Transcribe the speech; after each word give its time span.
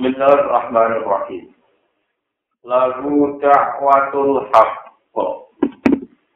Bismillahirrahmanirrahim. 0.00 1.52
Lagu 2.64 3.36
da'watul 3.36 4.48
haqq. 4.48 5.12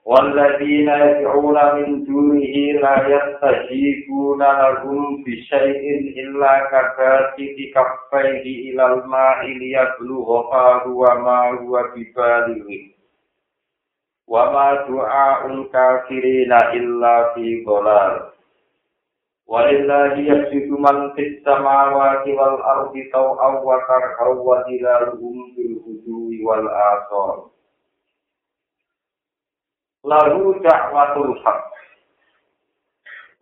Walladzina 0.05 0.93
yad'una 1.01 1.81
min 1.81 2.05
dunihi 2.05 2.77
la 2.85 3.09
yastajibuna 3.09 4.45
lahum 4.61 5.25
bi 5.25 5.41
syai'in 5.49 6.13
illa 6.13 6.69
kabati 6.69 7.73
kaffaihi 7.73 8.69
ilal 8.77 9.01
ma'i 9.09 9.57
liyablughha 9.57 10.85
huwa 10.85 11.25
ma 11.25 11.57
huwa 11.57 11.89
bibalighi. 11.97 12.93
Wa 14.29 14.53
ma 14.53 14.85
du'a'ul 14.85 15.73
kafirina 15.73 16.77
illa 16.77 17.33
fi 17.33 17.65
dhalal. 17.65 18.34
Walillahi 19.45 20.25
yasjudu 20.25 20.73
man 20.81 21.13
fis 21.13 21.37
samawati 21.45 22.33
wal 22.33 22.57
ardi 22.65 23.05
taw'aw 23.13 23.61
wa 23.61 23.77
karhaw 23.85 24.41
wa 24.41 24.65
dilaluhum 24.65 25.53
bil 25.53 25.75
hudui 25.85 26.41
wal 26.41 26.65
asor. 26.65 27.53
Lalu 30.01 30.65
dakwatul 30.65 31.37
haq. 31.45 31.61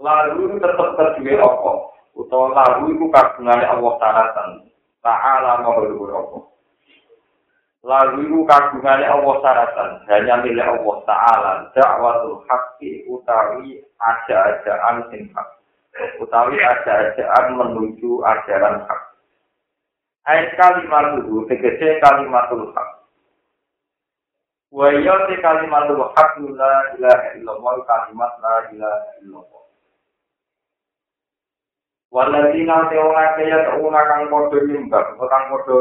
Lalu 0.03 0.59
tetap 0.59 0.89
terjuwe 0.99 1.39
apa? 1.39 1.73
Utawa 2.19 2.51
lalu 2.51 2.99
iku 2.99 3.07
kagungane 3.15 3.63
Allah 3.63 3.93
taratan. 4.03 4.51
Ta'ala 5.07 5.63
mahlukur 5.63 6.11
apa? 6.11 6.39
Lalu 7.87 8.27
iku 8.27 8.39
kagungane 8.43 9.07
Allah 9.07 9.35
taratan. 9.39 9.91
Hanya 10.11 10.43
milik 10.43 10.67
Allah 10.67 10.97
Ta'ala. 11.07 11.53
Dakwatul 11.79 12.43
haqqi 12.51 13.07
utawi 13.07 13.79
aja-ajaan 14.03 15.07
sing 15.15 15.31
hak. 15.31 15.62
Utawi 16.21 16.57
ajaran 16.57 17.47
menuju 17.57 18.25
ajaran 18.25 18.85
hak. 18.89 19.03
Ayat 20.23 20.55
kalimat 20.55 21.19
itu, 21.21 21.45
tegese 21.51 21.99
kalimatul 22.01 22.71
hak. 22.73 22.89
Wa 24.73 24.89
iya 24.89 25.29
te 25.29 25.37
kalimatul 25.45 26.01
hak 26.17 26.33
la 26.57 26.75
ilaha 26.97 27.27
illallah 27.37 27.75
kalimat 27.85 28.33
la 28.41 28.57
ilaha 28.73 29.09
illallah. 29.21 29.65
Waladina 32.13 32.89
te 32.89 32.97
ora 32.97 33.37
kaya 33.37 33.59
tauna 33.69 34.01
kang 34.09 34.23
padha 34.33 34.59
nyembah, 34.65 35.05
kang 35.17 35.45
padha 35.53 35.79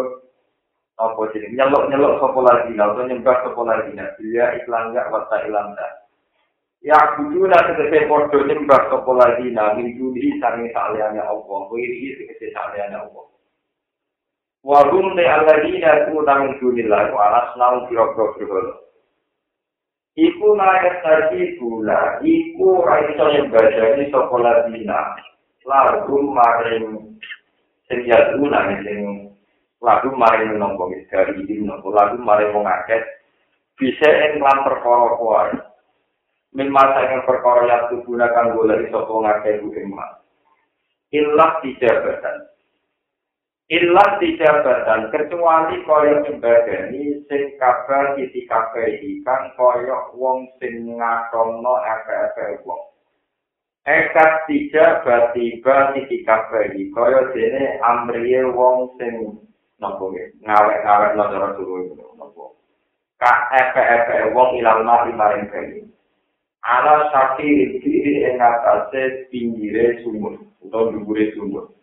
apa 1.02 1.22
jeneng 1.34 1.58
nyelok-nyelok 1.58 2.20
sapa 2.22 2.40
lagi, 2.46 2.78
utawa 2.78 3.02
nyembah 3.10 3.38
sapa 3.42 3.62
lagi, 3.66 3.98
dia 4.22 4.46
iklan 4.62 4.94
gak 4.94 5.10
wa 5.10 5.38
ilang 5.50 5.74
Ya 6.82 6.98
kudu 7.14 7.46
lah 7.46 7.62
tegese 7.70 8.10
padha 8.10 8.42
nyembah 8.42 8.90
sapa 8.90 9.12
lagi 9.14 9.54
nabi 9.54 9.94
judi 10.02 10.42
sange 10.42 10.74
saliyane 10.74 11.22
Allah, 11.22 11.60
wiri 11.70 12.18
tegese 12.18 12.50
saliyane 12.58 12.98
Allah. 12.98 13.26
Wa 14.66 14.90
hum 14.90 15.14
de 15.14 15.22
alladina 15.30 16.10
ku 16.10 16.26
nang 16.26 16.58
judi 16.58 16.82
la 16.90 17.14
ku 17.14 17.22
alas 17.22 17.54
nang 17.54 17.86
berhala. 17.86 18.82
Iku 20.18 20.58
naik 20.58 21.06
tadi 21.06 21.56
gula, 21.62 22.18
iku 22.26 22.82
raiso 22.82 23.30
nyembah 23.30 23.66
jadi 23.78 24.04
sapa 24.10 24.36
lagi 24.42 24.82
Lagu 25.62 26.18
maring 26.18 27.14
sing 27.86 28.10
jatuh 28.10 28.42
nang 28.42 28.82
sing 28.82 29.30
lagu 29.86 30.10
maring 30.18 30.58
nongko 30.58 30.90
dari 31.14 31.46
ini 31.46 31.62
nongko 31.62 31.94
lagu 31.94 32.18
maring 32.18 32.50
mengaket 32.58 33.06
bisa 33.78 34.34
ing 34.34 34.42
lan 34.42 34.66
perkara 34.66 35.14
kuwi. 35.22 35.71
Min 36.52 36.68
masa 36.68 37.08
yang 37.08 37.24
perkara 37.24 37.64
yang 37.64 37.84
digunakan 37.96 38.52
boleh 38.52 38.84
isopo 38.88 39.24
ngakai 39.24 39.64
bukin 39.64 39.88
mas. 39.96 40.20
Ilah 41.12 41.60
dijabatan. 41.64 42.38
Ilah 43.72 44.20
dijabatan, 44.20 45.16
kecuali 45.16 45.80
koyok 45.88 46.28
nyembadani 46.28 47.24
sing 47.32 47.56
kabar 47.56 48.20
isi 48.20 48.44
kabar 48.44 48.84
ikan 48.84 49.56
koyok 49.56 50.12
wong 50.20 50.52
sing 50.60 51.00
ngatono 51.00 51.80
efe-efe 51.80 52.60
wong. 52.68 52.84
Ekat 53.88 54.44
tiga 54.52 55.00
batiba 55.08 55.96
isi 55.96 56.20
kabar 56.28 56.68
iki 56.68 56.92
koyok 56.92 57.32
dene 57.32 57.80
amriye 57.80 58.44
wong 58.52 58.92
sing 59.00 59.40
nopo 59.80 60.12
ngawek-ngawek 60.44 61.16
cara 61.16 61.48
suruh 61.56 61.96
nopo. 62.20 62.60
Ka 63.16 63.48
efe-efe 63.56 64.36
wong 64.36 64.60
ilang 64.60 64.84
mati 64.84 65.16
maring 65.16 65.48
kaya 65.48 65.92
ala 66.66 67.10
saki 67.10 67.82
diri 67.82 68.26
ing 68.30 68.38
atase 68.38 69.28
pinggire 69.34 70.02
sumur 70.06 70.38
utawa 70.62 70.94
dhuwure 70.94 71.34
sumur. 71.34 71.74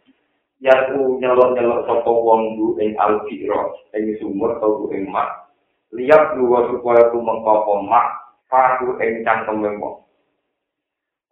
Ya 0.59 0.91
ku 0.91 1.19
nyelok-nyelok 1.23 1.87
sapa 1.87 2.11
wong 2.11 2.59
du 2.59 2.67
ing 2.83 2.99
alfiro 2.99 3.75
ing 3.95 4.15
sumur 4.23 4.59
utawa 4.59 4.91
ing 4.95 5.11
mak. 5.11 5.51
Liap 5.95 6.37
luwa 6.39 6.69
supaya 6.71 7.11
ku 7.11 7.19
mengko 7.23 7.83
mak 7.87 8.29
paku 8.49 8.97
ing 9.05 9.23
cangkem 9.23 9.61
wong 9.61 10.09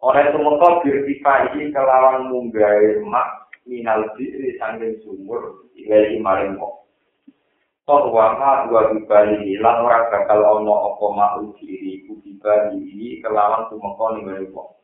ora 0.05 0.29
itu 0.29 0.37
mengko 0.37 0.85
birtika 0.85 1.49
iki 1.49 1.73
kelawan 1.73 2.29
munggahe 2.29 3.01
mak 3.01 3.49
minal 3.65 4.05
diri 4.13 4.53
sanging 4.61 4.93
sumur 5.01 5.65
ilahi 5.73 6.21
maring 6.21 6.53
wong 6.61 6.77
Tok 7.87 8.11
wama 8.11 8.67
dua 8.67 8.91
dibali 8.91 9.55
lan 9.63 9.79
ora 9.79 10.11
bakal 10.11 10.43
ana 10.43 10.75
apa 10.91 11.05
mau 11.07 11.39
diri 11.55 12.03
ku 12.03 12.19
dibali 12.19 13.23
kelawan 13.23 13.63
tumeka 13.71 14.05
ning 14.11 14.27
ngene 14.27 14.51
wong. 14.51 14.75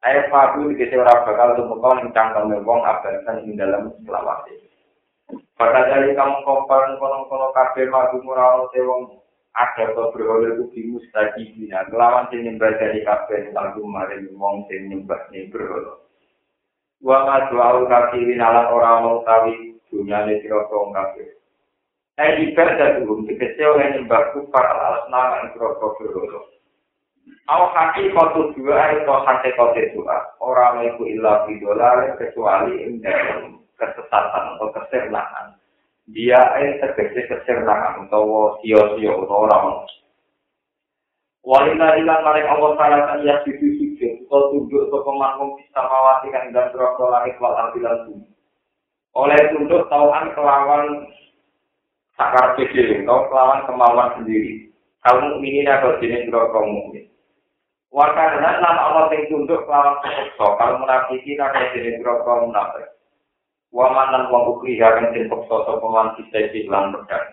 Ayo 0.00 0.32
paku 0.32 0.72
dikete 0.72 0.96
ora 0.96 1.28
bakal 1.28 1.60
tumeka 1.60 1.92
ning 2.00 2.08
cangkem 2.16 2.64
wong 2.64 2.80
abasan 2.88 3.44
ing 3.44 3.60
dalam 3.60 3.92
selawase. 4.08 4.64
Pada 5.60 5.84
dari 5.92 6.16
kamu 6.16 6.40
kompon 6.48 6.96
kono-kono 6.96 7.52
kabeh 7.52 7.92
madu 7.92 8.24
ora 8.24 8.64
ana 8.64 8.80
wong 8.80 9.20
ada 9.52 9.92
to 9.92 10.02
berhala 10.16 10.56
ku 10.56 10.72
bimus 10.72 11.04
tadi 11.12 11.52
dina 11.52 11.84
kelawan 11.92 12.32
sing 12.32 12.48
nyembah 12.48 12.80
dari 12.80 13.04
kabeh 13.04 13.52
lagu 13.52 13.84
mari 13.84 14.24
wong 14.32 14.64
sing 14.72 14.88
nyembah 14.88 15.20
ning 15.36 15.52
berhala. 15.52 16.00
Wa 17.04 17.28
ma 17.28 17.44
doa 17.52 17.84
kafirin 17.92 18.40
ala 18.40 18.72
ora 18.72 19.04
mau 19.04 19.20
tawi 19.20 19.76
dunyane 19.92 20.40
sira 20.40 20.64
kabeh. 20.72 21.41
Ai 22.20 22.44
ibadah 22.44 23.00
dulu, 23.00 23.24
dikese 23.24 23.64
oleh 23.64 23.96
nyembah 23.96 24.36
kufar 24.36 24.68
alas 24.68 25.08
nama 25.08 25.48
yang 25.48 25.56
berokok 25.56 25.96
berokok. 25.96 26.44
Au 27.48 27.72
hati 27.72 28.12
kotu 28.12 28.52
dua 28.52 29.00
itu 29.00 29.08
hati 29.08 29.50
kotu 29.56 29.80
dua. 29.96 30.36
Orang 30.38 30.84
itu 30.84 31.08
ilah 31.08 31.48
bidolar 31.48 32.12
kecuali 32.20 32.84
ing 32.84 33.00
dalam 33.00 33.64
kesesatan 33.80 34.44
atau 34.56 34.68
kesernahan. 34.76 35.56
Dia 36.12 36.38
ay 36.52 36.84
tegese 36.84 37.32
kesernahan 37.32 38.06
atau 38.06 38.60
sio-sio 38.60 39.24
atau 39.24 39.48
orang. 39.48 39.88
Walina 41.42 41.98
ilang 41.98 42.22
maring 42.22 42.46
Allah 42.46 42.70
Ta'ala 42.78 42.98
kan 43.08 43.18
ya 43.26 43.42
situ 43.42 43.74
situ. 43.80 44.22
Kau 44.30 44.54
tunduk 44.54 44.86
atau 44.86 45.02
pemangkum 45.02 45.58
bisa 45.58 45.80
mawati 45.82 46.30
kan 46.30 46.54
dan 46.54 46.70
berokok 46.70 47.10
langit 47.10 47.34
wal 47.42 47.58
artilan 47.58 48.06
bumi. 48.06 48.30
Oleh 49.18 49.40
tunduk 49.50 49.90
tauan 49.90 50.30
kelawan 50.38 51.10
sakar 52.22 52.54
kecil, 52.54 53.02
kau 53.02 53.26
kelawan 53.26 53.66
kemauan 53.66 54.14
sendiri. 54.14 54.70
Kamu 55.02 55.42
ini 55.42 55.66
atau 55.66 55.98
jenis 55.98 56.30
dua 56.30 56.46
kaum 56.54 56.70
mukmin. 56.70 57.10
Wakana 57.90 58.62
lan 58.62 58.78
Allah 58.78 59.10
sing 59.10 59.26
tunduk 59.26 59.66
kelawan 59.66 59.98
seksa, 60.06 60.46
kalau 60.54 60.78
munafiki 60.78 61.34
atau 61.34 61.74
jenis 61.74 61.98
dua 61.98 62.22
kaum 62.22 62.54
munafik. 62.54 62.86
Wamanan 63.74 64.30
wong 64.30 64.54
ukri 64.54 64.78
akan 64.78 65.10
den 65.10 65.26
peksa 65.26 65.56
sapa 65.66 65.86
man 65.90 66.14
kita 66.14 66.54
lan 66.70 66.92
pedang. 66.92 67.26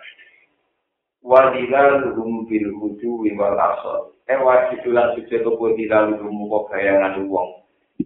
Wadila 1.19 1.99
luhum 1.99 2.47
bil 2.47 2.73
hudu 2.79 3.27
wal 3.35 3.59
asal. 3.59 4.15
Eh 4.25 4.39
wajib 4.39 4.87
lan 4.87 5.19
suci 5.19 5.35
topo 5.43 5.75
dilal 5.75 6.15
luhum 6.15 6.47
kok 6.47 6.71
bayangan 6.71 7.27
wong. 7.27 7.59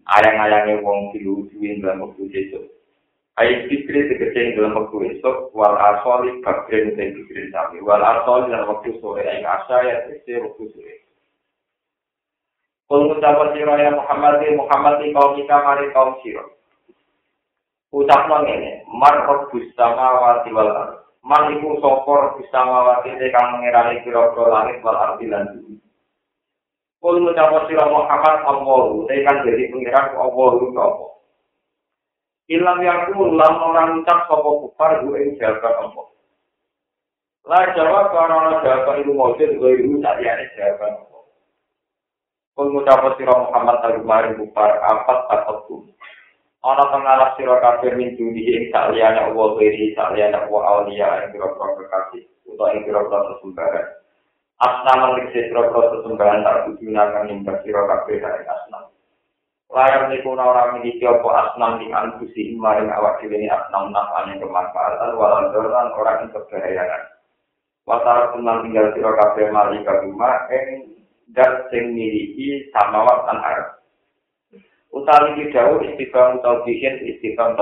Ayang-ayange 0.10 0.82
wong 0.82 1.14
bil 1.14 1.46
hudu 1.46 1.56
wektu 1.62 2.24
sesuk. 2.34 2.73
Ayat 3.34 3.66
fikri 3.66 4.14
tegese 4.14 4.54
dalam 4.54 4.78
waktu 4.78 5.18
esok, 5.18 5.58
wal 5.58 5.74
asoli 5.74 6.38
bakrin 6.46 6.94
dan 6.94 7.18
fikri 7.18 7.50
sami. 7.50 7.82
Wal 7.82 7.98
asoli 7.98 8.54
dalam 8.54 8.78
waktu 8.78 8.94
sore, 9.02 9.26
ayat 9.26 9.42
asa 9.42 9.76
ya 9.82 9.96
tegese 10.06 10.38
waktu 10.38 10.64
sore. 10.70 10.94
Kul 12.86 13.10
ngucapan 13.10 13.58
siro 13.58 13.74
ya 13.74 13.90
Muhammad 13.90 14.38
di 14.38 14.54
Muhammad 14.54 15.02
di 15.02 15.10
kaum 15.18 15.34
kita 15.34 15.56
mari 15.66 15.90
kaum 15.98 16.14
siro. 16.22 16.46
Ucap 17.90 18.30
nong 18.30 18.46
ini, 18.46 18.86
mar 18.86 19.18
rabbus 19.26 19.66
sama 19.74 20.22
wati 20.22 20.54
wal 20.54 20.70
ar. 20.70 21.02
Man 21.26 21.58
iku 21.58 21.82
sopor 21.82 22.38
bersama 22.38 22.86
wati 22.86 23.18
kang 23.34 23.58
mengirani 23.58 24.06
kira-kira 24.06 24.46
langit 24.46 24.78
wal 24.86 24.94
arti 24.94 25.26
lan 25.26 25.58
bumi. 25.58 25.82
Kul 27.02 27.18
ngucapan 27.18 27.66
siro 27.66 27.86
Muhammad 27.90 28.38
Allahu, 28.46 29.10
tekan 29.10 29.42
jadi 29.42 29.74
pengiran 29.74 30.14
Allahu 30.14 30.70
Allah. 30.78 31.14
Ilam 32.52 32.80
yaku 32.84 33.40
lam 33.40 33.56
orang 33.64 34.04
ucap 34.04 34.28
sopo 34.28 34.68
kufar 34.68 35.00
gue 35.04 35.16
ing 35.16 35.32
jawaban 35.40 35.92
apa. 35.92 36.02
Lah 37.48 37.64
jawab 37.72 38.12
karena 38.12 38.60
jawaban 38.60 39.00
ibu 39.04 39.14
mojid 39.16 39.56
gue 39.56 39.72
ibu 39.80 40.04
tak 40.04 40.20
diane 40.20 40.52
jawaban 40.60 40.92
apa. 41.00 41.20
Kau 42.54 42.68
ngucap 42.68 43.16
sirah 43.16 43.38
Muhammad 43.48 43.80
tadi 43.80 44.04
kemarin 44.04 44.38
kufar 44.38 44.72
apa 44.84 45.14
takut 45.32 45.60
tuh. 45.72 45.82
ana 46.64 46.84
pengalap 46.88 47.36
sira 47.36 47.60
kabeh 47.60 47.92
min 48.00 48.16
dunia 48.16 48.56
ing 48.56 48.72
saliyane 48.72 49.20
Allah 49.20 49.48
wiri 49.60 49.92
saliyane 50.00 50.48
Allah 50.48 50.62
aulia 50.64 51.28
ing 51.28 51.36
pira-pira 51.36 51.76
kekasih 51.76 52.24
utawa 52.48 52.72
ing 52.72 52.88
pira-pira 52.88 53.20
sesembahan 53.36 53.86
asnam 54.64 55.20
ing 55.20 55.28
pira-pira 55.36 55.92
sesembahan 55.92 56.40
tak 56.48 56.58
digunakan 56.72 57.28
ing 57.28 57.44
sira 57.44 57.82
kabeh 57.84 58.16
dari 58.16 58.44
asnam 58.48 58.93
layar 59.74 60.06
niku 60.08 60.38
ora 60.38 60.78
miliki 60.78 61.02
apa 61.02 61.30
asnam 61.50 61.82
ing 61.82 61.90
anfusi 61.90 62.54
maring 62.54 62.94
awak 62.94 63.18
dhewe 63.20 63.42
ni 63.42 63.50
asnam 63.50 63.90
nafane 63.90 64.38
kemanfaatan 64.38 65.18
walau 65.18 65.50
doran 65.50 65.90
ora 65.98 66.22
ing 66.22 66.30
kebahayangan 66.30 67.04
Watara 67.84 68.32
tenang 68.32 68.64
tinggal 68.64 68.96
sira 68.96 69.12
kabeh 69.12 69.52
mali 69.52 69.84
kaguma 69.84 70.48
ing 70.48 70.96
dan 71.36 71.68
sing 71.68 71.92
miliki 71.92 72.72
samawat 72.72 73.28
lan 73.28 73.44
arep. 73.44 73.68
Utawi 74.96 75.36
iki 75.36 75.52
dawuh 75.52 75.84
istiqam 75.84 76.40
utawa 76.40 76.64
bikin 76.64 77.04
istiqam 77.04 77.60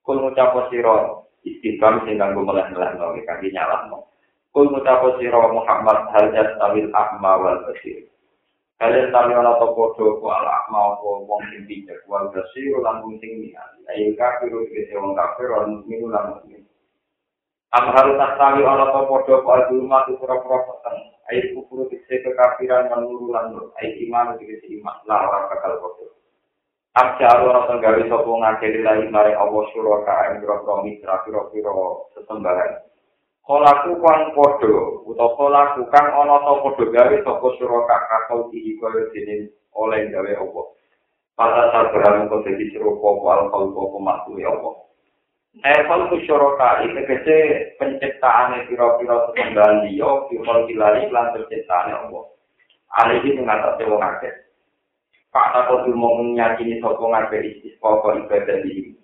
kul 0.00 0.16
ngucapo 0.24 0.72
sira 0.72 1.20
istiqam 1.44 2.00
sing 2.08 2.16
kanggo 2.16 2.48
melah-melah 2.48 2.96
nang 2.96 3.20
kangge 3.28 3.52
nyalahno. 3.52 4.08
Kul 4.56 4.72
ngucapo 4.72 5.20
sira 5.20 5.52
Muhammad 5.52 6.08
hal 6.16 6.32
yastawil 6.32 6.88
ahma 6.96 7.32
wal 7.36 7.60
basir 7.68 8.08
Kalian 8.82 9.14
tali 9.14 9.32
ana 9.38 9.54
to 9.62 9.70
padha 9.70 10.06
ku 10.18 10.26
ala 10.26 10.50
ahma 10.66 10.98
apa 10.98 11.06
wong 11.06 11.42
sing 11.50 11.62
bijak 11.70 12.02
wal 12.10 12.26
basir 12.34 12.74
lan 12.82 13.06
wong 13.06 13.14
sing 13.22 13.38
niat. 13.38 13.70
Ayo 13.86 14.18
kafir 14.18 14.50
iki 14.50 14.98
wong 14.98 15.14
kafir 15.14 15.46
lan 15.54 15.86
minggu 15.86 16.10
lan 16.10 16.34
mukmin. 16.34 16.66
Am 17.70 17.94
harus 17.94 18.18
tasawi 18.18 18.66
ana 18.66 18.90
to 18.90 19.00
padha 19.06 19.34
ku 19.42 19.48
aluma 19.54 20.02
tu 20.10 20.18
pura-pura 20.18 20.58
peteng? 20.66 20.98
Ayo 21.30 21.42
kufur 21.54 21.86
dikse 21.86 22.26
kekafiran 22.26 22.90
menuru 22.90 23.30
lan 23.30 23.54
ayo 23.78 23.90
iman 24.10 24.42
dikse 24.42 24.66
iman. 24.82 24.96
Lah 25.06 25.22
ora 25.22 25.38
bakal 25.54 25.78
padha 25.78 26.06
Abja 26.94 27.42
ora 27.42 27.66
tenggali 27.66 28.06
sapa 28.06 28.30
ngakeli 28.30 28.86
lagi 28.86 29.10
mare 29.10 29.34
Allah 29.34 29.66
suraka 29.74 30.30
ing 30.30 30.46
grogro 30.46 30.86
mitra 30.86 31.26
pira-pira 31.26 31.74
sesembahan. 32.14 32.70
Kolaku 33.44 34.00
kang 34.00 34.32
padha 34.32 34.72
utawa 35.04 35.36
kolaku 35.36 35.84
kang 35.92 36.08
ana 36.16 36.40
ta 36.40 36.52
padha 36.64 36.84
gawe 36.88 37.16
sapa 37.28 37.46
suraka 37.60 37.96
kakau 38.08 38.48
iki 38.56 38.80
kaya 38.80 39.04
dene 39.12 39.52
oleh 39.76 40.08
gawe 40.08 40.32
apa. 40.32 40.62
Pada 41.36 41.68
saat 41.68 41.92
berani 41.92 42.32
kau 42.32 42.40
jadi 42.40 42.72
serupa 42.72 43.04
wal 43.20 43.52
kau 43.52 43.68
kau 43.76 44.00
pematu 44.00 44.40
ya 44.40 44.48
Allah. 44.48 44.80
Eval 45.60 46.08
ku 46.08 46.16
suraka 46.24 46.88
itu 46.88 47.04
kece 47.04 47.36
penciptaan 47.76 48.64
pira-pira 48.64 49.28
sesembahan 49.28 49.92
dia, 49.92 50.08
pira 50.32 50.54
kilali 50.64 51.02
lan 51.12 51.36
penciptaan 51.36 51.92
Allah. 51.92 52.24
Alih 52.96 53.28
ini 53.28 53.44
mengatasi 53.44 53.84
wong 53.84 54.00
akeh. 54.00 54.34
Pak 55.36 55.52
Tako 55.52 55.84
Dumo 55.84 56.16
menyakini 56.16 56.80
sopo 56.80 57.12
ngabe 57.12 57.44
istiqoh 57.44 58.08
ibadah 58.24 58.56
ini. 58.64 58.96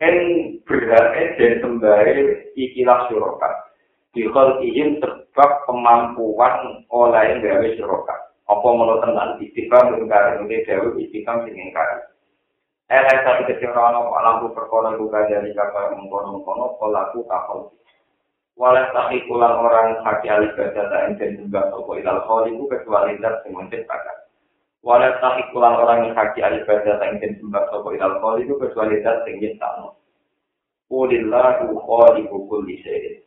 En 0.00 0.16
berarti 0.64 1.36
dan 1.36 1.52
sembari 1.60 2.48
ikilah 2.56 3.12
surokat. 3.12 3.73
Dikol 4.14 4.62
ihim 4.62 5.02
sebab 5.02 5.50
kemampuan 5.66 6.86
oleh 6.86 7.42
gawe 7.42 7.68
surokat. 7.74 8.20
Apa 8.46 8.68
menurut 8.70 9.02
tenan 9.02 9.42
istiqam 9.42 9.90
mengingkari 9.90 10.46
ini 10.46 10.62
dewa 10.62 10.94
istiqam 10.94 11.42
ingkari. 11.50 12.14
Elek 12.86 13.24
satu 13.26 13.42
kecerahan 13.48 13.96
apa 13.96 14.18
lampu 14.22 14.54
perkara 14.54 14.94
buka 14.94 15.26
dari 15.26 15.50
kapal 15.56 15.98
mengkono-mengkono 15.98 16.78
pelaku 16.78 17.26
kapal. 17.26 17.74
Walau 18.54 18.86
tak 18.94 19.10
ikulan 19.10 19.50
orang 19.50 19.98
haki 20.06 20.30
alih 20.30 20.54
baca 20.54 20.86
tak 20.86 21.02
enten 21.10 21.42
juga 21.42 21.74
sopo 21.74 21.98
ilal 21.98 22.22
kholiku 22.22 22.70
kecuali 22.70 23.18
dat 23.18 23.42
yang 23.42 23.66
menciptakan. 23.66 24.16
Walau 24.84 25.10
tak 25.18 25.42
ikulan 25.48 25.74
orang 25.74 26.06
yang 26.06 26.14
haki 26.14 26.38
ibadah 26.38 26.94
tak 27.02 27.08
ingin 27.18 27.40
sembah 27.42 27.64
sopo 27.72 27.90
ilal 27.90 28.22
kholi 28.22 28.46
itu 28.46 28.54
kecuali 28.60 29.02
dat 29.02 29.26
tinggi 29.26 29.58
takno. 29.58 29.98
Kulillahu 30.86 31.72
kholiku 31.82 32.46
kulli 32.46 32.78
syai'in. 32.84 33.23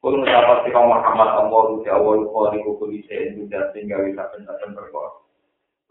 Kul 0.00 0.16
ngucapar 0.16 0.64
si 0.64 0.72
Muhammad 0.72 1.28
Allah 1.28 1.62
uti 1.76 1.92
awal 1.92 2.24
kholiku 2.32 2.80
kulli 2.80 3.04
syai'in 3.04 3.36
juga 3.36 3.68
sehingga 3.76 4.00
bisa 4.00 4.32
pencapan 4.32 4.72
berkor. 4.72 5.28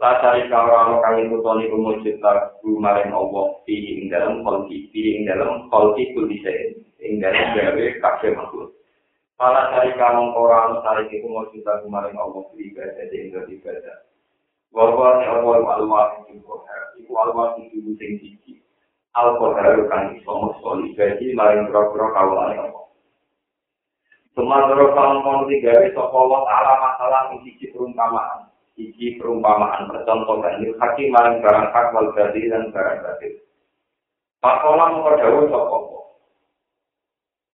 La 0.02 0.18
cari 0.18 0.50
orang 0.50 0.98
kang 1.06 1.22
itu 1.22 1.38
toni 1.46 1.70
kumujud 1.70 2.18
lagu 2.18 2.72
maring 2.82 3.14
Allah 3.14 3.62
di 3.70 4.02
ing 4.02 4.10
dalam 4.10 4.42
kholki, 4.42 4.90
di 4.90 5.14
ing 5.14 5.30
dalam 5.30 5.70
kholki 5.70 6.10
kulli 6.18 6.42
syai'in. 6.42 6.82
Ing 7.06 7.22
dalam 7.22 7.54
gawe 7.54 7.86
kabeh 8.02 8.34
makhluk. 8.34 8.74
Malah 9.38 9.78
cari 9.78 9.94
kamu 9.94 10.26
orang 10.34 10.82
cari 10.82 11.06
kumujud 11.14 11.62
lagu 11.62 11.86
maring 11.86 12.18
Allah 12.18 12.50
di 12.58 12.66
ibadah 12.66 13.06
di 13.14 13.30
ibadah. 13.62 13.98
Bahwa 14.74 15.22
ni 15.22 15.26
awal 15.30 15.62
alwah 15.70 16.18
itu 16.26 16.42
kohar, 16.50 16.98
itu 16.98 17.14
alwah 17.14 17.62
itu 17.62 17.94
sing 18.02 18.18
siji. 18.18 18.58
Al 19.14 19.38
kohar 19.38 19.86
kan 19.86 20.18
iso 20.18 20.34
musoli, 20.34 20.98
jadi 20.98 21.30
maring 21.38 21.70
kira-kira 21.70 22.10
kawalan 22.10 22.74
apa. 24.46 24.86
Kaum 24.96 25.18
kaum 25.26 25.42
tiga 25.52 25.74
itu 25.84 26.00
Allah 26.00 26.40
Taala 26.48 26.74
masalah 26.80 27.22
siji 27.44 27.72
perumpamaan, 27.76 28.48
siji 28.78 29.20
perumpamaan 29.20 29.92
percontohan 29.92 30.64
ini 30.64 30.72
hakim 30.80 31.12
maring 31.12 31.44
barang 31.44 31.68
hak 31.76 31.92
wal 31.92 32.08
dan 32.16 32.64
barang 32.72 32.98
batil. 33.04 33.34
Pakola 34.40 34.96
mengkodawu 34.96 35.52
sopopo. 35.52 36.00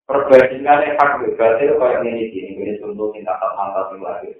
Perbandingannya 0.05 0.97
hak 1.01 1.11
wal 1.21 1.33
batil 1.33 1.71
kayak 1.81 2.01
ini 2.05 2.29
gini, 2.29 2.51
ini 2.61 2.73
contoh 2.77 3.09
kita 3.15 3.33
tak 3.33 3.51
mantap 3.57 3.89
lagi. 3.97 4.31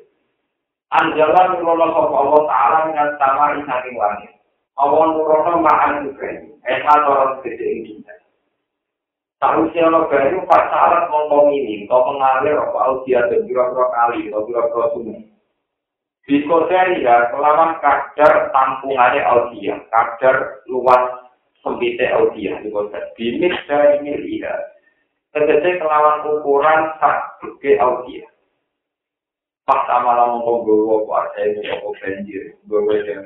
Anjalan 0.94 1.59
nurono 1.59 1.91
sapa 1.91 2.15
Allah 2.15 2.41
Ta'ala 2.48 2.77
dengan 2.88 3.09
sama 3.19 3.45
saking 3.57 3.95
langit. 3.98 4.31
Allah 4.77 5.06
nurono 5.12 5.53
ma'an 5.59 6.07
juga. 6.07 6.30
Esa 6.63 6.94
torong 7.03 7.41
gede 7.44 7.68
ini. 7.81 7.91
Tahu 8.06 8.14
si 9.43 9.77
ono 9.83 10.07
bayu 10.07 10.39
pasaran 10.47 11.11
ngomong 11.11 11.51
ini, 11.51 11.83
kau 11.91 12.07
mengalir 12.07 12.55
apa 12.55 12.79
audia 12.87 13.27
dan 13.27 13.43
biro-biro 13.43 13.85
kali, 13.91 14.31
atau 14.31 14.47
biro-biro 14.47 14.85
sungai. 14.95 15.21
Diskoseri 16.25 17.05
ya, 17.05 17.29
kelawan 17.29 17.77
kadar 17.83 18.49
tampungannya 18.49 19.21
audia, 19.21 19.77
kadar 19.93 20.65
luas 20.71 21.29
sempitnya 21.61 22.15
audia, 22.17 22.57
diskoseri. 22.63 23.11
Bimit 23.19 23.53
dari 23.67 24.01
milia, 24.01 24.55
tegese 25.35 25.83
kelawan 25.83 26.25
ukuran 26.25 26.95
sak 26.97 27.38
gede 27.43 27.77
audia. 27.83 28.25
Pas 29.65 29.81
malah 29.89 30.29
ngomong 30.29 30.61
gue 30.61 31.05
kuasa 31.09 31.41
ini 31.41 31.65
apa 31.73 31.89
banjir, 31.97 32.53
gue 32.69 33.01
yang 33.01 33.25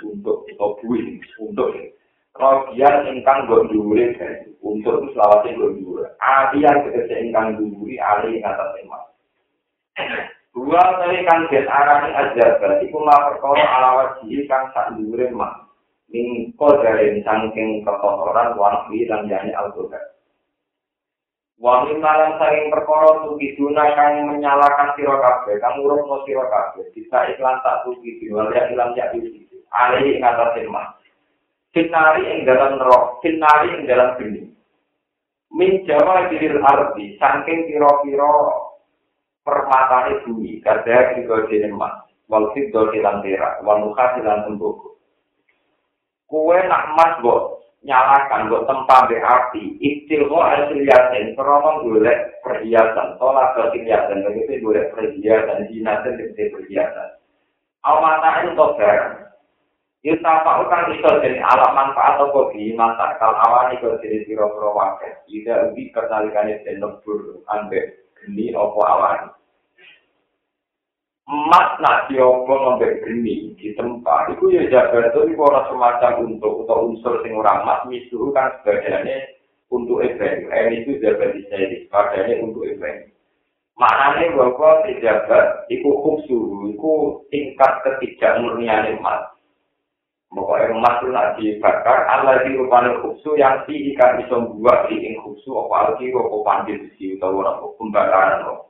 untuk 0.00 0.48
atau 0.48 0.80
buih 0.80 1.20
untuk 1.44 1.76
Rogian 2.34 3.06
ingkang 3.06 3.46
gue 3.46 3.70
dulu 3.70 3.94
untuk 4.58 5.06
selawatnya 5.14 5.54
gue 5.54 5.70
dulu. 5.78 6.02
Adian 6.18 6.82
bekerja 6.82 7.14
ingkang 7.22 7.54
dulu, 7.62 7.86
ali 7.94 8.42
atas 8.42 8.74
emas. 8.82 9.04
Dua 10.54 10.82
kali 10.98 11.22
kan 11.26 11.46
get 11.50 11.66
arani 11.66 12.10
ajar 12.14 12.58
berarti 12.62 12.86
kuma 12.90 13.14
perkara 13.30 13.62
alawat 13.74 14.08
jili 14.22 14.46
kan 14.50 14.70
sak 14.74 14.94
dulu 14.98 15.18
mah. 15.34 15.66
Mingko 16.10 16.78
dari 16.78 17.22
sangking 17.26 17.82
kekotoran 17.82 18.54
wangi 18.54 19.02
dan 19.06 19.26
jani 19.26 19.50
al-Quran. 19.50 20.02
Wangi 21.58 21.98
malam 21.98 22.38
saking 22.38 22.70
perkara 22.70 23.26
tuki 23.26 23.54
duna 23.58 23.94
kang 23.98 24.26
menyalakan 24.30 24.94
sira 24.94 25.18
kabeh, 25.18 25.58
kang 25.58 25.78
urung 25.82 26.06
mo 26.06 26.22
sira 26.22 26.46
kabeh. 26.46 26.86
Bisa 26.94 27.34
iklan 27.34 27.62
tak 27.62 27.82
tuki 27.86 28.22
dina 28.22 28.46
ya 28.54 28.70
ilang 28.70 28.94
ya 28.98 29.10
iki. 29.10 29.46
Ali 29.74 30.18
ing 30.18 30.22
atas 30.22 30.54
firman. 30.54 30.86
Finari 31.74 32.22
ing 32.30 32.46
dalam 32.46 32.78
roh, 32.78 33.18
finari 33.18 33.74
ing 33.74 33.90
dalam 33.90 34.14
geni. 34.14 34.46
Min 35.50 35.82
jawa 35.82 36.30
diril 36.30 36.62
arti, 36.62 37.18
saking 37.18 37.66
kira-kira 37.66 38.30
permatane 39.42 40.22
bumi, 40.22 40.62
kada 40.62 41.18
kira 41.18 41.50
dene 41.50 41.74
mas. 41.74 42.06
Wal 42.30 42.54
fiddo 42.54 42.94
silang 42.94 43.20
tera, 43.26 43.58
wal 43.66 43.82
nuka 43.82 44.14
silang 44.14 44.46
tembuku. 44.46 44.94
Kue 46.30 46.58
nak 46.70 46.94
mas 46.94 47.18
bos, 47.20 47.64
nyalakan 47.84 48.48
buat 48.48 48.64
tempat 48.64 49.12
berarti 49.12 49.76
istilah 49.76 50.56
hasil 50.56 50.80
yasin 50.88 51.36
krono 51.36 51.84
golek 51.84 52.40
perhiasan 52.40 53.20
tolak 53.20 53.52
perhiasan 53.52 54.24
begitu 54.24 54.64
golek 54.64 54.88
perhiasan 54.96 55.68
jinasen 55.68 56.16
begitu 56.16 56.56
perhiasan 56.56 57.20
awmata 57.84 58.48
itu 58.48 58.56
barang 58.56 59.23
apa 60.04 60.68
kan 60.68 60.92
itu 60.92 61.00
jadi 61.00 61.40
alat 61.40 61.72
manfaat 61.72 62.20
atau 62.20 62.28
kopi 62.28 62.76
masa 62.76 63.16
kal 63.16 63.32
awan 63.32 63.72
itu 63.72 63.88
jadi 64.04 64.20
siro 64.28 64.52
siro 64.52 64.76
wakil 64.76 65.08
tidak 65.24 65.72
lebih 65.72 65.88
kertalikan 65.96 66.52
itu 66.52 66.76
lembur 66.76 67.40
ambek 67.48 68.04
geni 68.20 68.52
opo 68.52 68.84
awan 68.84 69.32
emas 71.24 71.80
nak 71.80 72.12
diomong 72.12 72.76
ngombe 72.76 73.00
geni 73.00 73.56
di 73.56 73.72
tempat. 73.72 74.36
Itu 74.36 74.52
ya 74.52 74.68
jaga 74.68 75.08
itu 75.08 75.32
ini 75.32 75.40
orang 75.40 75.72
semacam 75.72 76.12
untuk 76.28 76.68
atau 76.68 76.92
unsur 76.92 77.24
sing 77.24 77.32
orang 77.32 77.64
emas 77.64 77.80
misuh 77.88 78.28
kan 78.36 78.52
sebagiannya 78.60 79.40
untuk 79.72 80.04
event. 80.04 80.52
Ini 80.52 80.84
itu 80.84 81.00
jaga 81.00 81.32
di 81.32 81.40
sini 81.48 81.88
sebagiannya 81.88 82.44
untuk 82.44 82.68
event. 82.68 83.08
Maknanya 83.80 84.36
bahwa 84.36 84.84
pejabat 84.84 85.66
itu 85.72 85.88
khusus 85.88 86.76
itu 86.76 86.92
tingkat 87.32 87.72
ketiga 87.82 88.38
murnian 88.38 89.00
emas 89.00 89.33
Pokoknya 90.34 90.74
emas 90.74 90.98
itu 90.98 91.06
nak 91.14 91.28
dibakar, 91.38 92.10
Allah 92.10 92.42
di 92.42 92.58
rupanya 92.58 92.98
khubsu 92.98 93.38
yang 93.38 93.62
si 93.70 93.94
ikan 93.94 94.18
bisa 94.18 94.34
buat 94.58 94.90
di 94.90 94.98
ing 94.98 95.14
khubsu, 95.22 95.54
apa 95.54 95.94
alki, 95.94 96.10
apa 96.10 96.36
pandil 96.42 96.90
si, 96.98 97.14
atau 97.14 97.38
apa 97.38 97.64
pembakaran. 97.78 98.66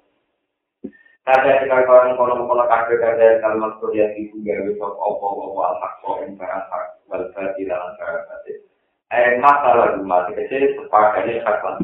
Kada 1.24 1.64
jika 1.64 1.88
kawan 1.88 2.20
kolom 2.20 2.44
kolom 2.44 2.68
kafe 2.68 3.00
kada 3.00 3.40
kalimat 3.40 3.80
kuliah 3.80 4.12
ibu 4.12 4.44
gawe 4.44 4.70
sok 4.76 4.92
opo 4.92 5.26
opo 5.48 5.60
alhak 5.64 5.92
kok 6.04 6.20
yang 6.20 6.36
barang 6.36 6.64
hak 6.68 6.84
wal 7.08 7.24
berarti 7.32 7.64
dalam 7.64 7.96
cara 7.96 8.20
batin. 8.28 8.60
Eh 9.08 9.40
masalah 9.40 9.96
rumah 9.96 10.28
kecil 10.28 10.76
sepakatnya 10.76 11.40
hak 11.48 11.64
lan 11.64 11.80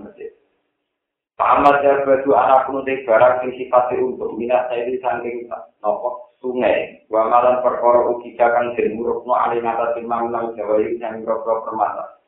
Pahamad 1.41 1.81
ya 1.81 2.05
batu 2.05 2.37
anak 2.37 2.69
pun 2.69 2.85
barang 2.85 3.35
yang 3.41 3.53
sifatnya 3.57 4.05
untuk 4.05 4.37
minat 4.37 4.69
saya 4.69 4.85
di 4.85 5.01
samping 5.01 5.49
nopo 5.81 6.37
sungai. 6.37 7.01
Wa 7.09 7.33
malam 7.33 7.65
perkara 7.65 8.13
ugi 8.13 8.37
kang 8.37 8.77
den 8.77 9.01
murukno 9.01 9.33
ali 9.33 9.57
ngata 9.65 9.97
timang 9.97 10.29
nang 10.29 10.53
jawa 10.53 10.77
iki 10.85 11.01
nang 11.01 11.25
grogro 11.25 11.65
permata. 11.65 12.21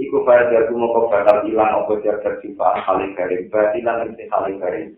Iku 0.00 0.24
pada 0.24 0.48
jatuh 0.48 0.72
moko 0.72 1.12
bakal 1.12 1.44
ilang 1.44 1.84
apa 1.84 2.00
jaga 2.00 2.40
sifat 2.40 2.80
saling 2.88 3.12
garing 3.12 3.44
berarti 3.52 3.84
lan 3.84 4.16
ing 4.16 4.24
saling 4.24 4.56
garing. 4.56 4.88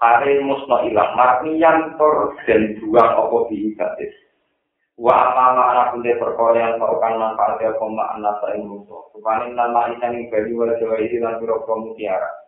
Kare 0.00 0.40
musno 0.40 0.80
ilang 0.88 1.12
marnian 1.20 2.00
tor 2.00 2.32
dan 2.48 2.80
buang 2.80 3.12
apa 3.12 3.36
diibatis. 3.52 4.14
Wa 4.96 5.36
amama 5.36 5.76
anak 5.76 6.00
punde 6.00 6.16
perkara 6.16 6.56
yang 6.56 6.80
kau 6.80 6.96
kan 6.96 7.20
manfaat 7.20 7.60
ya 7.60 7.76
koma 7.76 8.16
anak 8.16 8.40
saing 8.40 8.64
musuh. 8.64 9.04
Rupane 9.12 9.52
nama 9.52 9.92
isan 9.92 10.16
ing 10.16 10.32
bali 10.32 10.56
wala 10.56 10.80
jawa 10.80 10.96
iki 10.96 11.20
lan 11.20 11.36
grogro 11.44 11.76
mutiara. 11.76 12.39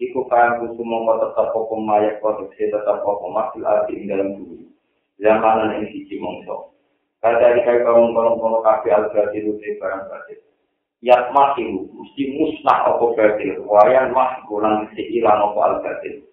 Iku 0.00 0.24
kaya 0.32 0.56
kusu 0.56 0.80
mongko 0.80 1.28
tetap 1.28 1.52
apa 1.52 1.74
mayak 1.76 2.24
produksi 2.24 2.72
tetap 2.72 3.04
apa 3.04 3.26
masih 3.28 3.60
arti 3.68 3.92
ing 4.00 4.08
dalam 4.08 4.32
bumi. 4.32 4.64
zamanan 5.20 5.76
ing 5.76 5.92
siji 5.92 6.16
mongso. 6.16 6.72
Kada 7.20 7.52
iki 7.52 7.84
kaum 7.84 8.16
kono-kono 8.16 8.64
kafe 8.64 8.88
al-gadi 8.88 9.44
rute 9.44 9.76
barang 9.76 10.08
batin. 10.08 10.40
Yat 11.04 11.28
masih 11.36 11.84
mesti 11.92 12.22
musnah 12.32 12.88
apa 12.88 13.04
batin. 13.12 13.60
Wayan 13.68 14.16
mah 14.16 14.40
kurang 14.48 14.88
mesti 14.88 15.04
ilang 15.20 15.52
apa 15.52 15.60
al-gadi. 15.68 16.24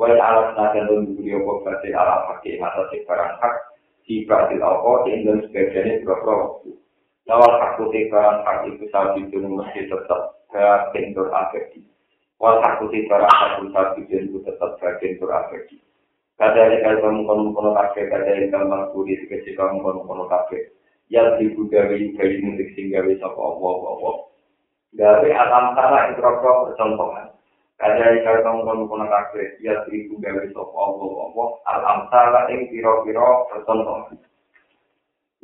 Wayan 0.00 0.16
alas 0.16 0.56
nakan 0.56 0.88
dan 0.88 1.04
dibuli 1.12 1.36
apa 1.36 1.52
batin 1.60 1.92
ala 1.92 2.24
pakai 2.32 2.56
mata 2.56 2.88
si 2.88 3.04
barang 3.04 3.32
hak. 3.36 3.54
Si 4.08 4.14
batin 4.24 4.64
apa 4.64 4.90
tinggal 5.04 5.44
sebagiannya 5.44 6.08
berapa 6.08 6.30
waktu. 6.40 6.72
Lawal 7.28 7.52
hak 7.60 7.76
putih 7.76 8.08
barang 8.08 8.38
hak 8.48 8.56
itu 8.64 8.84
saat 8.88 9.12
itu 9.20 9.36
mesti 9.44 9.92
tetap 9.92 10.40
batin 10.48 11.12
berabadi. 11.12 11.84
Wal 12.40 12.56
hak 12.64 12.80
putih 12.80 13.04
barang 13.04 13.28
hak 13.28 13.50
itu 13.60 13.66
saat 13.68 13.88
itu 14.00 14.38
tetap 14.40 14.80
batin 14.80 15.20
berabadi. 15.20 15.76
Kada 16.40 16.72
ini 16.72 16.80
kalau 16.80 17.04
kamu 17.04 17.20
kono 17.28 17.42
kono 17.52 17.70
kafe, 17.76 18.08
kada 18.08 18.32
ini 18.32 18.48
kalau 18.48 18.72
mampu 18.72 19.04
di 19.04 19.12
sekecil 19.20 19.60
kamu 19.60 19.84
kono 19.84 20.08
kono 20.08 20.24
kafe. 20.24 20.72
Yang 21.12 21.52
ibu 21.52 21.68
gawe 21.68 21.92
gawe 21.92 22.34
mudik 22.40 22.72
sehingga 22.72 23.04
bisa 23.04 23.28
apa 23.28 23.36
apa 23.44 23.68
apa. 23.92 24.10
Gawe 24.96 25.28
alam 25.36 25.66
tanah 25.76 26.02
itu 26.16 26.20
rokok 26.24 26.72
percontohan. 26.72 27.28
Kada 27.76 28.04
ini 28.08 28.24
kalau 28.24 28.40
kamu 28.40 28.60
kono 28.64 28.82
kono 28.88 29.04
kafe, 29.12 29.60
yang 29.60 29.84
ibu 29.92 30.16
gawe 30.16 30.40
apa 30.40 30.64
apa 30.64 31.04
apa. 31.04 31.44
Alam 31.76 31.98
tanah 32.08 32.42
yang 32.48 32.60
piro 32.72 32.92
piro 33.04 33.28
percontohan. 33.52 34.16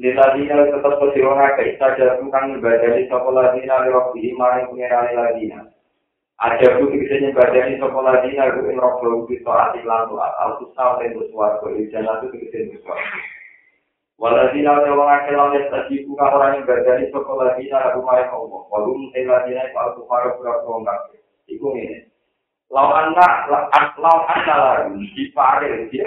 Di 0.00 0.16
tadi 0.16 0.48
yang 0.48 0.64
tetap 0.72 0.96
bersiroha 0.96 1.60
kita 1.60 1.92
jatuhkan 2.00 2.56
ibadah 2.56 2.90
di 2.96 3.04
sekolah 3.04 3.52
dina 3.52 3.84
di 3.84 3.90
rofi 3.92 4.32
imari 4.32 4.64
pengirani 4.72 5.12
ladina. 5.12 5.75
Ada 6.36 6.76
bukti 6.76 7.00
bisa 7.00 7.16
nyebadani 7.16 7.80
sekolah 7.80 8.20
dina 8.20 8.52
gue 8.52 8.68
ing 8.68 8.76
robbol 8.76 9.24
bisa 9.24 9.48
ati 9.48 9.80
lan 9.88 10.04
tuat 10.12 10.32
al 10.36 10.60
kusna 10.60 11.00
ing 11.00 11.16
suwarga 11.32 11.66
ijana 11.72 12.20
tu 12.20 12.28
bisa 12.28 12.56
ing 12.60 12.76
suwarga 12.76 13.18
waladina 14.20 14.76
wa 14.76 14.92
wong 15.00 15.10
akeh 15.16 15.32
lan 15.32 15.56
tadi 15.72 16.04
buka 16.04 16.24
orang 16.28 16.60
yang 16.60 16.68
berdani 16.68 17.08
sekolah 17.08 17.56
dina 17.56 17.78
aku 17.88 18.04
mare 18.04 18.28
kowo 18.28 18.68
walum 18.68 19.08
ila 19.16 19.48
dina 19.48 19.64
ku 19.72 19.76
aku 19.80 20.00
karo 20.04 20.36
pura 20.36 20.60
wong 20.68 20.84
kabeh 20.84 21.20
iku 21.48 21.72
ngene. 21.72 22.12
Law 22.68 22.90
anna 22.92 23.28
law 23.96 24.18
anna 24.28 24.54
lagi 24.60 25.08
di 25.16 25.32
pare 25.32 25.88
di 25.88 26.02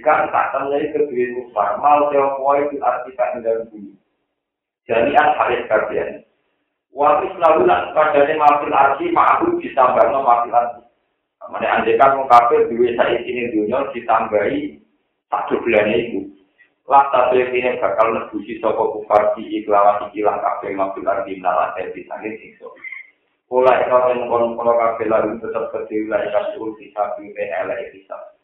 tak 0.00 0.46
temui 0.54 0.88
kedua 0.96 1.24
kufar 1.36 1.76
mal 1.76 2.08
teo 2.08 2.40
poe 2.40 2.72
di 2.72 2.80
arti 2.80 3.12
tak 3.18 3.36
dalam 3.44 3.68
bumi 3.68 3.92
jadi 4.88 5.12
haris 5.12 5.64
kabian 5.68 6.23
Waktu 6.94 7.26
selalu 7.34 7.66
nak 7.66 7.90
padane 7.90 8.38
mafil 8.38 8.70
arsi 8.70 9.10
ma'ahu 9.10 9.58
ditambahno 9.58 10.22
mafil 10.22 10.54
arsi. 10.54 10.80
Mane 11.50 11.66
andekan 11.66 12.22
wong 12.22 12.30
kafir 12.30 12.70
duwe 12.70 12.94
saiki 12.94 13.26
ini 13.26 13.50
dunya 13.50 13.82
ditambahi 13.90 14.78
satu 15.26 15.58
bulan 15.58 15.90
itu. 15.90 16.30
Lah 16.86 17.10
tapi 17.10 17.42
ini 17.50 17.82
bakal 17.82 18.14
nebusi 18.14 18.62
saka 18.62 18.78
kufar 18.78 19.34
di 19.34 19.42
iklawan 19.58 20.06
ikilah 20.08 20.38
kafir 20.38 20.70
mafil 20.78 21.02
arsi 21.02 21.34
nala 21.42 21.74
di 21.74 22.06
sangin 22.06 22.38
sikso. 22.38 22.70
Pola 23.50 23.74
eka 23.74 24.14
yang 24.14 24.30
kono-kono 24.30 24.72
kafir 24.78 25.10
lalu 25.10 25.36
tetap 25.42 25.74
kecil 25.74 26.06
lah 26.06 26.22
eka 26.22 26.54
suul 26.54 26.78
kisah 26.78 27.18
di 27.18 27.34
elek 27.34 27.90
kisah. 27.90 28.38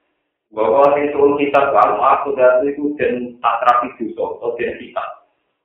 Bahwa 0.50 0.90
itu 0.98 1.38
kita 1.38 1.70
kalau 1.70 2.02
aku 2.02 2.34
dari 2.34 2.74
itu 2.74 2.98
dan 2.98 3.38
tak 3.38 3.62
terapi 3.62 3.94
dosa 4.02 4.42
atau 4.42 4.58
dan 4.58 4.74
kita. 4.82 5.04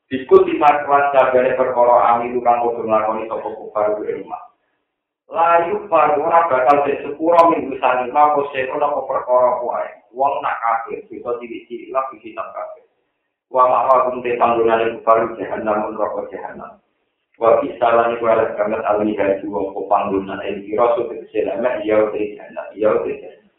Diskusi 0.05 0.53
masalah 0.61 1.09
jagane 1.17 1.57
perkara 1.57 2.13
ami 2.13 2.29
itu 2.29 2.37
kan 2.45 2.61
kudu 2.61 2.85
nglakoni 2.85 3.25
sapa 3.25 3.49
kufar 3.57 3.97
di 3.97 4.21
rumah. 4.21 4.37
Layu 5.25 5.89
baru 5.89 6.21
ora 6.21 6.45
bakal 6.45 6.85
dek 6.85 7.01
sepuro 7.01 7.49
minggu 7.49 7.73
sani 7.81 8.13
mako 8.13 8.45
seko 8.53 8.77
napa 8.77 9.01
perkara 9.09 9.57
kuwi. 9.65 9.89
Wong 10.13 10.33
nak 10.45 10.61
kafir 10.61 11.01
bisa 11.09 11.41
cilik-cilik 11.41 11.89
lah 11.89 12.05
iki 12.13 12.37
tak 12.37 12.53
kafir. 12.53 12.85
Wa 13.49 13.65
mawa 13.65 14.05
kum 14.05 14.21
te 14.21 14.37
panggonan 14.37 15.01
kufar 15.01 15.25
jahanam 15.41 15.97
neraka 15.97 16.21
jahanam. 16.29 16.77
Wa 17.41 17.57
kisalan 17.65 18.13
iku 18.13 18.29
ala 18.29 18.53
kamet 18.53 18.85
alih 18.85 19.17
haji 19.17 19.45
wong 19.49 19.73
ko 19.73 19.89
panggonan 19.89 20.37
ing 20.45 20.69
kira 20.69 20.85
so 20.93 21.09
keselama 21.09 21.81
iya 21.81 22.13
te 22.13 22.37
jahanam 22.37 22.65
iya 22.77 22.93
te 23.01 23.11
jahanam. 23.25 23.53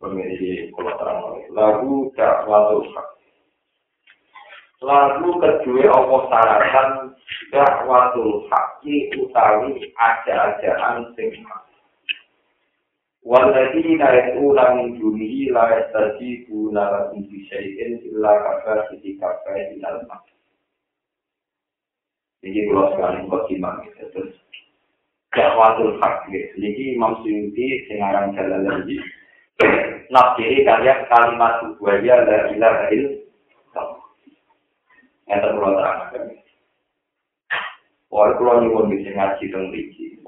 Pemirsa, 0.00 0.72
kalau 0.74 0.92
terang 0.96 1.20
lagu 1.52 1.94
tak 2.16 2.48
waktu 2.48 2.90
Lalu 4.82 5.38
kedua 5.38 5.94
apa 5.94 6.16
syaratan 6.26 6.90
dakwatul 7.54 8.50
haqi 8.50 9.14
utawi 9.14 9.78
aja-ajaan 9.94 11.14
sing 11.14 11.30
hak. 11.46 11.62
Waladina 13.22 14.10
yatuna 14.10 14.74
min 14.74 14.98
dunihi 14.98 15.54
la 15.54 15.70
yastajibuna 15.78 16.82
lahum 16.82 17.22
bi 17.30 17.46
syai'in 17.46 18.02
illa 18.10 18.34
kafa 18.42 18.90
siti 18.90 19.14
kafa 19.22 19.54
ilal 19.78 20.02
mak. 20.10 20.26
Jadi 22.42 22.66
kalau 22.66 22.90
sekali 22.90 23.22
bagaimana 23.30 23.86
terus 23.86 24.34
dakwatul 25.30 26.02
haqi. 26.02 26.58
Jadi 26.58 26.82
Imam 26.98 27.22
Suyuti 27.22 27.86
sengarang 27.86 28.34
jalan 28.34 28.66
lagi. 28.66 28.98
Nafsiri 30.10 30.66
kalian 30.66 31.06
kalimat 31.06 31.62
buaya 31.78 32.26
la 32.26 32.50
ilaha 32.50 32.90
illallah. 32.90 33.21
Yang 35.32 35.40
terlalu 35.48 35.80
terang. 35.80 35.98
Wah, 38.12 38.28
kalau 38.36 38.60
nyuwun 38.60 38.92
bisa 38.92 39.16
ngaji 39.16 39.44
tentang 39.48 39.72
biji. 39.72 40.20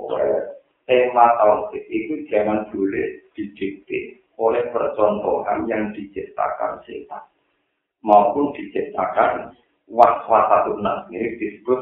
Tema 0.89 1.37
tauhid 1.37 1.85
itu 1.93 2.25
jangan 2.33 2.65
boleh 2.73 3.25
didikte 3.37 4.25
oleh 4.37 4.65
percontohan 4.69 5.65
yang 5.71 5.95
diciptakan 5.97 6.83
setan 6.85 7.25
maupun 8.05 8.53
diciptakan 8.53 9.55
waswasatul 9.89 10.85
nas 10.85 11.09
ini 11.09 11.41
disebut 11.41 11.81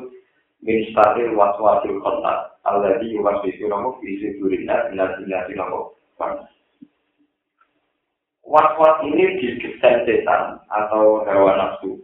min 0.62 0.86
statil 0.94 1.34
waswasil 1.34 1.98
kontak 1.98 2.54
alladhi 2.62 3.10
yuwaswisu 3.16 3.66
namu 3.66 3.98
fi 3.98 4.20
sudurina 4.22 4.86
binar 4.92 5.18
binar 5.18 5.48
namu 5.50 5.90
waswas 8.46 8.96
ini 9.08 9.42
didesain 9.42 10.06
setan 10.06 10.60
atau 10.70 11.24
hewan 11.26 11.58
nafsu 11.58 11.98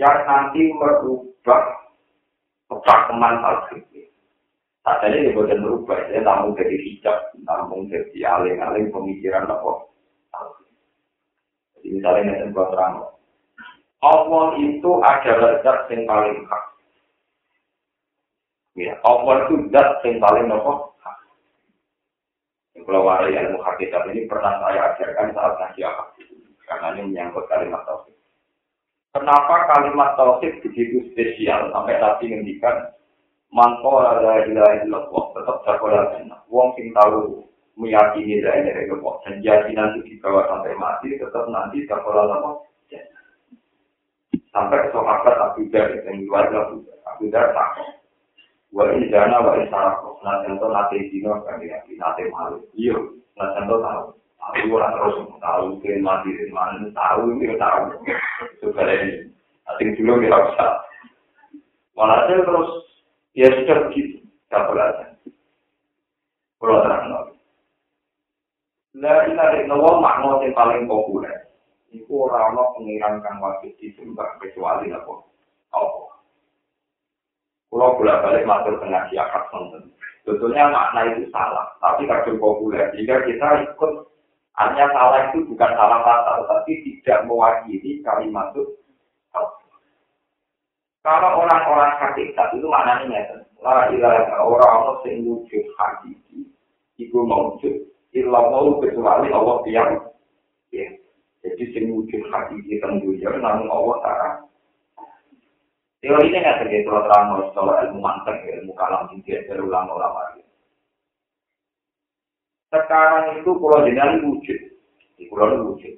yang 0.00 0.24
nanti 0.24 0.72
merubah 0.72 1.64
kepakeman 2.72 3.44
tauhid. 3.44 3.84
Saat 4.80 5.04
ini 5.12 5.36
bukan 5.36 5.60
merubah, 5.60 6.08
dia 6.08 6.24
namun 6.24 6.56
jadi 6.56 6.72
hijab, 6.72 7.36
namun 7.44 7.92
jadi 7.92 8.16
aling-aling 8.24 8.88
pemikiran 8.88 9.44
apa. 9.44 9.92
Jadi 11.76 12.00
misalnya 12.00 12.32
ini 12.40 12.56
buat 12.56 12.72
terang. 12.72 13.12
Allah 14.00 14.46
itu 14.56 14.90
adalah 15.04 15.60
zat 15.60 15.92
yang 15.92 16.08
paling 16.08 16.48
hak. 16.48 16.64
Ya, 18.80 18.96
Allah 19.04 19.44
itu 19.44 19.68
zat 19.68 20.00
yang 20.08 20.16
paling 20.16 20.48
apa? 20.48 20.72
Kalau 22.80 23.04
wari 23.04 23.36
ilmu 23.36 23.60
hakikat 23.60 24.08
ini 24.16 24.24
pernah 24.24 24.56
saya 24.64 24.96
ajarkan 24.96 25.36
saat 25.36 25.60
akad. 25.60 26.08
Karena 26.64 26.86
ini 26.96 27.12
menyangkut 27.12 27.44
kalimat 27.52 27.84
tauhid. 27.84 28.19
Kenapa 29.10 29.66
kalimat 29.66 30.14
tauhid 30.14 30.62
begitu 30.62 31.10
spesial 31.10 31.74
sampai 31.74 31.98
tadi 31.98 32.30
ngendikan 32.30 32.94
manto 33.50 33.98
ada 33.98 34.46
ilaha 34.46 34.86
illallah 34.86 35.24
tetap 35.34 35.56
jagoan 35.66 36.06
jannah. 36.14 36.40
Wong 36.46 36.78
sing 36.78 36.94
tahu 36.94 37.42
meyakini 37.74 38.38
la 38.38 38.62
ilaha 38.62 38.80
illallah 38.86 39.14
dan 39.26 39.34
jadi 39.42 39.70
nanti 39.74 40.06
dibawa 40.06 40.46
sampai 40.46 40.78
mati 40.78 41.18
tetap 41.18 41.42
nanti 41.50 41.82
jagoan 41.90 42.30
apa 42.30 42.70
sampai 44.50 44.90
sahabat 44.90 45.36
Abu 45.38 45.66
Dhar 45.70 45.94
yang 46.06 46.26
luar 46.26 46.50
Abu 46.50 46.82
Dhar. 46.82 46.98
Abu 47.06 47.24
Dhar 47.30 47.46
takut. 47.54 47.88
Wa 48.70 48.86
in 48.94 49.10
jana 49.10 49.42
wa 49.42 49.58
in 49.58 49.66
sarako. 49.66 50.22
Nah 50.22 50.46
contoh 50.46 50.70
nate 50.70 51.10
dino 51.10 51.42
kan 51.42 51.58
ya, 51.58 51.82
nate 51.82 52.22
malu. 52.30 52.62
Iya, 52.78 52.94
nah 53.34 53.50
contoh 53.58 53.78
tahu. 53.82 54.04
Tahu 54.40 54.72
orang 54.72 54.96
terus 54.96 55.16
tahu 55.36 55.66
ke 55.84 56.00
mati 56.00 56.32
di 56.32 56.48
mana 56.48 56.88
tahu 56.96 57.36
dia 57.36 57.60
tahu. 57.60 58.00
Supaya 58.64 59.04
ini. 59.04 59.28
Nanti 59.68 60.00
dulu 60.00 60.24
kita 60.24 60.38
bisa. 60.48 60.66
Walhasil 61.92 62.40
terus 62.40 62.68
ya 63.36 63.48
sudah 63.52 63.78
begitu. 63.86 64.24
Tak 64.48 64.66
belajar. 64.72 65.08
Kalau 66.56 66.82
terang 66.82 67.04
lagi. 67.12 67.36
Lah 69.00 69.22
ini 69.28 69.38
ada 69.38 69.76
makna 69.76 70.42
yang 70.42 70.56
paling 70.56 70.88
populer. 70.90 71.46
Iku 71.90 72.30
orang-orang 72.30 72.74
pengiran 72.74 73.14
kang 73.22 73.38
wajib 73.42 73.74
disembah 73.78 74.38
kecuali 74.38 74.94
apa? 74.94 75.14
Apa? 75.74 76.02
Kalau 77.70 77.94
bolak 77.98 78.22
balik 78.26 78.46
masuk 78.46 78.78
tengah 78.82 79.06
siakat 79.10 79.46
nonton. 79.54 79.94
Sebetulnya 80.26 80.74
makna 80.74 81.00
itu 81.10 81.30
salah, 81.30 81.70
tapi 81.78 82.06
kadang 82.06 82.38
populer. 82.42 82.90
Jika 82.94 83.26
kita 83.26 83.48
ikut, 83.72 84.09
hanya 84.58 84.90
salah 84.90 85.30
itu 85.30 85.46
bukan 85.46 85.70
salah 85.78 86.00
kata, 86.02 86.32
tapi 86.48 86.72
tidak 86.82 87.28
mewakili 87.28 88.02
kalimat 88.02 88.50
itu. 88.56 88.66
Kalau 91.00 91.40
orang-orang 91.40 91.96
hakikat 91.96 92.52
itu 92.60 92.66
maknanya 92.68 93.24
ya, 93.24 93.36
la 93.64 93.88
ilaha 93.88 94.36
orang-orang 94.44 95.00
sing 95.00 95.24
wujud 95.24 95.64
hakiki, 95.80 96.44
iku 97.00 97.24
mewujud, 97.24 97.88
ilah 98.12 98.44
mau 98.52 98.76
kecuali 98.84 99.32
Allah 99.32 99.64
yang 99.64 99.96
ya. 100.68 100.92
Jadi 101.40 101.64
sing 101.72 101.96
wujud 101.96 102.20
hakiki 102.28 102.84
tentunya 102.84 103.32
namun 103.32 103.72
Allah 103.72 103.96
Ta'ala 104.04 104.30
Teori 106.00 106.32
ini 106.32 106.40
nggak 106.40 106.64
terjadi 106.64 106.88
kalau 106.88 107.04
terang 107.04 107.28
kalau 107.52 107.74
ilmu 107.76 108.00
mantek, 108.00 108.40
ilmu 108.40 108.72
kalam 108.72 109.04
tinggi, 109.12 109.36
dari 109.44 109.60
ulama-ulama. 109.60 110.32
Sekarang 112.70 113.42
itu 113.42 113.50
pulau 113.58 113.82
jenali 113.82 114.22
wujud, 114.22 114.60
di 115.18 115.26
pulau 115.26 115.74
wujud. 115.74 115.94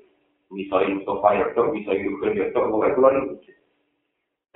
Misalnya 0.49 0.97
Mustafa 1.01 1.29
Yudho, 1.37 1.63
misalnya 1.73 2.05
Yudho 2.09 2.27
Yudho, 2.33 2.61
pokoknya 2.73 2.97
pulau 2.97 3.13
wujud. 3.29 3.57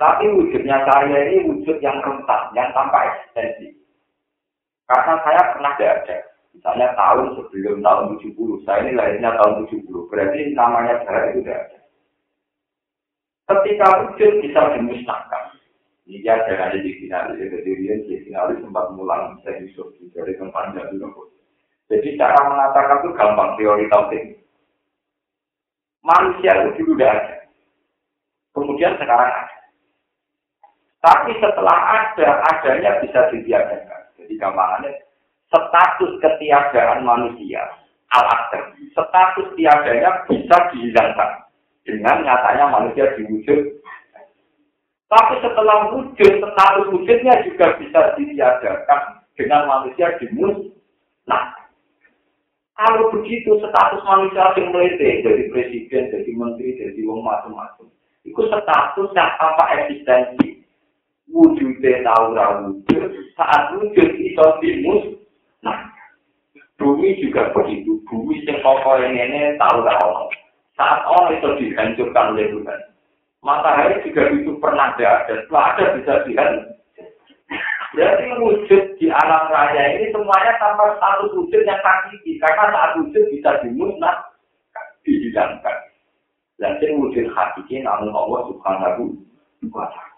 Tapi 0.01 0.25
wujudnya 0.33 0.77
saya 0.85 1.17
ini 1.29 1.45
wujud 1.45 1.77
yang 1.81 1.97
rentan, 2.01 2.41
yang 2.57 2.69
tanpa 2.73 3.05
eksistensi. 3.05 3.77
Karena 4.89 5.13
saya 5.21 5.41
pernah 5.53 5.73
ada. 5.77 6.17
Misalnya 6.57 6.89
tahun 6.97 7.37
sebelum 7.37 7.85
tahun 7.85 8.17
70, 8.17 8.65
saya 8.65 8.81
ini 8.81 8.97
lahirnya 8.97 9.37
tahun 9.37 9.69
70, 9.69 10.09
berarti 10.09 10.39
namanya 10.57 11.05
saya 11.05 11.33
itu 11.33 11.45
tidak 11.45 11.69
ada. 11.69 11.79
Ketika 13.45 13.87
wujud 14.05 14.31
bisa 14.41 14.61
dimusnahkan. 14.73 15.43
Ini 16.07 16.23
dia 16.23 16.39
ada 16.39 16.71
di 16.71 16.91
finalis, 17.03 17.35
jadi 17.35 17.67
dia 17.67 17.95
di 17.99 18.15
finalis 18.23 18.63
sempat 18.63 18.95
mulang 18.95 19.43
saya 19.43 19.59
Yusuf 19.59 19.91
dari 20.15 20.39
tempat 20.39 20.71
dulu. 20.87 21.35
Jadi 21.87 22.19
cara 22.19 22.39
mengatakan 22.51 22.99
itu 23.03 23.09
gampang 23.15 23.55
teori 23.55 23.87
tauhid. 23.87 24.25
Manusia 26.03 26.51
itu 26.67 26.83
dulu 26.83 26.95
sudah 26.95 27.09
ada. 27.11 27.35
Kemudian 28.51 28.93
sekarang 28.99 29.31
ada. 29.31 29.55
Tapi 30.99 31.31
setelah 31.39 31.77
ada, 31.77 32.29
adanya 32.51 32.99
bisa 32.99 33.31
ditiadakan. 33.31 34.01
Jadi 34.19 34.33
gampangannya, 34.35 34.91
status 35.47 36.11
ketiadaan 36.19 37.07
manusia, 37.07 37.63
alat 38.11 38.51
status 38.91 39.47
tiadanya 39.55 40.25
bisa 40.27 40.57
dihilangkan 40.73 41.31
dengan 41.87 42.25
nyatanya 42.25 42.65
manusia 42.67 43.13
diwujud. 43.15 43.79
Tapi 45.07 45.39
setelah 45.39 45.87
wujud, 45.95 46.33
status 46.43 46.85
wujudnya 46.91 47.39
juga 47.47 47.79
bisa 47.79 47.99
ditiadakan 48.19 49.23
dengan 49.39 49.63
manusia 49.69 50.11
dimus. 50.19 50.75
Nah, 51.23 51.55
kalau 52.77 53.09
begitu 53.09 53.57
status 53.57 54.05
manusia 54.05 54.53
yang 54.53 54.69
melete 54.69 55.25
dari 55.25 55.49
presiden, 55.49 56.13
dari 56.13 56.29
menteri, 56.29 56.77
dari 56.77 57.01
wong 57.09 57.25
macam-macam, 57.25 57.89
itu 58.21 58.37
status 58.37 59.09
yang 59.17 59.33
tanpa 59.41 59.65
eksistensi. 59.81 60.61
Wujudnya 61.27 62.05
tahu 62.07 62.37
wujud, 62.37 63.09
saat 63.33 63.73
wujud 63.75 64.09
itu 64.15 64.45
dimus. 64.61 65.03
Nah, 65.65 65.89
bumi 66.77 67.17
juga 67.19 67.49
begitu. 67.51 67.99
Bumi 68.07 68.45
yang 68.45 68.61
pokok 68.63 69.03
yang 69.03 69.17
ini 69.17 69.57
tahu 69.59 69.83
tahu. 69.83 70.31
Saat 70.77 71.03
orang 71.03 71.35
itu 71.35 71.49
dihancurkan 71.59 72.37
oleh 72.37 72.47
Tuhan. 72.53 72.79
Matahari 73.41 74.05
juga 74.05 74.29
itu 74.31 74.53
pernah 74.61 74.93
ada, 74.93 75.25
setelah 75.27 75.75
ada 75.75 75.85
bisa 75.97 76.13
dihancurkan. 76.29 76.77
Berarti 77.95 78.25
wujud 78.43 78.83
di 78.99 79.07
alam 79.07 79.47
raya 79.47 79.95
ini 79.95 80.11
semuanya 80.11 80.59
tanpa 80.59 80.91
status 80.99 81.31
wujud 81.31 81.61
yang 81.63 81.79
hakiki. 81.79 82.35
Karena 82.43 82.67
saat 82.73 82.91
wujud 82.99 83.23
bisa 83.31 83.63
dimusnah, 83.63 84.27
dihilangkan. 85.07 85.77
Ini 86.59 86.99
wujud 86.99 87.31
hakiki 87.31 87.85
namun 87.85 88.11
Allah 88.11 88.51
subhanahu 88.51 89.15
wa 89.71 89.87
ta'ala. 89.87 90.15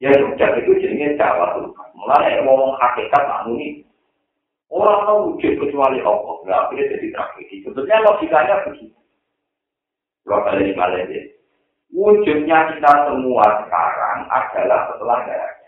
Ya 0.00 0.14
sudah 0.16 0.48
itu 0.56 0.72
jenisnya 0.80 1.18
Jawa 1.20 1.60
Tuhan. 1.60 1.88
Mulai 1.92 2.40
ngomong 2.46 2.78
hakikat 2.80 3.20
namun 3.26 3.60
ini. 3.60 3.84
Orang 4.70 5.04
tahu 5.04 5.18
wujud 5.34 5.52
kecuali 5.60 5.98
Allah. 6.00 6.34
Berarti 6.46 6.86
jadi 6.86 7.08
tragedi. 7.10 7.66
Sebetulnya 7.66 8.06
logikanya 8.06 8.64
begitu. 8.64 8.96
Dua 10.24 10.40
kali 10.46 10.72
lima 10.72 10.86
lagi. 10.88 11.34
Wujudnya 11.90 12.70
kita 12.70 12.92
semua 13.10 13.66
sekarang 13.66 14.18
adalah 14.30 14.80
setelah 14.94 15.18
ada. 15.26 15.59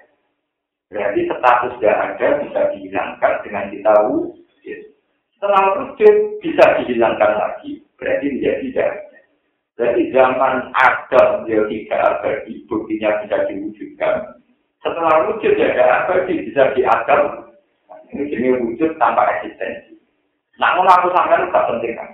Berarti 0.92 1.24
status 1.24 1.72
tidak 1.80 1.96
ada 2.04 2.26
bisa 2.44 2.60
dihilangkan 2.76 3.32
dengan 3.48 3.64
kita 3.72 3.92
wujud. 4.12 4.80
Setelah 5.32 5.62
wujud 5.80 6.14
bisa 6.44 6.64
dihilangkan 6.78 7.32
lagi, 7.32 7.80
berarti 7.96 8.26
menjadi 8.28 8.60
tidak 8.68 8.88
ada. 8.92 9.20
Berarti 9.72 10.02
zaman 10.12 10.54
ada 10.76 11.22
dia 11.48 11.64
tidak 11.64 12.00
abadi, 12.12 12.54
buktinya 12.68 13.10
bisa 13.24 13.36
diwujudkan. 13.48 14.14
Setelah 14.84 15.32
wujud 15.32 15.52
ya 15.56 15.66
ada 15.72 15.84
abadi, 16.04 16.44
bisa 16.44 16.62
diadam. 16.76 17.48
Ini 18.12 18.28
jenis 18.28 18.60
wujud 18.60 18.92
tanpa 19.00 19.24
eksistensi. 19.40 19.96
Nah, 20.60 20.76
aku 20.76 21.08
sampai 21.16 21.40
itu 21.40 21.48
penting 21.48 21.92
kan? 21.96 22.10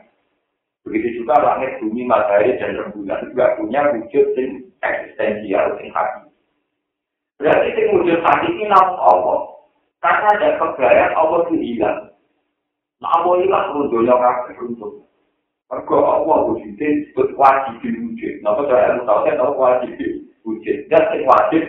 Begitu 0.86 1.08
juga 1.20 1.42
langit, 1.42 1.82
bumi, 1.82 2.06
matahari, 2.06 2.54
dan 2.62 2.78
rembulan 2.78 3.18
juga 3.26 3.58
punya 3.58 3.90
wujud 3.90 4.26
yang 4.38 4.62
eksistensial, 4.78 5.74
yang 5.82 5.90
hati. 5.90 6.27
Berarti 7.38 7.70
yang 7.70 7.94
wujud 8.02 8.18
hati 8.26 8.48
ini 8.50 8.66
namun 8.66 8.98
Allah. 8.98 9.38
Karena 10.02 10.28
ada 10.34 10.48
kegayaan 10.58 11.14
Allah 11.14 11.38
itu 11.46 11.54
hilang. 11.58 12.00
Nah 12.98 13.10
Allah 13.14 13.34
hilang 13.38 13.66
runtuhnya 13.78 14.14
kakek 14.14 14.58
runtuh. 14.58 15.06
Mereka 15.70 15.96
Allah 16.00 16.36
wujudnya 16.50 16.86
disebut 16.98 17.28
wajib 17.38 17.78
wujud. 17.78 18.34
Nah 18.42 18.58
saya 18.66 18.98
tahu 19.06 19.18
saya 19.22 19.34
tahu 19.38 19.52
wajib 19.54 19.90
wujud. 20.42 20.76
Dan 20.90 21.02
yang 21.14 21.30
wajib 21.30 21.62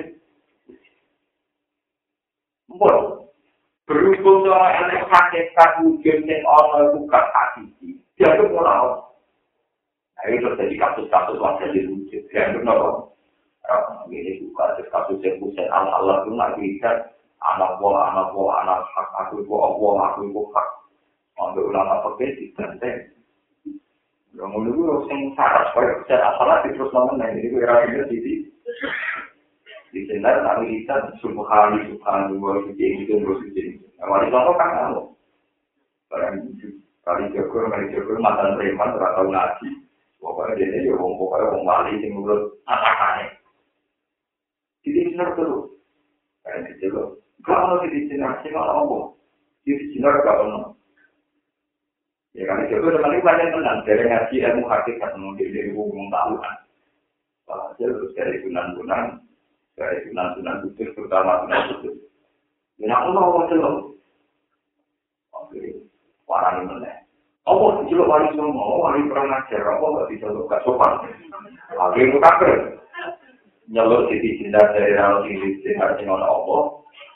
Mbak, 2.69 2.97
berhubung 3.89 4.45
seorang 4.45 4.93
yang 4.93 5.09
hakikat 5.09 5.69
wujud 5.81 6.17
yang 6.21 6.43
Allah 6.45 6.93
itu 6.93 6.99
gak 7.09 7.25
hakiki, 7.33 7.89
dia 8.13 8.29
itu 8.37 8.45
mulai 8.53 9.09
Nah, 10.19 10.27
itu 10.35 10.51
terjadi 10.51 10.75
kasus-kasus 10.83 11.39
di 11.71 11.81
wujud. 11.87 12.23
Ya, 12.35 12.51
benar. 13.69 14.05
Ini 14.09 14.31
buka 14.49 14.65
kasus 14.89 15.21
yang 15.21 15.37
pusat 15.37 15.69
Allah 15.69 16.25
itu 16.25 16.29
nggak 16.33 16.53
bisa 16.57 16.91
anak 17.39 17.71
buah, 17.79 18.11
anak 18.11 18.27
buah, 18.35 18.55
anak 18.65 18.79
hak, 18.91 19.07
aku 19.15 19.43
itu 19.43 19.53
Allah, 19.55 19.95
aku 20.11 20.19
itu 20.27 20.41
hak. 20.51 20.69
Ambil 21.39 21.71
ulama 21.71 22.03
pakai 22.03 22.35
di 22.35 22.51
benteng. 22.51 22.99
Yang 24.35 24.71
gue 24.75 24.87
harus 24.87 25.07
yang 25.07 25.21
sarat, 25.39 25.71
supaya 25.71 25.95
bisa 26.03 26.15
asalah 26.19 26.57
di 26.63 26.69
terus 26.75 26.91
nama 26.91 27.25
ini 27.31 27.47
gue 27.47 27.63
rasa 27.63 27.87
di 27.87 28.17
sini. 28.19 28.33
Di 29.89 30.05
sini 30.05 30.21
ada 30.21 30.59
kita 30.61 30.95
subhani 31.23 31.95
subhani 31.95 32.37
wa 32.37 32.59
suci 32.61 32.85
itu 33.07 33.23
wa 33.23 33.35
suci. 33.39 33.79
Yang 33.97 34.07
wali 34.11 34.27
contoh 34.29 34.53
kan 34.59 34.69
kamu. 34.69 35.03
Barang 36.11 36.35
kali 37.07 37.23
jagur, 37.33 37.63
kali 37.71 37.89
jagur, 37.89 38.17
mantan 38.21 38.53
preman, 38.59 38.93
terlalu 38.93 39.33
ngaji. 39.33 39.69
Pokoknya 40.19 40.59
dia 40.59 40.91
ya 40.91 40.93
wong 40.99 41.15
pokoknya 41.15 41.51
wong 41.55 41.63
wali 41.63 41.91
sing 42.03 42.11
nurut 42.13 42.53
atakane. 42.67 43.38
Jadi 45.19 45.27
benar 45.27 45.35
terus. 45.35 45.65
Kayak 46.47 46.61
gitu 46.71 46.85
loh. 46.95 47.07
Kalau 47.43 47.83
di 47.83 47.91
sini 47.91 48.15
sih 48.15 48.49
malah 48.55 48.79
apa? 48.79 48.99
Di 49.67 49.75
sini 49.75 49.99
gak 49.99 50.39
ono. 50.39 50.79
Ya 52.31 52.47
kan 52.47 52.63
itu 52.63 52.79
teman 52.79 53.19
itu 53.19 53.25
banyak 53.25 53.51
tenang 53.51 53.79
dari 53.83 54.05
ngaji 54.05 54.35
ilmu 54.39 54.63
hakikat 54.69 55.11
mungkin 55.19 55.51
dari 55.51 55.75
wong 55.75 56.07
tahu 56.07 56.33
kan. 56.39 56.55
Terus 57.75 58.13
dari 58.15 58.39
sunan-sunan, 58.45 59.19
dari 59.75 60.07
sunan-sunan 60.07 60.61
khusus 60.63 60.93
terutama 60.95 61.43
sunan 61.43 61.61
khusus. 61.73 61.95
Ya 62.79 62.95
aku 62.95 63.11
mau 63.11 63.43
ngomong 63.43 63.99
Oke, 65.35 65.59
warani 66.29 66.63
meneh. 66.69 66.95
Apa 67.43 67.81
diceluk 67.81 68.07
wali 68.07 68.29
semua, 68.37 68.77
wali 68.77 69.09
perang 69.09 69.33
ajar, 69.33 69.65
apa 69.65 69.83
gak 69.83 70.09
diceluk 70.13 70.45
gak 70.47 70.61
sopan. 70.63 71.09
Lagi 71.73 72.07
itu 72.07 72.17
kafir. 72.21 72.79
Nyelur 73.69 74.09
di 74.09 74.41
cinta 74.41 74.59
dari 74.73 74.97
rano 74.97 75.25
di 75.25 75.37
hati 75.77 76.01
ngono 76.03 76.25
apa. 76.25 76.57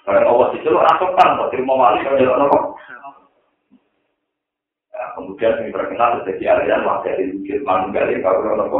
Karena 0.03 0.29
Allah 0.29 0.47
itu 0.53 0.69
langsung 0.69 1.11
kan 1.17 1.39
kok 1.39 1.49
terima 1.51 1.73
wali 1.73 2.05
kalau 2.05 2.21
jalan 2.21 2.45
apa. 2.47 2.59
Kemudian 5.13 5.61
yang 5.61 5.69
terkenal 5.73 6.25
jadi 6.25 6.43
aliran 6.57 6.85
wah 6.85 6.97
dari 7.01 7.33
wujud 7.33 7.59
manunggal 7.65 8.09
kalau 8.21 8.39
ngono 8.45 8.63
apa. 8.69 8.79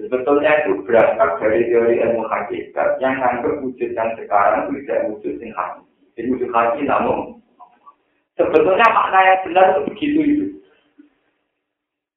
Sebetulnya 0.00 0.64
itu 0.64 0.80
berangkat 0.88 1.30
dari 1.44 1.68
teori 1.68 2.00
ilmu 2.00 2.24
hakikat. 2.24 2.96
Yang 3.04 3.14
anggap 3.20 3.54
wujud 3.60 3.90
yang 3.92 4.10
sekarang 4.16 4.72
tidak 4.72 5.04
wujud 5.12 5.36
yang 5.40 5.52
hakiki 5.52 5.90
jadi 6.20 6.36
wujud 6.36 6.50
hakiki 6.52 6.84
namun 6.84 7.40
sebetulnya 8.36 8.84
makna 8.92 9.20
yang 9.24 9.40
benar 9.48 9.64
itu 9.72 9.80
begitu 9.88 10.18
itu. 10.20 10.46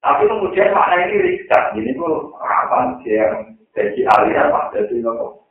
Tapi 0.03 0.27
kemudian 0.27 0.75
makna 0.75 1.07
ini 1.07 1.15
riset 1.23 1.63
ini 1.79 1.95
tuh 1.95 2.35
apa 2.43 2.99
yang 3.07 3.52
jadi 3.73 4.01
aliran 4.17 4.53
pak 4.53 4.65
jadi 4.77 4.95
nopo 5.01 5.49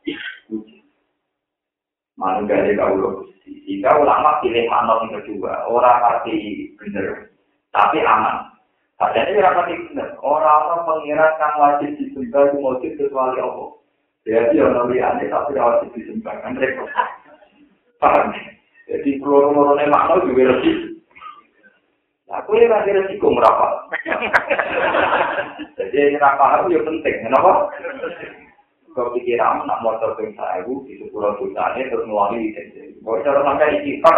mana 2.15 2.45
dari 2.45 2.77
kau 2.77 2.95
lo 2.95 3.33
jika 3.43 3.99
ulama 3.99 4.39
pilih 4.39 4.63
makna 4.71 5.03
yang 5.03 5.19
kedua. 5.19 5.67
Orang 5.67 5.99
pasti 5.99 6.71
benar 6.79 7.27
tapi 7.73 7.99
aman. 7.99 8.53
Padahal 8.95 9.27
ini 9.33 9.43
rapat 9.43 9.67
benar 9.89 10.09
orang-orang 10.21 10.85
pengiran 10.85 11.31
kan 11.41 11.53
wajib 11.59 11.89
disembah 11.99 12.47
itu 12.47 12.57
wajib 12.61 12.91
kecuali 12.95 13.41
Allah. 13.41 13.69
Jadi 14.23 14.55
orang 14.61 14.87
liane 14.93 15.25
tapi 15.27 15.57
wajib 15.57 15.89
disembah. 15.97 16.35
Kan 16.45 16.55
repot. 16.55 16.87
Paham? 17.99 18.31
Jadi 18.87 19.19
peluru-peluru 19.19 19.79
makna 19.89 20.23
juga 20.23 20.43
lebih 20.55 20.92
Aku 22.41 22.57
ini 22.57 22.65
lagi 22.65 22.89
resiko 22.89 23.29
merapat. 23.29 23.93
Jadi 25.77 25.97
ini 26.01 26.17
rapat 26.17 26.65
itu 26.65 26.81
penting, 26.81 27.29
kenapa? 27.29 27.69
Kau 28.93 29.13
pikir 29.13 29.37
aman, 29.37 29.69
nak 29.69 29.81
motor 29.85 30.17
ping 30.17 30.33
saya 30.37 30.61
di 30.65 30.93
sepuluh 31.01 31.33
juta 31.37 31.77
ini 31.77 31.89
terus 31.89 32.05
sini. 32.05 32.97
Kau 33.05 33.21
cara 33.21 33.41
sampai 33.41 33.77
di 33.77 33.97
kipar, 33.97 34.17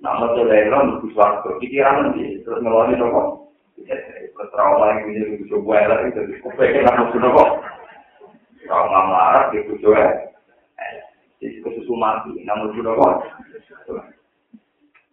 nak 0.00 0.16
motor 0.20 0.48
lelong, 0.48 1.00
di 1.00 1.12
suarga, 1.12 1.56
pikiran 1.60 2.12
nanti 2.12 2.40
terus 2.44 2.60
ngewangi 2.60 2.96
nopo. 2.96 3.52
Terus 3.84 4.48
trauma 4.52 4.96
yang 4.96 5.08
punya 5.08 5.22
di 5.36 5.44
coba 5.48 5.76
lah 5.92 5.98
itu, 6.08 6.20
kepengen 6.40 6.84
nak 6.88 6.96
motor 7.04 7.20
nopo. 7.20 7.44
Trauma 8.64 9.00
marah 9.12 9.44
di 9.52 9.64
coba. 9.80 10.26
Jadi 11.36 11.60
kesusu 11.60 11.92
mati, 11.92 12.32
namun 12.48 12.72
sudah 12.72 12.96
kok. 12.96 13.14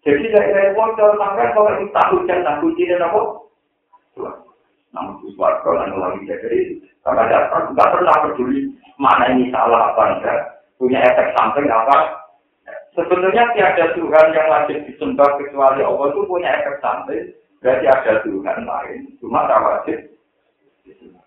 Jadi 0.04 0.26
dari 0.36 0.50
dari 0.52 0.72
pondok 0.76 1.16
sampai 1.16 1.56
kalau 1.56 1.72
itu 1.80 1.88
tak 1.96 2.12
hujan 2.12 2.44
tak 2.44 2.60
hujan 2.60 2.92
dan 2.92 3.08
apa? 3.08 3.22
Namun 4.94 5.16
sesuatu 5.24 5.70
dan 5.80 5.96
lagi 5.96 6.28
jadi 6.28 6.60
karena 7.08 7.24
dasar 7.32 7.72
tidak 7.72 7.92
pernah 7.96 8.16
peduli 8.28 8.76
mana 9.00 9.32
ini 9.32 9.48
salah 9.50 9.96
apa 9.96 10.04
enggak 10.20 10.40
punya 10.76 11.00
efek 11.08 11.32
samping 11.40 11.72
apa. 11.72 12.20
Sebenarnya 12.94 13.50
tiada 13.58 13.96
Tuhan 13.98 14.28
yang 14.38 14.48
wajib 14.54 14.78
disembah 14.86 15.40
kecuali 15.42 15.82
Allah 15.82 16.06
itu 16.14 16.22
punya 16.30 16.52
efek 16.62 16.78
samping. 16.78 17.34
Berarti 17.64 17.86
ada 17.88 18.14
Tuhan 18.28 18.60
lain, 18.68 19.00
cuma 19.24 19.48
tak 19.48 19.64
wajib. 19.64 20.00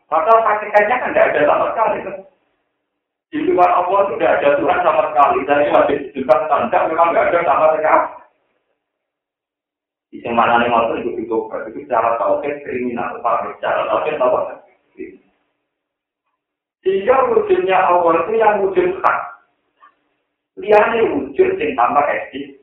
Maka 0.07 0.33
hakikatnya 0.37 1.01
kan 1.01 1.11
tidak 1.11 1.27
ada 1.33 1.41
sama 1.49 1.67
sekali. 1.73 1.99
Di 3.33 3.39
luar 3.51 3.73
Allah 3.73 4.01
sudah 4.07 4.31
ada 4.39 4.49
Tuhan 4.61 4.81
sama 4.85 5.03
sekali. 5.11 5.39
Dan 5.49 5.73
wajib 5.75 5.99
disembah 6.13 6.41
tanda 6.47 6.79
memang 6.87 7.11
tidak 7.11 7.27
ada 7.33 7.41
sama 7.49 7.67
sekali. 7.75 8.26
Di 10.23 10.31
mana 10.33 10.63
nih 10.63 10.71
mau 10.73 10.93
itu 10.97 11.13
itu 11.21 11.37
itu 11.37 11.81
cara 11.91 12.17
tauhid 12.17 12.65
kriminal, 12.65 13.21
pak. 13.21 13.57
Cara 13.61 13.85
tauhid 13.91 14.17
apa? 14.17 14.63
Sehingga 16.87 17.17
wujudnya 17.35 17.77
Allah 17.83 18.23
itu 18.23 18.33
yang 18.39 18.63
wujud 18.63 18.89
hak. 19.03 19.19
Lihatnya 20.63 21.03
wujud 21.11 21.51
yang 21.59 21.75
tambah 21.75 22.07
eksis. 22.07 22.57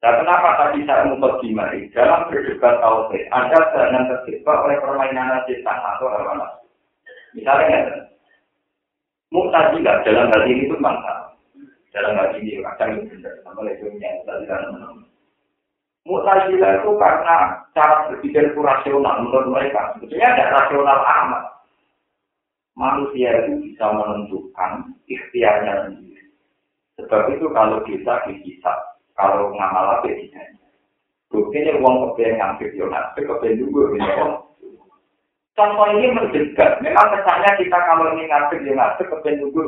Dan 0.00 0.24
kenapa 0.24 0.56
tadi 0.56 0.82
saya 0.88 1.06
memperdimari 1.12 1.92
dalam 1.94 2.26
berdebat 2.26 2.80
tauhid, 2.82 3.24
Anda 3.30 3.60
jangan 3.70 4.08
terjebak 4.08 4.58
oleh 4.66 4.76
permainan 4.80 5.44
setan 5.46 5.78
atau 5.78 6.08
hawa 6.08 6.32
nafsu. 6.40 6.66
Misalnya, 7.36 8.08
Mu'tazilah 9.30 10.02
dalam 10.02 10.26
hal 10.34 10.42
ini 10.50 10.66
itu 10.66 10.74
mantap. 10.82 11.38
Dalam 11.94 12.18
hal 12.18 12.34
ini 12.42 12.58
kadang 12.66 12.98
itu 12.98 13.14
benar. 13.14 13.34
Sama 13.46 13.62
lagi 13.62 13.86
yang 13.86 14.26
tadi 14.26 14.44
kan 14.50 14.62
Mutazila 16.08 16.80
itu 16.80 16.90
karena 16.96 17.36
cara 17.76 18.08
berpikir 18.08 18.42
itu 18.50 18.60
rasional 18.64 19.20
menurut 19.20 19.52
mereka. 19.52 19.92
Sebetulnya 19.94 20.32
ada 20.32 20.44
rasional 20.56 21.00
amat. 21.04 21.44
Manusia 22.72 23.44
itu 23.44 23.60
bisa 23.68 23.84
menentukan 23.92 24.96
ikhtiarnya 25.04 25.92
sendiri. 25.92 26.24
Sebab 26.96 27.28
itu 27.36 27.46
kalau 27.52 27.84
kita 27.84 28.24
dihisap, 28.24 28.78
kalau 29.12 29.52
ngamal 29.52 30.00
apa. 30.00 30.08
Buktinya 31.30 31.78
uang 31.78 31.94
kepengen 32.10 32.42
ngambil 32.42 32.68
yo 32.74 32.84
ngambil 32.90 33.22
kepengen 33.22 33.60
juga 33.62 33.82
gitu. 33.94 34.26
Contoh 35.54 35.86
ini 35.94 36.10
mendekat. 36.10 36.82
Memang 36.82 37.06
kesannya 37.14 37.50
kita 37.54 37.78
kalau 37.86 38.10
ini 38.16 38.26
ngambil 38.26 38.58
yo 38.66 38.72
ngambil 38.74 39.04
kepengen 39.14 39.40
juga. 39.46 39.64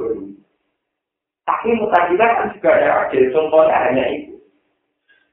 Tapi 1.47 1.69
mutazila 1.79 2.27
kan 2.27 2.51
juga 2.57 2.71
ada. 2.73 3.15
Contohnya 3.15 3.77
hanya 3.79 4.05
itu. 4.11 4.32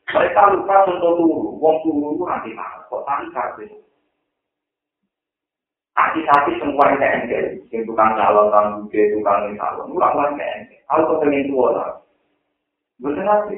Mereka 0.10 0.42
lupa 0.58 0.90
contoh 0.90 1.12
turu, 1.22 1.54
wong 1.62 1.76
turu 1.86 2.18
itu 2.18 2.24
nanti 2.26 2.50
mana, 2.58 2.82
kok 2.90 3.06
tadi 3.06 3.30
kartu. 3.30 3.62
Hati-hati 5.94 6.58
semua 6.58 6.90
yang 6.98 7.30
kayak 7.30 7.62
yang 7.70 7.82
tukang 7.86 8.18
calon, 8.18 8.50
tukang 8.50 8.68
buke, 8.82 9.02
tukang 9.14 9.54
calon, 9.54 9.94
ulang 9.94 10.14
ulang 10.18 10.34
kayak 10.40 10.82
Kalau 10.90 11.06
kau 11.06 11.22
pengen 11.22 11.46
tua 11.54 11.68
lah, 11.78 11.90
bener 12.98 13.22
nanti. 13.22 13.56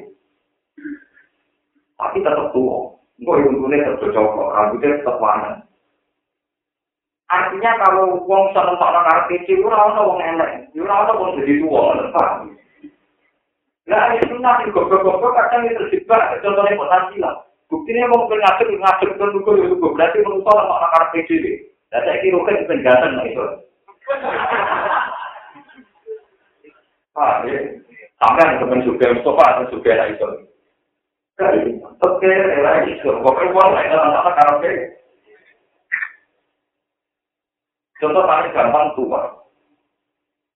Tapi 1.96 2.20
tetap 2.20 2.52
tua, 2.52 3.00
gue 3.16 3.36
yang 3.40 3.56
tuanya 3.56 3.76
tetap 3.88 4.12
cocok, 4.12 4.52
rambutnya 4.52 4.98
tetap 5.00 5.16
warna. 5.22 5.50
Artinya 7.32 7.72
kalau 7.80 8.20
wong 8.28 8.52
seneng 8.52 8.76
tak 8.76 8.92
nang 8.92 9.24
kecil, 9.32 9.64
ora 9.64 9.88
ono 9.88 10.00
wong 10.04 10.20
enak, 10.20 10.68
ora 10.76 10.94
ono 11.08 11.12
wong 11.16 11.30
jadi 11.40 11.64
tua, 11.64 11.96
paham? 12.12 12.52
Nah, 13.82 14.14
itu 14.14 14.38
nanti 14.38 14.70
goblok-goblok 14.70 15.34
kadang 15.34 15.66
itu 15.66 15.74
terjebak, 15.74 16.38
contohnya 16.38 16.78
potensi 16.78 17.18
lah. 17.18 17.34
Buktinya 17.66 18.14
mau 18.14 18.30
ke 18.30 18.36
ngasih, 18.38 18.78
ngasih 18.78 19.08
ke 19.10 19.24
nunggu, 19.26 19.52
itu 19.58 19.74
berarti 19.80 20.22
saya 20.22 20.38
sama 20.44 20.74
anak-anak 20.78 21.10
PJB. 21.16 21.44
Dan 21.90 22.00
saya 22.06 22.20
kira 22.22 22.38
kan 22.46 22.54
itu 22.62 22.74
ganteng 22.84 23.12
lah 23.18 23.24
itu. 23.26 23.44
Ah, 27.18 27.34
ya. 27.48 27.58
Sampai 28.22 28.44
ada 28.46 28.60
teman 28.62 28.86
juga, 28.86 29.10
Mustafa 29.18 29.42
ada 29.50 29.62
juga 29.74 29.98
lah 29.98 30.06
itu. 30.08 30.28
Oke, 32.06 32.32
lah 32.62 32.86
itu. 32.86 33.08
Pokoknya 33.08 33.50
uang 33.50 33.70
lah, 33.74 33.82
itu 33.82 33.96
anak-anak 33.98 34.34
karate. 34.38 34.72
Contoh 37.98 38.22
paling 38.26 38.54
gampang 38.54 38.86
tua. 38.94 39.41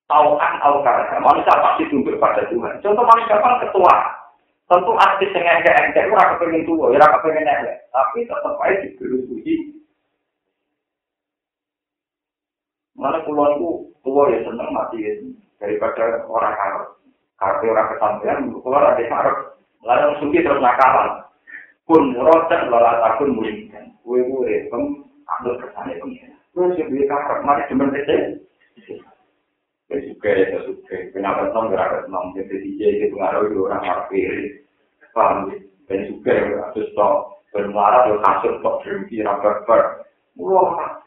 Taukan 0.07 0.53
atau 0.63 0.81
karena 0.87 1.19
manusia 1.19 1.55
pasti 1.59 1.91
tunduk 1.91 2.19
pada 2.23 2.47
Tuhan. 2.47 2.79
Contoh 2.83 3.05
paling 3.05 3.27
gampang 3.27 3.59
ketua. 3.67 3.95
Tentu 4.67 4.93
artis 4.99 5.31
yang 5.31 5.47
enggak-enggak 5.63 6.11
itu 6.11 6.15
raka 6.19 6.35
pengen 6.43 6.67
tua, 6.67 6.91
ya 6.91 6.99
raka 6.99 7.23
pengen 7.23 7.47
elek. 7.47 7.87
Tapi 7.95 8.27
tetap 8.27 8.59
aja 8.59 8.83
diberi 8.83 9.23
puji. 9.31 9.55
Mana 12.99 13.23
puluhan 13.23 13.63
itu 13.63 13.71
tua 14.03 14.27
ya 14.35 14.43
seneng 14.43 14.75
mati 14.75 15.07
ya. 15.07 15.13
Daripada 15.63 16.27
orang 16.27 16.55
harap. 16.59 16.99
Karena 17.37 17.69
orang 17.69 17.91
kesampean, 17.95 18.39
keluar 18.59 18.83
ada 18.91 19.05
harap. 19.07 19.37
Lalu 19.87 20.19
suki 20.19 20.43
terus 20.43 20.59
nakalan. 20.59 21.23
Pun 21.87 22.19
rotan 22.19 22.67
lalat 22.67 22.99
akun 23.07 23.39
mulingkan. 23.39 23.95
Kue-kue, 24.03 24.67
pem, 24.67 24.83
ambil 25.39 25.63
kesannya 25.63 26.01
pengen. 26.03 26.33
Terus 26.51 26.75
yang 26.75 26.91
dia 26.91 27.07
karap, 27.07 27.39
mari 27.47 27.63
cuma 27.71 27.87
Ya 29.87 29.97
suka 30.03 30.31
ya 30.35 30.59
suka. 30.67 30.97
Kenapa 31.15 31.51
senang 31.51 31.71
gerak 31.71 32.07
senang 32.07 32.25
jadi 32.35 32.55
DJ 32.59 32.81
itu 32.99 33.07
pengaruh 33.15 33.47
itu 33.47 33.61
orang 33.67 33.83
marfir. 33.87 34.33
Paham 35.15 35.37
ya? 35.51 35.57
Dan 35.87 36.01
suka 36.11 36.33
ya 36.35 36.65
terus 36.75 36.91
toh 36.99 37.39
bermarah 37.55 38.11
tuh 38.11 38.19
kasut 38.21 38.55
toh 38.61 38.75
berhenti 38.83 39.23
rapat 39.23 39.63
ber. 39.65 39.83
Wah. 40.37 41.01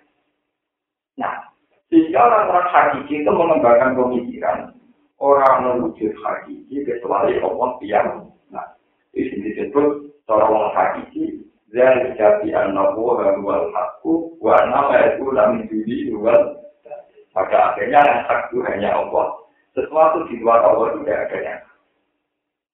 Nah, 1.20 1.50
sehingga 1.89 2.22
orang-orang 2.22 2.68
hakiki 2.70 3.26
itu 3.26 3.32
mengembangkan 3.34 3.98
pemikiran 3.98 4.60
orang 5.20 5.56
mewujud 5.65 6.13
hakiki 6.22 6.86
kecuali 6.88 7.42
Allah 7.44 7.70
yang 7.84 8.08
nah 8.54 8.65
di 9.12 9.28
sini 9.28 9.58
disebut 9.58 10.08
orang 10.30 10.72
hakiki 10.72 11.44
dan 11.74 12.15
jadi 12.15 12.50
anak 12.56 12.94
buah 12.94 13.36
wal 13.42 13.68
hakku 13.74 14.38
wa 14.39 14.58
nama 14.70 15.13
itu 15.13 15.26
lam 15.34 15.65
judi 15.68 16.13
wal 16.13 16.56
Pada 17.30 17.74
akhirnya 17.74 18.00
yang 18.02 18.22
satu 18.26 18.58
hanya 18.65 18.89
Allah. 18.98 19.38
Sesuatu 19.78 20.26
di 20.28 20.42
luar 20.42 20.65
Allah 20.65 20.98
tidak 20.98 21.30
ada 21.30 21.38
yang 21.39 21.62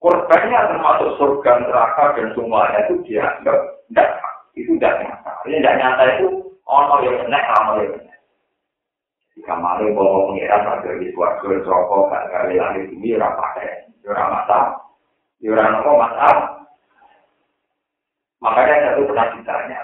Korbannya 0.05 0.59
termasuk 0.69 1.17
surga, 1.17 1.65
neraka, 1.65 2.13
dan 2.13 2.29
semuanya 2.37 2.85
itu 2.85 3.01
dianggap 3.09 3.57
tidak 3.89 4.09
Itu 4.53 4.77
tidak 4.77 5.01
nyata. 5.01 5.31
Ini 5.49 5.59
tidak 5.59 5.77
nyata 5.81 6.03
itu 6.15 6.27
ono 6.63 6.95
yang 7.01 7.25
benar, 7.25 7.43
ono 7.59 7.73
yang 7.81 7.91
benar. 7.97 8.19
Di 9.35 9.41
kamar 9.43 9.83
itu 9.83 9.91
bawa 9.91 10.31
pengiran 10.31 10.63
ada 10.63 10.91
di 10.95 11.11
suarga 11.11 11.47
rokok 11.59 12.07
gak 12.07 12.25
kali 12.31 12.55
langit 12.55 12.87
bumi 12.87 13.19
ora 13.19 13.35
pakai, 13.35 13.83
ora 14.07 14.23
masak, 14.31 14.65
ora 15.43 15.63
nopo 15.75 15.91
masak. 15.99 16.37
Makanya 18.39 18.95
satu 18.95 19.01
pernah 19.09 19.27
ditanya 19.35 19.79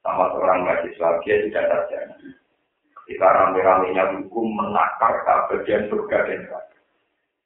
sama 0.00 0.24
seorang 0.32 0.64
mahasiswa 0.64 1.08
dia 1.26 1.42
tidak 1.44 1.64
terjadi. 1.68 2.35
Ketika 3.06 3.38
rame-ramenya 3.38 4.18
hukum 4.18 4.50
menakar 4.58 5.22
keabadian 5.22 5.86
surga 5.86 6.26
dan 6.26 6.42
neraka. 6.42 6.74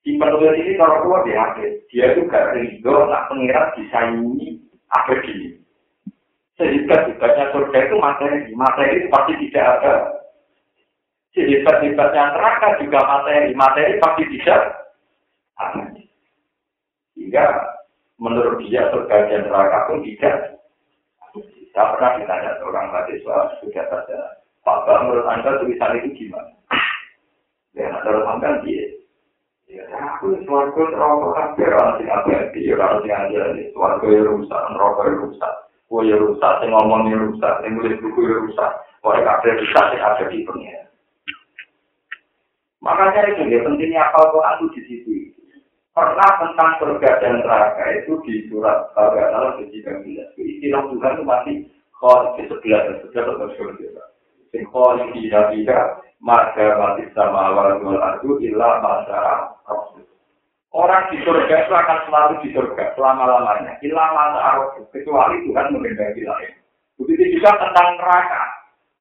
Di 0.00 0.16
penulis 0.16 0.56
ini 0.56 0.72
kalau 0.80 1.04
keluar 1.04 1.20
di 1.28 1.36
akhir, 1.36 1.84
dia 1.92 2.16
juga 2.16 2.56
rindu 2.56 3.04
nak 3.04 3.28
pengirat 3.28 3.76
disaingi 3.76 4.56
abadi. 4.88 5.60
Sehingga 6.56 7.04
hebatnya 7.04 7.52
surga 7.52 7.76
itu 7.76 7.96
materi, 8.00 8.48
materi 8.56 9.04
pasti 9.12 9.32
tidak 9.44 9.64
ada. 9.68 9.94
Sehebat-hebatnya 11.36 12.24
neraka 12.32 12.68
juga 12.80 13.00
materi, 13.04 13.52
materi 13.52 14.00
pasti 14.00 14.24
tidak 14.32 14.60
ada. 15.60 15.84
Sehingga 17.12 17.44
menurut 18.16 18.64
dia 18.64 18.88
surga 18.88 19.28
dan 19.28 19.44
neraka 19.44 19.92
pun 19.92 20.00
tidak. 20.08 20.56
Saya 21.76 21.92
pernah 21.92 22.16
ditanya 22.16 22.56
seorang 22.56 22.88
mahasiswa 22.88 23.36
sudah 23.60 23.84
saja, 23.86 24.39
Pak 24.60 24.86
menurut 24.86 25.26
Anda 25.26 25.60
tulisan 25.60 25.96
itu 26.00 26.08
gimana? 26.14 26.52
Ya, 27.72 27.88
menurut 27.88 28.26
Anda 28.28 28.60
dia. 28.66 29.00
Ya, 29.70 29.86
aku 30.18 30.34
suarga 30.42 30.82
neraka 30.82 31.28
kan 31.30 31.46
biar 31.54 31.78
orang 31.78 31.94
sing 32.02 32.10
abadi, 32.10 32.74
orang 32.74 33.06
sing 33.06 33.14
aja, 33.14 33.40
suarga 33.70 34.06
ya 34.10 34.22
rusak, 34.26 34.62
neraka 34.74 35.02
ya 35.06 35.14
rusak. 35.14 35.52
Kue 35.86 36.10
ya 36.10 36.16
rusak, 36.18 36.52
sing 36.58 36.74
ngomong 36.74 37.06
ya 37.06 37.14
rusak, 37.14 37.54
sing 37.62 37.78
nulis 37.78 37.94
buku 38.02 38.18
ya 38.26 38.36
rusak. 38.42 38.70
Kue 38.98 39.22
kabeh 39.22 39.52
rusak, 39.62 39.84
sing 39.94 40.00
ada 40.02 40.24
di 40.26 40.42
pengen. 40.42 40.90
Makanya 42.82 43.30
itu 43.30 43.46
ya 43.46 43.62
pentingnya 43.62 44.02
akal 44.10 44.34
Quran 44.34 44.58
itu 44.58 44.66
di 44.74 44.80
situ. 44.90 45.14
Pernah 45.94 46.30
tentang 46.42 46.70
surga 46.82 47.10
dan 47.22 47.38
neraka 47.38 47.84
itu 47.94 48.18
di 48.26 48.50
surat 48.50 48.90
Al-Baqarah 48.98 49.54
suci 49.62 49.86
19. 49.86 50.34
Istilah 50.34 50.82
Tuhan 50.90 51.14
itu 51.14 51.22
masih 51.22 51.56
kalau 51.94 52.34
di 52.34 52.42
sebelah 52.50 52.80
dan 52.90 52.96
sebelah 53.06 53.38
atau 53.38 53.48
surga. 53.54 54.09
Kalau 54.50 54.98
tidak 55.14 55.44
tidak, 55.54 55.82
maka 56.18 56.66
mati 56.74 57.06
sama 57.14 57.54
awal 57.54 57.78
ardu 57.78 58.42
ilah. 58.42 58.82
Orang 60.70 61.10
di 61.10 61.18
surga 61.26 61.66
itu 61.66 61.74
akan 61.74 61.98
selalu 62.06 62.34
di 62.46 62.48
surga 62.54 62.94
selama-lamanya. 62.94 63.74
Hilang 63.82 64.14
masa 64.14 64.70
kecuali 64.94 65.42
Tuhan 65.42 65.74
mengendaki 65.74 66.22
lain. 66.22 66.52
Begitu 66.94 67.38
juga 67.38 67.58
tentang 67.58 67.98
neraka. 67.98 68.42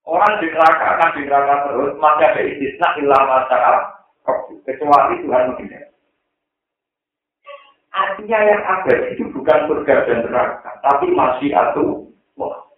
Orang 0.10 0.42
di 0.42 0.50
neraka 0.50 0.86
akan 0.98 1.10
di 1.14 1.22
neraka 1.30 1.54
terus, 1.70 1.94
maka 2.02 2.26
ada 2.34 2.42
istisna 2.42 2.88
hilang 2.98 3.26
masa 3.30 3.58
kecuali 4.66 5.22
Tuhan 5.22 5.44
mengendaki. 5.54 5.94
Artinya 7.90 8.40
yang 8.46 8.62
ada 8.66 8.96
itu 9.14 9.24
bukan 9.34 9.60
surga 9.70 9.96
dan 10.06 10.20
neraka, 10.26 10.72
tapi 10.86 11.10
masih 11.14 11.50
atu 11.54 11.86
wah. 12.38 12.69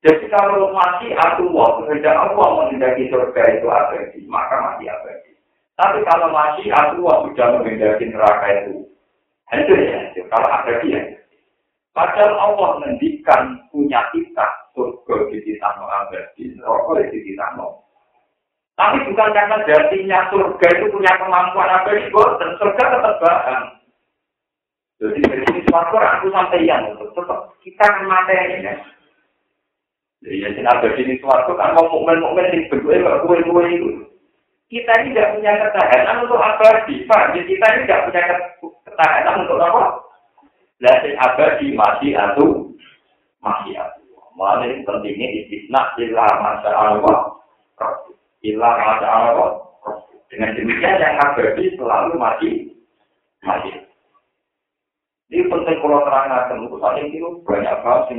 Jadi 0.00 0.32
kalau 0.32 0.72
masih 0.72 1.12
atu 1.12 1.52
wah, 1.52 1.76
kehendak 1.84 2.16
Allah 2.16 2.48
mengendaki 2.56 3.12
surga 3.12 3.42
itu 3.52 3.68
abadi, 3.68 4.20
maka 4.32 4.56
masih 4.56 4.88
abadi. 4.88 5.36
Tapi 5.76 6.00
kalau 6.08 6.32
masih 6.32 6.72
aku 6.72 7.04
sudah 7.04 7.46
menghindari 7.60 8.08
neraka 8.08 8.48
itu, 8.64 8.88
itu 9.52 9.72
ya, 9.76 10.00
kalau 10.32 10.48
ada 10.48 10.72
dia. 10.80 11.20
Padahal 11.92 12.32
Allah 12.32 12.70
mendikan 12.80 13.60
punya 13.68 14.00
kita 14.16 14.46
surga 14.72 15.28
di 15.28 15.38
kita 15.44 15.68
no 15.76 15.84
abadi, 15.84 16.48
neraka 16.56 17.04
di 17.12 17.20
kita 17.20 17.46
no. 17.60 17.84
Tapi 18.80 19.04
bukan 19.04 19.36
karena 19.36 19.56
jadinya 19.68 20.32
surga 20.32 20.68
itu 20.80 20.86
punya 20.96 21.12
kemampuan 21.20 21.68
abadi, 21.76 22.08
dan 22.08 22.50
surga 22.56 22.84
tetap 22.88 23.14
bahan. 23.20 23.62
Jadi 24.96 25.20
dari 25.28 25.44
sini 25.44 25.60
aku 25.76 26.28
sampai 26.32 26.64
yang 26.64 26.96
tetap 26.96 27.52
kita 27.60 27.84
kan 27.84 28.04
materi 28.08 28.64
ya. 30.24 30.48
Yang 30.52 30.68
abadi 30.68 31.00
ini 31.04 31.14
suatu 31.20 31.56
kan 31.56 31.72
mau 31.76 31.88
mukmin-mukmin 31.88 32.52
yang 32.52 32.68
berdua 32.68 33.24
kue-kue 33.24 33.64
itu. 33.72 33.90
kita 34.70 35.02
ini 35.02 35.10
tidak 35.10 35.34
punya 35.34 35.52
ketahanan 35.66 36.22
untuk 36.22 36.38
abadi. 36.38 37.02
Jadi 37.02 37.40
kita 37.42 37.66
ini 37.74 37.82
tidak 37.90 38.02
punya 38.06 38.22
ketahanan 38.86 39.36
untuk 39.42 39.58
apa? 39.58 39.82
Lasing 40.78 41.16
abadi 41.18 41.66
masih 41.74 42.12
atau 42.14 42.70
masih 43.42 43.74
atau. 43.74 43.98
Malah 44.38 44.70
ini 44.70 44.86
pentingnya 44.86 45.28
istisna 45.42 45.90
ilah 45.98 46.32
masa 46.38 46.70
Allah. 46.70 47.18
Ilah 48.46 48.74
masa 48.78 49.08
Allah. 49.10 49.50
Dengan 50.30 50.54
demikian 50.54 51.02
yang 51.02 51.18
abadi 51.18 51.74
selalu 51.74 52.14
masih 52.14 52.52
masih. 53.42 53.74
Ini 55.34 55.50
penting 55.50 55.78
kalau 55.82 56.02
terang-terang 56.06 57.02
ini 57.02 57.18
banyak 57.42 57.76
hal 57.82 57.98
sing 58.06 58.18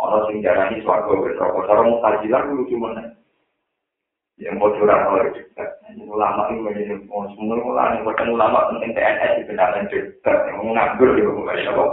Orang 0.00 0.24
sing 0.32 0.40
jarani 0.40 0.80
suarga 0.80 1.12
berapa. 1.12 1.60
Orang 1.68 1.92
mutajilan 1.92 2.56
lucu 2.56 2.76
mana? 2.80 3.20
yang 4.40 4.56
mau 4.56 4.72
curang 4.72 5.04
oleh 5.12 5.28
juga. 5.36 5.64
Ulama 6.00 6.48
itu 6.48 6.64
menjadi 6.64 6.96
semua 7.04 7.60
ulama 7.60 7.92
yang 7.92 8.08
bukan 8.08 8.28
ulama 8.32 8.58
penting 8.72 8.96
TNS 8.96 9.32
di 9.36 9.42
benaran 9.52 9.84
juga. 9.92 10.32
Yang 10.48 10.56
nganggur 10.72 11.10
di 11.12 11.22
bukan 11.28 11.68
apa. 11.70 11.84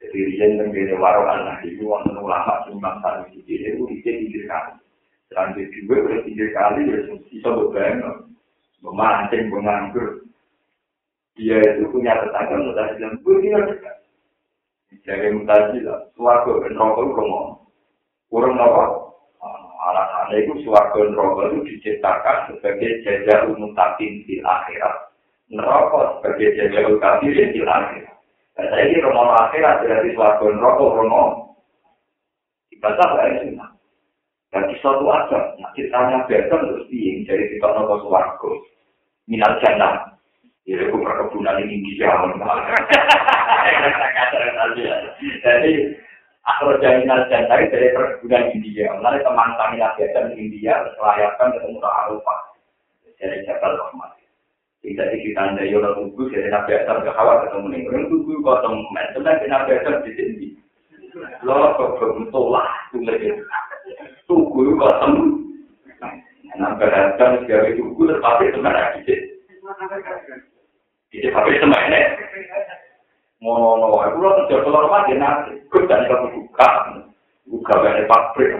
Jadi 0.00 0.18
dia 0.32 0.44
yang 0.48 0.72
menjadi 0.72 0.96
warung 0.96 1.28
anak 1.28 1.60
itu 1.68 1.84
wonten 1.84 2.16
ulama 2.16 2.64
sumbang 2.64 2.96
satu 3.04 3.28
di 3.32 3.44
sini 3.44 3.76
itu 3.76 3.84
di 3.88 3.96
tiga 4.00 4.40
kali. 4.48 4.72
Selanjutnya 5.28 5.72
juga 5.76 5.94
udah 6.00 6.20
tiga 6.24 6.46
kali 6.52 6.80
ya 6.88 6.98
bisa 7.28 7.48
bebangun, 7.50 8.16
memancing, 8.80 9.44
menganggur. 9.52 10.08
Dia 11.34 11.58
itu 11.60 11.84
punya 11.90 12.14
tetangga 12.24 12.56
gue 12.94 13.36
tinggal 13.42 13.62
dekat. 13.68 13.96
Jadi 15.02 15.34
mutazilah, 15.34 16.14
suatu 16.14 16.62
dan 16.62 16.78
rokok 16.78 17.04
kurang 17.10 17.32
kurang 18.30 18.54
apa? 18.62 19.04
alasannya 19.84 20.36
itu 20.44 20.52
suarga 20.64 21.00
neraka 21.12 21.42
itu 21.52 21.58
diciptakan 21.68 22.36
sebagai 22.48 23.04
jajah 23.04 23.52
umum 23.52 23.76
takin 23.76 24.24
di 24.24 24.40
akhirat. 24.40 25.12
Neraka 25.52 26.18
sebagai 26.18 26.56
jajah 26.56 26.88
umum 26.88 27.00
takin 27.04 27.52
di 27.52 27.60
akhirat. 27.60 28.16
Dan 28.54 28.66
saya 28.70 28.84
ini 28.86 29.02
romo 29.02 29.34
akhirat 29.34 29.84
berarti 29.84 30.08
suarga 30.16 30.46
neraka 30.48 30.84
romo. 30.88 31.22
Dibaca 32.72 33.04
sunnah. 33.44 33.70
Dan 34.54 34.70
di 34.70 34.78
suatu 34.78 35.04
aja, 35.10 35.58
nah 35.58 35.70
ceritanya 35.74 36.22
beton 36.30 36.62
terus 36.70 36.86
piing 36.86 37.26
dari 37.26 37.50
kita 37.50 37.66
nopo 37.74 38.06
suarga. 38.06 38.50
Minal 39.26 39.58
jannah. 39.60 40.14
Ya, 40.64 40.80
itu 40.80 40.96
perkebunan 40.96 41.60
ini 41.60 41.84
di 41.84 41.92
jauh. 42.00 42.40
Jadi, 45.44 45.72
Aku 46.44 46.76
jaminan 46.76 47.24
dan 47.32 47.48
dari 47.48 47.72
dari 47.72 47.88
perkebunan 47.96 48.52
India. 48.52 48.92
Mulai 49.00 49.24
teman 49.24 49.56
kami 49.56 49.80
lagi 49.80 50.04
di 50.04 50.36
India, 50.36 50.76
melayarkan 51.00 51.56
ketemu 51.56 51.80
ke 51.80 51.88
Arupa. 51.88 52.36
Dari 53.16 53.48
Jabal 53.48 53.80
Rahmat. 53.80 54.20
Tidak 54.84 55.08
di 55.08 55.18
kita 55.24 55.40
anda 55.40 55.64
yola 55.64 55.96
tunggu, 55.96 56.28
jadi 56.28 56.52
nabi 56.52 56.76
asal 56.76 57.00
ke 57.00 57.08
hawa 57.16 57.48
ketemu 57.48 57.72
nih. 57.72 57.88
Orang 57.88 58.04
tunggu 58.12 58.36
kosong, 58.44 58.76
sebenarnya 59.16 59.48
nabi 59.48 59.70
asal 59.80 59.94
di 60.04 60.12
sini. 60.12 60.48
Lo 61.40 61.72
kok 61.80 61.96
bermutolah, 61.96 62.68
tunggu 62.92 63.16
Tunggu 64.28 64.76
kosong. 64.76 65.14
Nabi 66.60 66.84
asal 66.84 67.40
segala 67.40 67.72
tunggu, 67.72 68.02
tetapi 68.12 68.44
sebenarnya 68.52 68.92
di 68.92 69.00
sini. 69.08 69.26
Jadi, 71.16 71.28
tapi 71.32 71.56
sebenarnya 71.56 72.00
ngono 73.44 73.92
aku 74.00 74.24
lho 74.24 74.30
kerja 74.40 74.64
keluar 74.64 74.88
rumah 74.88 75.04
dia 75.04 75.20
nanti 75.20 75.52
gue 75.68 75.84
jadi 75.84 76.08
kamu 76.08 76.32
buka? 76.32 76.68
Buka 77.44 77.74
dari 77.84 78.08
pabrik. 78.08 78.52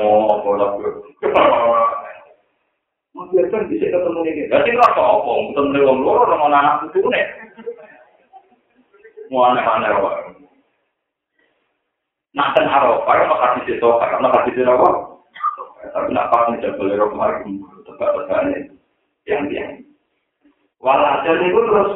Ngono 0.00 0.40
gue 0.40 0.90
Mas 3.16 3.32
Yerkan 3.32 3.64
bisa 3.72 3.88
ketemu 3.88 4.28
ini, 4.28 4.44
jadi 4.52 4.76
nggak 4.76 4.92
apa? 4.92 5.24
Ketemu 5.24 5.72
di 5.72 5.80
orang 5.80 6.00
luar, 6.04 6.28
orang 6.28 6.52
anak 6.52 6.84
itu 6.92 7.00
nih, 7.08 7.24
mau 9.32 9.48
aneh-aneh 9.48 9.88
apa? 9.88 10.10
Nah, 12.36 12.52
kan 12.52 12.68
Arafah, 12.68 13.16
apa 13.16 13.36
kasih 13.56 13.80
itu, 13.80 13.88
karena 13.88 14.28
kasih 14.36 14.52
itu 14.52 14.68
apa? 14.68 14.88
Tapi 15.96 16.12
nak 16.12 16.28
pas 16.28 16.52
nih 16.52 16.60
jago 16.60 16.84
lero 16.84 17.08
kemarin, 17.08 17.56
tegak-tegaknya, 17.88 18.68
yang 19.24 19.48
dia. 19.48 19.64
Walhasil 20.84 21.40
itu 21.40 21.56
terus 21.56 21.90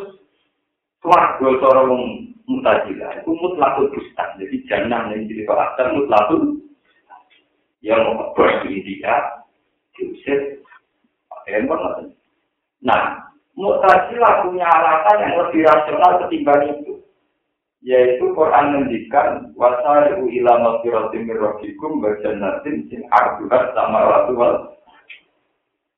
Suarga 1.01 1.49
cara 1.65 1.81
wong 1.89 2.37
mutazila 2.45 3.09
itu 3.17 3.31
mutlakul 3.33 3.89
bustan. 3.93 4.37
Jadi 4.37 4.57
jangan 4.69 5.17
yang 5.17 5.25
jadi 5.25 5.49
karakter 5.49 5.97
mutlakul 5.97 6.61
yang 7.81 8.05
mau 8.05 8.37
bos 8.37 8.53
di 8.61 8.85
India, 8.85 9.41
diusir, 9.97 10.61
pakai 11.33 11.65
handphone 11.65 12.13
Nah, 12.85 13.33
mutazila 13.57 14.45
punya 14.45 14.69
alasan 14.69 15.17
yang 15.25 15.35
lebih 15.41 15.65
rasional 15.65 16.13
ketimbang 16.25 16.63
itu. 16.69 17.01
yaitu 17.81 18.29
Quran 18.37 18.77
mendikan 18.77 19.57
wasari'u 19.57 20.29
ila 20.29 20.53
maghfiratin 20.61 21.25
min 21.25 21.37
rabbikum 21.41 22.05
wa 22.05 22.13
jannatin 22.21 22.85
sing 22.93 23.09
arduha 23.09 23.73
sama 23.73 24.05
wal 24.37 24.77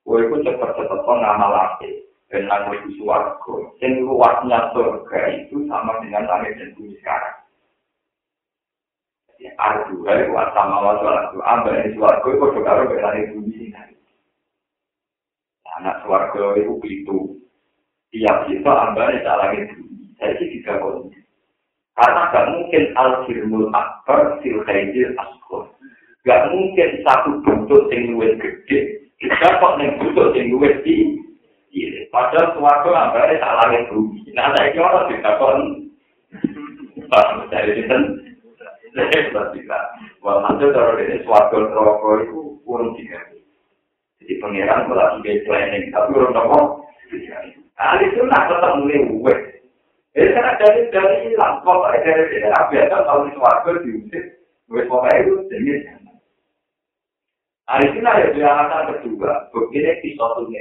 Kowe 0.03 0.19
iku 0.19 0.43
cepet-cepet 0.43 1.07
ngamalake 1.07 2.02
ben 2.33 2.49
nang 2.49 2.73
di 2.73 2.97
swarga. 2.97 3.55
Sing 3.77 4.09
luasnya 4.09 4.73
surga 4.73 5.21
itu 5.37 5.69
sama 5.69 6.01
dengan 6.01 6.25
langit 6.25 6.57
dan 6.57 6.73
bumi 6.81 6.97
sekarang. 7.05 7.37
Ya, 9.37 9.53
ardu 9.61 10.01
hari 10.09 10.33
wa 10.33 10.49
sama 10.57 10.81
wa 10.81 10.93
suarga. 11.05 11.39
Ambil 11.45 11.85
di 11.85 11.93
swarga 11.93 12.25
itu 12.25 12.61
karo 12.65 12.89
ben 12.89 13.05
langit 13.05 13.27
bumi 13.37 13.69
ini. 13.69 13.97
Anak 15.77 16.01
swarga 16.09 16.57
itu 16.57 16.75
itu. 16.89 17.19
Tiap 18.17 18.49
kita 18.49 18.73
ambil 18.73 19.13
di 19.13 19.21
langit 19.21 19.63
bumi. 19.77 20.17
Saya 20.17 20.33
sih 20.41 20.49
tidak 20.57 20.81
boleh. 20.81 21.13
Karena 21.93 22.33
gak 22.33 22.49
mungkin 22.49 22.85
al-firmul 22.97 23.69
akbar 23.77 24.41
fil 24.41 24.65
khairil 24.65 25.13
asghar. 25.21 25.69
Gak 26.25 26.49
mungkin 26.49 26.91
satu 27.05 27.45
bentuk 27.45 27.93
yang 27.93 28.17
luwes 28.17 28.33
gede. 28.41 29.13
Kita 29.21 29.61
kok 29.61 29.77
yang 29.77 30.01
bentuk 30.01 30.33
yang 30.33 30.57
luwes 30.57 30.81
di 30.89 31.21
padahal 32.13 32.53
suatu 32.55 32.89
ambare 32.93 33.41
salah 33.41 33.67
yang 33.73 33.89
bumi. 33.89 34.21
Nah, 34.37 34.53
saya 34.53 34.71
kira 34.71 34.85
orang 34.85 35.09
tidak 35.09 35.37
kon. 35.41 35.59
Pas 37.09 37.29
dari 37.49 37.83
saya 38.93 39.21
sudah 39.33 39.47
tidak. 39.57 39.85
Walhasil 40.21 40.69
kalau 40.77 41.01
ini 41.01 41.25
suatu 41.25 41.57
rokok 41.73 42.29
itu 42.29 42.41
kurang 42.69 42.93
tiga. 43.01 43.19
Jadi 44.21 44.39
pangeran 44.39 44.87
malah 44.87 45.19
tiga 45.19 45.43
planning, 45.49 45.89
tapi 45.91 46.11
orang 46.15 46.33
nopo. 46.37 46.61
Ahli 47.81 48.07
sunnah 48.15 48.47
tetap 48.47 48.73
mulai 48.79 49.01
uwe. 49.11 49.35
Jadi 50.13 50.29
karena 50.37 50.53
dari 50.61 50.81
dari 50.93 51.17
hilang, 51.27 51.65
pokoknya 51.65 52.05
dari 52.05 52.25
daerah 52.31 52.69
biasa 52.69 52.97
kalau 53.09 53.25
di 53.27 53.31
suatu 53.33 53.71
diusir, 53.81 54.25
uwe 54.69 54.85
pokoknya 54.87 55.25
itu 55.25 55.35
jenis. 55.51 55.83
Ahli 57.67 57.97
sunnah 57.97 58.15
ya 58.21 58.27
dia 58.37 58.47
alasan 58.47 59.01
kedua, 59.01 59.49
begini 59.51 59.99
pisau 60.05 60.37
tuh 60.37 60.53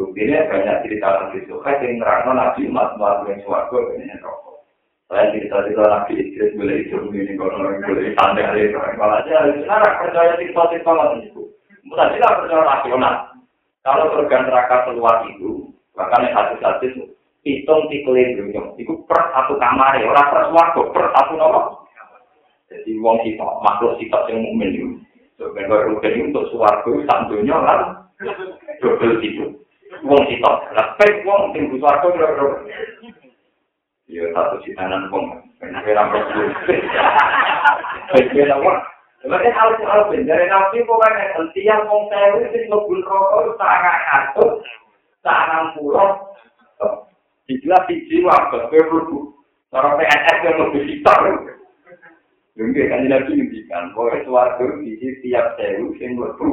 Buktinya 0.00 0.48
banyak 0.48 0.80
cerita 0.88 1.12
Nabi 1.12 1.44
Suhaib 1.44 1.84
yang 1.84 2.00
nerangkan 2.00 2.32
Nabi 2.32 2.72
Umat 2.72 2.96
Muhammad 2.96 3.36
yang 3.36 3.44
suarga 3.44 3.78
ini 4.00 4.16
rokok. 4.24 4.64
Saya 5.12 5.28
cerita-cerita 5.36 5.84
Nabi 5.84 6.12
Idris 6.16 6.56
boleh 6.56 6.76
hidup 6.80 7.12
ini, 7.12 7.36
kalau 7.36 7.68
boleh 7.84 8.16
santai 8.16 8.48
hari. 8.48 8.72
Kalau 8.72 9.20
aja, 9.20 9.44
sekarang 9.60 9.94
percaya 10.00 10.32
cerita-cerita 10.40 10.90
Nabi 10.96 11.28
itu. 11.28 11.42
Tadi 11.92 12.16
lah 12.16 12.32
percaya 12.32 12.62
rasional. 12.64 13.14
Kalau 13.84 14.08
surga 14.08 14.36
neraka 14.40 14.76
keluar 14.88 15.20
itu, 15.28 15.68
bahkan 15.92 16.24
yang 16.24 16.32
satu-satu 16.32 17.12
hitung 17.44 17.80
tikelin 17.92 18.40
dunia. 18.40 18.72
Itu 18.80 19.04
per 19.04 19.20
satu 19.36 19.60
kamar, 19.60 20.00
orang 20.00 20.32
per 20.32 20.42
suarga, 20.48 20.80
per 20.96 21.04
satu 21.12 21.32
nomor. 21.36 21.64
Jadi 22.72 22.96
wong 23.04 23.20
kita, 23.20 23.44
makhluk 23.44 24.00
kita 24.00 24.16
yang 24.32 24.48
mukmin 24.48 24.72
itu. 24.72 24.88
Sebenarnya 25.36 26.24
untuk 26.24 26.48
suarga, 26.56 26.88
santunya 27.04 27.52
kan, 27.52 27.80
double 28.80 29.20
itu. 29.20 29.60
Wong 30.04 30.22
sitok. 30.28 30.56
Lah 30.76 30.86
pek 30.96 31.24
wong 31.24 31.52
sing 31.52 31.68
butuh 31.68 31.90
aku 31.90 32.08
lho. 32.16 32.48
Ya 34.10 34.24
satu 34.34 34.56
sitanan 34.64 35.08
wong. 35.12 35.40
Enak 35.60 35.86
ora 35.86 36.02
perlu. 36.08 36.44
Pek 38.14 38.32
ora 38.36 38.56
wong. 38.60 38.78
Lha 39.28 39.36
hal 39.52 39.70
hal 39.84 40.02
ben 40.08 40.24
dari 40.24 40.48
nabi 40.48 40.80
pokoknya 40.88 41.36
setiap 41.36 41.84
wong 41.88 42.08
sewu 42.08 42.40
sing 42.48 42.62
mlebu 42.72 42.94
rokok 43.04 43.60
sangat 43.60 43.96
atur 44.16 44.50
sangat 45.20 45.76
pulau. 45.76 46.08
Dijelas 47.44 47.84
di 47.90 48.06
jiwa 48.08 48.48
berperubu. 48.48 49.34
Orang 49.70 50.02
PNS 50.02 50.38
yang 50.42 50.56
lebih 50.66 50.82
sitok. 50.88 51.20
Mungkin 52.58 52.90
kan 52.90 53.06
nabi 53.06 53.30
ngendikan 53.38 53.94
bahwa 53.94 54.18
suatu 54.24 54.66
di 54.82 54.98
setiap 54.98 55.54
sewu 55.60 55.92
sing 56.00 56.16
mlebu 56.16 56.48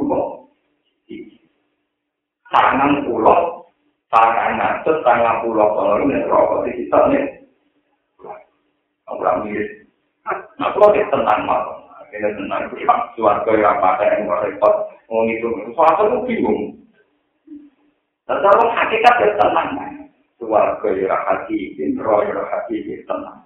tangan 2.48 3.04
pulau, 3.04 3.68
tangan 4.08 4.56
ngatur, 4.56 4.96
tangan 5.04 5.44
pulau 5.44 5.68
kalau 5.76 6.00
ini 6.04 6.24
rokok 6.28 6.64
di 6.68 6.70
kita 6.84 6.98
nih. 7.12 7.24
Orang 9.08 9.48
mirip. 9.48 9.88
Nah, 10.60 10.68
kalau 10.76 10.92
dia 10.92 11.08
tenang 11.08 11.48
malah, 11.48 11.80
akhirnya 12.04 12.36
tenang 12.36 12.68
itu 12.68 12.84
suarga 13.16 13.52
yang 13.56 13.80
apa 13.80 14.04
yang 14.04 14.28
repot, 14.28 14.74
mau 15.08 15.24
ngitung, 15.24 15.72
suarga 15.72 16.12
itu 16.12 16.18
bingung. 16.28 16.60
Dan 18.28 18.36
kalau 18.44 18.68
hakikat 18.68 19.14
dia 19.16 19.38
tenang, 19.40 19.68
suarga 20.36 20.88
yang 20.92 21.24
hati, 21.24 21.72
roh 21.96 22.20
yang 22.20 22.44
hati 22.52 22.84
dia 22.84 23.00
tenang. 23.08 23.40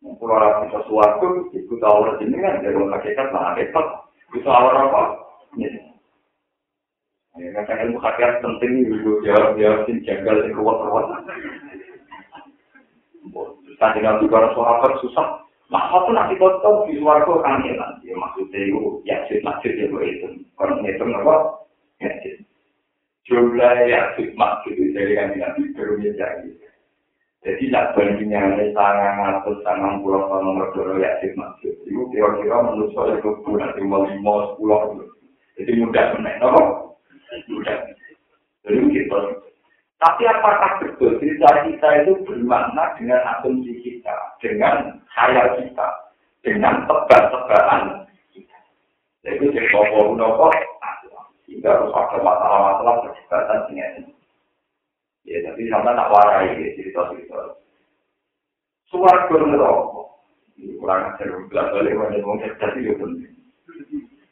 Kalau 0.00 0.40
orang 0.40 0.64
bisa 0.72 0.80
suarga, 0.88 1.28
itu 1.52 1.74
tahu 1.76 2.16
ini 2.24 2.36
kan, 2.40 2.64
dari 2.64 2.80
hakikat 2.80 3.28
lah 3.28 3.52
repot. 3.60 3.86
Bisa 4.32 4.48
orang 4.48 4.88
apa? 4.88 5.02
Kadang 7.38 7.78
ilmu 7.86 7.98
hakikat 8.02 8.42
penting 8.42 8.90
juga 8.90 9.12
jawab-jawab 9.30 9.80
sing 9.86 9.96
janggal 10.02 10.36
sing 10.42 10.52
ruwet-ruwet. 10.58 11.06
Tadi 13.78 13.98
nabi 14.02 14.26
para 14.26 14.50
sahabat 14.58 14.98
susah. 14.98 15.46
Nah, 15.68 15.84
apa 15.92 16.08
nanti 16.10 16.40
kau 16.40 16.48
tahu 16.64 16.88
di 16.88 16.96
luar 16.96 17.22
kau 17.28 17.44
kan 17.44 17.60
ya 17.60 17.76
nanti 17.76 18.08
maksudnya 18.10 18.56
itu 18.56 19.04
ya 19.04 19.20
sih 19.28 19.38
maksud 19.44 19.70
ya 19.70 19.86
gue 19.86 20.02
itu. 20.02 20.28
Kalau 20.56 20.80
ngitung 20.80 21.12
apa? 21.12 21.34
Ya 22.00 22.10
sih 22.24 22.40
jumlah 23.28 23.76
ya 23.84 24.16
sih 24.16 24.32
maksud 24.32 24.72
itu 24.72 24.96
dari 24.96 25.12
kan 25.12 25.36
nabi 25.36 25.68
baru 25.76 26.00
jadi 26.00 26.48
jadi 27.44 27.64
nak 27.70 27.92
bandingnya 27.94 28.40
ini 28.56 28.72
sangat 28.72 29.44
atau 29.44 29.54
sangat 29.62 30.00
pulau 30.00 30.26
nomor 30.40 30.72
dua 30.72 30.96
ya 30.96 31.12
sih 31.20 31.36
maksud 31.36 31.76
itu 31.84 32.02
kira-kira 32.10 32.64
menurut 32.64 32.90
saya 32.96 33.20
itu 33.20 33.30
bulan 33.44 33.70
lima 33.78 34.02
sepuluh. 34.52 35.06
Jadi 35.54 35.70
mudah 35.78 36.04
sebenarnya 36.14 36.50
gitu. 38.92 39.18
Tapi 39.98 40.22
apakah 40.30 40.78
betul 40.78 41.18
cerita 41.18 41.66
kita 41.66 41.88
itu 42.06 42.12
bermakna 42.22 42.94
dengan 42.94 43.18
asumsi 43.34 43.82
kita, 43.82 44.14
dengan 44.38 45.02
khayal 45.10 45.58
kita, 45.58 45.88
dengan 46.46 46.86
tebak-tebakan 46.86 48.06
kita. 48.30 48.58
Jadi 49.26 49.50
jadi 49.50 49.68
bawa 49.74 50.14
nopo, 50.14 50.54
sehingga 51.42 51.74
harus 51.74 51.90
ada 51.90 52.16
masalah-masalah 52.22 52.94
perdebatan 53.02 53.60
dengan 53.66 53.92
Ya, 55.28 55.44
tapi 55.44 55.68
sama 55.68 55.92
tak 55.92 56.08
warai 56.08 56.56
ya 56.56 56.72
cerita-cerita. 56.72 57.60
Suara 58.88 59.28
neraka. 59.28 60.02
Ini 60.56 60.80
kurang 60.80 61.12
ajar 61.12 61.28
belas 61.52 61.68
balik 61.68 62.00
wajah 62.00 62.20
mau 62.24 62.40
cerdas 62.40 62.72
itu 62.80 62.96
penting. 62.96 63.36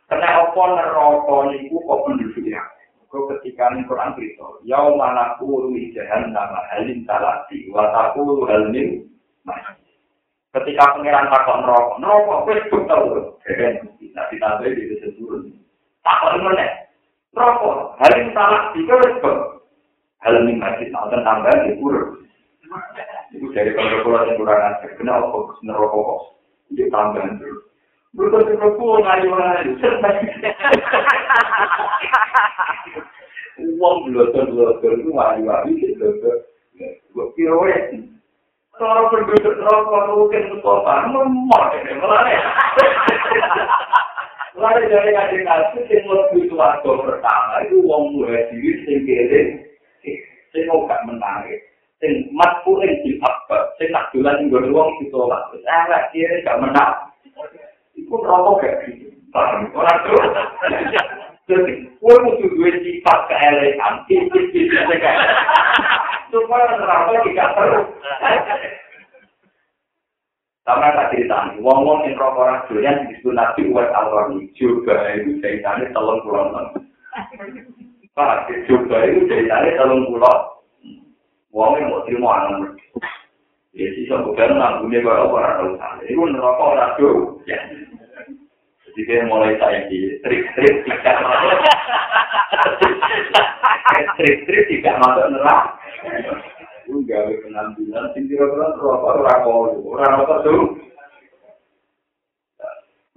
Karena 0.09 0.41
apa 0.41 0.63
neraka 0.73 1.37
niku 1.53 1.85
kok 1.85 2.01
penduduknya? 2.09 2.65
Kau 3.07 3.31
ketika 3.39 3.71
ini 3.71 3.87
Quran 3.87 4.19
cerita, 4.19 4.47
Yau 4.67 4.99
mana 4.99 5.39
kuru 5.39 5.71
jahan 5.95 6.35
nama 6.35 6.59
halim 6.75 7.07
talati, 7.07 7.71
wataku 7.71 8.43
halim 8.51 9.07
Ketika 10.51 10.97
pengiran 10.97 11.29
takut 11.29 11.63
neraka, 11.63 11.95
neraka 12.01 12.35
wis 12.49 12.65
betul. 12.73 13.05
Keren, 13.45 13.75
nanti 14.17 14.35
ditambah 14.41 14.73
di 14.73 14.89
desa 14.89 15.09
turun. 15.21 15.53
Takut 16.01 16.41
mana? 16.41 16.67
Neraka, 17.37 17.71
halim 18.01 18.33
talati, 18.33 18.81
wis 18.83 19.13
betul. 19.21 19.37
Halim 20.25 20.57
masjid, 20.57 20.89
nanti 20.89 21.17
tambah 21.21 21.53
di 21.63 21.73
kurun. 21.77 22.25
Itu 23.31 23.47
dari 23.53 23.71
kalau-kalau 23.77 24.27
yang 24.27 24.39
kurang 24.41 24.61
ajar, 24.65 24.91
kenapa 24.97 25.39
neraka 25.63 25.99
kok? 25.99 26.23
Dia 26.75 26.91
tambahan 26.91 27.39
terus. 27.39 27.63
Betul 28.17 28.57
pun 28.81 29.05
ngayu 29.05 29.29
ngayu. 29.29 29.73
Uang 33.77 33.97
belotor 34.09 34.45
belotor 34.49 34.91
itu 34.97 35.11
ngayu 35.13 35.45
belotor. 36.01 36.37
Gue 37.13 37.27
kira 37.37 37.57
ya. 37.69 37.81
Kalau 38.77 39.09
penduduk 39.09 39.57
rokok 39.57 40.05
mungkin 40.13 40.53
sekolah 40.53 41.09
memot 41.09 41.65
ini 41.81 41.97
ya. 41.97 42.41
Lalu 44.57 44.89
dari 44.89 45.13
kasus 45.45 45.85
yang 45.93 46.09
lebih 46.09 46.49
suatu 46.49 47.01
pertama 47.05 47.65
itu 47.69 47.81
uang 47.85 48.17
mulai 48.17 48.49
diri. 48.53 49.61
Saya 50.53 50.65
mau 50.73 50.89
gak 50.89 51.05
menarik. 51.05 51.61
Sing 52.01 52.33
mat 52.33 52.65
kuring 52.65 52.93
di 53.05 53.17
apa? 53.21 53.77
Sing 53.77 53.93
nak 53.93 54.09
jualan 54.13 54.49
gue 54.49 54.73
uang 54.73 54.89
ditolak. 55.05 55.53
Nggak 55.61 56.13
kira 56.13 56.45
gak 56.45 56.61
menang. 56.65 56.97
Iku 57.97 58.15
rokok 58.21 58.61
gak. 58.61 58.77
Paham? 59.33 59.73
Orang 59.73 59.99
tuh. 60.05 60.21
Jadi, 61.47 61.73
gue 61.89 62.15
butuh 62.27 62.51
dua 62.59 62.71
sifat 62.85 63.19
keelegan. 63.33 63.95
Sifat-sifat 64.07 64.85
keelegan. 64.85 65.17
Supaya 66.31 66.77
rokok 66.77 67.21
tidak 67.25 67.49
terus. 67.57 67.87
Sama 70.67 70.91
tak 70.99 71.15
cerita 71.15 71.47
nih, 71.47 71.63
wong-wong 71.63 72.11
yang 72.11 72.19
rokok 72.19 72.43
orang 72.43 72.63
durian 72.67 73.07
disebut 73.07 73.39
nabi 73.39 73.71
uat 73.71 73.87
al-wani. 73.95 74.51
Juga 74.59 74.99
itu 75.15 75.39
ceritanya 75.39 75.87
telung 75.95 76.19
pulau 76.27 76.51
enam. 76.51 76.67
Pak, 78.19 78.51
juga 78.67 79.07
itu 79.07 79.31
ceritanya 79.31 79.79
telung 79.79 80.11
pulau. 80.11 80.59
Wong 81.55 81.79
yang 81.79 81.89
mau 81.95 82.03
terima 82.05 82.51
anak 82.51 82.77
Ya 83.77 83.93
sih 83.93 84.09
sok 84.09 84.33
bukan 84.33 84.57
nanggung 84.57 84.89
kok 84.89 85.29
ora 85.29 85.61
tau 85.61 85.77
sana. 85.77 86.01
Iku 86.09 86.25
neraka 86.33 86.65
ora 86.65 86.87
do. 86.97 87.37
Jadi 88.97 89.29
mulai 89.29 89.61
saya 89.61 89.85
di 89.93 90.17
trik-trik 90.25 90.89
tidak 90.89 91.17
masuk. 91.21 91.61
Trik-trik 94.17 94.63
tidak 94.73 94.97
masuk 95.05 95.25
neraka. 95.37 95.77
Itu 96.89 97.05
gawe 97.05 97.33
penampilan, 97.45 98.09
sing 98.17 98.25
kira-kira 98.25 98.73
neraka 98.73 99.09
ora 99.21 99.35
kau, 99.45 99.69
ora 99.85 100.07
apa 100.17 100.35
tuh. 100.49 100.81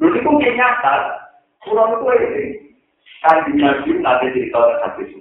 Lalu 0.04 0.20
itu 0.20 0.32
nyata, 0.60 0.96
kurang 1.64 1.96
itu 1.96 2.08
ini. 2.28 2.44
Kan 3.24 3.48
di 3.48 3.52
Nabi 3.60 3.90
nanti 4.00 4.32
cerita 4.36 4.60
hati 4.84 5.04
itu. 5.08 5.20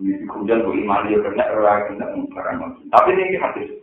Ini 0.00 0.24
kemudian 0.28 0.64
bu 0.64 0.76
iman 0.76 1.08
dia 1.08 1.20
kena 1.20 1.44
orang 1.52 1.92
kena 1.92 2.08
barang 2.32 2.56
Tapi 2.88 3.08
ini 3.16 3.36
hati 3.36 3.60
itu. 3.64 3.76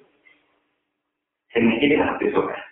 Ini 1.58 1.98
hati 2.02 2.26
kan. 2.34 2.69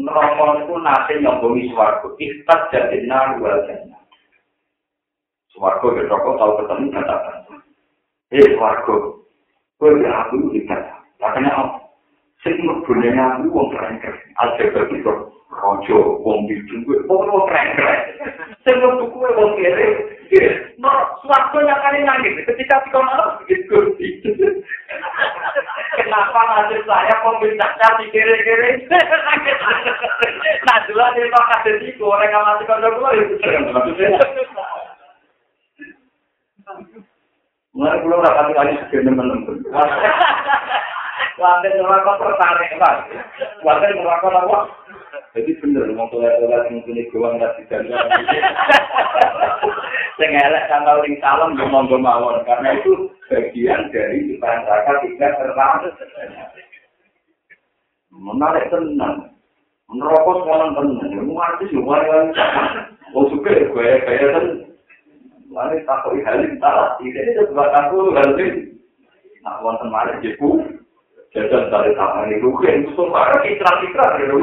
Neraka 0.00 0.64
itu 0.64 0.74
nanti 0.80 1.12
nyobomi 1.20 1.68
suaraku. 1.68 2.16
Ikhtas 2.16 2.72
jadi 2.72 3.04
naru 3.04 3.44
wajahnya. 3.44 3.98
Suaraku 5.52 5.92
ke 5.92 6.08
neraka 6.08 6.30
tahu 6.40 6.52
ketemu 6.64 6.86
katakan. 6.96 7.36
Eh. 8.32 8.56
Kau 9.82 9.98
ya 9.98 10.10
aku 10.24 10.54
dikata. 10.54 10.94
Makanya 11.18 11.50
apa? 11.58 11.81
Sing 12.42 12.58
mebunnya 12.66 13.38
aku 13.38 13.54
wong 13.54 13.70
keren-keren. 13.70 14.18
Aljabar 14.42 14.90
itu. 14.90 15.14
rojo 15.52 16.18
wong 16.24 16.48
bidu 16.48 16.80
kuwi 16.82 16.96
ora 17.06 17.44
keren-keren. 17.46 18.00
Sing 18.64 18.74
metu 18.80 19.04
kuwi 19.12 19.30
wong 19.36 19.52
kere. 19.60 19.86
No, 20.80 20.90
suatu 21.20 21.60
yang 21.60 21.76
kali 21.84 22.00
nangis 22.02 22.40
ketika 22.48 22.80
di 22.82 22.90
kamar 22.90 23.20
begitu. 23.44 23.92
Kenapa 25.92 26.40
nasib 26.48 26.82
saya 26.88 27.14
peminta 27.20 27.68
cari 27.76 28.08
kere-kere? 28.08 28.70
Nah, 30.62 30.78
dulu 30.88 31.02
ada 31.02 31.18
yang 31.20 31.34
kasih 31.36 31.74
di 31.84 31.90
goreng 32.00 32.32
sama 32.32 32.56
si 32.56 32.64
kondor 32.64 32.96
gue 32.96 33.10
itu. 33.18 33.34
Mulai 37.72 38.00
pulau 38.04 38.22
rapat 38.24 38.52
kali 38.56 38.72
sekian 38.88 39.10
teman-teman. 39.10 39.58
Lantai 41.42 41.74
neraka 41.74 42.12
tertarik, 42.22 42.70
Pak. 42.78 42.96
Lantai 43.66 43.98
neraka 43.98 44.28
apa? 44.30 44.58
Jadi 45.34 45.58
bener, 45.58 45.90
mau 45.96 46.06
toilet-toilet 46.12 46.68
yang 46.70 46.84
punya 46.84 47.02
gawang 47.08 47.40
nggak 47.40 47.56
bisa 47.56 47.80
Saya 50.20 50.38
elek 50.44 50.68
tanggal 50.68 51.00
ring 51.00 51.16
salam 51.24 51.56
gue 51.56 51.64
mau 51.72 51.88
mawon 51.88 52.44
karena 52.44 52.76
itu 52.76 53.08
bagian 53.32 53.88
dari 53.88 54.28
ciptaan 54.28 54.60
neraka 54.68 54.92
tidak 55.02 55.32
terlalu 55.40 55.88
menarik 58.12 58.68
tenang. 58.68 59.16
Merokok 59.88 60.44
sekarang 60.44 60.70
tenang, 60.76 61.24
mau 61.24 61.40
artis 61.40 61.72
mau 61.74 61.96
yang 61.96 62.28
Oh 63.12 63.28
suka 63.28 63.52
ya 63.52 63.68
gue 63.68 63.88
kayak 64.08 64.28
kan, 64.36 64.46
mana 65.52 65.76
takut 65.84 66.16
halim 66.24 66.56
tak, 66.60 66.96
ini 67.04 67.36
juga 67.36 67.68
takut 67.72 68.12
halim. 68.16 68.72
Nah, 69.44 69.60
wonten 69.60 69.92
malah 69.92 70.16
jepu, 70.24 70.64
jajan 71.32 71.72
dari 71.72 71.92
tangan 71.96 72.28
itu 72.28 72.48
kan 72.60 72.80
itu 72.84 72.90
semua 72.92 73.32
ikrar 73.40 73.76
ikrar 73.84 74.10
gitu 74.20 74.36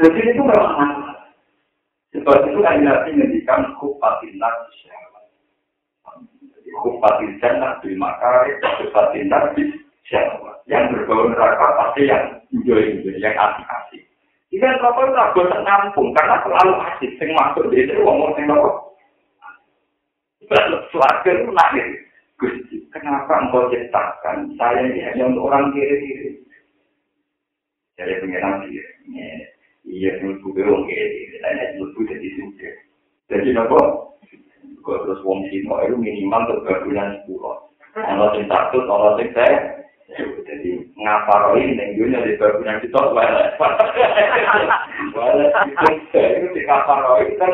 jadi 0.00 0.20
itu 0.32 0.42
memang 0.42 1.12
sebab 2.16 2.48
itu 2.48 2.58
kan 2.64 2.80
nabi 2.80 3.10
mendikan 3.12 3.76
kupatin 3.76 4.32
nafsi 4.40 4.88
jadi 6.40 6.70
kupatin 6.80 7.36
jannah 7.40 7.76
di 7.84 7.92
makari 7.96 8.56
kupatin 8.60 9.28
nafsi 9.28 9.62
siapa 10.08 10.64
yang 10.64 10.88
berbau 10.88 11.28
neraka 11.28 11.66
pasti 11.76 12.08
yang 12.08 12.40
enjoy 12.52 12.80
enjoy 12.80 13.16
yang 13.20 13.36
asik 13.36 13.66
asik 13.68 14.02
jika 14.48 14.72
apa 14.80 15.00
itu 15.04 15.16
aku 15.20 15.40
ternampung 15.52 16.08
karena 16.16 16.40
terlalu 16.40 16.72
asik 16.92 17.10
sing 17.20 17.28
masuk 17.36 17.68
di 17.68 17.84
sini 17.84 18.00
ngomong 18.00 18.32
sing 18.34 18.48
apa 18.48 18.86
Suarga 20.46 21.26
itu 21.26 21.50
lahir. 21.50 21.86
Gusti, 22.36 22.84
kenapa 22.92 23.32
engkau 23.48 23.72
ciptakan 23.72 24.52
saya 24.60 24.84
ini 24.84 25.00
hanya 25.08 25.32
untuk 25.32 25.48
orang 25.48 25.72
kiri-kiri? 25.72 26.36
Jadi 27.96 28.12
pengiran 28.20 28.60
kiri. 28.68 28.84
Iya, 29.88 30.20
menurutku 30.20 30.52
orang 30.52 30.84
kiri-kiri. 30.84 31.40
Saya 31.40 31.56
hanya 31.56 31.64
menurutku 31.80 32.04
jadi 32.04 32.28
sudah. 32.36 32.74
Jadi 33.32 33.48
apa? 33.56 33.80
Kau 34.84 35.02
terus 35.02 35.24
wong 35.24 35.48
sino 35.48 35.80
itu 35.82 35.96
minimal 35.96 36.44
tergabungan 36.46 37.24
sepuluh. 37.24 37.72
Kalau 37.96 38.28
yang 38.36 38.44
satu, 38.52 38.84
kalau 38.84 39.16
yang 39.16 39.32
saya, 39.32 39.82
jadi 40.46 40.70
ngapa 40.94 41.34
roh 41.42 41.56
ini 41.56 41.74
yang 41.74 41.96
dunia 41.96 42.20
di 42.22 42.36
gabungan 42.36 42.78
kita, 42.84 43.00
wala. 43.16 43.56
Wala, 45.16 45.46
itu 46.12 46.46
di 46.52 46.60
ngapa 46.68 46.92
roh 47.02 47.18
ini 47.24 47.34
kan 47.40 47.52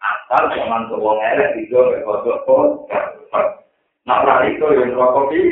asal 0.00 0.48
zaman 0.54 0.88
tuh 0.88 1.02
wong 1.02 1.18
elek 1.20 1.58
itu, 1.60 1.76
kok 1.76 3.59
Nak 4.10 4.26
lari 4.26 4.58
itu 4.58 4.66
yang 4.74 4.90
di. 5.30 5.42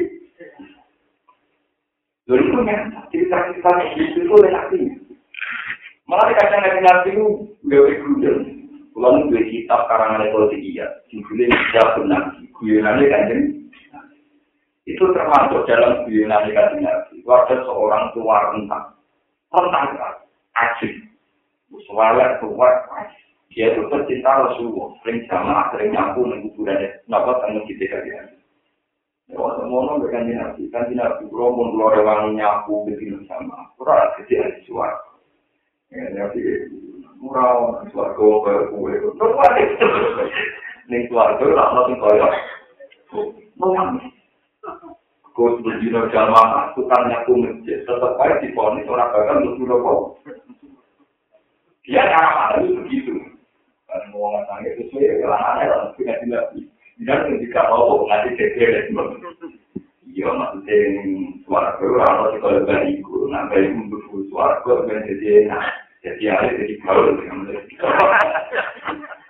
Lalu 2.27 2.43
itu 2.43 2.59
ya, 2.67 2.79
cerita-cerita 3.07 3.71
itu 3.95 4.19
itu 4.19 4.35
lelaki. 4.35 4.83
Malah 6.11 6.35
kadang 6.35 6.67
nabi 6.67 6.81
nabi 6.83 7.09
itu 7.15 7.27
gawe 7.71 7.93
gudel. 8.03 8.37
Kalau 8.99 9.31
dua 9.31 9.43
kitab 9.47 9.87
karangan 9.87 10.27
politik 10.35 10.59
iya, 10.59 10.91
judulnya 11.07 11.55
tidak 11.55 12.03
benar. 12.03 12.23
Guyonannya 12.59 13.07
kan 13.07 13.31
itu 14.91 15.05
termasuk 15.15 15.63
dalam 15.71 16.03
guyonannya 16.11 16.51
kan 16.51 16.83
nabi. 16.83 17.23
Ada 17.23 17.63
seorang 17.63 18.11
tua 18.11 18.37
rentang, 18.51 18.87
rentang 19.55 19.87
ajib, 20.59 20.93
suara 21.87 22.43
tua 22.43 22.69
dia 23.55 23.73
itu 23.73 23.91
pecinta 23.91 24.45
Rasulullah, 24.45 24.93
sering 25.01 25.25
jamaah, 25.25 25.73
sering 25.73 25.91
nyapu, 25.91 26.21
nunggu 26.21 26.53
kuburannya, 26.53 27.01
kenapa 27.09 27.43
tanggung 27.43 27.65
kita 27.65 27.91
kalian? 27.91 28.38
Wah, 29.29 29.61
semono 29.61 30.01
dengan 30.01 30.25
nabi, 30.33 30.73
kan 30.73 30.89
nabi 30.89 31.29
rombong 31.29 31.77
keluar 31.77 32.01
orang 32.01 32.33
nyapu 32.33 32.89
begini 32.89 33.29
sama, 33.29 33.69
kurang 33.77 34.17
kecil 34.17 34.41
di 34.57 34.65
suara. 34.65 34.97
Ya, 35.93 36.09
nabi 36.17 36.41
murah, 37.21 37.85
suara 37.93 38.17
kau 38.17 38.41
ke 38.41 38.73
kue, 38.73 38.97
terus 38.97 40.33
Ning 40.89 41.05
keluarga 41.13 41.45
lah, 41.45 41.69
langsung 41.77 42.01
kaya. 42.01 42.29
Menangis. 43.61 44.17
Kau 45.37 45.61
sebelum 45.61 46.09
jamaah, 46.09 46.73
tukang 46.73 47.13
nyapu 47.13 47.37
masjid, 47.37 47.85
tetap 47.85 48.17
aja 48.17 48.41
di 48.41 48.49
ponis 48.57 48.89
orang 48.89 49.13
bakal 49.13 49.45
kok. 49.45 50.01
Dia 51.85 52.01
cara 52.09 52.65
itu 52.65 52.81
begitu. 52.81 53.13
Kan 53.85 54.09
mau 54.09 54.33
ngatangnya 54.33 54.73
sesuai, 54.81 55.21
kalau 55.21 55.37
aneh, 55.37 55.69
punya 56.01 56.17
Dan 56.99 57.31
ketika 57.31 57.71
mau 57.71 58.03
ngasih 58.11 58.35
cekir, 58.35 58.91
iya 60.11 60.29
maksudnya 60.35 60.79
suara 61.47 61.79
orang 61.79 62.35
kalau 62.35 62.39
kalau 62.43 62.67
bariku, 62.67 63.31
nah 63.31 63.47
bariku 63.47 63.87
butuh 63.87 64.27
suara 64.35 64.59
kok 64.67 64.91
jadi 64.91 65.47
enak, 65.47 65.63
jadi 66.03 66.23
ada 66.35 66.59
jadi 66.59 66.75
gaul 66.83 67.15
dengan. 67.23 67.55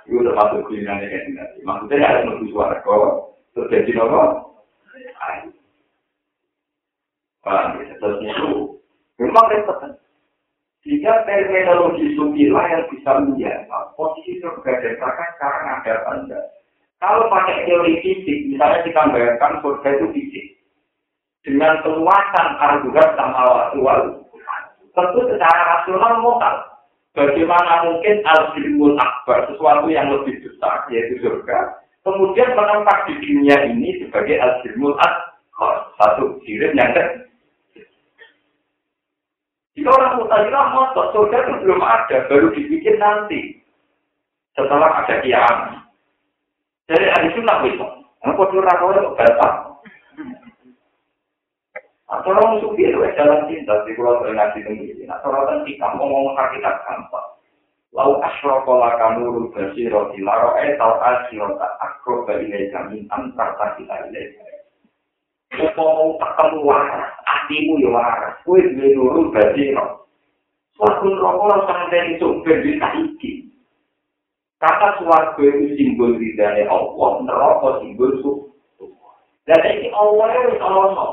Itu 0.08 0.24
udah 0.24 0.32
masuk 0.32 0.64
kulinernya 0.64 1.12
kan 1.12 1.24
nanti. 1.36 1.58
Maksudnya 1.60 2.08
ada 2.08 2.20
butuh 2.32 2.48
suara 2.48 2.76
kok 2.80 3.36
terjadi. 3.52 3.92
Paham 7.44 7.80
ya? 7.84 7.94
Terus 8.00 8.18
itu 8.24 8.50
memang 9.20 9.46
repot. 9.52 9.76
Jika 10.88 11.12
terminologi 11.28 12.16
sukilah 12.16 12.64
yang 12.64 12.84
bisa 12.88 13.10
menjawab 13.20 13.92
posisi 13.92 14.40
dan 14.40 14.56
neraka 14.62 15.24
sekarang 15.36 15.64
ada 15.68 15.92
apa 16.00 16.10
enggak? 16.16 16.44
Kalau 16.98 17.30
pakai 17.30 17.62
teori 17.62 18.02
fisik, 18.02 18.50
misalnya 18.50 18.82
kita 18.82 19.06
bayangkan 19.14 19.62
surga 19.62 19.88
itu 19.94 20.06
fisik. 20.18 20.46
Dengan 21.46 21.78
keluasan 21.86 22.48
argumen 22.58 23.08
sama 23.14 23.70
wal 23.78 24.26
tentu 24.98 25.20
secara 25.30 25.62
rasional 25.78 26.18
modal. 26.18 26.56
Bagaimana 27.14 27.86
mungkin 27.86 28.22
al-ilmul 28.26 28.98
akbar, 28.98 29.46
sesuatu 29.50 29.86
yang 29.90 30.10
lebih 30.10 30.38
besar, 30.42 30.86
yaitu 30.90 31.18
surga, 31.22 31.82
kemudian 32.02 32.54
menempah 32.54 33.06
di 33.10 33.14
dunia 33.22 33.56
ini 33.70 34.02
sebagai 34.02 34.38
al-ilmul 34.38 34.98
akbar. 34.98 35.94
Satu 35.98 36.38
sirim 36.46 36.74
yang 36.78 36.94
kedua. 36.94 37.26
Jika 39.78 39.94
orang 39.94 40.18
mutazilah 40.18 40.66
motor, 40.74 41.04
surga 41.14 41.38
itu 41.38 41.52
belum 41.62 41.80
ada, 41.86 42.26
baru 42.26 42.50
dibikin 42.50 42.98
nanti. 42.98 43.62
Setelah 44.58 44.90
ada 45.06 45.22
kiamat. 45.22 45.87
Jadi 46.88 47.04
ada 47.04 47.28
sunnah 47.36 47.60
itu. 47.68 47.86
Aku 48.24 48.42
tuh 48.48 48.64
rakau 48.64 48.90
itu 48.96 49.12
batal. 49.14 49.52
Atau 52.08 52.32
orang 52.32 52.56
sufi 52.64 52.88
itu 52.88 53.04
jalan 53.20 53.44
cinta 53.52 53.84
di 53.84 53.92
pulau 53.92 54.24
ngaji 54.24 54.64
tinggi. 54.64 55.04
Atau 55.04 55.28
orang 55.28 55.68
mau 55.68 56.08
ngomong 56.08 56.34
hakikat 56.40 56.80
gampang. 56.88 57.28
Lau 57.92 58.20
asrokola 58.24 58.96
kanurul 59.00 59.52
basiro 59.52 60.12
dilaro 60.12 60.56
etau 60.60 60.96
asirota 61.00 61.68
akro 61.80 62.24
bagi 62.28 62.68
kami 62.72 63.08
antar 63.08 63.56
kita 63.76 64.08
ilaika. 64.08 64.44
Upama 65.56 66.20
ketemu 66.20 66.58
waras, 66.68 67.08
atimu 67.24 67.80
ya 67.80 67.88
waras. 67.88 68.36
Duwe 68.44 68.60
nurut 68.76 69.32
berarti 69.32 69.72
no. 69.72 70.04
Suatu 70.76 71.08
rokok 71.10 71.48
langsung 71.48 71.74
ngenteni 71.74 72.20
sumber 72.20 72.56
di 72.60 72.72
saiki. 72.76 73.32
Kata 74.58 74.98
suatu 74.98 75.38
itu 75.46 75.78
simbol 75.78 76.18
ridhanya 76.18 76.66
Allah, 76.66 77.10
neraka 77.22 77.78
simbol 77.78 78.10
suku. 78.18 78.90
Dan 79.46 79.62
ini 79.70 79.86
Allah 79.94 80.26
itu 80.34 80.58
ono. 80.58 81.06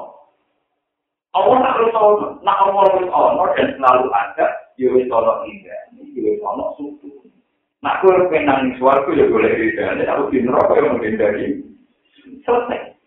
Allah 1.37 1.57
tak 1.61 1.73
harus 1.77 1.93
ono. 1.93 2.27
Nah 2.41 2.57
Allah 2.57 2.83
itu 2.97 3.05
ono 3.05 3.43
dan 3.53 3.69
selalu 3.77 4.07
ada. 4.09 4.47
Ya 4.81 4.89
wis 4.89 5.05
ono 5.13 5.45
ridhanya, 5.45 6.01
ya 6.09 6.21
wis 6.25 6.41
ono 6.41 6.73
suku. 6.73 7.29
Nah 7.85 8.01
kowe 8.01 8.17
penang 8.33 8.73
suatu 8.81 9.13
ya 9.13 9.29
boleh 9.29 9.53
ridhanya, 9.53 10.09
tapi 10.09 10.33
di 10.33 10.39
neraka 10.41 10.81
yang 10.81 10.97
menghindari. 10.97 11.61
Selesai. 12.49 12.97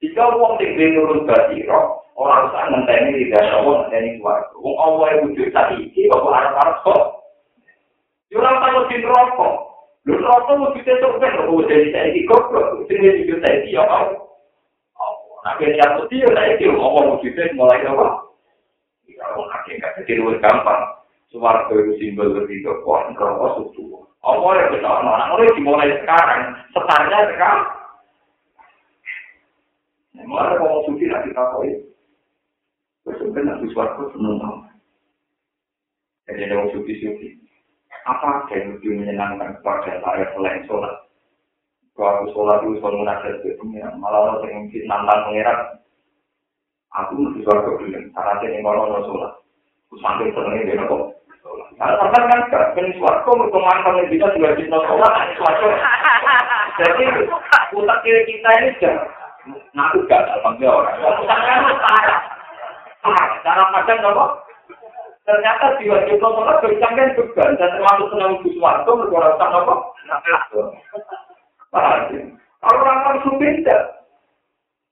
Jika 0.00 0.22
wong 0.38 0.54
sing 0.62 0.78
duwe 0.78 0.86
nurut 0.94 1.26
basira, 1.26 1.98
ora 2.14 2.46
usah 2.46 2.62
ngenteni 2.72 3.26
tidak 3.26 3.58
wong 3.66 3.90
ngenteni 3.90 4.22
swarga. 4.22 4.54
Wong 4.54 4.76
Allah 4.78 5.06
yang 5.12 5.20
wujud 5.26 5.50
tadi 5.50 5.76
iki 5.82 6.06
kok 6.06 6.24
arep-arep 6.24 6.76
kok. 6.86 7.02
Ora 8.38 8.50
tau 8.62 8.86
sing 8.86 9.02
rokok. 9.02 9.69
Lho 10.08 10.16
rokok 10.16 10.56
wujud 10.64 10.86
itu 10.88 11.08
kan 11.20 11.36
kok 11.36 11.50
wujud 11.52 11.68
iki 11.92 12.24
kok 12.24 12.48
kok 12.48 12.88
sing 12.88 12.98
wujud 13.04 13.40
iki 13.44 13.76
ya 13.76 13.84
kok. 13.84 14.30
Nah, 15.40 15.56
kaya 15.56 15.72
jatuh 15.72 16.04
dia, 16.12 16.28
saya 16.36 16.52
kira 16.60 16.76
ngomong 16.76 17.16
wujudnya 17.16 17.48
mulai 17.56 17.80
apa? 17.80 18.28
Ya, 19.08 19.24
orang 19.32 19.48
hakikat 19.56 20.04
jadi 20.04 20.20
lebih 20.20 20.36
gampang. 20.44 21.00
Suwarga 21.32 21.72
itu 21.72 21.96
simbol 21.96 22.36
berhidup, 22.36 22.84
wah, 22.84 23.08
rokok 23.08 23.72
susu. 23.72 24.04
Allah 24.20 24.52
yang 24.60 24.68
benar, 24.76 25.00
anak-anak 25.00 25.56
dimulai 25.56 25.96
sekarang, 26.04 26.42
setarnya 26.76 27.18
sekarang. 27.32 27.68
Mulai 30.28 30.60
kalau 30.60 30.84
suci 30.84 31.08
lagi 31.08 31.32
tak 31.32 31.48
koi. 31.56 31.72
Sebenarnya 33.08 33.56
nanti 33.56 33.66
suatu 33.72 34.12
seneng 34.12 34.36
banget. 34.36 34.76
Jadi 36.28 36.40
ada 36.44 36.54
orang 36.60 36.70
suci-suci. 36.76 37.39
Apa 38.08 38.48
yang 38.56 38.76
lebih 38.76 38.90
menyenangkan 38.96 39.60
kepada 39.60 40.00
saya 40.00 40.24
selain 40.32 40.64
sholat? 40.64 40.94
Kalau 41.98 42.24
aku 42.24 42.26
sholat 42.32 42.64
itu 42.64 42.80
selalu 42.80 42.96
menajat 43.04 43.34
ke 43.44 43.60
pengiran. 43.60 44.00
Malah 44.00 44.20
orang 44.24 44.48
yang 44.48 44.64
mungkin 44.64 44.82
nantang 44.88 45.20
pengiran. 45.28 45.58
Aku 46.96 47.12
mesti 47.20 47.40
suatu 47.44 47.76
bilang. 47.76 48.08
Karena 48.16 48.40
saya 48.40 48.48
ini 48.48 48.64
malah 48.64 48.88
orang 48.88 49.04
sholat. 49.04 49.32
Aku 49.90 49.94
sampai 50.00 50.32
senengnya 50.32 50.64
dia 50.64 50.80
nopo. 50.80 51.12
Nah, 51.76 51.96
sampai 52.00 52.24
kan 52.24 52.40
gak. 52.48 52.64
Kan 52.72 52.86
suatu 52.96 53.30
untuk 53.36 53.60
mantang 53.60 54.00
yang 54.00 54.08
bisa 54.08 54.26
juga 54.32 54.56
bisa 54.56 54.76
sholat. 54.88 55.12
Suatu. 55.36 55.66
Jadi, 56.80 57.04
utak 57.76 58.00
kiri 58.00 58.22
kita 58.24 58.50
ini 58.64 58.68
sudah 58.80 58.96
ngaku 59.76 59.98
gak 60.08 60.24
alhamdulillah 60.40 60.76
orang. 60.80 60.96
Parah. 61.84 62.20
Parah. 63.04 63.28
Cara 63.44 63.62
padang 63.72 64.00
apa? 64.08 64.24
Ternyata 65.28 65.76
diwajib 65.78 66.16
nomor 66.18 66.58
bercang 66.64 66.96
kan 66.96 67.12
juga 67.14 67.44
dan 67.60 67.70
termasuk 67.76 68.08
senang 68.10 68.40
Guswarto 68.40 68.90
berkorasan 68.98 69.52
apa? 69.52 69.74
Orang-orang 72.60 73.16
tidak. 73.40 74.00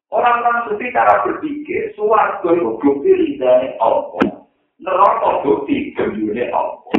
Orang-orang 0.08 0.64
sufi 0.68 0.88
cara 0.88 1.20
berpikir, 1.20 1.92
suwarto 1.92 2.48
itu 2.56 2.80
bukti 2.80 3.10
ridhanya 3.12 3.76
Allah. 3.76 4.48
Neraka 4.80 5.44
bukti 5.44 5.92
gembirnya 5.92 6.48
Allah. 6.56 6.96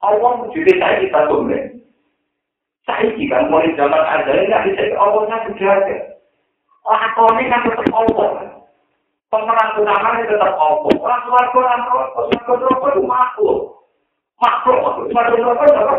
Allah 0.00 0.30
wujudnya 0.46 0.80
saya 0.80 1.02
kita 1.04 1.20
tulen. 1.28 1.64
Saya 2.88 3.04
kan 3.28 3.52
mulai 3.52 3.74
zaman 3.76 4.00
ada 4.00 4.32
ini, 4.32 4.56
bisa 4.72 4.96
Allahnya 4.96 5.44
sudah 5.44 5.70
ada. 5.76 5.96
lakoni 6.88 7.44
kan 7.52 7.60
tetap 7.68 7.88
Allah. 7.92 8.57
Pemeran 9.28 9.76
utama 9.76 10.16
itu 10.16 10.32
tetap 10.32 10.56
Allah. 10.56 10.88
Orang 10.88 11.20
suarga 11.28 11.58
orang 11.60 11.82
rokok, 11.92 12.32
suarga 12.32 12.64
rokok 12.64 12.88
itu 12.96 13.02
makhluk. 13.04 13.58
Makhluk, 14.40 14.78
suarga 15.12 15.36
rokok 15.36 15.66
itu 15.68 15.76
apa? 15.76 15.96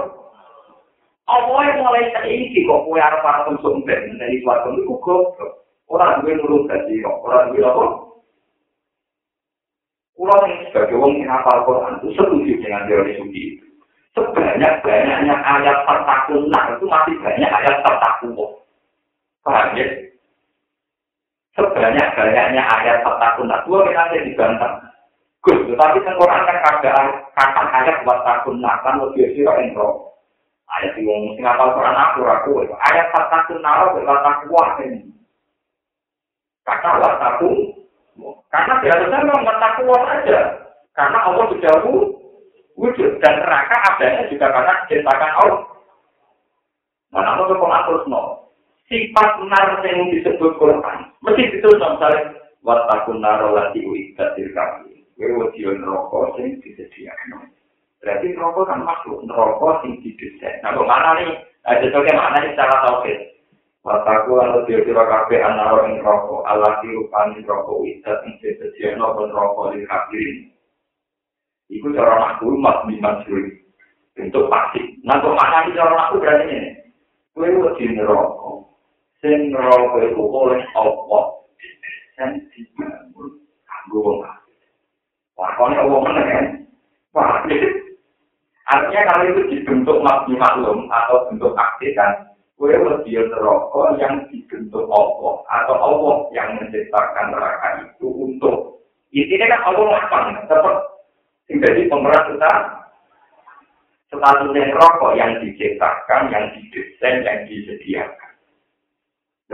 Yang 1.62 1.78
mulai 1.86 2.10
terisi 2.10 2.66
kok 2.66 2.90
kue 2.90 2.98
arah 2.98 3.22
para 3.22 3.46
konsumben 3.46 4.18
dari 4.18 4.42
suarga 4.42 4.74
itu 4.74 4.98
goblok. 4.98 5.62
Orang 5.90 6.26
gue 6.26 6.38
nurut 6.42 6.66
gaji 6.66 7.06
kok, 7.06 7.18
orang 7.22 7.54
gue 7.54 7.62
apa? 7.62 7.86
Pulau 10.18 10.42
ini 10.50 10.68
sebagai 10.74 10.98
orang 10.98 11.22
yang 11.22 11.32
hafal 11.32 11.64
Quran 11.64 11.96
itu 12.02 12.08
setuju 12.18 12.54
dengan 12.60 12.90
teori 12.90 13.14
suci. 13.14 13.44
Sebanyak-banyaknya 14.18 15.36
ayat 15.38 15.78
tertakunan 15.86 16.66
itu 16.76 16.86
masih 16.90 17.16
banyak 17.22 17.52
ayat 17.54 17.76
tertakunan. 17.86 18.52
Paham 19.46 19.78
ya? 19.78 20.09
Sebanyak-banyaknya 21.62 22.64
ayat 22.64 23.04
petakun 23.04 23.52
dua 23.68 23.80
kita 23.88 24.02
ada 24.08 24.18
dibantah. 24.24 24.72
Gus, 25.40 25.56
tetapi 25.72 26.04
Quran 26.04 26.42
kan 26.44 26.58
ada 26.68 26.92
kata 27.32 27.62
ayat 27.72 28.04
buat 28.04 28.20
takun 28.28 28.60
kan 28.60 29.00
lebih 29.00 29.32
siro 29.36 29.56
entro. 29.56 30.12
Ayat 30.70 31.00
yang 31.00 31.08
ngomong 31.08 31.40
ngapal 31.42 31.74
Quran 31.80 31.96
aku 31.96 32.20
aku 32.28 32.52
ayat 32.92 33.08
petakun 33.16 33.64
naro 33.64 33.96
berkata 33.96 34.32
kuah 34.46 34.70
ini. 34.84 35.08
Kata 36.68 37.02
wataku, 37.02 37.80
karena 38.50 38.74
biasanya 38.82 39.18
memang 39.26 39.46
bertakwa 39.46 39.98
saja. 40.10 40.40
Karena 40.98 41.18
Allah 41.24 41.46
sudah 41.54 41.76
wujud 42.76 43.12
dan 43.24 43.34
neraka 43.40 43.78
adanya 43.96 44.28
juga 44.28 44.52
karena 44.52 44.74
diciptakan 44.84 45.32
Allah. 45.46 45.62
Mana 47.10 47.38
Allah 47.38 47.56
kok 47.56 47.74
terus 47.88 48.06
no. 48.10 48.22
Sifat 48.90 49.32
nar 49.46 49.86
yang 49.86 50.10
disebut 50.10 50.58
Quran. 50.58 51.00
Mesti 51.22 51.54
ditulis 51.54 51.78
misalnya 51.78 52.34
watakun 52.66 53.22
naro 53.22 53.54
lati 53.54 53.86
uikat 53.86 54.34
dirkami. 54.34 55.06
Wewe 55.16 55.52
dio 55.54 55.78
neroko 55.78 56.34
sing 56.36 56.58
disediakan. 56.66 57.54
Berarti 58.02 58.34
neroko 58.34 58.66
kan 58.66 58.82
masuk 58.82 59.22
neroko 59.24 59.84
sing 59.86 60.02
didesain. 60.02 60.64
Nah, 60.66 60.74
kemana 60.74 61.22
nih? 61.22 61.32
Ada 61.68 61.92
tuh 61.92 62.02
mana 62.16 62.40
nih 62.40 62.56
secara 62.56 62.76
tauhid? 62.88 63.20
Wataku 63.84 64.32
lalu 64.40 64.60
dio 64.66 64.80
dio 64.88 64.96
kafe 64.96 65.38
anaro 65.38 65.86
ing 65.86 66.02
neroko. 66.02 66.42
Allah 66.48 66.82
dirupan 66.82 67.36
neroko 67.38 67.86
uikat 67.86 68.26
sing 68.26 68.34
disediakan 68.42 69.14
pun 69.14 69.30
neroko 69.30 69.76
dirkami. 69.76 70.50
Iku 71.70 71.94
cara 71.94 72.18
makhluk 72.18 72.58
mat 72.58 72.88
biman 72.90 73.22
suri. 73.28 73.54
Untuk 74.18 74.50
pasti. 74.50 74.98
Nah, 75.06 75.22
kemana 75.22 75.68
nih 75.68 75.78
cara 75.78 75.94
makhluk 75.94 76.24
berarti 76.26 76.46
ini? 76.48 76.72
Wewe 77.36 77.76
dio 77.76 77.90
neroko. 77.92 78.69
Sing 79.20 79.52
roh 79.52 80.00
iku 80.00 80.24
oleh 80.32 80.64
apa 80.76 81.20
sing 82.16 82.32
dibangun 82.56 83.30
kanggo 83.68 84.00
wong 84.00 84.20
lakone 85.36 85.76
wong 85.88 86.02
meneh 86.08 86.60
artinya 88.70 89.02
kalau 89.10 89.24
itu 89.28 89.42
dibentuk 89.50 89.98
makni 90.06 90.38
maklum 90.38 90.86
atau 90.94 91.26
bentuk 91.28 91.58
aktif 91.58 91.92
kan? 91.98 92.30
Kue 92.60 92.76
lebih 92.76 93.32
neraka 93.32 93.96
yang 94.04 94.28
dibentuk 94.28 94.84
Allah 94.92 95.36
atau 95.48 95.76
Allah 95.80 96.16
yang 96.36 96.60
menciptakan 96.60 97.32
neraka 97.32 97.88
itu 97.88 98.08
untuk. 98.12 98.84
Intinya 99.16 99.56
kan 99.56 99.62
Allah 99.72 99.86
lapang 99.96 100.26
tetap 100.44 100.76
menjadi 101.48 101.82
pemeran 101.88 102.36
kita 102.36 102.52
statusnya 104.12 104.76
rokok 104.76 105.16
yang 105.16 105.40
diciptakan, 105.40 106.30
yang 106.36 106.46
didesain, 106.52 107.24
yang 107.24 107.40
disediakan. 107.48 108.29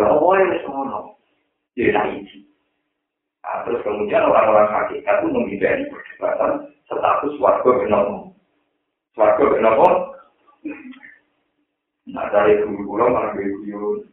Allah 0.03 0.33
yang 0.43 0.59
semono. 0.67 0.99
Dia 1.75 1.91
ini. 2.11 2.43
Nah, 3.45 3.61
terus 3.63 3.83
kemudian 3.85 4.25
orang-orang 4.25 4.67
hakikat 4.73 5.21
itu 5.21 5.27
menghindari 5.29 5.83
perdebatan 5.87 6.51
status 6.89 7.35
warga 7.37 7.69
benomo. 7.77 8.33
Warga 9.15 9.43
benomo. 9.47 9.89
Nah, 12.09 12.25
dari 12.33 12.59
dulu 12.59 12.83
pulau 12.89 13.13
malah 13.13 13.31
begitu. 13.37 14.07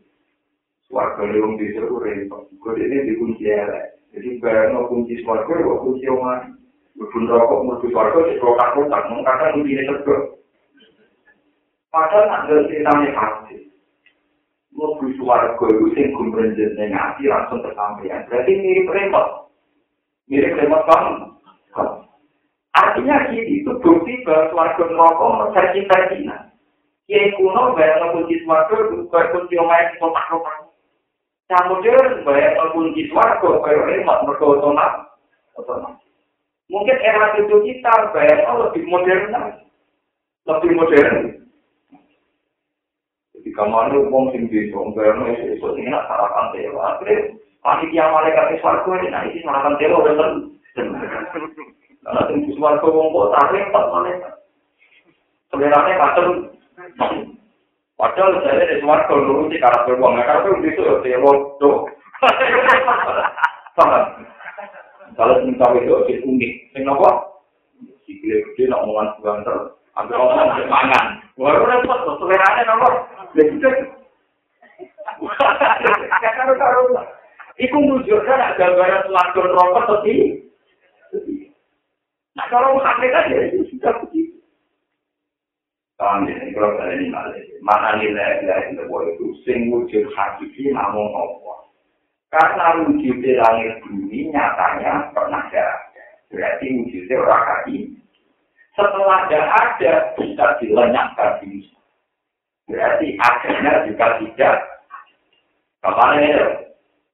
Warga 0.93 1.25
leung 1.25 1.57
di 1.57 1.73
seluruh 1.73 2.05
repot. 2.05 2.45
Gue 2.61 2.77
ini 2.77 3.09
dikunci 3.09 3.49
elek. 3.49 3.97
Jadi 4.13 4.37
bayang 4.45 4.77
kunci 4.93 5.25
warga, 5.25 5.57
gue 5.57 5.81
kunci 5.81 6.05
oman. 6.13 6.61
Bubun 6.93 7.25
rokok, 7.25 7.65
mutu 7.65 7.89
warga, 7.97 8.29
di 8.29 8.37
kotak-kotak. 8.37 9.09
Mengkata 9.09 9.57
kunci 9.57 9.73
ini 9.73 9.89
tegak. 9.89 10.37
Padahal 11.89 12.29
ada 12.29 12.57
ceritanya 12.69 13.09
hati. 13.17 13.72
Mobil 14.73 15.13
suara 15.21 15.53
itu 15.53 15.87
sing 15.93 16.17
kumprenjen 16.17 16.81
yang 16.81 16.97
ngasih 16.97 17.29
langsung 17.29 17.61
tersampaikan. 17.61 18.25
Berarti 18.27 18.53
mirip 18.57 18.89
remote. 18.89 19.53
Mirip 20.33 20.57
remote 20.57 20.89
kamu. 20.89 21.15
Artinya 22.73 23.29
gini, 23.29 23.61
itu 23.61 23.73
bukti 23.85 24.25
bahwa 24.25 24.49
suarga 24.49 24.85
neraka 24.89 25.53
versi-versina. 25.53 26.37
Kiai 27.05 27.37
kuno 27.37 27.77
bayang 27.77 28.17
kunci 28.17 28.41
suarga 28.41 28.73
itu 28.73 29.05
kayak 29.13 29.31
kunci 29.37 29.55
omaya 29.61 29.93
di 29.93 30.01
kotak-kotak. 30.01 30.57
Kemudian 31.53 32.25
bayang 32.25 32.73
kunci 32.73 33.13
suarga 33.13 33.51
kayak 33.61 33.85
remote, 33.93 34.25
mereka 34.25 34.45
otomat. 34.49 34.93
Mungkin 36.73 36.97
era 37.05 37.37
itu 37.37 37.57
kita 37.61 37.95
bayang 38.17 38.57
lebih 38.65 38.89
modern 38.89 39.37
Lebih 40.49 40.71
modern. 40.73 41.32
Jika 43.53 43.69
mana 43.69 44.01
uang 44.01 44.33
sing 44.33 44.49
di 44.49 44.73
itu 44.73 44.81
itu 44.81 45.67
sing 45.77 45.85
nak 45.93 46.09
sarapan 46.09 46.57
dewa, 46.57 46.97
akhirnya 46.97 47.37
Panitia 47.63 48.11
malaikat 48.11 48.59
swarga 48.59 48.91
ini, 48.99 49.09
nah 49.15 49.23
ini 49.23 49.39
malah 49.47 49.63
kan 49.63 49.79
telo 49.79 50.03
bener. 50.03 50.51
Karena 52.03 52.23
tinggi 52.27 52.51
swarga 52.59 52.83
wong 52.83 53.15
kok 53.15 53.31
tak 53.39 53.55
repot 53.55 53.85
malaikat. 53.95 54.35
Sebenarnya 55.55 55.95
kacau. 55.95 56.51
Padahal 57.95 58.43
saya 58.43 58.67
di 58.67 58.83
swarga 58.83 59.15
nuruti 59.15 59.63
karakter 59.63 59.95
wong, 59.95 60.19
nah 60.19 60.27
karakter 60.27 60.59
itu 60.59 60.83
ya 60.83 60.95
telo 61.07 61.55
tuh. 61.63 61.87
Paham? 63.79 64.27
Kalau 65.15 65.47
minta 65.47 65.67
itu 65.79 65.95
di 66.11 66.15
unik, 66.19 66.53
sing 66.75 66.83
nopo? 66.83 67.31
Si 68.03 68.19
gede 68.19 68.67
nak 68.67 68.91
mau 68.91 69.07
ngan 69.23 69.47
terus, 69.47 69.71
ambil 69.95 70.19
orang 70.19 70.67
mangan. 70.67 71.07
Wah, 71.39 71.55
repot 71.63 71.99
tuh, 72.11 72.15
sebenarnya 72.19 72.67
nopo? 72.67 72.91
Iku 77.63 77.77
mujurkan 77.79 78.37
nak 78.41 78.57
gambaran 78.59 79.07
selangkul 79.07 79.47
rokok 79.55 79.85
tadi. 79.87 80.41
Nah 82.33 82.47
kalau 82.49 82.81
hakikat 82.81 83.29
ya 83.29 83.41
itu 83.53 83.69
sudah 83.77 83.93
begitu. 84.03 84.41
Paham 86.01 86.27
ya, 86.27 86.35
kalau 86.57 86.75
saya 86.81 86.97
ini 86.97 87.13
malah. 87.13 87.37
Mana 87.63 87.95
nilai 88.01 88.43
nilai 88.43 88.75
itu 88.75 88.83
itu 88.83 89.27
sing 89.47 89.71
wujud 89.71 90.11
hakiki 90.17 90.73
namun 90.75 91.13
apa? 91.15 91.55
Karena 92.33 92.83
wujud 92.83 93.23
langit 93.23 93.85
bumi 93.87 94.33
nyatanya 94.33 95.13
pernah 95.15 95.47
ada. 95.47 95.69
Berarti 96.33 96.67
wujudnya 96.73 97.21
orang 97.21 97.45
kaki. 97.45 97.77
Setelah 98.73 99.29
ada 99.29 99.41
ada 99.53 99.93
bisa 100.17 100.47
dilenyapkan 100.59 101.45
bisa. 101.45 101.82
Berarti 102.73 103.21
akhirnya 103.21 103.85
juga 103.85 104.17
tidak 104.17 104.57
Kapan 105.83 106.23
ini? 106.23 106.31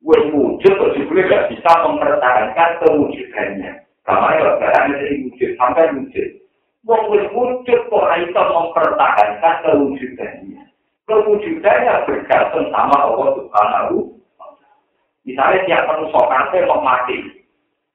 Wes 0.04 0.28
wujud 0.30 0.72
kok 0.76 0.92
juga 0.94 1.24
gak 1.24 1.46
bisa 1.50 1.70
mempertahankan 1.88 2.70
kewujudannya. 2.84 3.80
Kapan 4.04 4.38
ya? 4.38 4.50
Barangnya 4.61 4.94
dari 5.00 5.24
wujud 5.24 5.50
sampai 5.56 5.90
wujud. 5.96 6.28
Wong 6.84 7.02
wes 7.11 7.26
wujud 7.32 7.80
kok 7.88 8.06
bisa 8.12 8.40
mempertahankan 8.44 9.54
kewujudannya. 9.64 10.62
Kewujudannya 11.09 12.04
bergantung 12.04 12.68
sama 12.68 12.96
Allah 13.09 13.28
Subhanahu. 13.40 13.96
Misalnya 15.24 15.64
tiap 15.64 15.82
manusia 15.88 16.24
kafir 16.24 16.64
mau 16.64 16.80
mati, 16.80 17.44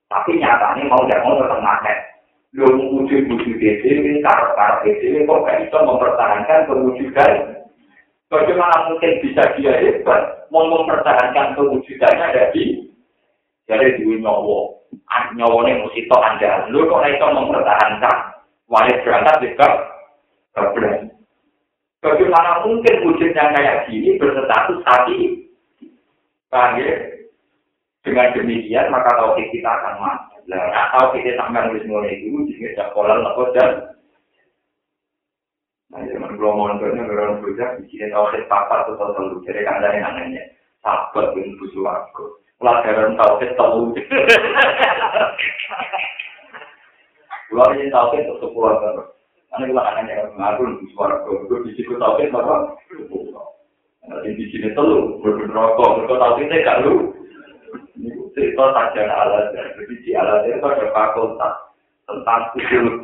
tapi 0.05 0.37
nyatanya 0.37 0.85
mau 0.85 1.01
tidak 1.05 1.21
mau 1.25 1.37
tetap 1.41 1.61
mati. 1.65 1.93
Lu 2.53 2.69
wujud 2.69 3.25
ini, 3.25 4.21
karena 4.21 4.53
karena 4.53 4.85
ini 4.85 5.25
kok 5.25 5.41
gak 5.41 5.59
bisa 5.65 5.77
mempertahankan 5.81 6.59
kewujudannya. 6.69 7.65
Bagaimana 8.29 8.93
mungkin 8.93 9.21
bisa 9.25 9.41
dia 9.57 9.73
hebat 9.73 10.49
mau 10.53 10.69
mempertahankan 10.69 11.57
kewujudannya 11.57 12.25
dari 12.29 12.85
dari 13.65 13.97
duit 13.97 14.21
nyawa, 14.21 14.69
nyawane 15.33 15.81
mesti 15.81 16.05
to 16.05 16.17
anda. 16.21 16.69
Lu 16.69 16.85
kok 16.85 17.01
iso 17.09 17.25
mempertahankan? 17.33 18.17
Wajib 18.69 19.01
berangkat 19.01 19.35
juga 19.43 19.69
kebelas. 20.53 21.09
Bagaimana 22.03 22.67
mungkin 22.67 22.95
wujudnya 23.07 23.53
kayak 23.55 23.87
gini 23.87 24.19
berstatus 24.19 24.83
tadi? 24.83 25.47
Paham 26.51 26.77
Dengan 28.03 28.35
demikian 28.35 28.91
maka 28.91 29.09
tauhid 29.15 29.47
kita 29.55 29.71
akan 29.71 29.95
mati. 30.03 30.32
Nah, 30.43 30.91
tahu 30.91 31.15
kita 31.15 31.39
sampai 31.39 31.71
nulis 31.71 31.87
mulai 31.87 32.19
itu, 32.19 32.35
jadi 32.51 32.75
sekolah 32.75 33.15
lepas 33.23 33.49
dan 33.55 33.93
Nah, 35.93 36.01
zaman 36.09 36.41
belum 36.41 36.57
mondoknya 36.57 37.05
orang 37.05 37.45
bujak, 37.45 37.77
bikin 37.85 38.09
tauhid 38.09 38.49
papa 38.49 38.81
atau 38.81 39.13
telu. 39.13 39.37
Jadi 39.45 39.61
kan 39.61 39.77
ada 39.77 39.93
yang 39.93 40.09
anehnya, 40.09 40.41
sahabat 40.81 41.37
bin 41.37 41.53
busu 41.61 41.85
aku. 41.85 42.41
Pelajaran 42.57 43.13
tauhid 43.13 43.53
telu. 43.53 43.93
Pulau 47.53 47.69
ini 47.77 47.93
tauhid 47.93 48.25
untuk 48.25 48.49
sepuluh 48.49 48.73
tahun. 48.81 49.05
Karena 49.53 49.69
kalau 49.69 49.85
anehnya 49.85 50.13
yang 50.17 50.33
mengatur 50.33 50.81
busu 50.81 50.97
aku, 50.97 51.31
itu 51.45 51.55
di 51.61 51.71
situ 51.77 51.93
tauhid 52.01 52.33
apa? 52.33 52.73
Nah, 54.09 54.17
di 54.25 54.45
sini 54.49 54.73
telu, 54.73 55.21
berbenrokok, 55.21 56.01
berkot 56.01 56.17
tauhidnya 56.17 56.65
gak 56.65 56.89
lu. 56.89 57.12
Ini 57.93 58.09
cerita 58.33 58.65
saja 58.73 59.03
alat, 59.05 59.53
jadi 59.53 59.93
di 60.01 60.11
alat 60.17 60.49
itu 60.49 60.65
ada 60.65 60.87
fakultas 60.89 61.53
tentang 62.09 62.41
usul 62.57 62.97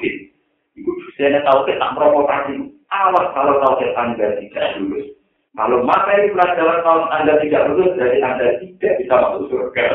Ibu 0.79 0.91
saya 1.19 1.43
tahu 1.43 1.67
kita 1.67 1.87
provokasi. 1.91 2.55
Awas 2.89 3.27
kalau 3.35 3.59
tahu 3.61 3.85
Anda 3.99 4.39
tidak 4.39 4.79
lulus. 4.79 5.13
Kalau 5.53 5.83
materi 5.83 6.31
pelajaran 6.31 6.79
kalau 6.81 7.05
Anda 7.11 7.37
tidak 7.43 7.69
lulus, 7.69 7.93
dari 7.99 8.23
Anda 8.23 8.57
tidak 8.63 8.93
bisa 9.03 9.13
masuk 9.19 9.51
surga. 9.51 9.85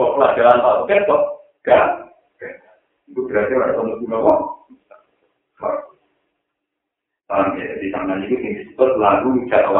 Wah, 0.00 0.08
pelajaran 0.16 0.58
tahu 0.64 0.88
kan 0.88 1.00
kok? 1.04 1.22
Gak. 1.68 1.86
Itu 3.12 3.20
berarti 3.28 3.52
orang 3.52 3.72
kamu 3.76 3.94
guna 4.00 4.16
kok. 4.24 4.40
Paham 7.28 7.60
ya? 7.60 7.76
Di 7.76 7.88
sana 7.92 8.16
itu 8.24 8.36
disebut 8.40 8.90
lagu 8.96 9.36
Jaka 9.52 9.70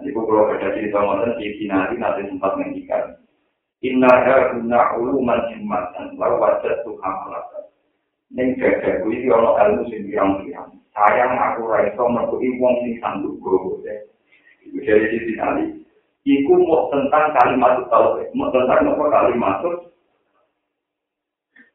Nanti 0.00 0.16
kalau 0.16 0.48
ada 0.48 0.72
cerita 0.72 0.96
ngoten 0.96 1.36
di 1.36 1.60
Kinari 1.60 2.00
nanti 2.00 2.24
sempat 2.32 2.56
menghentikan. 2.56 3.20
Inna 3.84 4.08
guna 4.56 4.96
uluman 4.96 5.44
jimatan, 5.52 6.16
lalu 6.16 6.40
wajah 6.40 6.72
tuh 6.88 6.96
hamalatan. 7.04 7.68
ning 8.32 8.56
gagah 8.56 9.04
kuwi 9.04 9.28
ana 9.28 9.60
ilmu 9.60 9.92
sing 9.92 10.08
pirang-pirang. 10.08 10.72
Sayang 10.96 11.36
aku 11.36 11.68
ora 11.68 11.84
iso 11.84 12.08
metuki 12.08 12.48
wong 12.56 12.80
sing 12.80 12.96
sanggup 12.96 13.36
gowo. 13.44 13.76
Iku 14.64 14.78
jadi 14.80 15.04
di 15.04 15.18
sini. 15.36 15.64
Iku 16.24 16.52
mau 16.64 16.88
tentang 16.88 17.36
kalimat 17.36 17.84
tauhid, 17.92 18.32
mau 18.32 18.48
tentang 18.48 18.88
apa 18.88 19.04
kalimat 19.04 19.60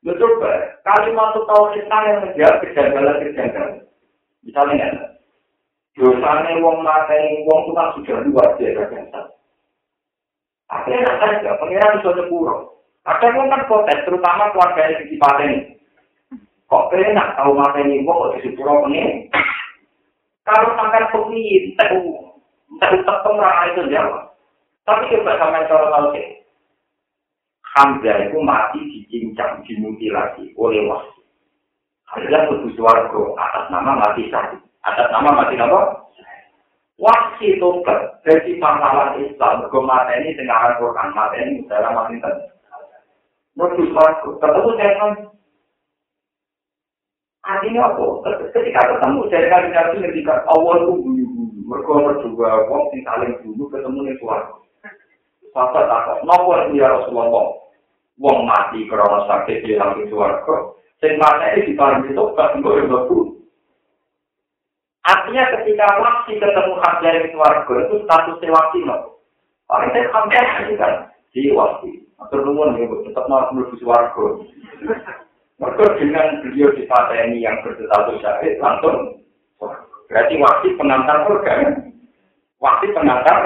Betul 0.01 0.41
pak, 0.41 0.82
kalimat 0.82 1.38
tauhid 1.45 1.86
yang 1.86 2.26
menjawab 2.26 2.61
kejanggalan-kejanggalan. 2.61 3.86
Misalnya, 4.45 5.14
dosanya 5.96 6.60
wong 6.60 6.84
mateni 6.84 7.48
wong 7.48 7.60
itu 7.66 7.72
kan 7.72 7.88
sudah 7.96 8.18
luar 8.28 8.50
biasa 8.60 8.82
biasa. 8.91 9.20
Akhirnya 10.66 11.12
ada, 11.24 11.56
pengiran 11.62 11.98
bisa 12.04 12.12
sepuluh. 12.20 12.76
Ada 13.08 13.28
wong 13.32 13.48
kan 13.48 13.64
protes, 13.70 14.04
terutama 14.04 14.52
keluarga 14.52 14.91
yang 14.91 15.08
di 15.08 15.16
ini. 15.16 15.58
Kok 16.66 16.89
enak 16.89 17.38
tahu 17.38 17.54
mata 17.54 17.78
ini 17.78 18.02
kok 18.02 18.18
kok 18.18 18.34
disepuro 18.41 18.89
ini? 18.89 19.30
Kalau 20.50 20.74
sampai 20.74 21.10
pergi, 21.14 21.78
tahu 21.78 22.02
tahu 22.82 22.96
tetap 23.06 23.22
itu 23.70 23.82
jawab. 23.93 24.34
Tapi 24.86 25.10
coba 25.14 25.38
sampai 25.38 25.70
cara 25.70 25.86
tahu 25.93 26.06
sih. 26.18 26.28
Hamzah 27.76 28.18
itu 28.30 28.38
mati 28.41 28.80
dicincang, 28.82 29.62
dimutilasi 29.68 30.58
oleh 30.58 30.89
wasi. 30.89 31.22
Hamzah 32.10 32.41
itu 32.50 32.68
suarga 32.74 33.24
atas 33.38 33.66
nama 33.70 33.93
mati 34.02 34.26
satu. 34.34 34.58
Atas 34.86 35.09
nama 35.09 35.33
mati 35.33 35.57
apa? 35.57 36.05
Wasi 37.01 37.57
tobat 37.57 38.21
dari 38.21 38.61
pahlawan 38.61 39.17
Islam. 39.19 39.65
Mata 39.67 40.13
ini 40.15 40.38
tengah 40.38 40.77
Quran, 40.77 41.09
mata 41.11 41.36
ini 41.41 41.65
dalam 41.65 41.97
mati 41.97 42.21
tadi. 42.21 42.45
Menurut 43.57 43.89
saya 43.97 45.09
Artinya 47.45 47.93
apa? 47.93 48.05
Ketika 48.49 48.81
ketemu 48.89 49.29
dari 49.29 49.47
kali 49.53 49.67
kali 49.69 50.01
ketika 50.01 50.41
awal 50.49 50.81
itu 50.81 50.93
bunyi 50.97 51.23
bunyi, 51.29 51.61
mereka 51.69 51.93
berdua, 51.93 52.65
wong 52.65 52.89
sing 52.89 53.05
saling 53.05 53.38
dulu 53.45 53.69
ketemu 53.69 53.99
nih 54.01 54.17
suara. 54.17 54.49
Papa 55.53 55.86
takut, 55.86 56.25
nopo 56.25 56.57
ya 56.73 56.89
Rasulullah, 56.89 57.45
wong 58.17 58.38
mati 58.49 58.89
karena 58.89 59.29
sakit 59.29 59.61
di 59.61 59.77
dalam 59.77 60.01
suara. 60.09 60.41
Sing 60.97 61.21
mati 61.21 61.61
ini 61.61 61.69
diparingi 61.69 62.17
tobat, 62.17 62.57
enggak 62.57 62.81
yang 62.81 62.89
bagus. 62.89 63.24
Artinya 65.06 65.43
ketika 65.53 65.86
waktu 66.01 66.41
ketemu 66.41 66.74
Hamzah 66.82 67.14
di 67.22 67.30
suarga 67.30 67.76
itu 67.86 67.95
statusnya 68.10 68.49
waktu 68.49 68.78
no. 68.89 69.22
Paling 69.70 69.89
saya 69.93 70.10
Hamzah 70.10 70.43
kan, 70.82 70.93
di 71.30 71.53
waktu. 71.53 72.01
Atau 72.18 72.41
nunggu 72.41 72.74
nih, 72.74 72.89
tetap 73.06 73.30
mau 73.30 73.45
menuju 73.53 73.78
suarga. 73.78 74.26
Mereka 75.56 75.86
dengan 76.01 76.43
beliau 76.43 76.74
di 76.76 76.84
ini 76.84 77.45
yang 77.45 77.64
berstatus 77.64 78.20
syahid 78.20 78.60
langsung 78.60 79.24
berarti 80.12 80.36
waktu 80.36 80.76
pengantar 80.76 81.24
surga 81.24 81.53
kan? 81.64 81.74
Waktu 82.60 82.91
pengantar 82.91 83.39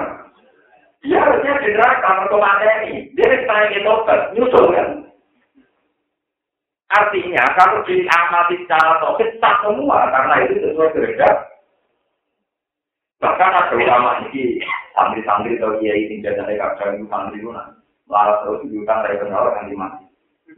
dia 1.05 1.21
harusnya 1.21 1.53
di 1.61 1.69
neraka 1.69 2.09
mereka 2.27 2.71
ini 2.81 3.13
dia 3.13 3.29
sekarang 3.45 3.77
itu 3.77 3.93
nyusul 4.35 4.65
kan? 4.73 4.87
Artinya 6.89 7.43
kalau 7.53 7.85
diamati 7.85 8.57
secara 8.65 8.97
topik 9.05 9.37
tak 9.37 9.61
semua 9.61 10.09
karena 10.09 10.35
itu 10.49 10.53
sesuai 10.65 10.93
kehendak. 10.97 11.48
Bahkan 13.19 13.51
ada 13.51 13.75
ulama 13.75 14.23
ini 14.31 14.63
santri-santri 14.95 15.59
atau 15.59 15.75
kiai 15.83 16.07
tinggal 16.07 16.39
dari 16.39 16.55
kakak 16.55 17.03
santri 17.11 17.43
itu 17.43 17.51
nah, 17.51 17.67
lalu 18.07 18.35
terus 18.43 18.63
diutang 18.71 19.03
dari 19.03 19.19
kenal 19.19 19.51
kan 19.51 19.67
dimati. 19.67 20.05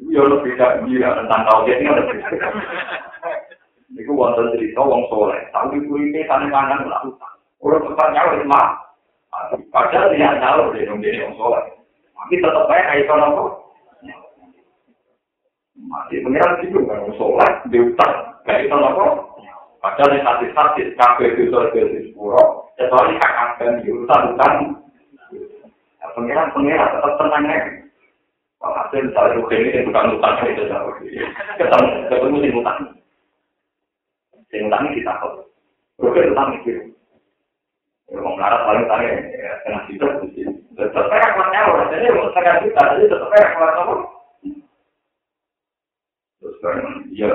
Ya 0.10 0.22
lebih 0.26 0.54
tidak 0.58 0.86
gila 0.86 1.10
tentang 1.18 1.42
tauhid 1.50 1.78
ini 1.82 1.90
lebih. 1.90 2.18
Iku 3.92 4.12
wonten 4.16 4.56
cerita 4.56 4.82
wong 4.82 5.04
soleh, 5.12 5.42
tapi 5.52 5.84
kulite 5.84 6.24
sane 6.30 6.48
mangan 6.48 6.88
ora 6.88 7.00
utang. 7.04 7.36
Ora 7.60 7.78
utang 7.82 8.10
nyawa 8.16 8.40
mah. 8.48 8.68
Padahal 9.74 10.14
dia 10.16 10.32
tahu 10.40 10.72
dia 10.76 10.88
dong 10.88 11.02
dia 11.04 11.22
yang 11.28 11.34
sholat. 11.36 11.66
Tapi 12.16 12.40
tetap 12.40 12.68
baik 12.70 12.88
kaitan 12.88 13.26
apa? 13.26 13.44
Masih 15.82 16.22
pengiran 16.22 16.62
itu 16.62 16.80
kan 16.86 17.10
sholat 17.18 17.54
diutang 17.74 18.16
kaitan 18.46 18.80
apa? 18.80 19.31
Padahal 19.82 20.14
ini 20.14 20.22
hati-hati 20.22 20.94
kafe 20.94 21.26
itu 21.34 21.50
sudah 21.50 21.74
jadi 21.74 22.06
sepuluh. 22.06 22.70
Kecuali 22.78 23.18
kakak 23.18 23.82
diutang 23.82 24.38
utang. 24.38 24.56
Pengiran 26.14 26.54
pengiran 26.54 26.94
tetap 26.94 27.14
tenang 27.18 27.44
ya. 27.50 27.58
Kalau 28.62 28.78
hasil 28.78 29.10
misalnya 29.10 29.38
rugi 29.42 29.58
ini 29.58 29.86
bukan 29.90 30.22
utang 30.22 30.38
itu 30.46 30.70
jauh. 30.70 30.94
Ketemu 31.58 31.88
ketemu 32.14 32.38
di 32.46 32.50
utang. 32.54 32.80
Di 34.54 34.58
utang 34.62 34.82
ini 34.86 35.02
kita 35.02 35.14
kok. 35.18 35.34
Rugi 35.98 36.30
utang 36.30 36.50
itu. 36.62 36.74
Kalau 38.12 38.36
melarat 38.36 38.62
paling 38.68 38.86
tanya, 38.92 39.12
ya, 39.34 39.52
kena 39.64 39.80
hidup 39.88 40.12
mesti. 40.20 40.44
Tetap 40.76 41.08
aja 41.08 41.32
kuatnya 41.32 41.88
jadi 41.96 42.12
mau 42.12 42.28
setengah 42.28 42.56
juta, 42.60 42.82
jadi 42.92 43.06
tetap 43.08 43.32
aja 43.32 43.48
kuat 43.56 43.72
apa? 43.72 43.96
Terus 46.44 46.56
kan, 46.60 46.78
ya, 47.16 47.32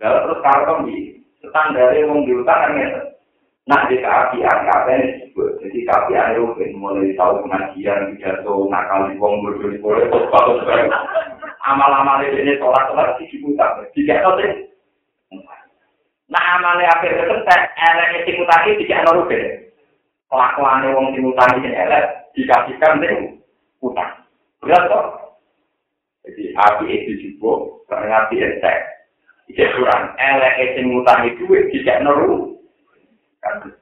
terus 0.00 0.40
kalau 0.40 0.88
di 0.88 1.23
standar 1.50 1.92
yang 1.96 2.24
diutang 2.24 2.60
kan 2.60 2.80
ya, 2.80 2.88
nah 3.68 3.84
di 3.88 4.00
keapian, 4.00 4.56
keapian 4.64 5.04
disebut, 5.04 5.50
jadi 5.60 5.78
keapian 5.88 6.32
itu 6.36 6.44
mulai 6.76 7.12
tahu 7.16 7.44
pengajian, 7.44 8.14
pidato, 8.14 8.68
nakal 8.68 9.08
di 9.08 9.18
wong 9.20 9.44
bodoh 9.44 9.68
di 9.72 9.78
terus 9.80 10.28
bagus 10.30 10.56
sekali. 10.64 10.88
Amal-amal 11.64 12.20
ini 12.24 12.60
tolak-tolak 12.60 13.16
di 13.16 13.28
diutang, 13.32 13.84
tidak 13.96 14.20
tahu 14.20 14.34
sih. 14.40 14.52
Nah 16.28 16.44
amalnya 16.56 16.88
akhir 16.88 17.20
kesentek, 17.20 17.60
elek 17.76 18.24
isi 18.24 18.32
mutasi 18.40 18.70
tidak 18.80 19.04
ada 19.06 19.64
kelakuan 20.34 20.82
wong 20.90 21.14
sing 21.14 21.22
utang 21.30 21.50
iki 21.62 21.70
elek 21.70 22.04
dikasihkan 22.34 22.98
ning 22.98 23.38
utang. 23.78 24.10
Berat 24.58 24.90
kok. 24.90 25.06
Jadi 26.26 26.56
api 26.56 26.84
itu 26.88 27.12
juga 27.20 27.84
karena 27.86 28.26
api 28.26 28.36
entek. 28.40 28.78
Kurang 29.52 30.16
elek 30.16 30.78
sing 30.78 30.86
utang 30.96 31.28
itu 31.28 31.44
tidak 31.76 32.00
neru. 32.00 32.56
Kan. 33.44 33.76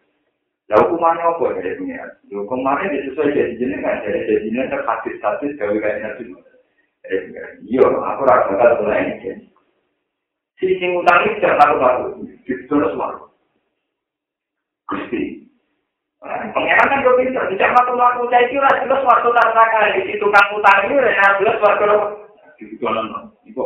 Lah 0.67 0.79
hukumannya 0.83 1.23
apa 1.23 1.45
dari 1.61 1.79
pengiran? 1.79 2.11
Hukumannya 2.33 3.07
sesuai 3.13 3.37
jadi 3.37 3.55
jenis 3.61 3.85
kan, 3.85 4.03
jadi 4.03 4.27
jadi 4.27 4.47
jenis 4.49 4.73
terkasih-kasih 4.73 5.49
gawe 5.61 5.77
kayak 5.79 6.01
nanti. 6.03 6.23
Iya, 7.67 7.87
aku 7.87 8.23
rasa 8.25 8.51
bakal 8.57 8.89
mulai. 8.89 9.21
Si 10.59 10.67
sing 10.79 10.91
tidak 11.03 11.59
tahu-tahu, 11.59 12.25
itu 12.47 12.63
terus 12.71 12.95
malu. 12.95 13.27
Gusti, 14.87 15.43
Pengiran 16.23 16.87
kan 16.87 17.03
gue 17.03 17.19
pinter, 17.19 17.45
tidak 17.51 17.75
waktu 17.75 17.95
waktu 17.99 18.23
saya 18.31 18.47
kira 18.47 18.71
jelas 18.87 19.03
waktu 19.03 19.29
tak 19.35 19.95
di 19.99 20.03
situ 20.07 20.27
kang 20.31 20.55
utang 20.55 20.79
ini, 20.87 21.03
rena 21.03 21.39
jelas 21.43 21.59
waktu 21.59 21.85
lo. 21.91 21.97
Itu 22.63 22.79
kan, 22.79 23.27
itu, 23.43 23.65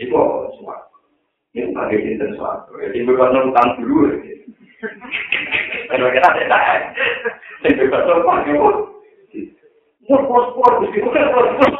itu 0.00 0.16
suatu. 0.56 0.96
Ini 1.52 1.76
bukan 1.76 1.92
pinter 1.92 2.28
suatu. 2.40 2.72
Jadi 2.80 3.04
bukan 3.04 3.52
utang 3.52 3.68
dulu. 3.76 4.16
Kalau 5.92 6.08
kita 6.08 6.28
tidak, 6.40 6.62
jadi 7.60 7.84
bukan 7.84 8.24
utang 8.24 8.40
dulu. 8.48 8.70
Pur, 10.08 10.20
pur, 10.26 10.44
pur, 10.56 10.72
pur, 10.80 11.12
pur, 11.12 11.46
pur. 11.60 11.70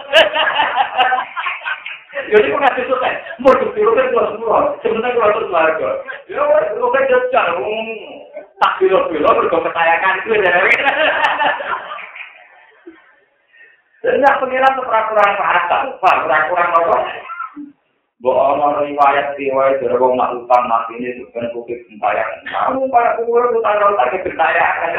Jadi 2.31 2.47
kok 2.47 2.62
ngasih 2.62 2.85
selesai, 2.87 3.43
mau 3.43 3.51
dulu 3.59 3.91
kan 3.97 4.07
keluar 4.12 4.27
semua, 4.31 4.59
sebenarnya 4.85 5.14
keluar 5.18 5.31
terus 5.35 5.51
warga. 5.51 5.91
Ya, 6.31 6.43
lo 6.79 6.87
kan 6.95 7.09
jajan, 7.11 7.59
tak 8.61 8.73
bilo-bilo 8.79 9.31
berkau 9.35 9.64
ketayakan 9.66 10.21
itu. 10.23 10.31
Dan 14.01 14.23
yang 14.23 14.39
pengiran 14.39 14.75
itu 14.79 14.83
peraturan 14.87 15.33
bahasa, 15.43 15.77
peraturan 15.99 16.71
apa? 16.71 16.99
Bahwa 18.21 18.85
riwayat 18.85 19.33
riwayat 19.41 19.81
dari 19.81 19.97
wong 19.97 20.12
mak 20.12 20.37
utang 20.37 20.68
mati 20.68 20.93
ini 21.01 21.25
bukan 21.25 21.57
bukit 21.57 21.81
kentayangan. 21.89 22.45
Kamu 22.53 22.93
para 22.93 23.16
kubur 23.16 23.49
utang 23.57 23.81
utang 23.81 24.12
ke 24.12 24.21
kentayangan. 24.29 24.93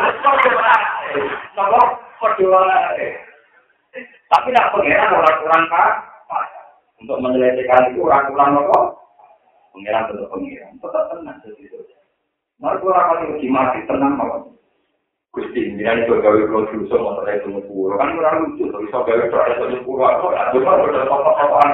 Nopo 1.54 1.82
perjuangan. 2.18 2.98
Tapi 4.32 4.48
nak 4.50 4.74
pengiran 4.74 5.12
peraturan 5.12 5.62
pak, 5.70 5.90
untuk 7.02 7.18
menyelesaikan 7.20 7.92
itu 7.92 8.06
peraturan 8.06 8.56
apa? 8.62 8.80
Pengiran 9.74 10.08
tetap 10.08 10.30
pengiran, 10.32 10.72
tetap 10.78 11.04
tenang 11.12 11.38
segitu. 11.42 11.78
Mereka 12.62 12.86
orang 12.86 13.42
yang 13.42 13.52
mati 13.52 13.80
tenang 13.90 14.14
malah. 14.16 14.46
Gusti, 15.32 15.64
ini 15.64 15.80
itu 15.80 16.12
gawe 16.12 16.40
kalau 16.44 16.68
dosa 16.68 16.96
motor 17.00 17.24
itu 17.32 17.56
pura 17.64 17.96
kan 18.04 18.20
kurang 18.20 18.52
lucu, 18.52 18.68
tapi 18.68 18.84
so 18.92 19.00
gawe 19.08 19.26
kalau 19.32 19.72
itu 19.72 19.80
pura 19.88 20.20
itu 20.20 20.28
ada 20.28 20.52
cuma 20.52 20.76
udah 20.84 21.08
apa-apaan. 21.08 21.72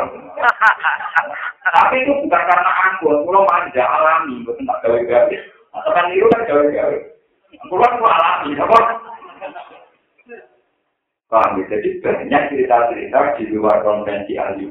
Tapi 1.66 1.96
itu 2.06 2.14
bukan 2.22 2.42
karena 2.46 2.72
aku, 2.86 3.18
aku 3.18 3.34
lo 3.34 3.42
manja 3.50 3.82
alami, 3.82 4.46
bukan 4.46 4.62
tak 4.62 4.78
gawe 4.86 5.00
gawe. 5.10 5.36
Atau 5.74 5.90
kan 5.90 6.06
itu 6.14 6.30
kan 6.30 6.46
gawe 6.46 6.66
gawe. 6.70 6.98
Aku 7.66 7.76
kan 7.82 7.94
alami, 7.98 8.50
apa? 8.62 8.78
Paham? 11.28 11.58
Jadi 11.66 11.90
banyak 12.00 12.42
cerita-cerita 12.54 13.42
di 13.42 13.44
luar 13.52 13.82
konvensi 13.82 14.38
ahli 14.38 14.70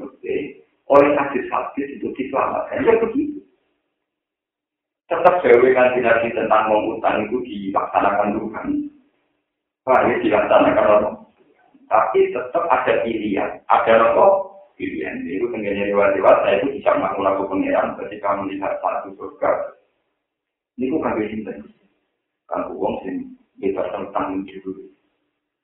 oleh 0.87 1.09
hadis-hadis 1.19 1.87
itu 1.99 2.07
diselamatkan. 2.15 2.87
Ya 2.87 2.95
begitu. 3.03 3.36
Tetap 5.07 5.39
dewe 5.39 5.71
kan 5.71 5.95
dinasti 5.95 6.35
tentang 6.35 6.67
mengutang 6.67 7.23
itu 7.27 7.39
dilaksanakan 7.47 8.35
Tuhan. 8.35 8.67
Wah, 9.87 9.99
ini 10.03 10.27
dilaksanakan 10.27 10.87
Allah. 10.99 11.13
Tapi 11.87 12.35
tetap 12.35 12.63
ada 12.67 12.93
pilihan. 13.07 13.63
Ada 13.71 13.93
apa? 14.11 14.25
Pilihan. 14.75 15.23
Itu 15.23 15.47
tengganya 15.47 15.87
lewat-lewat, 15.87 16.35
saya 16.43 16.59
itu 16.59 16.75
bisa 16.75 16.91
melakukan 16.99 17.47
pengiran 17.47 17.95
ketika 18.03 18.35
melihat 18.35 18.75
satu 18.83 19.15
surga. 19.15 19.79
Ini 20.75 20.91
kok 20.91 21.01
kagak 21.01 21.27
cinta. 21.31 21.51
Kan 22.51 22.61
uang 22.75 22.95
sih, 23.07 23.15
kita 23.63 23.83
tentang 23.89 24.43
itu. 24.43 24.71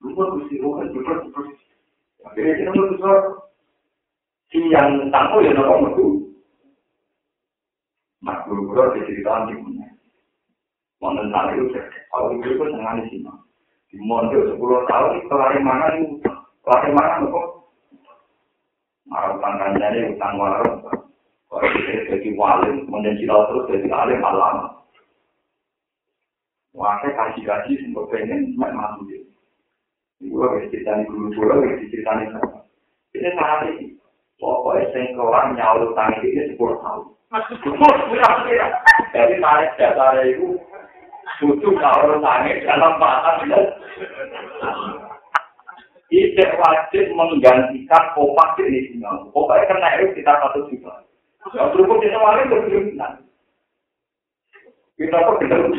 Lupa 0.02 0.24
gusti 0.36 0.58
rohan, 0.64 0.90
lupa 0.96 1.20
terus. 1.20 1.52
Akhirnya 2.24 2.60
kita 2.64 2.72
besar. 2.72 3.20
Si 4.50 4.60
yang 4.72 5.04
tentang 5.04 5.36
ya 5.44 5.52
nopo 5.52 5.76
metu. 5.84 6.23
Nah, 8.24 8.40
guru-guru 8.48 8.96
di 8.96 9.12
cerita 9.12 9.52
di 9.52 9.60
punya. 9.60 9.88
Wonten 11.04 11.28
saat 11.36 11.52
itu, 11.60 11.76
kalau 12.08 12.32
itu 12.40 12.56
itu 12.56 12.64
senang 12.72 13.04
di 13.04 13.06
sini. 13.12 13.32
Di 13.92 14.00
mondok 14.00 14.56
sepuluh 14.56 14.88
tahun, 14.88 15.28
kelari 15.28 15.60
mana 15.60 16.00
itu? 16.00 16.24
Kelari 16.64 16.90
mana 16.96 17.28
itu? 17.28 17.42
Marah 19.12 19.36
utang 19.36 19.60
kanjani, 19.60 20.16
utang 20.16 20.40
warung. 20.40 20.80
Kalau 21.52 21.68
kita 21.76 22.08
jadi 22.08 22.30
wali, 22.40 22.88
kemudian 22.88 23.20
cita 23.20 23.36
terus 23.52 23.68
jadi 23.68 23.88
alim 23.92 24.24
alam. 24.24 24.80
Saya 26.74 27.12
kasih-kasih, 27.20 27.76
sempat 27.84 28.08
pengen, 28.10 28.56
mak 28.56 28.72
mampu 28.72 29.06
dia. 29.12 29.22
Ibu 30.24 30.40
harus 30.40 30.72
cerita 30.72 30.98
di 30.98 31.06
guru-guru, 31.12 31.68
harus 31.68 31.84
cerita 31.92 32.12
di 32.16 32.26
sana. 32.32 32.64
Ini 33.12 33.30
saat 33.36 33.60
ini. 33.76 34.00
Pokoknya 34.40 34.90
saya 34.96 35.12
keluar 35.14 35.52
nyawa 35.52 35.84
utang 35.84 36.16
ini 36.24 36.56
sepuluh 36.56 36.80
tahun. 36.80 37.06
Jadi 39.14 39.34
tarik 39.42 39.72
dasar 39.82 40.22
itu 40.22 40.54
butuh 41.42 41.74
kalau 41.82 42.22
tangis 42.22 42.62
dalam 42.62 43.02
bahasa 43.02 43.42
tidak 46.14 46.50
wajib 46.62 47.10
menggantikan 47.18 48.04
kopak 48.14 48.54
jenis 48.62 48.94
ini. 48.94 49.02
Kopak 49.34 49.66
kena 49.66 49.98
itu 49.98 50.14
kita 50.14 50.30
satu 50.30 50.70
juta. 50.70 50.94
Yang 51.58 51.74
berhubung 51.74 52.06
semua 52.06 52.38
itu 52.38 52.54
berjuta. 52.54 53.08
Kita 54.94 55.18
kok 55.26 55.38
benar. 55.42 55.74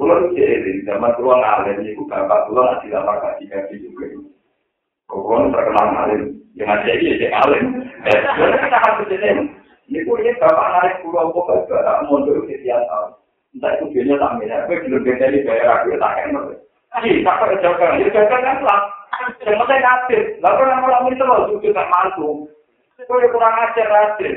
Pulau 0.00 0.32
jadi 0.32 0.80
zaman 0.88 1.12
pulau 1.20 1.36
ngalir 1.44 1.76
itu 1.84 2.08
bapak 2.08 2.48
pulau 2.48 2.64
nggak 2.64 2.88
tidak 2.88 3.04
pakai 3.04 3.44
gaji 3.52 3.84
juga. 3.84 4.06
Pulau 5.12 5.52
terkenal 5.52 5.86
ngalir, 5.92 6.20
yang 6.56 6.72
ada 6.72 6.88
ini 6.88 7.20
jadi 7.20 7.26
ngalir. 7.36 7.64
Jadi 8.08 8.56
kita 8.64 8.78
harus 8.80 9.04
jadi 9.12 9.28
Ini 9.90 10.06
ini 10.06 10.30
bapak 10.38 10.68
narik 10.70 11.02
pulau 11.02 11.34
pokok 11.34 11.66
ke 11.66 11.74
tak 11.82 12.06
mundur 12.06 12.46
ke 12.46 12.62
tiap 12.62 12.78
tahun. 12.86 13.10
Entah 13.58 13.74
itu 13.74 13.90
biasanya 13.90 14.22
tak 14.22 14.34
minat, 14.38 14.58
tapi 14.62 14.86
belum 14.86 15.02
bisa 15.02 15.26
di 15.26 15.42
bayar 15.42 15.82
aku 15.82 15.98
tak 15.98 16.16
enak. 16.30 16.44
Jadi 16.94 17.26
tak 17.26 17.38
kerja 17.42 17.70
kan, 17.74 17.98
ya 17.98 18.06
kerja 18.06 18.36
kan 18.38 18.58
lah. 18.62 18.80
Cuma 19.42 19.66
saya 19.66 19.82
ngatir, 19.82 20.38
lalu 20.38 20.62
orang 20.62 20.80
malam 20.86 21.10
itu 21.10 21.24
loh 21.26 21.38
sudah 21.50 21.74
tak 21.74 21.90
mampu. 21.90 22.46
Itu 23.02 23.10
kurang 23.10 23.58
ajar 23.58 23.86
ngatir. 23.90 24.34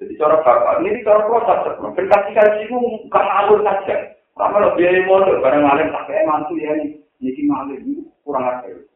Jadi 0.00 0.12
cara 0.16 0.40
bapak 0.40 0.80
ini 0.88 1.04
cara 1.04 1.20
proses, 1.28 1.76
berkasih 1.92 2.32
kasih 2.32 2.64
itu 2.64 2.76
bukan 3.04 3.26
alur 3.28 3.60
saja. 3.60 4.16
Kalau 4.40 4.72
biaya 4.72 5.04
modal 5.04 5.36
barang 5.44 5.68
tak 5.68 6.04
kayak 6.08 6.24
mantu 6.24 6.56
ya 6.56 6.72
nih, 6.80 6.96
ini 7.20 7.44
malam 7.44 7.76
kurang 8.24 8.48
ajar. 8.48 8.88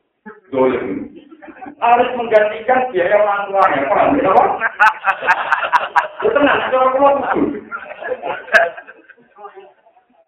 Dolim. 0.49 1.13
Harus 1.77 2.09
menggantikan 2.17 2.89
biaya 2.89 3.21
orang 3.21 3.53
tuanya, 3.53 3.81
paham 3.93 4.17
ya, 4.17 4.33
tenang, 6.33 6.59
itu 6.65 6.77
itu. 6.79 7.41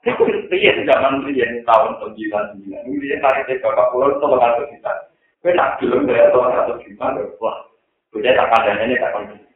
Itu 0.06 0.22
Iya, 0.46 0.72
zaman 0.86 1.26
ini 1.26 1.66
tahun 1.66 1.98
sembilan 1.98 2.44
sembilan. 2.54 2.82
Ini 2.86 3.18
tarik 3.18 3.44
ke 3.50 3.58
bapak 3.58 3.90
pulau 3.90 4.14
itu 4.14 4.22
tolong 4.22 4.38
satu 4.38 4.62
juta. 4.70 4.92
Kue 5.42 5.50
nak 5.52 5.76
belum 5.82 6.06
bayar 6.06 6.30
tolong 6.30 6.54
satu 6.54 6.78
juta, 6.86 7.06
wah, 7.42 7.56
udah 8.14 8.32
tak 8.32 8.54
ada 8.62 8.86
ini 8.86 8.96
tak 8.96 9.12
kondisi. 9.12 9.46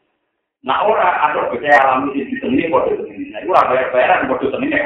Nah 0.60 0.84
orang 0.84 1.16
ada 1.24 1.48
percaya 1.48 1.78
alami 1.80 2.20
di 2.20 2.36
sini 2.36 2.68
bodoh 2.68 2.92
seni. 2.92 3.32
Nah 3.32 3.40
itu 3.40 3.48
bayar 3.48 3.88
bayaran 3.94 4.28
bodoh 4.28 4.52
seni 4.52 4.68
ya. 4.68 4.84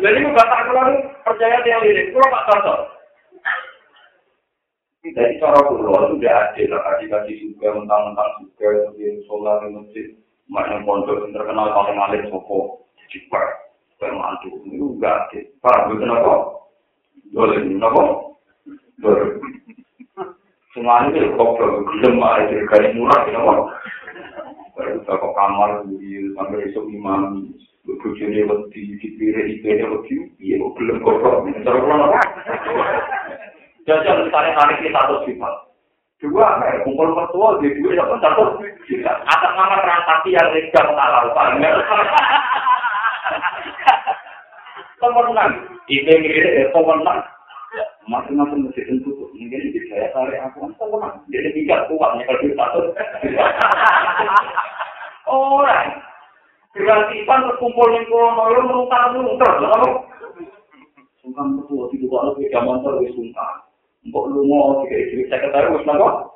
Jadi 0.00 0.18
bukan 0.28 0.44
tak 0.44 0.62
kalau 0.68 0.84
percaya 1.24 1.56
dia 1.64 1.80
lirik, 1.80 2.12
kalau 2.12 2.28
tak 2.28 2.44
tahu. 2.60 2.99
Jadi 5.00 5.40
cara 5.40 5.56
pulau 5.64 5.96
itu 6.12 6.20
tidak 6.20 6.52
adil, 6.52 6.76
kasih-kasih 6.76 7.36
juga, 7.40 7.72
mentang-mentang 7.72 8.44
juga, 8.44 8.68
yang 9.00 9.16
sholat, 9.24 9.64
yang 9.64 9.80
masjid, 9.80 10.12
maknya 10.44 10.84
pondok 10.84 11.24
yang 11.24 11.32
terkenal 11.32 11.72
paling 11.72 11.96
alim 11.96 12.28
sopo, 12.28 12.84
jiper, 13.08 13.44
kayak 13.96 14.12
mantu, 14.12 14.60
itu 14.68 14.76
enggak 14.76 15.24
adil. 15.24 15.44
Paham, 15.64 15.88
itu 15.88 15.94
kenapa? 16.04 16.32
Boleh, 17.32 17.58
kenapa? 17.64 18.02
Boleh. 19.00 19.28
Semuanya 20.76 21.16
itu 21.16 21.32
kok 21.32 21.56
gelem 21.58 22.20
aja 22.20 22.56
dari 22.70 22.88
murah 22.94 23.20
kenapa? 23.24 23.52
Baru 24.76 25.02
kita 25.02 25.14
kamar 25.18 25.70
sampai 26.36 26.62
esok 26.70 26.86
imam 26.86 27.50
bujune 27.82 28.46
wedi 28.46 28.80
dipire 29.02 29.50
iki 29.50 29.66
wedi 29.66 30.14
iya 30.38 30.62
kok 30.62 30.72
gelem 30.78 31.02
kok 31.02 31.18
cara 31.66 31.78
kula 31.82 32.22
Jajal 33.90 34.22
misalnya 34.22 34.78
ini 34.78 34.94
satu 34.94 35.26
sifat. 35.26 35.54
Dua, 36.22 36.62
eh, 36.62 36.78
kumpul 36.86 37.10
mertua, 37.10 37.58
di 37.58 37.74
dua, 37.82 37.98
ya 37.98 38.06
pun 38.06 38.22
satu. 38.22 38.62
Atas 39.02 39.52
nama 39.58 39.82
transaksi 39.82 40.30
yang 40.30 40.46
legal 40.54 40.94
halal, 40.94 41.26
Pemenang. 45.00 45.52
Ini 45.90 46.12
mirip 46.22 46.70
pemenang. 46.70 47.24
Masing-masing 48.06 48.68
mesti 48.68 48.84
tentu. 48.86 49.10
Mungkin 49.32 49.72
di 49.74 49.80
saya 49.90 50.12
tarik 50.14 50.38
aku, 50.44 50.70
pemenang. 50.78 51.18
Jadi 51.34 51.50
tiga 51.56 51.88
kuatnya 51.90 52.22
kalau 52.30 52.52
satu. 52.54 52.80
Orang. 55.26 55.88
Berarti 56.76 57.26
kan 57.26 57.42
kumpul 57.58 57.90
yang 57.90 58.06
kurang, 58.06 58.38
lalu 58.38 58.60
menungkar-menungkar. 58.70 59.58
Sungkan 61.24 61.58
betul, 61.58 61.90
tidak 61.90 62.20
ada 62.22 62.30
beda 62.38 62.60
motor, 62.62 62.92
sungkan. 63.16 63.69
Mbok 64.08 64.28
lunga 64.32 64.86
iki 64.88 65.28
sekretaris 65.28 65.74
wis 65.76 65.86
napa 65.86 66.30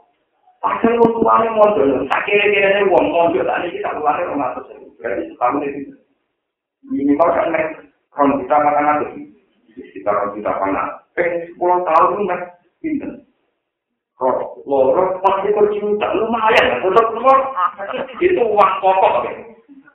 Pasal 0.65 0.97
wong 0.97 1.21
tuane 1.21 1.45
mondok, 1.53 2.09
tak 2.09 2.25
kira-kira 2.25 2.89
wong 2.89 3.13
mondok 3.13 3.45
tak 3.45 3.69
iki 3.69 3.85
tak 3.85 4.01
luare 4.01 4.25
ora 4.25 4.57
ngatus. 4.57 4.97
Berarti 4.97 5.29
setahun 5.37 5.61
iki. 5.61 5.93
Minimal 6.89 7.29
kan 7.37 7.53
nek 7.53 7.85
kon 8.09 8.41
kita 8.41 8.57
makan 8.65 8.91
atus. 8.97 9.13
Kita 9.93 10.09
kon 10.09 10.33
kita 10.41 10.57
panas. 10.57 11.05
Eh, 11.21 11.53
10 11.53 11.61
tahun 11.61 12.25
nek 12.25 12.41
pinten. 12.81 13.29
Kok 14.17 14.65
loro 14.65 15.21
pasti 15.21 15.53
kok 15.53 15.69
cinta 15.69 16.09
lumayan, 16.17 16.81
tetap 16.81 17.13
nomor 17.13 17.39
itu 18.25 18.41
uang 18.41 18.73
pokok. 18.81 19.29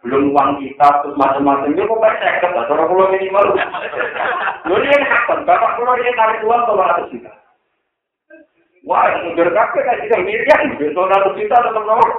Belum 0.05 0.29
uang 0.37 0.61
kita 0.61 0.87
terus 1.01 1.17
macam-macam 1.17 1.73
itu 1.73 1.81
kok 1.81 1.97
saya 1.97 2.45
kata, 2.45 2.61
kalau 2.69 2.85
pulau 2.93 3.09
minimal. 3.09 3.57
Lalu 4.69 4.85
ini 4.85 5.01
kapan? 5.01 5.49
Bapak 5.49 5.81
pulau 5.81 5.97
ini 5.97 6.13
tarik 6.13 6.45
uang 6.45 6.61
kalau 6.69 6.85
ratus 6.85 7.09
juta. 7.09 7.38
Wah, 8.87 9.11
mundur 9.27 9.49
kabeh 9.51 9.81
kan 9.83 9.99
tidak 9.99 10.23
miriam, 10.23 10.79
besok 10.79 11.11
satu 11.11 11.29
juta 11.35 11.57
tetap 11.59 11.83
nomor. 11.83 12.11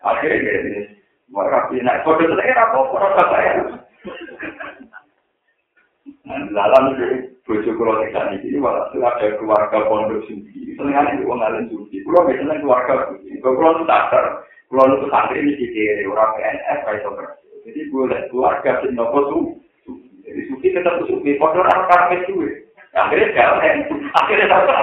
Akhirnya 0.00 0.52
ini, 0.64 0.80
maka 1.28 1.68
pinak 1.70 2.02
kode 2.02 2.26
saya 2.26 2.54
apa 2.58 2.78
apa 2.80 3.22
saya. 3.30 3.52
Dalam 6.50 6.84
bojo 7.42 7.70
kulo 7.74 7.92
tekan 8.02 8.38
iki 8.38 8.54
malah 8.58 8.90
ada 8.94 9.34
keluarga 9.38 9.78
pondok 9.86 10.22
sendiri. 10.30 10.78
Senengane 10.78 11.18
di 11.18 11.26
wong 11.26 11.42
alim 11.42 11.66
suci. 11.68 12.02
Kulo 12.06 12.26
biasanya 12.26 12.62
keluarga. 12.62 12.94
Kulo 13.42 13.68
nu 13.78 13.82
sadar, 13.86 14.46
kulo 14.70 14.82
nu 14.86 15.06
santri 15.10 15.42
ini 15.42 15.58
dikira 15.58 16.06
orang 16.06 16.30
PNS 16.38 16.78
kayak 16.86 17.02
itu. 17.02 17.10
Jadi 17.60 17.80
gue 17.92 18.18
keluarga 18.30 18.70
sing 18.80 18.92
nopo 18.94 19.18
su. 19.26 19.38
Jadi 20.22 20.40
suci 20.48 20.66
tetap 20.70 21.02
suci. 21.04 21.36
Pondok 21.36 21.66
orang 21.66 21.90
karpet 21.90 22.20
suwe. 22.30 22.69
Akhirnya 22.94 23.34
jalan 23.34 23.76
akhirnya 24.18 24.46
dapat 24.50 24.74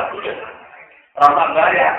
rasa 1.17 1.43
bayar 1.55 1.95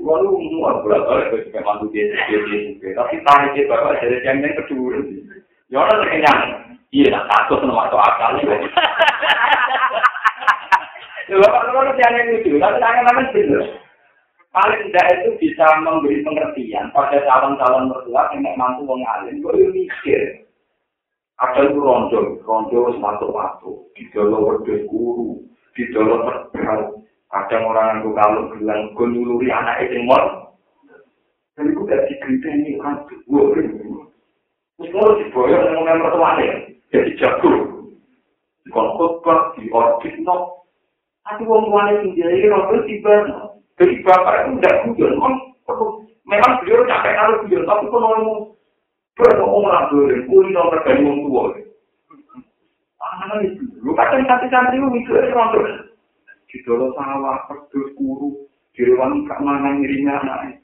Walau 0.00 0.40
muat 0.40 0.80
berat 0.80 1.04
kali 1.04 1.28
gue 1.28 1.44
juga 1.52 1.60
mantu 1.60 1.92
dia 1.92 2.08
dia 2.24 2.40
dia 2.80 2.96
tapi 2.96 3.20
tarik 3.20 3.52
dia 3.52 3.68
bapak 3.68 4.00
jadi 4.00 4.16
yang 4.24 4.40
yang 4.40 4.56
kedua 4.64 4.96
ya 5.68 5.76
orang 5.76 6.08
kenyang 6.08 6.40
iya 6.88 7.12
nak 7.12 7.28
takut 7.28 7.60
sama 7.60 7.84
masuk 7.84 8.00
akal 8.00 8.32
ya 8.40 8.56
bapak 11.36 11.62
kalau 11.68 11.92
yang 12.00 12.16
yang 12.16 12.32
lucu 12.32 12.56
tapi 12.56 12.80
tangan 12.80 13.04
tangan 13.12 13.26
bener 13.36 13.64
paling 14.56 14.80
tidak 14.88 15.06
itu 15.20 15.30
bisa 15.36 15.64
memberi 15.84 16.24
pengertian 16.24 16.88
pada 16.96 17.20
calon-calon 17.20 17.92
mertua 17.92 18.32
yang 18.32 18.56
mampu 18.56 18.88
mengalir 18.88 19.36
gue 19.36 19.68
mikir 19.68 20.48
Ada 21.40 21.72
itu 21.72 21.80
rondo, 21.80 22.36
rondo 22.44 22.92
satu-satu, 23.00 23.96
di 23.96 24.04
dalam 24.12 24.44
wedus 24.44 24.84
guru, 24.92 25.40
di 25.72 25.88
dalam 25.96 26.20
terbang. 26.52 27.00
Kadang 27.32 27.64
orang 27.72 28.04
itu 28.04 28.10
kalau 28.12 28.52
bilang, 28.52 28.92
gue 28.92 29.06
nyuluri 29.08 29.48
anak 29.48 29.88
itu 29.88 30.04
mor. 30.04 30.52
Dan 31.56 31.72
itu 31.72 31.80
gak 31.88 32.04
digerita 32.12 32.48
ini 32.52 32.76
orang 32.76 33.08
tua. 33.08 33.56
Terus 33.56 34.88
kalau 34.92 35.16
diboyong 35.16 35.64
dengan 35.64 36.02
mertuanya, 36.04 36.50
jadi 36.92 37.10
jago. 37.16 37.52
Di 38.60 38.68
khotbah, 38.74 39.56
di 39.56 39.64
orbit, 39.72 40.14
no. 40.20 40.68
Tapi 41.24 41.48
orang 41.48 41.64
tuanya 41.72 41.92
sendiri, 42.04 42.52
rondo 42.52 42.76
tiba. 42.84 43.14
Jadi 43.80 43.94
bapak 44.04 44.34
itu 44.44 44.50
tidak 44.60 44.76
guyon. 44.92 45.16
Memang 46.28 46.52
beliau 46.60 46.84
capek 46.84 47.16
kalau 47.16 47.40
guyon, 47.48 47.64
tapi 47.64 47.84
kalau 47.88 48.12
Kau 49.18 49.62
orang 49.62 49.90
kau 49.90 50.06
ini 50.06 50.50
nomor 50.54 50.78
dari 50.86 51.02
orang 51.02 51.20
tua. 51.26 51.44
Lu 53.80 53.92
kadang 53.96 54.24
santri-santri 54.28 54.78
lu 54.78 54.88
itu 54.96 55.10
aja 55.16 55.34
orang 55.34 55.50
tua. 55.54 55.72
Sawah, 56.96 57.46
pedus, 57.46 57.94
kuru, 57.94 58.46
di 58.74 58.82
ruang 58.86 59.22
kak 59.26 59.38
mana 59.38 59.70
ngirinya 59.78 60.18
anaknya. 60.18 60.58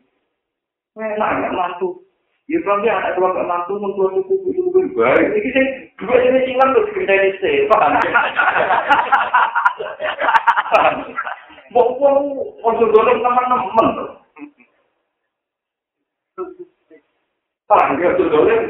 Enak, 0.99 1.30
gak 1.47 1.55
mantu. 1.55 2.03
Ya, 2.47 2.59
kalau 2.62 2.82
dia 2.82 2.94
anak 2.94 3.14
keluarga 3.18 3.42
mantu, 3.47 3.78
mentua 3.78 4.07
suku, 4.18 4.34
itu 4.51 4.82
baik. 4.94 5.34
Ini 5.34 5.49
sih, 5.51 5.66
dua 5.99 6.14
jenis 6.22 6.47
silang 6.47 6.70
tuh, 6.74 6.86
cerita 6.94 7.14
ini 7.14 7.30
sih, 7.42 7.66
paham? 7.70 7.99
Mau, 11.74 11.90
mau, 11.99 12.70
dorong 12.78 13.18
teman-teman. 13.22 13.86
Paham 17.67 17.99
ya, 17.99 18.14
itu 18.14 18.25
dolim. 18.31 18.62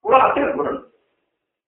Kurang 0.00 0.32
hasil, 0.32 0.56
kurang. 0.56 0.80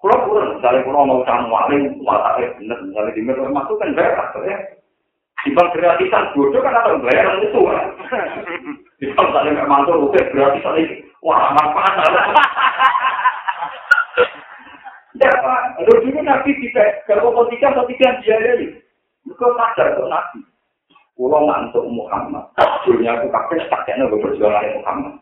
Kurang, 0.00 0.20
kurang. 0.24 0.48
Misalnya 0.56 0.84
kurang 0.88 1.04
mau 1.04 1.20
sama 1.28 1.52
waling, 1.52 2.00
watak 2.00 2.40
ya 2.40 2.48
bener. 2.56 2.78
Misalnya 2.88 3.12
di 3.12 3.20
media 3.20 3.52
masuk 3.52 3.76
kan 3.76 3.92
bayar, 3.92 4.32
ya. 4.48 4.56
Dibang 5.44 5.72
gratisan, 5.72 6.32
bodoh 6.32 6.60
kan 6.64 6.76
ada 6.76 6.96
bayar 7.00 7.36
itu. 7.44 7.60
Dibang 9.00 9.26
misalnya 9.28 9.50
nggak 9.60 9.68
mantul, 9.68 10.08
oke, 10.08 10.20
gratisan 10.32 10.80
ini. 10.80 11.04
Wah, 11.20 11.52
manfaat. 11.52 11.92
Ya, 15.20 15.28
Pak. 15.36 15.60
Lalu 15.84 16.08
dulu 16.08 16.20
Nabi 16.24 16.56
tidak, 16.56 17.04
kalau 17.04 17.44
tiga 17.52 17.76
atau 17.76 17.84
tiga 17.84 18.16
biaya 18.24 18.56
ini. 18.56 18.80
Mereka 19.28 19.52
sadar 19.52 20.00
untuk 20.00 20.08
Nabi. 20.08 20.40
Pulau 21.12 21.44
ngantuk 21.44 21.84
Muhammad. 21.92 22.48
Dunia 22.88 23.20
itu 23.20 23.28
kakek, 23.28 23.68
kakeknya 23.68 24.08
berjualan 24.08 24.64
Muhammad. 24.80 25.20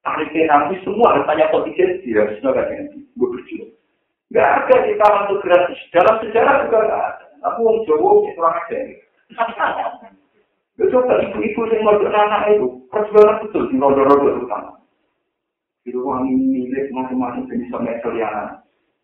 Tariknya 0.00 0.48
nanti 0.48 0.74
semua 0.82 1.16
hartanya 1.16 1.50
kontingensi 1.52 2.08
ya 2.10 2.24
semua 2.38 2.56
kan 2.56 2.72
yang 2.72 2.88
gue 2.90 3.28
berjuang 3.28 3.72
nggak 4.30 4.50
ada 4.62 4.74
di 4.86 4.94
taman 4.94 5.26
itu 5.26 5.36
gratis. 5.42 5.80
Dalam 5.90 6.14
sejarah 6.22 6.54
juga 6.62 6.78
nggak 6.86 7.02
ada. 7.02 7.24
Aku 7.50 7.58
mau 7.66 7.82
coba 7.82 8.08
kurang 8.36 8.54
aja 8.62 8.76
itu 10.80 10.84
coba 10.96 11.12
ibu-ibu 11.18 11.60
yang 11.72 11.82
mau 11.84 11.98
anak 11.98 12.56
itu 12.56 12.66
perjuangan 12.88 13.42
betul 13.44 13.68
di 13.68 13.76
rodo-rodo 13.76 14.44
utama. 14.44 14.72
Itu 15.84 15.98
uang 16.04 16.30
milik 16.30 16.92
masing-masing 16.94 17.48
jenis 17.48 17.68
sama 17.68 17.90
ekstelianan 17.90 18.60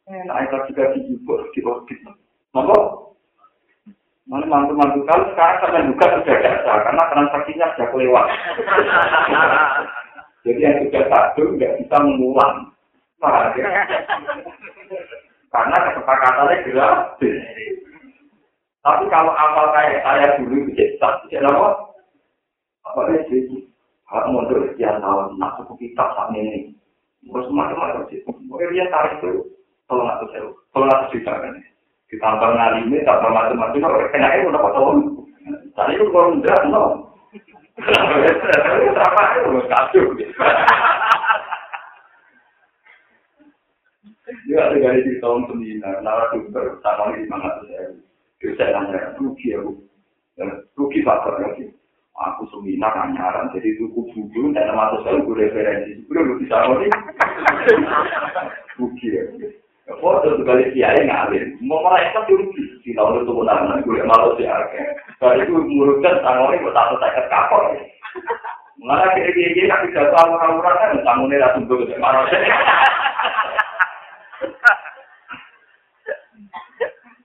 enak 0.06 0.38
itu 0.46 0.56
juga 0.70 0.84
dijubur 0.94 1.40
di 1.50 1.60
orbit 1.66 1.98
monggo. 2.54 3.10
Mana 4.26 4.42
mantu-mantu? 4.46 5.06
Kalau 5.06 5.30
sekarang 5.30 5.58
sampai 5.62 5.86
buka 5.86 6.06
sudah 6.18 6.36
biasa 6.42 6.72
karena 6.82 7.02
transaksinya 7.14 7.66
sudah 7.74 7.88
kelewat. 7.94 8.26
Jadi 10.46 10.62
yang 10.62 10.78
sudah 10.86 11.04
satu 11.10 11.42
nggak 11.58 11.74
bisa 11.82 11.96
mengulang. 12.06 12.70
Ya? 13.18 13.66
Karena 15.54 15.76
kesepakatannya 15.90 16.54
gratis. 16.70 17.36
Tapi 18.86 19.04
kalau 19.10 19.34
awal 19.34 19.74
kayak 19.74 19.98
saya 20.06 20.38
dulu 20.38 20.62
itu 20.62 20.78
jadi 20.78 20.94
tak, 21.02 21.26
tidak 21.26 21.50
apa? 21.50 21.90
Apa 22.86 23.10
jadi? 23.26 23.66
Kalau 24.06 24.30
mundur 24.30 24.62
sekian 24.70 25.02
tahun, 25.02 25.34
nak 25.42 25.58
suku 25.58 25.74
kitab 25.82 26.14
saat 26.14 26.30
ini. 26.38 26.70
Terus 27.26 27.50
macam-macam 27.50 28.06
sih. 28.06 28.22
Mungkin 28.22 28.70
dia 28.70 28.86
tarik 28.86 29.18
itu, 29.18 29.42
tolong 29.90 30.06
aku 30.06 30.30
sewa. 30.30 30.54
Tolong 30.70 30.86
aku 30.86 31.04
cerita 31.10 31.34
kan. 31.34 31.58
Ditambah 32.06 32.50
ngali 32.54 32.86
ini, 32.86 33.02
tambah 33.02 33.34
macam-macam. 33.34 33.82
Kalau 33.82 33.98
kena 34.14 34.28
itu 34.38 34.46
udah 34.54 34.62
potong. 34.62 34.98
Tadi 35.74 35.92
itu 35.98 36.06
kalau 36.14 36.38
udah, 36.38 36.58
no. 36.70 36.82
Apa 37.76 39.22
itu? 39.36 40.00
Ada 44.56 44.76
dari 44.80 45.00
di 45.04 45.20
tahun 45.20 45.42
sembilan, 45.52 46.00
nara 46.00 46.32
dokter, 46.32 46.80
sama 46.80 47.12
ini 47.12 47.28
semangat 47.28 47.54
saya. 47.68 47.92
Saya 48.56 48.72
nanya, 48.72 49.12
rugi 49.20 49.52
aku. 49.52 49.72
Rugi 50.76 51.00
faktor 51.04 51.40
lagi. 51.40 51.76
aku 52.16 52.48
seminar 52.48 52.96
anyaran 52.96 53.52
jadi 53.52 53.76
tuku 53.76 54.00
buku 54.08 54.42
dan 54.56 54.72
masuk 54.72 55.04
saya 55.04 55.20
gue 55.20 55.36
referensi 55.36 56.00
gue 56.08 56.16
lu 56.16 56.40
bisa 56.40 56.56
ngomong 56.64 56.88
buki 58.80 59.06
ya 59.12 59.22
foto 59.86 60.34
sekali 60.42 60.74
kiai 60.74 61.06
ngalir 61.06 61.54
mau 61.62 61.78
mereka 61.86 62.26
tuh 62.26 62.42
di 62.82 62.90
tahun 62.90 63.22
itu 63.22 63.32
benar 63.32 63.78
gue 63.86 64.02
malu 64.02 64.34
sih 64.34 64.50
kali 65.22 65.46
itu 65.46 65.54
murutkan 65.54 66.18
tangan 66.26 66.54
ini 66.54 66.68
tak 66.74 67.14
tak 67.30 67.46
Malah 68.76 69.08
kira 69.16 69.32
kira 69.32 69.50
kira 69.56 69.72
tapi 69.72 69.94
jatuh 69.96 70.14
orang-orang 70.14 70.76
kan 70.76 71.00
tanggungnya 71.00 71.42
langsung 71.42 71.64
tuh 71.64 71.80
ke 71.88 71.96
marah. 71.96 72.28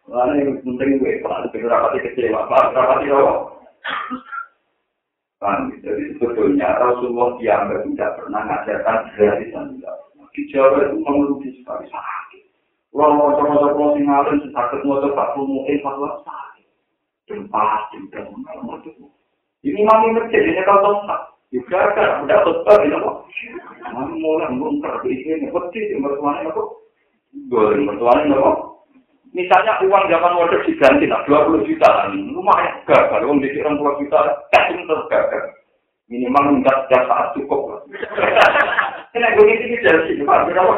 Lalu 0.10 0.34
yang 0.42 0.50
penting 0.64 0.90
gue 1.00 1.20
kalau 1.22 1.44
ada 1.44 1.54
rapati 1.54 2.00
kecewa, 2.02 2.48
rapati 2.48 3.08
apa? 3.12 3.34
Jadi 5.84 6.04
sebetulnya 6.18 6.72
Rasulullah 6.82 7.36
dianggap 7.38 7.84
tidak 7.84 8.12
pernah 8.18 8.42
mengajarkan 8.48 8.98
gratisan 9.14 9.66
tidak. 9.78 9.96
Di 10.32 10.42
Jawa 10.50 10.88
itu 10.88 10.98
mengeluhi 11.04 11.50
sekali 11.60 11.86
sakit. 11.92 12.11
Kalau 12.92 13.16
mau 13.16 13.32
coba 13.40 13.72
coba 13.72 13.96
tinggalin 13.96 14.52
sakit 14.52 14.84
mau 14.84 15.00
coba 15.00 15.32
mungkin 15.40 15.80
fatwa 15.80 16.10
sakit. 16.28 16.68
Dan 17.32 17.48
pasti 17.48 17.98
dan 18.12 18.28
Ini 19.64 19.80
mami 19.88 20.08
masjid 20.20 20.44
ini 20.44 20.62
kalau 20.68 21.08
tak. 21.08 21.32
Juga 21.52 21.96
kan 21.96 22.28
udah 22.28 22.40
tetap 22.44 22.78
ini 22.84 23.00
kok. 23.00 23.18
Mami 23.96 24.14
mulai 24.20 24.52
ngungkar 24.52 25.00
di 25.08 25.24
sini 25.24 25.48
peti 25.48 25.80
di 25.88 25.96
mertuanya 25.96 26.52
itu. 26.52 26.64
Dua 27.48 27.72
mertuanya 27.80 28.36
kok. 28.36 28.58
Misalnya 29.32 29.80
uang 29.88 30.12
zaman 30.12 30.36
modern 30.36 30.60
diganti, 30.68 31.08
nah 31.08 31.24
20 31.24 31.64
juta 31.64 31.88
lah, 31.88 32.12
lumayan 32.12 32.84
gagal, 32.84 33.24
uang 33.24 33.40
di 33.40 33.48
20 33.56 33.80
juta, 34.04 34.20
terus 34.52 35.08
gagal. 35.08 35.56
Minimal 36.12 36.60
setiap 36.60 37.08
saat 37.08 37.32
cukup. 37.40 37.88
Ini 39.16 39.28
gue 39.32 39.48
ini 39.48 39.80
dari 39.80 40.02
sini, 40.12 40.28
Pak, 40.28 40.52
berapa? 40.52 40.76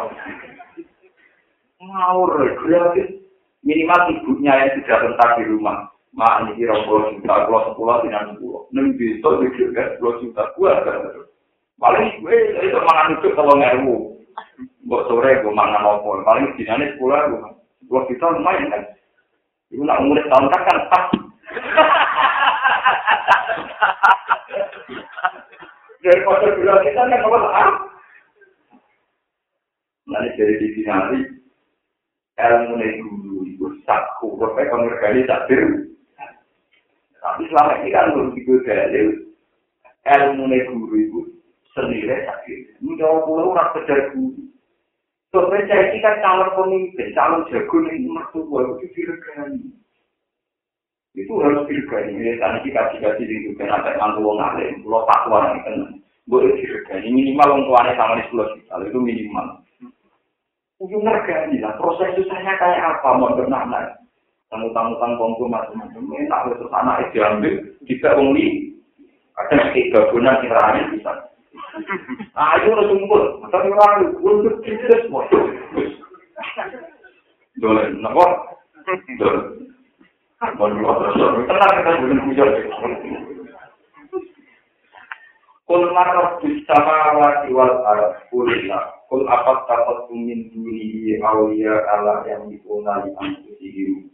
Ngawur, 1.84 2.32
gratis. 2.64 3.10
Minimal 3.64 4.02
ibunya 4.12 4.54
yang 4.60 4.72
sudah 4.80 4.98
rentak 5.08 5.30
di 5.40 5.44
rumah. 5.48 5.88
Mak, 6.14 6.46
ini 6.46 6.62
kira 6.62 6.78
20 6.86 7.18
juta, 7.18 7.50
kalau 7.50 7.74
10, 7.74 8.06
tidak 8.06 8.38
10. 8.38 8.70
Neng 8.76 8.88
bisa, 9.00 9.30
mikir 9.40 9.68
kan, 9.74 9.98
10 9.98 10.22
juta, 10.22 10.44
gue 10.54 10.72
kan. 10.86 10.98
Paling 11.82 12.08
gue, 12.22 12.38
itu 12.62 12.78
mangan 12.78 13.18
itu 13.18 13.28
kalau 13.34 13.58
ngeru. 13.58 13.96
Buat 14.86 15.10
sore, 15.10 15.42
gue 15.42 15.54
mangan 15.56 15.82
apa. 15.82 16.22
Paling 16.22 16.54
dinanya 16.60 16.94
10, 16.94 17.02
gue 17.02 17.54
dua 17.88 18.08
juta 18.08 18.26
lumayan 18.34 18.72
kan 18.72 18.84
itu 19.74 19.82
nak 19.86 20.02
umur 20.02 20.18
tahun 20.30 20.50
kan 20.50 20.62
kan 20.66 20.78
pas 20.90 21.06
dari 26.04 26.20
kota 26.26 26.48
dua 26.58 26.76
kita 26.84 27.02
kan 27.06 27.22
apa 27.22 27.38
lah 27.38 27.70
nanti 30.10 30.30
dari 30.42 30.56
di 30.58 30.68
finali 30.78 31.20
ilmu 32.38 32.76
guru 32.80 33.38
itu 33.46 33.66
sakku 33.86 34.38
sampai 34.42 34.70
kami 34.70 35.26
takdir 35.30 35.62
tapi 37.24 37.44
selama 37.48 37.74
ini 37.82 37.90
kan 37.94 38.12
belum 38.14 38.30
itu 38.36 38.54
dalil 38.66 39.08
ilmu 40.06 40.44
guru 40.66 40.96
itu 40.98 41.20
sendiri 41.78 42.26
takdir 42.26 42.60
ini 42.82 42.98
jauh 42.98 43.22
pulau 43.28 43.54
orang 43.54 43.70
kejar 43.78 44.14
guru 44.14 44.44
Soalnya 45.34 45.66
saya 45.66 45.90
ini 45.90 45.98
kan 45.98 46.22
calon 46.22 46.54
pemimpin, 46.54 47.10
calon 47.18 47.42
jago 47.50 47.82
nih 47.82 48.06
mertua 48.06 48.70
itu 48.78 48.86
diregani. 48.94 49.66
Itu 51.18 51.42
harus 51.42 51.66
diregani. 51.66 52.22
Ini 52.22 52.38
tadi 52.38 52.70
kita 52.70 52.94
jika 52.94 53.18
di 53.18 53.26
itu 53.26 53.58
kan 53.58 53.74
ada 53.74 53.98
mantu 53.98 54.22
wong 54.30 54.38
alim, 54.38 54.86
lo 54.86 55.10
takwa 55.10 55.58
nih 55.58 55.66
kan 55.66 55.76
boleh 56.30 56.54
diregani. 56.62 57.10
Minimal 57.10 57.50
wong 57.50 57.62
tuanya 57.66 57.98
sama 57.98 58.22
di 58.22 58.30
juta, 58.30 58.78
itu 58.86 59.00
minimal. 59.02 59.62
Itu 60.84 61.00
meregani 61.00 61.64
lah. 61.64 61.80
Proses 61.80 62.12
susahnya 62.20 62.60
kayak 62.60 63.00
apa? 63.00 63.16
Mau 63.16 63.32
bernama 63.40 64.04
tamu-tamu 64.54 64.94
kongko 65.00 65.50
macam-macam. 65.50 66.04
Enak 66.14 66.42
terus 66.60 66.76
anak 66.76 67.10
itu 67.10 67.18
diambil, 67.18 67.54
tidak 67.90 68.16
wong 68.20 68.30
li. 68.38 68.48
Ada 69.34 69.74
tiga 69.74 70.14
bulan 70.14 70.44
kita 70.46 70.62
bisa. 70.94 71.12
Ayo 72.38 72.70
udah 72.70 72.86
kumpul, 72.86 73.24
tapi 73.50 73.74
orang 73.74 74.14
untuk 74.22 74.62
kita 74.62 75.10
semua. 75.10 75.26
Boleh, 77.58 77.86
napa? 77.98 78.26
Boleh. 79.18 79.42
Boleh 80.54 80.76
terus. 80.78 81.16
Tenang 81.50 81.72
kita 81.82 81.92
belum 81.98 82.20
punya. 82.30 82.46
Kul 85.74 85.90
marah 85.90 86.38
bisa 86.38 86.78
mawati 86.86 87.50
wal 87.50 87.82
arab 87.82 88.22
kulina. 88.30 88.94
Kul 89.10 89.26
apa 89.26 89.66
dapat 89.66 90.06
tumin 90.06 90.54
duri 90.54 91.18
awliya 91.18 91.82
Allah 91.90 92.22
yang 92.30 92.46
dikunali 92.46 93.10
antusihim. 93.18 94.06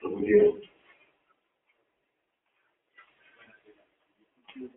Kemudian 0.00 0.56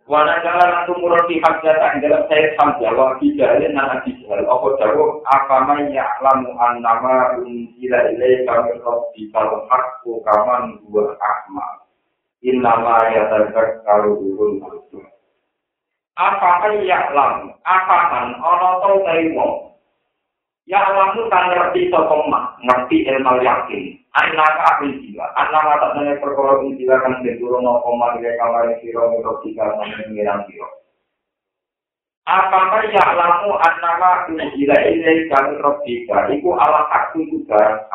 Wana 0.03 0.43
jalan 0.43 0.83
aku 0.83 0.99
murah 0.99 1.23
di 1.31 1.39
hak 1.39 1.63
jatah 1.63 1.95
dalam 2.03 2.27
saya 2.27 2.51
sampai 2.59 2.91
wa 2.91 3.15
bijalin 3.15 3.79
nan 3.79 4.03
bijal. 4.03 4.43
Apa 4.51 4.67
jauh 4.75 5.23
apa 5.31 5.63
man 5.63 5.95
ya'lamu 5.95 6.59
annama 6.59 7.39
unzila 7.39 8.11
ilaika 8.11 8.67
min 8.67 8.83
rabbika 8.83 9.47
al-haqqu 9.47 10.19
kaman 10.27 10.75
huwa 10.83 11.15
ahma. 11.23 11.87
Innama 12.43 13.15
yatadzakkaru 13.15 14.19
ulul 14.19 14.59
albab. 14.59 15.14
Apa 16.15 16.63
man 16.63 16.79
ya'lamu? 16.87 17.51
Apa 17.67 17.97
man 18.07 18.39
ana 18.39 18.69
to 18.79 18.91
wong 19.35 19.75
Ya 20.65 20.81
kan 20.81 21.13
ngerti 21.53 21.93
sokoma, 21.93 22.57
ngerti 22.65 23.05
ilmu 23.05 23.37
yakin. 23.45 24.01
Anak 24.17 24.57
aku 24.65 24.89
jiwa, 24.97 25.27
anak 25.37 25.61
mata 25.61 25.93
nanya 25.93 26.17
perkara 26.17 26.57
jiwa 26.57 26.95
kan 27.05 27.21
berdua 27.21 27.61
no 27.61 27.83
koma 27.85 28.17
di 28.17 28.25
kamar 28.39 28.73
siro 28.81 29.13
untuk 29.13 29.45
tiga 29.45 29.77
mengiram 29.77 30.41
siro. 30.49 30.65
Apakah 32.25 32.81
ya 32.89 33.05
lamu 33.13 33.53
anak 33.61 34.01
aku 34.01 34.41
jiwa 34.41 34.77
ini 34.89 35.29
kami 35.29 35.53
robika, 35.61 36.33
itu 36.33 36.49
ala 36.49 36.81
aku 36.89 37.21
barang 37.45 37.85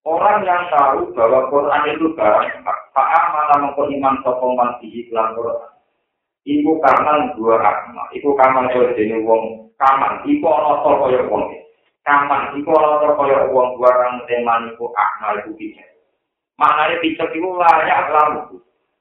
Orang 0.00 0.48
yang 0.48 0.64
tahu 0.72 1.12
bahwa 1.12 1.52
Quran 1.52 1.82
itu 1.92 2.08
barang 2.16 2.64
hak, 2.64 2.80
malah 2.96 3.56
mengkoniman 3.60 4.16
sokoman 4.24 4.80
di 4.80 5.04
iklan 5.04 5.36
Quran. 5.36 5.69
Iku 6.48 6.80
karena 6.80 7.36
dua 7.36 7.60
rahmat, 7.60 8.08
iku 8.16 8.32
kamar 8.32 8.72
jadi 8.72 9.12
wong. 9.20 9.68
Kaman 9.76 10.24
iku 10.24 10.48
ana 10.48 10.84
to 10.84 10.92
kaya 11.04 11.20
wong. 11.28 11.44
Kaman 12.04 12.56
iku 12.56 12.72
ana 12.76 13.00
to 13.00 13.08
kaya 13.16 13.38
wong. 13.52 13.76
Barang 13.76 14.24
teman 14.24 14.72
iku 14.72 14.88
akmal 14.92 15.36
iku 15.40 15.52
piye 15.56 15.84
maknane 16.60 17.00
picek 17.00 17.32
iku 17.32 17.56
layak 17.56 18.12
lamu. 18.12 18.60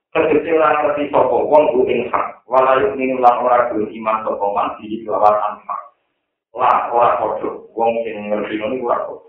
Tegese 0.10 0.56
ora 0.58 0.74
ngerti 0.74 1.12
sapa 1.12 1.38
wong 1.38 1.64
ku 1.76 1.84
ing 1.86 2.08
hak. 2.10 2.42
Walayu 2.48 2.96
ning 2.96 3.20
lan 3.20 3.44
ora 3.44 3.70
kuwi 3.70 3.92
iman 4.00 4.24
sapa 4.24 4.46
man 4.56 4.80
iki 4.82 5.04
lawan 5.06 5.60
hak 5.68 5.82
lah 6.56 6.88
ora 6.90 7.20
padha. 7.20 7.52
Wong 7.76 7.92
sing 8.08 8.32
ngerti 8.32 8.56
ngono 8.58 8.80
ora 8.88 8.98
padha. 9.06 9.28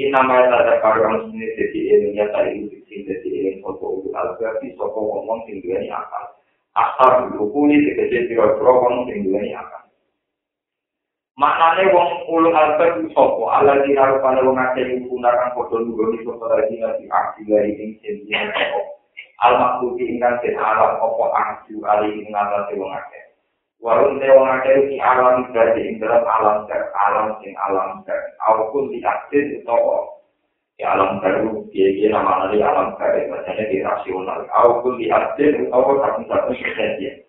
Inama 0.00 0.42
ya 0.42 0.50
ada 0.50 0.74
karang 0.82 1.30
sini 1.30 1.46
jadi 1.54 1.80
ini 1.80 2.18
ya 2.18 2.26
itu 2.50 2.76
sing 2.90 3.06
jadi 3.06 3.28
ini 3.28 3.50
foto 3.62 4.02
itu 4.02 4.08
alberti 4.16 4.74
soko 4.74 4.98
ngomong 4.98 5.46
sing 5.46 5.60
dua 5.62 5.78
ini 5.78 5.92
akal 5.92 6.32
asal 6.72 7.28
buku 7.36 7.58
ini 7.68 7.76
tegese 7.84 8.32
piro-piro 8.32 8.72
ngomong 8.80 9.04
sing 9.08 9.28
dua 9.28 9.40
ini 9.44 9.52
akal 9.52 9.82
Maknane 11.32 11.88
wong 11.96 12.28
ulu 12.28 12.52
alfa 12.52 13.00
ku 13.00 13.08
sapa? 13.16 13.44
Ala 13.56 13.80
rupane 13.80 14.44
wong 14.44 14.56
akeh 14.60 14.84
iku 14.84 15.16
gunakan 15.16 15.56
padha 15.56 15.80
nunggu 15.80 16.20
iso 16.20 16.36
ora 16.36 16.60
dina 16.68 16.92
di 17.00 17.08
aksi 17.08 17.40
dari 17.48 17.72
ing 17.72 17.90
jenenge 18.04 18.52
sapa. 18.52 18.80
Al 19.40 19.52
makbuti 19.56 20.12
ingkang 20.12 20.44
den 20.44 20.60
alam 20.60 21.00
apa 21.00 21.24
aksi 21.32 21.72
ali 21.88 22.20
ing 22.20 22.36
ngatasi 22.36 22.76
wong 22.76 22.92
akeh. 22.92 23.24
Warung 23.80 24.20
te 24.20 24.28
wong 24.28 24.44
akeh 24.44 24.74
iki 24.86 24.96
alam 25.00 25.48
dadi 25.56 25.80
ing 25.80 25.96
dalam 26.04 26.20
alam 26.20 26.68
ter 26.68 26.92
alam 26.92 27.40
sing 27.40 27.56
alam 27.56 28.04
ter. 28.04 28.20
Apapun 28.44 28.92
di 28.92 29.00
aksi 29.00 29.64
utawa 29.64 30.21
ya 30.82 30.98
alam 30.98 31.22
baru 31.22 31.62
dia 31.70 32.10
nama 32.10 32.50
dari 32.50 32.58
alam 32.58 32.98
baru 32.98 33.30
maksudnya 33.30 33.70
di 33.70 33.78
rasional. 33.86 34.42
Apapun 34.50 34.98
di 34.98 35.06
aksi 35.06 35.70
utawa 35.70 35.94
satu-satu 36.02 36.50
kejadian. 36.58 37.22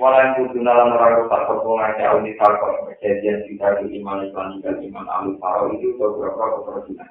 Walau 0.00 0.30
kudu 0.38 0.62
dalam 0.62 0.94
orang 0.94 1.26
rusak 1.26 1.42
pertolongan 1.50 1.98
ke 1.98 2.04
audit 2.06 2.38
kalkon 2.38 2.86
kejadian 2.96 3.44
kita 3.50 3.82
di 3.82 3.98
iman 3.98 4.30
iman 4.30 4.62
dan 4.62 4.78
iman 4.78 5.06
alu 5.10 5.34
paro 5.42 5.74
itu 5.74 5.90
beberapa 5.98 6.38
keperluan. 6.62 7.10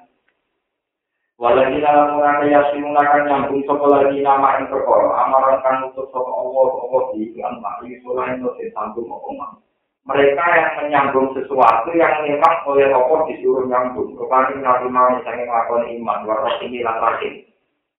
Walau 1.38 1.68
di 1.68 1.78
dalam 1.84 2.16
orang 2.16 2.42
kaya 2.42 2.60
simunakan 2.72 3.22
nyambung 3.28 3.62
sekolah 3.62 4.10
di 4.10 4.24
nama 4.24 4.58
yang 4.58 4.72
amaran 5.14 5.62
kan 5.62 5.86
untuk 5.86 6.10
soal 6.10 6.32
Allah 6.32 6.66
Allah 6.80 7.02
di 7.12 7.30
iklan 7.30 7.60
ini 7.86 8.00
selain 8.02 8.40
itu 8.42 8.66
sambung 8.74 9.06
omongan. 9.06 9.67
Mereka 10.08 10.40
yang 10.40 10.72
menyambung 10.80 11.36
sesuatu 11.36 11.92
yang 11.92 12.24
memang 12.24 12.64
oleh 12.64 12.88
Allah 12.88 13.28
disuruh 13.28 13.68
nyambung. 13.68 14.16
Rupanya 14.16 14.56
nabi 14.56 14.88
mau 14.88 15.12
misalnya 15.12 15.44
melakukan 15.44 15.84
iman, 16.00 16.24
walau 16.24 16.56
ini 16.64 16.80
lantasin. 16.80 17.44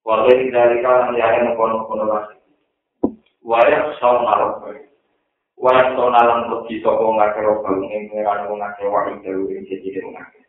Walau 0.02 0.26
dari 0.26 0.50
kalian 0.82 1.14
yang 1.14 1.54
mengkono-kono 1.54 2.10
lagi. 2.10 2.42
Walau 3.46 3.94
soal 4.02 4.26
naruh 4.26 4.58
Walau 5.60 5.92
sona 5.92 6.24
lan 6.24 6.48
pergi 6.48 6.80
sopo 6.80 7.20
ngake 7.20 7.44
robbal 7.44 7.84
ing 7.92 8.08
ngeran 8.08 8.48
wong 8.48 8.64
ngake 8.64 8.88
wahi 8.88 9.12
dewe 9.20 9.60
ing 9.60 9.68
jadi 9.68 10.00
wong 10.08 10.16
ngake. 10.16 10.40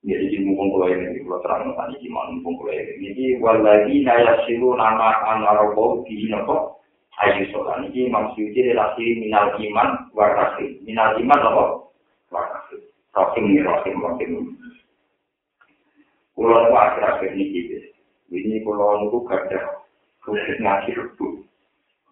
Jadi 0.00 0.32
di 0.32 0.38
mumpung 0.40 0.72
kulo 0.72 0.88
ini, 0.88 1.20
kulo 1.20 1.44
terang 1.44 1.76
tadi 1.76 2.00
di 2.00 2.08
mumpung 2.08 2.56
kulo 2.56 2.72
ini. 2.72 3.04
Jadi 3.04 3.24
waladi 3.44 4.00
naya 4.00 4.40
silu 4.48 4.72
nama 4.80 5.12
anarobo 5.28 6.08
di 6.08 6.24
nopo 6.32 6.73
ayu 7.22 7.46
solan. 7.54 7.86
Ini 7.90 8.10
maksudnya 8.10 8.74
relasi 8.74 9.04
minal 9.22 9.54
iman 9.54 9.88
warasi. 10.16 10.82
Minal 10.82 11.14
iman 11.20 11.38
nopo 11.38 11.64
warasi. 12.34 12.82
Rohim 13.14 13.44
ini 13.54 13.62
rohim 13.62 13.94
rohim. 14.02 14.32
Kulo 16.34 16.56
nu 16.66 16.74
akhir-akhir 16.74 17.30
ini 17.38 17.44
gitu. 17.54 17.78
Ini 18.34 18.66
kulo 18.66 19.06
nu 19.06 19.22
gada 19.22 19.86
khusus 20.26 20.58
ngaji 20.58 20.90
rubuh. 20.98 21.44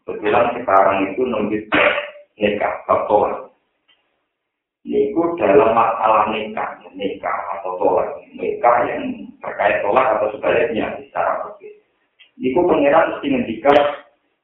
Kebetulan 0.07 0.55
sekarang 0.59 0.99
itu 1.11 1.23
nunggu 1.27 1.59
nikah 2.39 2.75
atau 2.91 3.51
Niku 4.83 5.39
dalam 5.39 5.79
masalah 5.79 6.27
nikah, 6.35 6.75
nikah 6.99 7.39
atau 7.55 7.79
tolak, 7.79 8.19
nikah 8.35 8.83
yang 8.91 9.31
terkait 9.39 9.79
tolak 9.79 10.19
atau 10.19 10.35
sebaliknya 10.35 10.91
secara 10.99 11.39
berbeda. 11.47 11.87
Niku 12.35 12.67
pengiran 12.67 13.15
mesti 13.15 13.27
ngendikan 13.31 13.79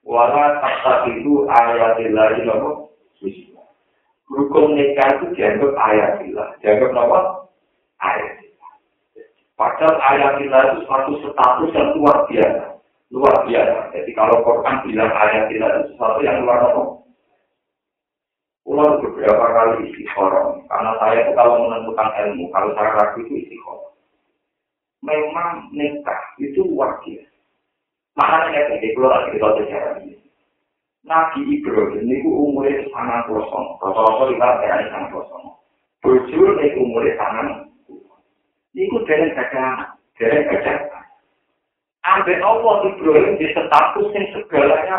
wala 0.09 0.57
tak 0.65 1.13
itu 1.13 1.45
ayatillahi 1.45 2.49
nopo 2.49 2.89
Hukum 4.29 4.77
nikah 4.77 5.09
itu 5.17 5.33
dianggap 5.41 5.73
ayatillah, 5.73 6.49
dianggap 6.65 6.91
nopo 6.97 7.19
ayatillah. 8.01 8.73
Padahal 9.61 9.97
ayatillah 10.01 10.61
itu 10.73 10.79
suatu 10.89 11.13
status 11.21 11.71
yang 11.77 11.93
luar 12.01 12.25
biasa 12.29 12.79
luar 13.09 13.49
biasa. 13.49 13.93
Jadi 13.97 14.11
kalau 14.13 14.45
Quran 14.45 14.77
bilang 14.85 15.13
ayat 15.13 15.49
tidak 15.49 15.71
itu 15.73 15.97
sesuatu 15.97 16.21
yang 16.21 16.45
luar 16.45 16.59
biasa. 16.61 16.97
Pulau 18.69 19.01
beberapa 19.01 19.45
kali 19.49 19.89
istiqoroh, 19.89 20.61
karena 20.69 20.93
saya 21.01 21.25
itu 21.25 21.33
kalau 21.33 21.57
menentukan 21.57 22.09
ilmu, 22.21 22.53
kalau 22.53 22.69
saya 22.77 23.01
ragu 23.01 23.25
itu 23.25 23.49
istiqoroh. 23.49 23.97
Memang 25.01 25.73
nikah 25.73 26.21
itu 26.37 26.69
luar 26.69 27.01
Makanya 28.19 28.75
jadi 28.75 28.89
pulau 28.99 29.15
lagi 29.15 29.39
kita 29.39 29.49
sejarah 29.63 29.95
ini. 30.03 30.19
Nabi 31.07 31.41
Ibrahim 31.55 32.03
ini 32.03 32.27
umurnya 32.27 32.83
sangat 32.91 33.31
kosong. 33.31 33.79
Kalau-kalau 33.79 34.35
kita 34.35 34.59
berani 34.59 34.91
sangat 34.91 35.11
kosong. 35.15 35.45
Bujur 36.03 36.59
ini 36.59 36.75
umurnya 36.83 37.15
sangat 37.15 37.47
Ini 38.75 38.95
dari 39.07 39.31
gajah, 39.35 39.95
dari 40.19 40.39
gajah. 40.51 40.79
Ambil 42.07 42.39
Allah 42.43 42.75
Ibrahim 42.91 43.39
di 43.39 43.47
status 43.55 44.07
yang 44.15 44.27
segalanya 44.35 44.99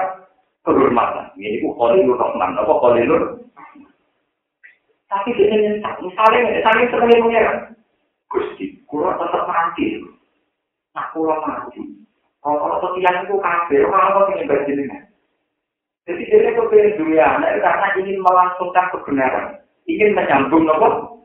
kehormatan. 0.64 1.32
Ini 1.36 1.64
ku 1.64 1.76
Khalilur 1.76 2.16
Rahman, 2.16 2.56
apa 2.60 2.74
Khalilur? 2.80 3.24
Tapi 5.10 5.30
nyentak, 5.34 5.98
misalnya, 6.06 6.40
misalnya 6.54 6.86
sebagai 6.94 7.18
pengeran. 7.18 7.58
Gusti, 8.30 8.78
kurang 8.86 9.18
tetap 9.18 9.44
mati. 9.50 10.06
Nah, 10.94 11.10
kurang 11.18 11.42
mati. 11.42 11.82
Kalau 12.40 12.56
kalau 12.56 12.78
setiap 12.80 13.16
itu 13.28 13.36
kafir, 13.44 13.84
orang-orang 13.84 14.32
ingin 14.40 14.48
berjenis. 14.48 14.92
Jadi 16.08 16.24
dia 16.26 16.50
itu 16.56 16.64
pengen 16.72 16.98
dunia, 16.98 17.28
karena 17.38 17.88
ingin 18.00 18.18
melangsungkan 18.24 18.90
kebenaran. 18.96 19.60
Ingin 19.86 20.16
menyambung, 20.16 20.66
apa? 20.72 21.20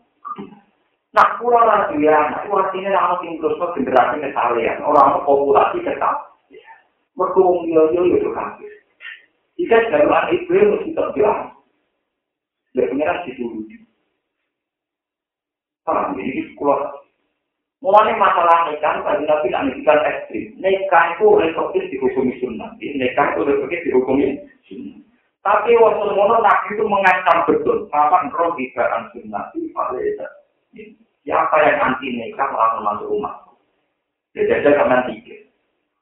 Nah, 1.15 1.29
pulau 1.39 1.63
lagi 1.63 1.95
ya, 2.03 2.35
nah, 2.35 2.43
itu 2.43 2.51
artinya 2.51 2.91
orang 2.99 3.23
yang 3.23 3.39
terus 3.39 3.63
generasi 3.79 4.19
kesalahan, 4.19 4.83
orang 4.83 5.23
populasi 5.23 5.79
tetap. 5.87 6.35
Merkuung 7.15 7.71
yo 7.71 7.95
yo 7.95 8.03
itu 8.11 8.27
kan. 8.35 8.59
Jika 9.55 9.79
jalan 9.95 10.35
itu 10.35 10.51
mesti 10.51 10.91
terbilang. 10.91 11.55
Dia 12.75 12.91
pengiran 12.91 13.23
di 13.23 13.31
dulu. 13.39 13.63
Paham, 15.87 16.19
jadi 16.19 16.43
sekolah. 16.51 17.04
Mulanya 17.85 18.17
masalah 18.17 18.73
nikah, 18.73 18.97
tadi 19.05 19.29
nabi 19.29 19.53
nak 19.53 19.69
nikah 19.69 20.01
ekstrim. 20.09 20.57
Nikah 20.57 21.21
itu 21.21 21.37
reflektif 21.37 21.85
dihukumi 21.93 22.33
sunnah. 22.41 22.73
Nikah 22.81 23.37
itu 23.37 23.45
reflektif 23.45 23.81
dihukumi 23.85 24.41
sunnah. 24.65 25.05
Tapi 25.45 25.77
waktu 25.77 26.17
mono 26.17 26.41
nabi 26.41 26.73
itu 26.73 26.85
mengancam 26.89 27.45
betul. 27.45 27.85
Kapan 27.93 28.33
roh 28.33 28.57
ibaran 28.57 29.13
sunnah 29.13 29.53
itu 29.53 29.69
Siapa 31.29 31.57
yang 31.61 31.77
anti 31.93 32.09
nikah 32.09 32.49
langsung 32.57 32.85
masuk 32.89 33.09
rumah. 33.13 33.37
Jadi 34.33 34.65
ada 34.65 34.81
kaman 34.81 35.05
tiga. 35.13 35.37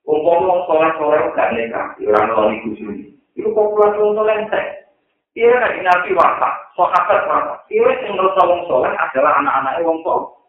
Umpama 0.07 0.51
wong 0.51 0.61
soleh-soleh 0.71 1.35
gak 1.35 1.51
nikah, 1.55 1.99
orang 1.99 2.31
loli 2.31 2.57
kusuni. 2.63 3.07
Itu 3.35 3.51
populasi 3.51 3.99
wong 3.99 4.19
soleh 4.19 4.35
entek. 4.39 4.87
Iya 5.35 5.83
nabi 5.83 6.15
watak, 6.15 6.55
sahabat 6.79 7.27
watak. 7.27 7.59
Iya 7.75 8.07
yang 8.07 8.15
menurut 8.15 8.39
wong 8.39 8.63
soleh 8.71 8.91
adalah 8.95 9.43
anak-anaknya 9.43 9.87
wong 9.87 9.99
soleh. 10.07 10.42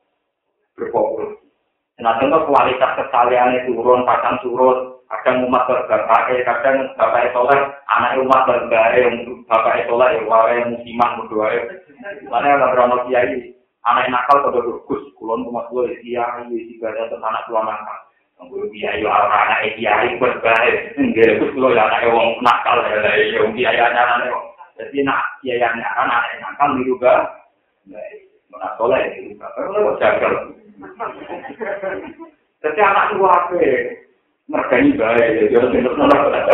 Berpopulasi. 0.74 1.44
Nah, 2.02 2.18
contoh 2.18 2.50
kualitas 2.50 2.98
kesaliannya 2.98 3.70
turun, 3.70 4.02
pasang 4.04 4.42
surut, 4.42 5.06
kadang 5.06 5.46
umat 5.46 5.70
berbapaknya, 5.70 6.42
kadang 6.42 6.90
bapaknya 6.98 7.30
soleh, 7.38 7.60
anak 7.94 8.18
umat 8.26 8.50
berbapaknya, 8.50 9.14
bapaknya 9.46 9.86
soleh, 9.86 10.10
yang 10.18 10.74
musiman, 10.74 11.16
berdoa. 11.22 11.54
Mana 12.34 12.50
yang 12.50 12.74
berapa 12.74 12.98
kiai, 13.06 13.54
anak 13.84 14.10
nakal 14.10 14.48
pada 14.48 14.60
berkus 14.64 15.04
kulon 15.20 15.44
tua 15.48 15.92
ya 16.04 16.24
ini 16.48 16.72
jika 16.72 16.92
ada 16.92 17.16
anak 17.20 17.44
tua 17.48 17.62
nakal 17.64 18.00
Nggur 18.44 18.68
biaya 18.74 19.08
orang 19.08 19.32
anak 19.32 19.78
kiai 19.78 20.20
berbahaya, 20.20 20.92
enggak 21.00 21.40
itu 21.40 21.46
kalau 21.54 21.72
ya 21.72 21.88
anak 21.88 22.12
wong 22.12 22.42
nakal 22.44 22.82
ya, 22.84 23.00
ya 23.56 23.86
anak 23.88 24.04
anak 24.20 24.44
jadi 24.76 24.98
nak 25.06 25.22
biaya 25.40 25.68
anak 25.72 25.92
anak 25.96 26.22
nakal 26.42 26.68
ini 26.76 26.90
juga, 26.90 27.14
mana 28.52 28.68
soleh 28.76 29.00
itu 29.16 29.38
juga, 29.38 29.48
kalau 29.56 29.96
jagal. 30.02 30.34
Jadi 32.64 32.80
anak 32.80 33.14
baik, 34.98 35.30
jadi 35.40 35.56
harus 35.56 35.72
minum 35.74 35.94
nolak. 35.96 36.48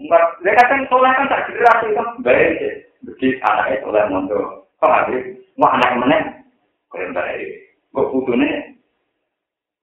Enggak, 0.00 0.24
dia 0.40 0.56
kata 0.56 0.74
soleh 0.88 1.12
kan 1.12 1.28
tak 1.28 1.44
generasi 1.50 1.92
kan 1.92 2.08
baik, 2.24 2.56
jadi 3.04 3.26
anaknya 3.44 3.82
soleh 3.84 4.02
mondok. 4.08 4.46
Paham 4.80 5.12
ya? 5.12 5.20
Wah 5.60 5.76
anak 5.76 5.92
mana? 6.00 6.18
Kalian 6.88 7.12
baik. 7.12 7.68
Kok 7.92 8.08
putune? 8.16 8.80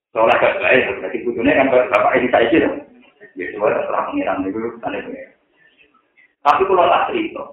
Soalnya 0.10 0.42
gak 0.42 0.58
baik, 0.58 0.90
berarti 0.98 1.22
putune 1.22 1.52
kan 1.54 1.70
bapak 1.70 2.18
ini 2.18 2.34
saya 2.34 2.50
gitu. 2.50 2.70
Ya 3.38 3.46
coba 3.54 3.78
terang 3.86 4.06
pengiran 4.10 4.42
dulu, 4.42 4.74
tanda 4.82 4.98
pengiran. 5.06 5.38
Tapi 6.42 6.62
kalau 6.66 6.90
tak 6.90 7.06
cerita, 7.14 7.44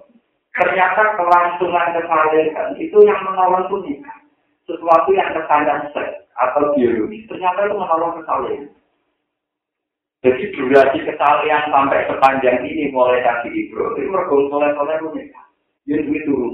ternyata 0.57 1.03
kelangsungan 1.19 1.93
kesalahan 1.93 2.73
itu 2.81 2.97
yang 3.05 3.21
menolong 3.21 3.69
tuh 3.69 3.85
Sesuatu 4.65 5.13
yang 5.13 5.29
kesalahan 5.29 5.93
seks 5.93 6.25
atau 6.33 6.73
biologis, 6.73 7.29
ternyata 7.29 7.69
itu 7.69 7.77
menolong 7.77 8.17
kesalahan. 8.17 8.65
Jadi 10.25 10.41
durasi 10.57 11.05
kesalahan 11.05 11.69
sampai 11.69 12.09
sepanjang 12.09 12.65
ini 12.65 12.89
mulai 12.89 13.21
dari 13.21 13.53
Ibrahim, 13.53 13.93
itu 14.01 14.09
mergong 14.09 14.49
soleh-soleh 14.49 14.97
menikah. 15.05 15.45
Yang 15.85 16.09
duit 16.09 16.23
turun. 16.25 16.53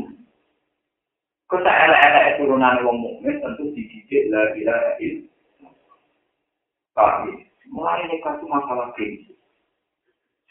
Kota 1.47 1.71
elek-elek 1.71 2.35
turunan 2.39 2.83
wong 2.83 2.99
mukmin 2.99 3.39
tentu 3.39 3.71
dididik 3.71 4.27
la 4.27 4.55
ilaha 4.59 4.91
illallah. 4.99 5.99
Tapi 6.91 7.31
mulai 7.71 8.07
nikah 8.11 8.35
itu 8.35 8.45
masalah 8.51 8.91
prinsip. 8.91 9.39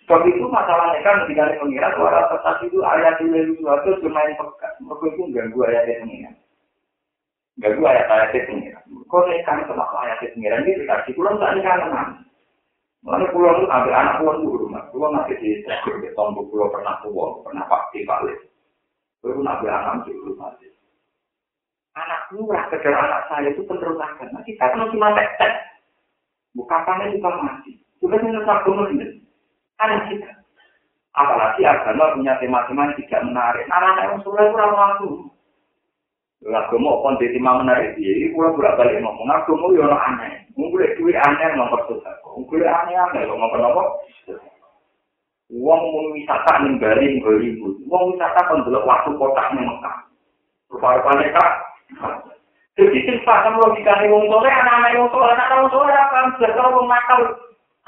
Sebab 0.08 0.24
itu 0.28 0.44
masalah 0.48 0.96
nikah 0.96 1.24
ketika 1.24 1.60
pengira 1.60 1.92
suara 1.92 2.24
tetap 2.28 2.56
itu 2.64 2.80
ayat 2.80 3.20
itu 3.20 3.52
suatu 3.60 4.00
cuma 4.00 4.24
yang 4.24 4.40
pekat. 4.40 4.72
Mereka 4.80 5.04
itu 5.12 5.22
ganggu 5.28 5.60
ayat 5.68 5.84
yang. 5.88 6.39
Ganggu 7.58 7.82
ayat-ayat 7.82 8.30
yang 8.30 8.46
pengira. 8.46 8.80
Kau 9.10 9.26
itu 9.26 9.42
masalah 9.74 10.06
ayat 10.06 10.18
yang 10.22 10.32
pengira 10.38 10.56
ini 10.62 10.78
dikasih 10.86 11.12
pulang 11.18 11.36
tak 11.42 11.58
nikah 11.58 11.76
teman. 11.82 12.08
Mulai 13.00 13.32
pulang 13.32 13.56
itu 13.58 13.66
ambil 13.66 13.94
anak 13.96 14.14
pulang 14.20 14.38
di 14.38 14.48
rumah. 14.54 14.82
Pulang 14.92 15.12
nanti 15.16 15.34
di 15.40 15.64
tegur 15.66 15.96
di 16.04 16.12
tombol 16.12 16.46
pulau 16.52 16.68
pernah 16.68 17.00
pulang, 17.02 17.42
pernah 17.42 17.64
pasti 17.66 18.04
balik. 18.04 18.38
Baru 19.24 19.40
nabi 19.42 19.66
anak 19.66 20.06
di 20.06 20.12
rumah. 20.14 20.52
anak 21.90 22.22
murah 22.32 22.64
sekedar 22.70 22.96
anak 22.96 23.26
saya 23.26 23.50
itu 23.50 23.66
penerus 23.66 23.98
agama. 23.98 24.40
Kita 24.46 24.62
kan 24.62 24.88
cuma 24.94 25.10
tek-tek. 25.18 25.52
Buka 26.54 26.86
tangan 26.86 27.12
juga 27.12 27.30
mati. 27.34 27.82
Sudah 27.98 28.16
saya 28.16 28.30
nggak 28.40 28.90
ini. 28.94 29.06
Anak 29.82 30.06
kita. 30.08 30.30
Apalagi 31.18 31.66
agama 31.66 32.14
punya 32.14 32.38
tema-tema 32.38 32.94
tidak 32.94 33.26
menarik. 33.26 33.66
Anak-anak 33.68 34.06
yang 34.06 34.20
soleh 34.22 34.46
kurang 34.54 34.78
waktu. 34.78 35.10
Agama 36.40 37.04
pun 37.04 37.20
di 37.20 37.28
tema 37.36 37.60
menarik 37.60 38.00
dia, 38.00 38.32
kurang 38.32 38.56
berat 38.56 38.80
balik 38.80 38.96
ngomong. 39.04 39.28
Agama 39.28 39.76
ya 39.76 39.84
orang 39.84 40.04
aneh. 40.16 40.32
Mungkin 40.56 40.96
duit 40.96 41.16
aneh 41.20 41.52
nomor 41.52 41.84
susah. 41.84 42.16
Mungkin 42.32 42.64
aneh-aneh 42.64 43.28
lo 43.28 43.36
ngomong 43.36 43.60
apa? 43.60 43.82
Uang 45.50 45.80
mau 45.82 46.14
wisata 46.14 46.62
nih 46.62 46.78
Bali 46.80 47.20
nggak 47.20 47.36
ribut. 47.44 47.74
Uang 47.90 48.16
wisata 48.16 48.40
kan 48.40 48.64
dulu 48.64 48.80
waktu 48.88 49.10
kotak 49.20 49.46
nih 49.52 49.68
Mekah. 49.68 49.96
Rupa-rupa 50.72 51.10
kak. 51.18 51.52
Jadi 52.78 52.98
simpan 53.04 53.58
logikanya 53.60 54.08
wong 54.08 54.30
soleh, 54.30 54.48
anak-anak 54.48 54.96
wong 54.96 55.10
soleh, 55.12 55.34
anak-anak 55.36 55.58
wong 55.60 55.70
soleh 55.74 55.92
apa? 55.92 56.18
Kalau 56.40 56.70
wong 56.80 56.86
nakal 56.88 57.20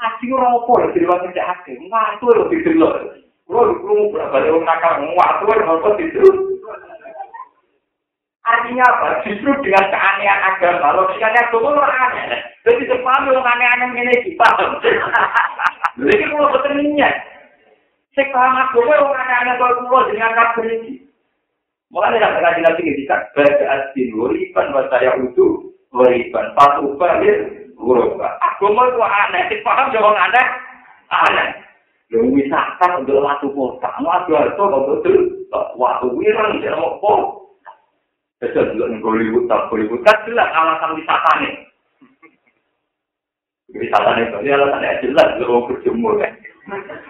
Ati 0.03 0.27
ora 0.33 0.51
opo 0.51 0.83
lho 0.83 0.91
dhewe 0.91 1.15
sing 1.23 1.31
ati. 1.39 1.71
Watu 1.87 2.27
lho 2.27 2.51
didelo. 2.51 2.89
Kulo 3.47 3.71
kulo 3.79 4.11
berapa 4.11 4.37
lho 4.43 4.59
nakal 4.59 4.99
watu 5.15 5.47
lho 5.47 5.73
opo 5.79 5.89
didelo. 5.95 6.52
Artinya 8.43 8.83
apa? 8.83 9.23
Justru 9.23 9.51
dengan 9.63 9.87
keanehan 9.87 10.39
agama, 10.43 10.99
logikanya 10.99 11.47
orang 11.55 11.95
aneh. 11.95 12.43
Jadi 12.67 12.91
sepaham 12.91 13.31
yang 13.31 13.39
aneh-aneh 13.39 14.03
ini 14.03 14.15
dipaham. 14.27 14.83
Jadi 15.95 16.23
kalau 16.27 16.51
bertanya, 16.51 17.09
saya 18.11 18.27
paham 18.35 18.59
agama 18.59 18.91
yang 18.99 19.15
aneh-aneh 19.15 19.53
kalau 19.55 19.79
kulo 19.87 19.99
dengan 20.11 20.35
kabel 20.35 20.67
ini. 20.75 20.93
Mulai 21.93 22.17
dari 22.17 22.41
kaji 22.41 22.61
nanti 22.65 22.81
kita 22.83 23.15
baca 23.37 23.65
asin 23.69 24.07
wariban 24.17 24.73
bahasa 24.73 24.97
yang 24.97 25.29
utuh 25.29 25.61
wariban 25.93 26.49
patuh 26.57 26.97
Guru, 27.83 28.15
aku 28.15 28.71
mau 28.71 28.87
itu 28.87 29.01
aneh, 29.01 29.43
sih 29.51 29.59
paham 29.59 29.91
jangan 29.91 30.15
aneh, 30.15 30.45
aneh. 31.11 31.47
Yang 32.07 32.31
wisata 32.31 33.01
untuk 33.03 33.19
waktu 33.19 33.51
kota, 33.51 33.91
waktu 33.99 34.31
itu 34.31 34.63
waktu 35.75 36.07
wirang 36.15 36.63
dia 36.63 36.79
mau 36.79 36.95
kok. 37.03 37.42
Bisa 38.43 38.59
juga 38.75 38.91
nih 38.91 38.99
Hollywood, 38.99 39.47
tak 39.47 39.71
Hollywood, 39.71 40.03
kan 40.03 40.19
jelas 40.27 40.51
alasan 40.51 40.99
wisata 40.99 41.31
nih. 41.39 41.53
Wisata 43.71 44.19
nih, 44.19 44.27
ini 44.43 44.99
jelas, 44.99 45.39
lu 45.39 45.47
mau 45.47 45.63
berjemur 45.71 46.19
kan. 46.19 46.35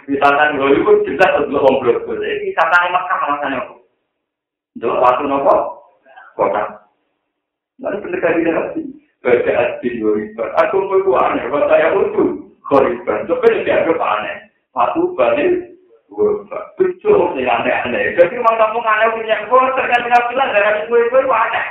Wisata 0.06 0.54
nih 0.54 0.62
Hollywood 0.62 1.02
jelas 1.10 1.42
untuk 1.42 1.66
orang 1.66 1.82
berjemur. 1.82 2.22
Wisata 2.22 2.76
nih 2.86 2.94
Makkah 2.94 3.18
alasannya 3.26 3.58
apa? 3.66 3.74
Untuk 4.78 5.02
waktu 5.02 5.24
nopo, 5.26 5.56
kota. 6.38 6.64
Lalu 7.82 7.98
pendekatan 8.06 8.46
dia 8.46 8.62
baca 9.26 9.52
asli 9.58 10.06
wariban. 10.06 10.50
Aku 10.62 10.86
mau 10.86 11.18
aneh, 11.18 11.50
buat 11.50 11.66
saya 11.66 11.98
itu 11.98 12.54
wariban. 12.70 13.26
Tapi 13.26 13.46
ini 13.50 13.66
dianggap 13.66 13.98
aneh. 13.98 14.38
Satu 14.70 15.18
balik, 15.18 15.73
Tujuh 16.14 17.20
sih 17.34 17.46
aneh-aneh. 17.46 18.14
Jadi 18.14 18.36
mau 18.38 18.54
kamu 18.54 18.80
aneh 18.86 19.08
punya 19.18 19.38
gue, 19.50 19.62
tergantung 19.74 20.30
bilang 20.30 20.50
dari 20.54 20.86
gue 20.86 21.10
gue 21.10 21.22
itu 21.26 21.34
aneh. 21.34 21.66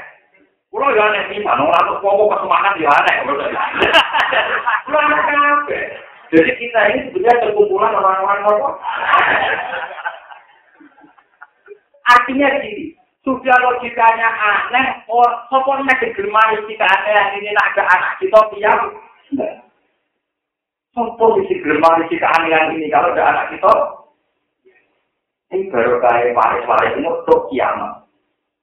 Kulo 0.73 0.89
ya 0.97 1.05
aneh 1.05 1.23
sih, 1.31 1.39
mana 1.44 1.62
orang 1.62 1.85
tuh 1.85 2.01
pokok 2.02 2.32
kesemangat 2.32 2.74
ya 2.81 2.90
aneh. 2.90 3.14
Kulo 3.23 4.98
aneh 4.98 5.20
kenapa? 5.23 5.77
Jadi 6.32 6.51
kita 6.59 6.81
ini 6.90 7.01
sebenarnya 7.12 7.43
terkumpulan 7.44 7.93
orang-orang 7.93 8.40
apa? 8.40 8.70
Artinya 12.02 12.48
gini, 12.59 12.97
sudah 13.23 13.56
logikanya 13.62 14.28
aneh, 14.32 15.06
or 15.12 15.28
sopon 15.52 15.86
nek 15.86 16.01
digemari 16.02 16.56
kita 16.66 16.89
aneh 16.89 17.39
ini 17.39 17.52
nak 17.55 17.77
ada 17.77 17.85
anak 17.85 18.12
kita. 18.19 18.40
Sopon 20.97 21.31
bisa 21.44 21.52
digemari 21.52 22.09
kita 22.10 22.27
aneh 22.27 22.81
ini 22.81 22.90
kalau 22.90 23.12
ada 23.14 23.23
anak 23.28 23.47
kita. 23.55 24.02
Ini 25.53 25.69
baru 25.69 26.01
kayak 26.01 26.33
paris-paris 26.33 26.97
ini 26.97 27.05
untuk 27.05 27.53
kiamat. 27.53 28.09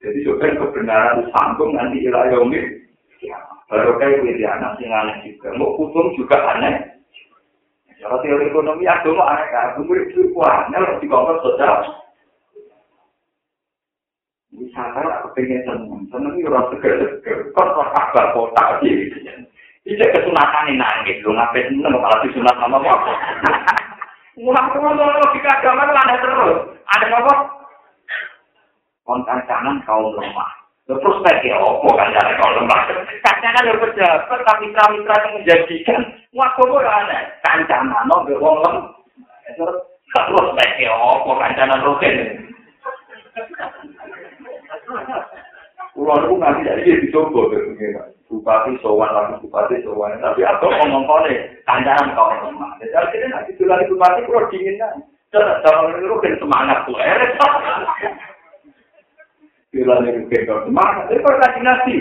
Jadi 0.02 0.26
juga 0.26 0.50
kebenaran 0.50 1.30
sambung 1.30 1.78
nanti 1.78 2.02
ilayomi 2.02 2.58
kiamat. 3.22 3.62
Baru 3.70 3.94
kayak 4.02 4.26
wiri 4.26 4.42
anak 4.42 4.74
sing 4.82 4.90
aneh 4.90 5.22
juga. 5.22 5.54
Mau 5.54 5.78
kutung 5.78 6.10
juga 6.18 6.36
aneh. 6.58 6.98
Kalau 8.02 8.18
teori 8.24 8.50
ekonomi 8.50 8.88
agama 8.90 9.22
aneh 9.30 9.46
kan, 9.54 9.78
murid 9.86 10.10
itu 10.10 10.34
kuahnya 10.34 10.82
harus 10.82 10.98
dikongkos 10.98 11.42
sosial. 11.46 12.00
wisata 14.60 15.00
aku 15.22 15.28
pengen 15.38 15.62
seneng 15.62 16.04
seneng 16.10 16.34
itu 16.34 16.50
orang 16.50 16.68
seger 16.74 16.92
seger 16.98 17.36
kok 17.54 17.70
kok 17.70 17.90
kabar 17.94 18.26
kota 18.34 18.62
gitu 18.82 19.16
ini 19.86 20.04
kesunatan 20.10 20.68
ini 20.68 20.76
nangis 20.76 21.22
lu 21.22 21.32
ngapain 21.32 21.70
seneng 21.70 21.94
malah 21.96 22.18
disunat 22.26 22.56
sama 22.58 22.82
apa 22.82 23.12
mulai 24.38 24.70
keluar 24.70 24.94
logika 24.94 25.50
agama 25.58 25.86
itu 25.88 25.94
ada 25.96 26.16
terus. 26.22 26.58
Ada 26.90 27.06
apa? 27.10 27.34
Kontan 29.06 29.40
kanan 29.50 29.82
kaum 29.82 30.14
lemah. 30.14 30.50
Terus 30.86 31.22
kayak 31.22 31.58
apa 31.58 31.88
kan 31.94 32.14
cara 32.14 32.32
kaum 32.38 32.54
lemah? 32.62 32.80
Katanya 33.22 33.50
kan 33.54 33.66
udah 33.70 33.80
pejabat 33.82 34.38
tapi 34.46 34.70
mitra-mitra 34.70 35.16
yang 35.22 35.32
menjadikan 35.38 36.00
waktu 36.34 36.62
itu 36.66 36.78
aneh? 36.78 37.22
Kancanan 37.42 38.04
no 38.06 38.16
bewong 38.26 38.58
lem. 38.62 38.76
Terus 39.58 40.48
kayak 40.58 40.94
apa 40.94 41.32
kancanan 41.38 41.84
rutin? 41.86 42.14
Kulo 45.90 46.14
niku 46.22 46.34
nganti 46.38 46.62
saiki 46.66 47.02
dicoba 47.06 47.50
Bupati 48.30 48.78
sowan 48.78 49.10
lagi 49.10 49.42
bupati 49.42 49.82
sowan. 49.82 50.22
Tapi 50.22 50.46
aku 50.46 50.70
ngomong 50.70 51.02
kone 51.02 51.58
kancaran 51.66 52.14
kau 52.14 52.30
lemah. 52.30 52.78
Jadi 52.78 52.94
akhirnya 52.94 53.26
nanti 53.34 53.50
tulari 53.58 53.90
bupati 53.90 54.22
kulo 54.30 54.46
dingin 54.54 54.78
kan. 54.78 55.02
Jangan 55.34 55.58
jangan 55.66 55.98
itu 55.98 56.16
kan 56.22 56.34
semangat 56.38 56.78
tuh. 56.86 56.94
Tulari 59.74 60.14
bupati 60.14 60.46
kau 60.46 60.62
semangat. 60.62 61.10
Tapi 61.10 61.22
koordinasi. 61.26 61.96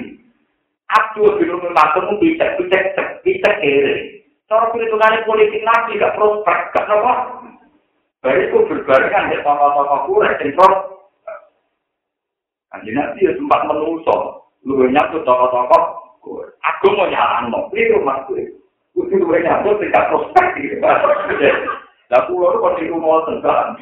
Aku 0.90 1.22
belum 1.38 1.70
memakai 1.70 2.18
bisa 2.22 2.46
bisa 2.62 2.78
bisa 3.22 3.50
kere. 3.62 4.26
Cara 4.50 4.74
perhitungan 4.74 5.22
politik 5.30 5.62
lagi 5.62 6.02
gak 6.02 6.18
prospek, 6.18 6.74
gak 6.74 6.90
apa. 6.90 7.14
Baik 8.26 8.50
itu 8.50 8.58
berbarengan 8.66 9.32
ya 9.32 9.40
tokoh-tokoh 9.46 10.00
kurang, 10.10 10.36
Kanjeng 12.70 12.94
Nabi 12.98 13.26
ya 13.26 13.32
sempat 13.38 13.64
menungso, 13.64 14.44
lu 14.68 14.90
nyatu 14.92 15.24
tokoh-tokoh, 15.24 16.09
aku 16.64 16.86
mau 16.96 17.08
nyalan 17.08 17.52
no, 17.52 17.68
ini 17.74 17.96
rumah 17.96 18.24
gue. 18.28 18.44
Gue 18.96 19.16
lu 19.16 19.32
nyatu 19.32 19.80
tingkat 19.80 20.08
prospek 20.12 20.46
gitu. 20.60 20.76
Lah 22.10 22.26
pulau 22.26 22.50
itu 22.50 22.58
kondisi 22.58 22.90
rumah 22.90 23.22
tenggelam. 23.30 23.78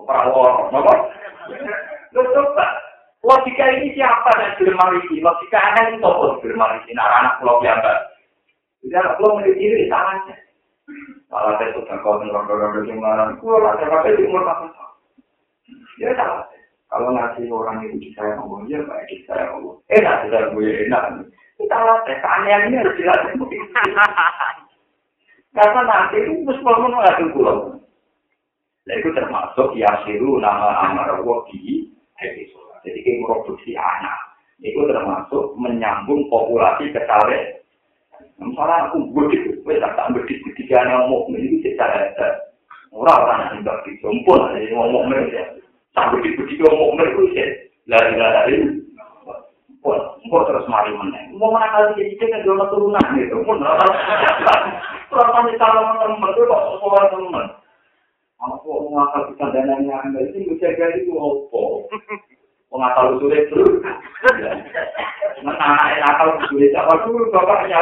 Perawal, 0.00 0.72
apa? 0.72 0.92
Lu 2.16 2.20
coba, 2.32 2.66
logika 3.20 3.64
ini 3.76 3.92
siapa 3.92 4.30
yang 4.40 4.56
bermarisi? 4.56 5.20
Logika 5.20 5.58
anak 5.60 5.92
itu 5.92 6.06
apa 6.06 6.40
bermarisi? 6.40 6.90
Anak-anak 6.96 7.36
pulau 7.42 7.60
biasa. 7.60 7.90
Jadi 8.80 8.94
anak 8.96 9.14
pulau 9.20 9.36
menjadi 9.36 9.84
salahnya. 9.92 10.36
Salah 11.26 11.58
saya 11.58 11.74
sudah 11.74 11.96
kau 12.00 12.16
ngerondong-rondong 12.22 12.86
yang 12.88 12.98
marah. 13.02 13.34
Pulau 13.36 13.60
lah, 13.60 13.74
saya 13.76 13.90
pakai 13.92 14.16
di 14.16 14.22
umur 14.24 14.46
4 14.46 14.72
tahun. 14.72 14.92
Ya 16.00 16.08
salah. 16.16 16.46
Kalau 16.86 17.10
ngasih 17.10 17.50
orang 17.50 17.82
itu 17.82 17.98
disayang 17.98 18.46
Allah, 18.46 18.60
ya 18.70 18.78
baik 18.86 19.10
disayang 19.10 19.58
Allah. 19.58 19.74
Enak, 19.90 20.16
sudah 20.22 20.42
gue 20.54 20.70
enak. 20.86 21.02
Kita 21.58 21.76
latih, 21.82 22.16
keanehan 22.22 22.66
ini 22.70 22.76
harus 22.78 22.94
dilatih. 22.94 23.32
Karena 25.56 25.80
nanti 25.88 26.16
itu 26.20 26.44
terus 26.44 26.60
mau 26.62 26.78
mengatur 26.78 27.28
pulau. 27.32 27.58
Nah 28.86 28.94
itu 28.94 29.08
termasuk 29.16 29.74
yasiru 29.74 30.38
nama 30.38 30.92
amar 30.92 31.18
wadi 31.26 31.90
Jadi 32.86 32.98
kayak 33.02 33.22
produksi 33.26 33.74
anak. 33.74 34.14
Itu 34.62 34.86
termasuk 34.86 35.58
menyambung 35.58 36.30
populasi 36.30 36.94
ketare. 36.94 37.66
Misalnya 38.36 38.92
aku 38.92 39.10
bedik, 39.16 39.64
gue 39.64 39.80
tak 39.80 39.96
tak 39.96 40.12
bedik 40.12 40.38
ketika 40.52 40.84
yang 40.84 41.08
mau 41.08 41.24
ini 41.32 41.56
secara 41.64 42.12
orang-orang 42.92 43.40
yang 43.40 43.64
tidak 43.64 43.80
disumpul, 43.88 44.38
jadi 44.52 44.68
ngomong 44.76 45.08
mereka. 45.08 45.56
Sampai 45.96 46.20
begitu 46.20 46.60
mau 46.68 46.92
mereka 46.92 47.24
sih, 47.32 47.48
lari-lari. 47.88 48.84
Pun, 49.80 49.96
pun 50.28 50.42
terus 50.44 50.68
mari 50.68 50.92
meneng. 50.92 51.32
Mau 51.40 51.54
mana 51.54 51.70
kali 51.70 51.94
jadi 52.18 52.18
cek 52.18 52.42
jual 52.42 52.58
turunan 52.68 53.06
gitu. 53.14 53.38
Pun, 53.46 53.62
kurang 53.62 55.30
kali 55.30 55.52
kalau 55.62 55.94
teman 56.02 56.32
itu 56.34 56.42
kok 56.42 56.64
sekolah 56.74 57.04
teman. 57.14 57.46
Aku 58.36 58.68
mau 58.68 59.00
ngakal 59.00 59.32
bisa 59.32 59.48
dananya 59.48 59.96
anda 60.04 60.20
itu 60.26 60.44
bisa 60.44 60.68
jadi 60.76 61.00
itu 61.00 61.16
opo. 61.16 61.88
Mengakal 62.68 63.16
sulit 63.16 63.48
terus. 63.48 63.80
Nah, 65.40 65.88
nakal 66.02 66.36
sulit 66.50 66.76
apa 66.76 67.06
dulu 67.06 67.32
bapaknya. 67.32 67.80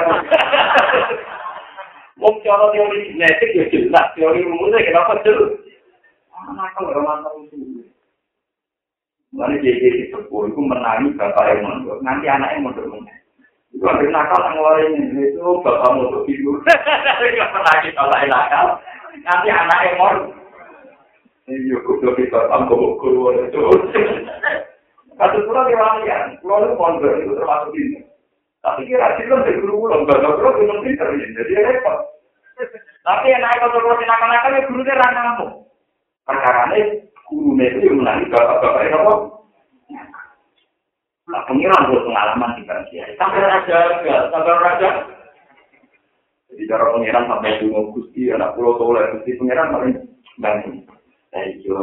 Wong 2.22 2.38
cara 2.46 2.70
teori 2.70 3.10
genetik 3.10 3.50
ya 3.58 3.64
jelas, 3.74 4.06
teori 4.14 4.46
umumnya 4.46 4.78
kenapa 4.86 5.18
jelas? 5.26 5.58
Nakal 6.54 6.94
orang 6.94 7.26
nakal 7.26 7.34
jadi 9.34 9.58
di 9.58 10.14
sepuh 10.14 10.46
itu 10.46 10.60
menangi 10.62 11.10
bapak 11.18 11.42
yang 11.50 11.66
mondok, 11.66 11.98
nanti 12.06 12.30
anak 12.30 12.54
yang 12.54 12.70
mondok 12.70 12.86
mondok. 12.86 13.18
Itu 13.74 13.82
ada 13.82 14.06
nakal 14.06 14.40
yang 14.46 14.54
ngeluarin 14.54 14.92
itu 15.18 15.42
bapak 15.66 15.90
mondok 15.90 16.22
itu. 16.30 16.50
Gak 16.62 17.50
pernah 17.50 17.74
kita 17.82 18.02
lain 18.14 18.30
nakal, 18.30 18.66
nanti 19.26 19.48
anak 19.50 19.80
yang 19.90 19.96
mondok. 19.98 20.30
Iya, 21.44 21.76
kudu 21.82 22.08
kita 22.16 22.40
tambah 22.46 22.78
guru 23.02 23.36
itu. 23.42 23.62
Kasus 25.18 25.46
pulau 25.46 25.66
di 25.68 25.76
walian, 25.78 26.38
pulau 26.42 26.64
itu 26.64 26.74
pondok 26.78 27.14
itu 27.18 27.34
termasuk 27.34 27.74
ini. 27.74 28.00
Tapi 28.64 28.88
kira 28.88 29.18
kira 29.18 29.44
dari 29.44 29.60
guru 29.60 29.86
pulau, 29.86 30.02
nggak 30.06 30.24
tahu 30.24 30.34
pulau 30.40 30.62
itu 30.62 30.74
pinter 30.82 31.08
ya, 31.10 31.26
jadi 31.42 31.52
repot. 31.74 31.98
Tapi 33.02 33.34
yang 33.34 33.42
naik 33.42 33.60
kalau 33.60 33.82
pulau 33.82 33.98
tindakan 33.98 34.34
ya 34.34 34.60
guru 34.70 34.80
dia 34.86 34.98
ranamu. 34.98 35.46
Perkara 36.24 36.72
ini 36.72 37.04
guru 37.28 37.56
itu 37.56 37.78
yang 37.88 37.96
menangi 38.00 38.28
bapak-bapak 38.28 38.82
itu 38.84 38.96
apa? 39.00 39.14
Nah, 41.24 41.42
pengiran 41.48 41.88
buat 41.88 42.04
pengalaman 42.04 42.56
di 42.60 42.62
Bangsia. 42.68 43.04
Sampai 43.16 43.40
raja, 43.40 43.78
sampai 44.28 44.54
raja. 44.60 44.90
Jadi 46.52 46.70
cara 46.70 46.92
pengiran 46.92 47.26
sampai 47.26 47.58
dulu 47.64 47.96
gusti 47.96 48.28
anak 48.30 48.54
pulau 48.54 48.76
soleh, 48.76 49.08
gusti 49.16 49.34
pengiran 49.40 49.72
paling 49.72 49.94
banyak. 50.38 50.84
Ayo, 51.34 51.74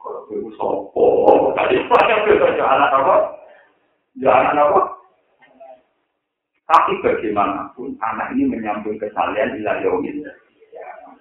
kalau 0.00 0.24
itu 0.32 0.48
sopo, 0.56 1.52
tadi 1.52 1.76
saya 1.84 2.24
bertanya 2.24 2.64
anak 2.64 2.90
apa? 2.96 3.16
Jangan 4.16 4.56
apa? 4.56 4.80
Tapi 6.66 6.92
bagaimanapun 7.04 8.00
anak 8.00 8.32
ini 8.32 8.48
menyambung 8.48 8.96
kesalahan 8.96 9.52
di 9.52 9.60
layomin. 9.60 10.24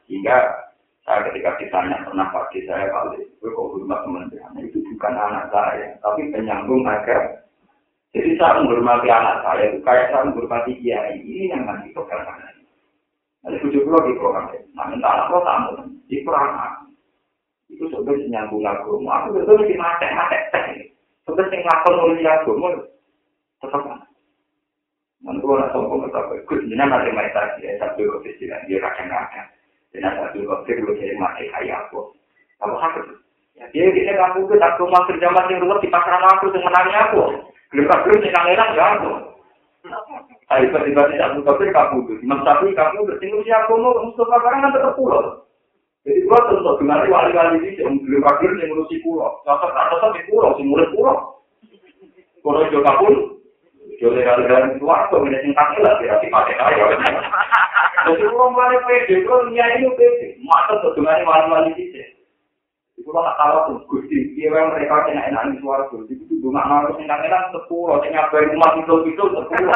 Sehingga 0.08 0.65
saya 1.06 1.30
ketika 1.30 1.54
ditanya 1.62 2.02
pernah 2.02 2.28
pagi 2.34 2.66
saya 2.66 2.90
kali, 2.90 3.22
gue 3.38 3.54
kok 3.54 3.70
hormat 3.78 4.02
kementerian 4.02 4.58
itu 4.58 4.82
bukan 4.90 5.14
anak 5.14 5.54
saya, 5.54 5.94
tapi 6.02 6.34
penyambung 6.34 6.82
agar 6.82 7.46
jadi 8.10 8.34
saya 8.42 8.66
menghormati 8.66 9.08
anak 9.14 9.46
saya 9.46 9.64
itu 9.70 9.80
kayak 9.86 10.10
saya 10.10 10.26
menghormati 10.26 10.74
kiai 10.82 11.22
ini 11.22 11.54
yang 11.54 11.68
nanti 11.70 11.94
pegang 11.94 12.26
anak. 12.26 12.58
Jadi 13.46 13.62
tujuh 13.62 13.86
puluh 13.86 14.02
di 14.10 14.18
program, 14.18 14.50
nah 14.74 14.90
minta 14.90 15.06
anak 15.06 15.30
lo 15.30 15.40
tamu, 15.46 15.72
di 16.10 16.26
program 16.26 16.90
itu 17.70 17.86
sebenarnya 17.90 18.26
nyambung 18.30 18.66
agama. 18.66 19.12
Aku 19.22 19.38
betul 19.38 19.62
mesti 19.62 19.76
mati 19.78 20.08
mati 20.14 20.38
teh. 20.54 20.90
Sebenarnya 21.26 21.66
lakon 21.66 21.94
nulis 21.98 22.26
agama 22.26 22.68
tetap. 23.62 23.84
Mantu 25.26 25.46
orang 25.50 25.74
sombong 25.74 26.06
tetap 26.06 26.30
ikut. 26.30 26.60
Jadi 26.70 26.76
nanti 26.78 27.10
mereka 27.10 27.58
dia 27.58 27.74
satu 27.82 28.06
kesistiran 28.22 28.62
dia 28.70 28.78
kadang 28.78 29.10
kadang. 29.10 29.48
Dan 29.90 30.06
satu 30.14 30.38
kesistiran 30.38 30.86
lu 30.86 30.94
jadi 30.94 30.95
mati 31.20 31.50
kayak 31.52 31.88
aku. 31.88 32.12
Apa 32.64 32.76
hak? 32.80 32.94
Ya 33.56 33.66
dia 33.72 33.88
dia 33.92 34.14
kamu 34.16 34.52
ke 34.52 34.60
tak 34.60 34.76
rumah 34.78 35.08
kerja 35.08 35.32
masih 35.32 35.60
rumah 35.64 35.80
di 35.80 35.88
pasar 35.88 36.20
aku 36.20 36.52
dengan 36.52 36.72
menangis 36.72 36.96
aku. 37.08 37.22
Belum 37.72 37.88
belum 37.88 38.18
sih 38.24 38.32
nang 38.32 38.48
enak 38.52 38.70
ya 38.76 38.86
aku. 39.00 39.12
Tapi 40.46 40.70
tiba-tiba 40.70 41.02
tidak 41.10 41.32
buka 41.42 41.52
kamu 41.58 41.98
tuh. 42.06 42.18
Mas 42.26 42.42
tapi 42.46 42.74
kamu 42.74 43.08
bertinggal 43.10 43.42
siapa 43.46 43.74
mau 43.74 43.98
Mustafa 44.02 44.36
barang 44.38 44.62
kan 44.62 44.74
tetap 44.74 44.94
pulau. 44.98 45.46
Jadi 46.06 46.22
gua 46.30 46.38
tentu 46.46 46.72
dengar 46.78 47.02
wali-wali 47.10 47.66
ini 47.66 47.82
yang 47.82 47.98
beli 47.98 48.22
kafir 48.22 48.54
yang 48.62 48.70
ngurusi 48.70 49.02
pulau. 49.02 49.42
Sosok 49.42 49.74
atau 49.74 50.14
di 50.14 50.22
pulau, 50.30 50.54
si 50.54 50.62
murid 50.62 50.94
pulau. 50.94 51.42
Kalau 52.46 52.62
juga 52.70 52.94
pun, 53.02 53.35
jadi 54.12 54.22
kalian 54.28 54.78
keluar 54.78 55.08
tuh 55.10 55.26
ini 55.26 55.40
singkat 55.42 55.82
lah, 55.82 55.98
tidak 55.98 56.22
dipakai 56.22 56.54
kaya. 56.60 56.86
Jadi 58.06 58.24
pulau 58.30 58.54
mulai 58.54 58.78
pede, 58.86 59.26
pulau 59.26 59.50
ini 59.50 59.64
ini 59.64 59.90
pede. 59.98 60.28
Masa 60.46 60.78
tuh 60.84 60.94
dengar 60.94 61.24
wali-wali 61.26 61.74
ini. 61.74 62.04
Iku 63.02 63.10
lah 63.12 63.34
tahu 63.36 63.58
tuh, 63.72 63.78
gusti, 63.92 64.36
dia 64.40 64.48
yang 64.52 64.72
mereka 64.72 65.04
kena 65.04 65.28
enak 65.28 65.52
di 65.52 65.60
suara 65.60 65.84
tuh. 65.92 66.06
Jadi 66.08 66.22
itu 66.28 66.40
cuma 66.40 66.64
harus 66.64 66.96
enak-enak 66.96 67.52
sepuluh, 67.52 68.00
yang 68.08 68.16
ngapain 68.16 68.52
rumah 68.56 68.72
itu 68.80 68.94
itu 69.12 69.24
sepuluh. 69.26 69.76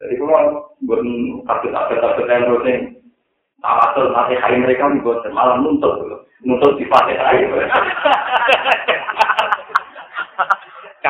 Jadi 0.00 0.14
kalau 0.16 0.72
buat 0.88 1.00
kasus-kasus 1.44 2.24
yang 2.24 2.48
rutin, 2.48 2.96
Tawasul 3.60 4.16
masih 4.16 4.40
hari 4.40 4.56
mereka 4.56 4.88
juga 4.88 5.20
malam 5.36 5.60
nuntut 5.60 6.24
nuntut 6.40 6.80
di 6.80 6.88
pakai 6.88 7.20
hari. 7.20 7.44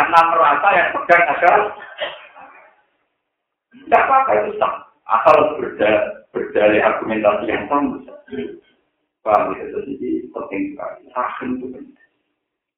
Karena 0.01 0.21
merasa 0.33 0.69
yang 0.73 0.89
pegang 0.97 1.25
agar 1.29 1.57
tidak 3.69 4.01
apa-apa 4.09 4.33
itu 4.41 4.57
sah. 4.57 4.75
Asal 5.05 5.61
berda, 5.61 5.91
berdalih 6.33 6.81
argumentasi 6.81 7.45
yang 7.53 7.69
sama. 7.69 8.01
Paham 9.21 9.53
ya, 9.61 9.65
jadi 9.77 10.11
penting 10.33 10.63
sekali. 10.73 11.05
Rahim 11.13 11.49
itu 11.61 11.67
penting. 11.69 12.07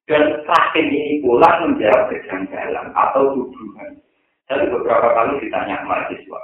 Dan 0.03 0.23
rahim 0.43 0.85
ini 0.91 1.23
pula 1.23 1.63
menjawab 1.63 2.11
kejanggalan 2.11 2.91
atau 2.91 3.39
tuduhan. 3.39 4.03
Saya 4.51 4.67
beberapa 4.67 5.15
kali 5.15 5.47
ditanya 5.47 5.79
mahasiswa 5.87 6.41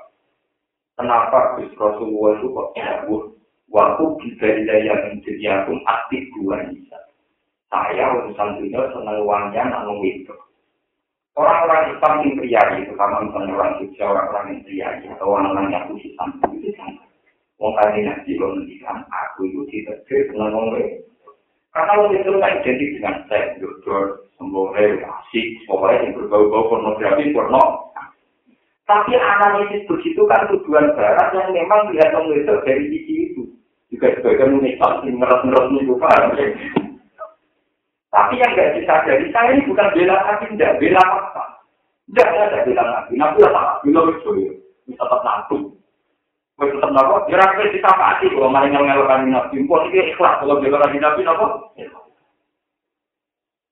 Kenapa 0.95 1.59
Gus 1.59 1.75
Rasulullah 1.75 2.39
itu 2.39 2.47
kok 2.55 2.71
jauh? 2.79 3.35
Waktu 3.67 4.03
bisa 4.23 4.47
daya 4.63 5.11
menjadi 5.11 5.43
aku 5.59 5.75
aktif 5.83 6.23
dua 6.39 6.63
bisa. 6.71 6.99
Saya 7.67 8.15
urusan 8.15 8.63
dunia 8.63 8.87
senang 8.95 9.27
uangnya 9.27 9.63
namun 9.67 9.99
itu. 10.07 10.31
Orang-orang 11.39 11.95
Islam 11.95 12.13
yang 12.19 12.35
pria 12.35 12.61
itu, 12.75 12.91
sama 12.99 13.23
misalnya 13.23 13.55
orang 13.55 13.79
Jogja, 13.79 14.11
orang-orang 14.11 14.45
yang 14.51 14.61
pria 14.67 14.87
atau 15.15 15.27
orang-orang 15.31 15.71
yang 15.71 15.87
sampai 16.19 16.51
itu 16.59 16.75
kan. 16.75 16.91
Wong 17.63 17.79
kali 17.79 18.03
nanti 18.03 18.35
lo 18.35 18.59
mendikan 18.59 19.07
aku 19.07 19.47
itu 19.47 19.63
tidak 19.71 20.03
dengan 20.07 20.51
wong 20.51 20.75
Karena 21.71 21.95
lo 21.95 22.11
itu 22.11 22.27
kan 22.43 22.59
identik 22.59 22.91
dengan 22.99 23.15
saya, 23.31 23.55
dokter, 23.55 24.27
sembore, 24.35 24.99
asik, 24.99 25.47
pokoknya 25.63 26.11
yang 26.11 26.11
berbau-bau 26.19 26.67
pornografi, 26.67 27.31
porno, 27.31 27.87
Tapi 28.83 29.15
analisis 29.15 29.87
begitu 29.87 30.27
kan 30.27 30.43
tujuan 30.51 30.91
barat 30.91 31.29
yang 31.39 31.55
memang 31.55 31.87
melihat 31.87 32.19
itu 32.19 32.55
dari 32.67 32.83
sisi 32.91 33.13
itu. 33.31 33.43
Juga 33.95 34.11
unikal, 34.43 35.07
meres-meres 35.07 35.71
itu 35.77 35.95
paham. 35.95 36.35
Tapi 38.09 38.41
yang 38.41 38.51
nggak 38.57 38.73
disadari, 38.81 39.29
saya 39.29 39.53
ini 39.53 39.69
bukan 39.69 39.93
bela 39.93 40.17
kaki, 40.25 40.45
tidak 40.57 40.81
bela 40.81 41.01
fakta. 41.05 41.43
Tidak 42.09 42.25
ada 42.25 42.59
bela 42.65 42.83
kaki. 42.83 43.13
Nabi 43.21 43.37
lah 43.45 43.51
salah, 43.53 43.75
bila 43.85 44.01
itu 44.09 44.29
ya. 44.41 44.51
Bisa 44.89 45.03
tetap 45.05 45.21
nabi. 45.21 45.57
Bisa 46.57 46.73
tetap 46.73 46.89
nabi. 46.89 47.29
Ya 47.29 47.37
rakyat 47.37 47.69
kita 47.69 47.91
pasti, 47.93 48.25
kalau 48.33 48.49
malah 48.49 48.65
yang 48.73 48.81
ngelakkan 48.89 49.29
nabi. 49.29 49.61
Mpok 49.61 49.93
ini 49.93 50.09
ikhlas, 50.09 50.41
kalau 50.41 50.57
bela 50.57 50.81
kaki 50.81 50.97
nabi. 50.97 51.21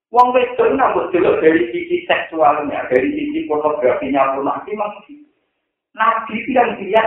Wong 0.07 0.31
wedok 0.31 0.71
nambah 0.71 1.11
delok 1.11 1.43
dari 1.43 1.67
sisi 1.73 2.07
seksualnya, 2.07 2.87
dari 2.87 3.11
sisi 3.11 3.43
pornografinya 3.43 4.39
pun 4.39 4.47
nanti 4.47 4.71
masih. 4.71 5.19
Nabi 5.97 6.37
yang 6.53 6.79
dia 6.79 7.01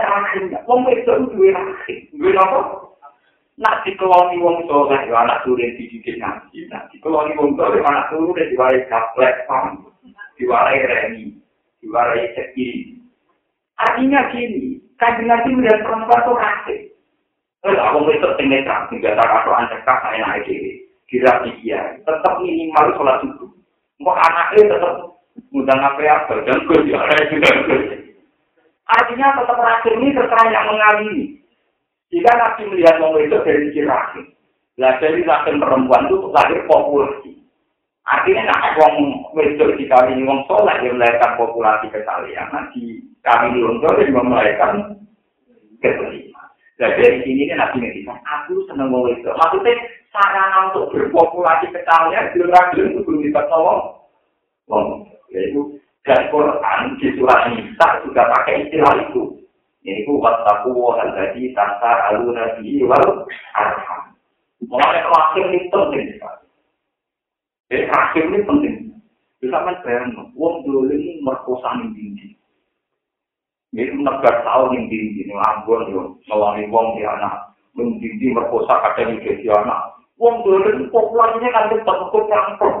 wong 0.69 0.85
wedok 0.85 1.15
itu 1.25 1.31
dua 1.33 1.49
rahim. 1.55 1.99
Dua 2.13 2.43
apa? 2.43 2.59
Nak 3.61 3.85
dikeloni 3.85 4.41
wong 4.41 4.65
soleh, 4.65 5.05
ya 5.05 5.21
anak 5.21 5.45
turun 5.45 5.77
dididik 5.77 6.17
nabi. 6.17 6.65
Nak 6.73 6.89
dikeloni 6.89 7.37
wong 7.37 7.53
soleh, 7.53 7.77
anak 7.85 8.09
turun 8.09 8.33
dan 8.33 8.49
diwarai 8.49 8.89
gaplek, 8.89 9.45
paham? 9.45 9.85
Diwarai 10.41 10.81
remi, 10.81 11.37
diwarai 11.77 12.33
seki. 12.33 12.97
Artinya 13.77 14.33
gini, 14.33 14.81
kan 14.97 15.21
nabi 15.21 15.53
melihat 15.53 15.85
perempuan 15.85 16.25
itu 16.25 16.33
rahim. 16.33 16.81
Kalau 17.61 17.93
wong 17.93 18.09
wedok 18.09 18.33
tinggal 18.41 18.65
tak, 18.65 18.89
tinggal 18.89 19.13
tak 19.13 19.29
atau 19.29 19.53
ancak 19.53 19.85
saya 19.85 20.17
naik 20.17 20.49
diri. 20.49 20.81
kira 21.11 21.43
dia 21.43 21.99
tetap 22.07 22.39
minimal 22.39 22.95
sholat 22.95 23.19
subuh. 23.19 23.51
Mau 23.99 24.15
anaknya 24.15 24.79
tetap 24.79 24.95
mudah 25.51 25.75
apa 25.75 26.33
dan 26.47 26.63
gue 26.63 26.87
juga 26.87 27.03
Artinya 28.87 29.27
tetap 29.35 29.57
rahim 29.59 29.93
ini 29.99 30.15
terserah 30.15 30.45
yang 30.49 30.65
mengalami. 30.71 31.40
Jika 32.11 32.31
nabi 32.35 32.67
melihat 32.67 32.99
orang 32.99 33.23
itu 33.23 33.37
dari 33.39 33.71
sisi 33.71 33.81
rahim, 33.87 34.25
lah 34.75 34.99
dari 34.99 35.23
rahim 35.23 35.63
perempuan 35.63 36.11
itu 36.11 36.27
lahir 36.35 36.59
populasi. 36.67 37.39
Artinya 38.03 38.51
nak 38.51 38.75
wong 38.75 38.95
wedok 39.31 39.79
dikawini 39.79 40.27
wong 40.27 40.43
soleh 40.43 40.75
yang 40.83 40.99
melahirkan 40.99 41.39
populasi 41.39 41.87
kesalian, 41.87 42.51
nanti 42.51 42.99
kami 43.23 43.63
untuk 43.63 43.95
melahirkan 44.11 44.99
keterima. 45.79 46.43
Jadi 46.75 46.99
dari 46.99 47.17
sini 47.23 47.47
kan 47.47 47.63
nabi 47.63 47.77
ngerti, 47.79 48.03
aku 48.09 48.67
seneng 48.67 48.91
wong 48.91 49.07
wedok. 49.07 49.37
Maksudnya 49.39 49.71
sarana 50.11 50.67
untuk 50.67 50.91
berpopulasi 50.91 51.71
kecalnya 51.71 52.27
belum 52.35 52.51
ragil 52.51 52.91
itu 52.91 52.99
belum 53.07 53.23
bisa 53.23 53.41
tolong. 53.47 54.03
Wong, 54.67 55.07
yaitu 55.31 55.79
dan 56.01 56.33
Quran 56.33 56.97
di 56.97 57.13
surat 57.13 57.53
Nisa 57.53 57.87
juga 58.03 58.25
pakai 58.25 58.67
istilah 58.67 58.93
itu. 59.07 59.40
Ini 59.81 60.05
ku 60.05 60.21
wattaku 60.21 60.77
hal 60.93 61.09
tadi 61.17 61.49
tasa 61.57 62.13
alu 62.13 62.29
nabi 62.29 62.85
wal 62.85 63.25
arham. 63.57 64.13
Mulai 64.61 65.01
terakhir 65.01 65.45
ini 65.49 65.59
penting 65.73 66.05
sekali. 66.13 66.45
Jadi 67.73 67.83
terakhir 67.89 68.23
ini 68.29 68.39
penting. 68.45 68.75
Bisa 69.41 69.57
kan 69.57 69.81
bayang, 69.81 70.13
wong 70.37 70.61
dulu 70.61 70.85
ini 70.93 71.17
merkosa 71.25 71.73
yang 71.81 71.97
tinggi. 71.97 72.37
Ini 73.73 73.97
menegar 73.97 74.45
tahun 74.45 74.77
yang 74.77 74.85
tinggi, 74.85 75.25
ini 75.25 75.33
ambon, 75.33 75.89
ngelani 76.29 76.69
wong 76.69 76.93
di 76.93 77.01
anak. 77.01 77.49
Mendidi 77.73 78.29
merkosa 78.29 78.77
kadang 78.85 79.17
di 79.17 79.49
anak. 79.49 79.97
Wong 80.21 80.45
dolen 80.45 80.93
populasinya 80.93 81.49
kan 81.49 81.73
cepat 81.73 81.95
cukup 82.05 82.29
campur. 82.29 82.73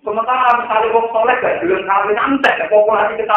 Sementara 0.00 0.64
misalnya 0.64 0.96
wong 0.96 1.06
soleh 1.12 1.36
gak 1.44 1.60
dolen 1.60 1.84
kawin 1.84 2.16
antek 2.16 2.72
populasi 2.72 3.20
kita. 3.20 3.36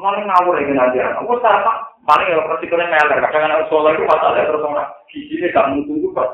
Mulai 0.00 0.24
ngawur 0.24 0.56
lagi 0.56 0.72
nanti. 0.72 0.96
Aku 1.20 1.36
sama 1.44 1.76
paling 2.08 2.32
ya 2.32 2.40
resikonya 2.40 2.88
meler. 2.88 3.20
Kadang 3.20 3.52
anak 3.52 3.68
soleh 3.68 3.92
itu 3.92 4.08
masalah 4.08 4.40
terus 4.48 4.64
orang 4.64 4.88
gizinya 5.12 5.52
gak 5.52 5.68
mutu 5.76 5.92
itu 6.00 6.08
kok. 6.16 6.32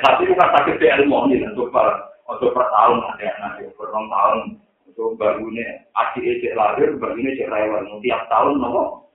Tapi 0.00 0.24
itu 0.24 0.32
kan 0.32 0.48
sakit 0.56 0.80
di 0.80 0.86
ilmu 0.88 1.28
ini 1.28 1.44
untuk 1.52 1.68
per 1.68 2.08
untuk 2.24 2.56
per 2.56 2.64
tahun 2.72 3.04
ada 3.04 3.28
nanti 3.44 3.68
per 3.76 3.92
tahun 3.92 4.38
untuk 4.88 5.20
barunya 5.20 5.84
adik 5.92 6.24
ejek 6.24 6.56
lahir 6.56 6.88
barunya 6.96 7.36
cek 7.36 7.52
rewel 7.52 7.84
tiap 8.00 8.24
tahun 8.32 8.56
nopo. 8.56 9.12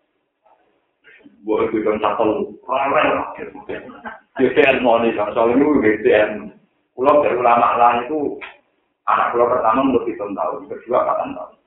Buat 1.41 1.73
itu 1.73 1.81
kan 1.81 1.97
satu 2.05 2.53
rewel. 2.69 3.17
Jadi 4.37 4.61
ilmu 4.61 4.91
ini 5.01 5.17
kan 5.17 5.33
soalnya 5.33 5.57
itu 5.57 5.73
gitu 5.81 6.09
Pulau 6.95 7.19
dari 7.19 7.35
ulama 7.35 7.75
lain 7.75 8.07
itu 8.07 8.39
anak 9.03 9.35
pulau 9.35 9.51
pertama 9.51 9.83
umur 9.83 10.07
hitung 10.07 10.31
tahun, 10.31 10.63
kedua 10.71 11.03
kapan 11.03 11.35
tahun. 11.35 11.64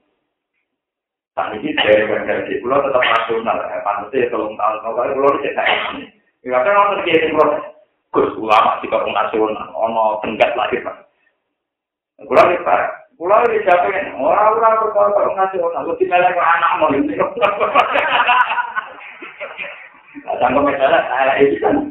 Saat 1.39 1.55
ini 1.55 1.70
dari 1.70 2.02
dari 2.02 2.59
pulau 2.59 2.82
tetap 2.82 2.98
nasional, 2.98 3.62
ya, 3.62 3.78
pantasnya 3.86 4.27
tolong 4.27 4.59
tahun, 4.59 4.82
kalau 4.82 5.15
pulau 5.15 5.39
itu 5.39 5.55
tidak 5.55 5.70
ini. 5.94 6.10
Ya 6.43 6.59
kan 6.66 6.74
orang 6.74 6.98
terjadi 6.98 7.31
pulau, 7.31 7.55
gus 8.10 8.35
ulama 8.43 8.82
di 8.82 8.90
kampung 8.90 9.15
nasional, 9.15 9.70
ono 9.70 10.19
tenggat 10.19 10.59
lagi 10.59 10.82
pak. 10.82 10.98
Pulau 12.27 12.43
ini 12.43 12.59
pak, 12.66 13.06
pulau 13.15 13.39
ini 13.47 13.62
siapa 13.62 13.86
yang 13.86 14.19
orang-orang 14.19 14.82
berkata 14.82 15.15
kampung 15.15 15.39
nasional, 15.39 15.86
lebih 15.86 16.10
melek 16.10 16.35
anak 16.35 16.73
mau 16.82 16.90
ini. 16.90 17.15
Tanggung 20.43 20.66
misalnya, 20.66 21.06
saya 21.06 21.39
ini 21.39 21.55
kan, 21.62 21.86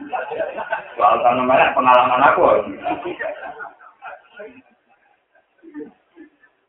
soal 0.99 1.23
tanggung 1.23 1.47
pengalaman 1.47 2.27
aku. 2.35 2.67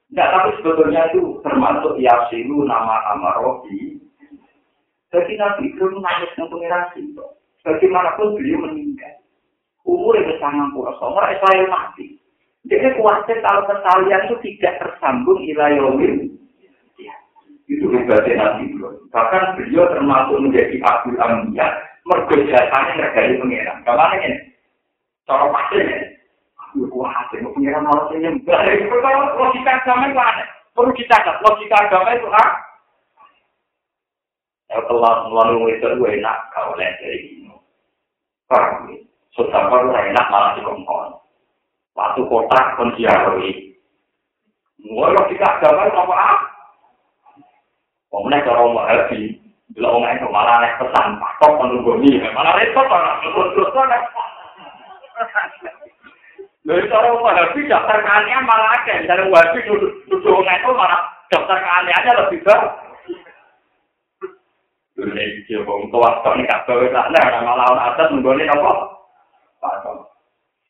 Enggak, 0.08 0.28
tapi 0.32 0.50
sebetulnya 0.58 1.02
itu 1.12 1.36
termasuk 1.44 2.00
Yasilu 2.00 2.64
nama 2.64 3.12
Amarobi. 3.12 4.00
Jadi 5.12 5.32
Nabi 5.36 5.72
itu 5.72 5.84
nangis 5.84 6.32
dengan 6.36 6.48
pengiran 6.52 6.84
itu. 6.96 7.24
Bagaimanapun 7.64 8.36
beliau 8.36 8.64
meninggal. 8.64 9.20
Umur 9.84 10.16
itu 10.20 10.36
sangat 10.40 10.68
puluh 10.72 10.92
umur 11.00 11.24
Israel 11.28 11.68
mati. 11.68 12.16
Jadi 12.68 12.96
khawatir 12.96 13.40
kalau 13.40 13.64
kesalian 13.68 14.28
itu 14.28 14.36
tidak 14.44 14.80
tersambung 14.80 15.40
ilayawin. 15.44 16.28
Ya, 17.00 17.14
itu 17.68 17.88
hebatnya 17.88 18.36
Nabi 18.36 18.72
itu. 18.72 18.88
Bahkan 19.12 19.56
beliau 19.56 19.88
termasuk 19.92 20.36
menjadi 20.40 20.76
Abdul 20.84 21.16
Amiyah. 21.20 21.72
Mergojasanya 22.08 22.92
ngergai 22.96 23.36
pengiran. 23.36 23.84
Bagaimana 23.84 24.16
ini? 24.24 24.40
Cara 25.28 25.44
pastinya. 25.52 26.07
Wah, 26.94 27.10
hati 27.10 27.42
mau 27.42 27.54
pengiran 27.54 27.88
orang 27.90 28.22
yang 28.22 28.38
nyembah. 28.38 28.60
Kalau 28.62 29.22
logika 29.38 29.72
agama 29.82 30.06
itu 30.06 30.20
aneh. 30.20 30.48
Perlu 30.76 30.94
dicatat, 30.94 31.36
logika 31.42 31.76
agama 31.82 32.14
itu 32.14 32.28
ah. 32.30 32.50
Ya 34.68 34.78
telah 34.84 35.26
melalui 35.32 35.74
itu 35.74 35.88
gue 35.88 36.10
enak 36.20 36.36
kau 36.52 36.76
lihat 36.76 37.00
dari 37.00 37.18
ini. 37.40 37.50
Paham 38.46 38.92
ya? 38.92 39.00
Sudah 39.32 39.64
baru 39.72 39.90
enak 39.90 40.26
malah 40.28 40.54
dikongkong. 40.60 41.18
Waktu 41.96 42.20
kota 42.28 42.60
pun 42.76 42.92
diarui. 42.94 43.74
Mulai 44.84 45.16
logika 45.18 45.58
agama 45.58 45.88
itu 45.88 45.98
apa 45.98 46.14
ah? 46.14 46.38
Pemenang 48.12 48.44
cara 48.44 48.60
mau 48.62 48.86
happy. 48.86 49.40
Bila 49.76 50.00
orang 50.00 50.16
itu 50.16 50.26
malah 50.32 50.64
naik 50.64 50.80
pesan, 50.80 51.20
pakok 51.20 51.60
menunggu 51.60 52.00
ini. 52.00 52.24
Malah 52.32 52.56
repot 52.56 52.88
orang. 52.88 53.20
Terus-terus 53.20 53.68
Lalu 56.68 56.84
cara 56.92 57.08
wahabi 57.16 57.64
daftar 57.64 57.96
keanehan 58.04 58.44
malah 58.44 58.76
ada. 58.76 59.00
Misalnya 59.00 59.32
wahabi 59.32 59.64
duduk 59.64 60.04
itu 60.12 60.70
malah 60.76 61.00
daftar 61.32 61.56
keanehannya 61.64 62.12
lebih 62.20 62.44
baik. 62.44 62.68
Lalu 65.00 65.16
ini 65.16 65.40
dia 65.48 65.64
bong 65.64 65.88
tua 65.88 66.20
ini 66.36 66.44
gak 66.44 66.68
bawa 66.68 66.92
sana. 66.92 67.40
Malah 67.40 67.64
orang 67.72 67.88
atas 67.88 68.12
menggoni 68.12 68.44
apa? 68.52 68.72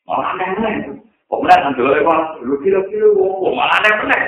Malah 0.07 0.27
aneh-aneh. 0.39 0.95
Kemudian 1.29 1.61
nanti 1.61 1.81
lo 1.83 1.93
emang 1.93 2.41
lu 2.47 2.55
kilo-kilo, 2.63 3.11
malah 3.51 3.75
aneh-aneh. 3.83 4.21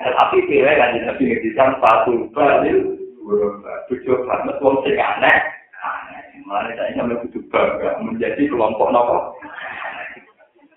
Tapi 0.00 0.36
dia 0.48 0.72
kan 0.72 0.96
jadi 0.96 1.20
ngedikan 1.20 1.78
satu 1.84 2.32
balik, 2.32 2.80
tujuh 3.92 4.24
banget, 4.24 4.56
wong 4.64 4.80
sing 4.82 4.96
aneh. 4.96 5.36
Malah 6.44 6.76
saya 6.76 6.92
ingin 6.92 7.08
lebih 7.08 7.40
bangga 7.48 8.00
menjadi 8.04 8.42
kelompok 8.52 8.92
nopo. 8.92 9.18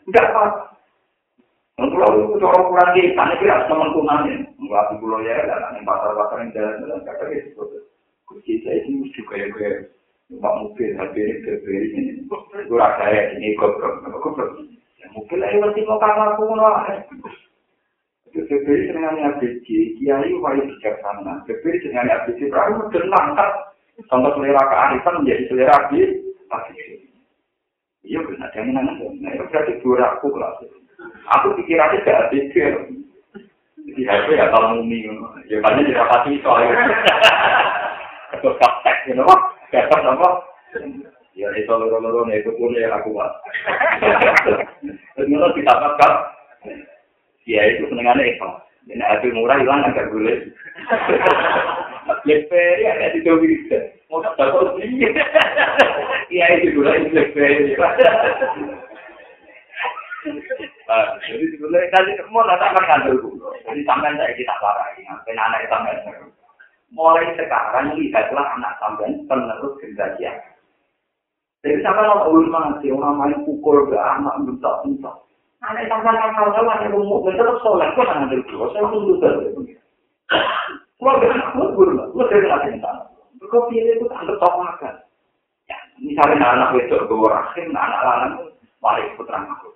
Enggak 0.07 0.31
apa. 0.31 0.43
Kalau 1.77 2.09
itu 2.17 2.41
cara 2.41 2.57
kurang 2.65 2.89
di 2.97 3.13
sana 3.13 3.37
kira 3.37 3.69
teman 3.69 3.93
kumanin, 3.93 4.49
nggak 4.57 4.97
pulau 4.97 5.21
ya, 5.21 5.45
dan 5.45 5.77
pasar-pasar 5.85 6.41
yang 6.41 6.49
jalan-jalan 6.57 7.05
kata 7.05 7.23
gitu. 7.29 7.61
Kunci 8.25 8.65
saya 8.65 8.81
ini 8.81 9.05
mesti 9.05 9.21
kayak 9.29 9.53
kayak 9.53 9.93
numpak 10.33 10.55
mobil, 10.57 10.89
tapi 10.97 11.19
ini 11.21 11.35
berbeda 11.45 11.87
ini. 11.93 12.11
Gue 12.65 12.81
rasa 12.81 13.13
ya 13.13 13.21
ini 13.37 13.53
goblok, 13.61 14.01
goblok. 14.09 14.57
Ya 14.97 15.05
mobil 15.13 15.37
aja 15.37 15.57
masih 15.61 15.85
mau 15.85 16.01
kamar 16.01 16.33
aku 16.33 16.49
Itu 18.33 18.39
berbeda 18.49 18.97
dengan 18.97 19.21
ABC, 19.37 19.65
kiai 20.01 20.33
wajib 20.33 20.65
bijaksana. 20.65 21.45
Berbeda 21.45 21.77
dengan 21.85 22.09
ABC, 22.09 22.39
berarti 22.49 22.89
tenang 22.89 23.27
kan? 23.37 23.51
Contoh 24.05 24.29
selera 24.37 24.61
kearifan 24.69 25.25
menjadi 25.25 25.43
selera 25.49 25.77
di 25.89 26.01
Iya 28.07 28.23
benar, 28.23 28.47
jangan 28.55 28.79
nanya. 28.79 29.03
Nah, 29.19 29.31
itu 29.35 29.43
berarti 29.51 29.73
dua 29.83 30.15
aku. 30.15 30.31
Aku 31.27 31.47
pikirannya 31.59 32.05
gak 32.07 32.31
pikir. 32.31 32.87
Jadi 33.83 34.01
HP 34.07 34.27
ya 34.39 34.47
kalau 34.47 34.79
mumi. 34.79 35.03
Ya 35.51 35.59
banyak 35.59 35.91
dirapati 35.91 36.39
soalnya. 36.39 36.71
Terus 38.39 38.55
kaptek, 38.63 38.97
you 39.11 39.15
know. 39.19 39.27
Kaptek 39.75 40.07
apa? 40.07 40.29
Ya 41.35 41.51
itu 41.59 41.67
loro-loro 41.67 42.23
nih, 42.31 42.39
itu 42.39 42.51
pun 42.55 42.71
ya 42.79 42.95
aku. 42.95 43.11
Terus 45.19 45.27
menurut 45.27 45.51
kita 45.59 45.73
kaptek. 45.75 46.13
Ya 47.43 47.61
itu 47.75 47.91
senengannya 47.91 48.23
itu. 48.23 48.49
Ini 48.87 49.03
hati 49.03 49.35
murah 49.35 49.59
hilang 49.59 49.83
agak 49.83 50.07
boleh. 50.15 50.47
Blackberry 52.07 52.87
ada 52.87 53.11
di 53.11 53.19
Tobi. 53.23 53.67
Mau 54.07 54.23
tak 54.23 54.39
tahu 54.39 54.79
sih. 54.79 55.11
Iya 56.27 56.45
itu 56.59 56.75
dulu 56.75 56.91
ini 56.91 57.11
Blackberry. 57.11 57.75
Jadi 61.27 61.45
sebenarnya 61.55 61.91
tadi 61.91 62.11
mau 62.31 62.47
datang 62.47 62.75
kan 62.75 62.85
kantor. 62.87 63.19
Jadi 63.67 63.81
sampai 63.83 64.15
saya 64.15 64.31
kita 64.35 64.55
parah. 64.63 64.87
Sampai 64.95 65.35
anak 65.35 65.67
sampai 65.67 65.95
mulai 66.95 67.27
sekarang 67.35 67.99
lihatlah 67.99 68.47
anak 68.55 68.79
sampai 68.79 69.11
penerus 69.27 69.75
generasi 69.83 70.23
Jadi 71.63 71.83
sampai 71.83 72.07
lo 72.07 72.31
ulun 72.31 72.47
mati 72.47 72.87
orang 72.91 73.19
main 73.19 73.43
pukul 73.43 73.91
ke 73.91 73.97
anak 73.99 74.39
bentak-bentak. 74.47 75.15
Anak 75.67 75.89
sampai 75.91 76.15
kapal 76.15 76.47
kapal 76.55 76.79
yang 76.85 76.95
umum 76.95 77.27
bentar 77.27 77.49
soleh 77.59 77.91
kok 77.91 78.07
ada 78.07 78.29
dulu. 78.31 78.71
Saya 78.71 78.87
tunggu. 78.87 79.15
Gak 80.97 81.29
aku 81.53 81.77
guru 81.77 81.93
lah, 81.93 82.09
lu 82.09 82.25
dari 82.25 82.49
lagi 82.49 82.73
sana. 82.81 83.05
Kau 83.37 83.69
pilih 83.69 84.01
itu 84.01 84.05
tak 84.09 84.25
ada 84.25 84.33
makan. 84.41 84.95
Ya, 85.69 85.77
misalnya 86.01 86.57
anak 86.57 86.73
itu 86.73 86.97
gue 86.97 87.29
rahim, 87.29 87.69
anak 87.77 88.01
lanang 88.01 88.33
balik 88.81 89.13
putra 89.13 89.45
aku. 89.45 89.69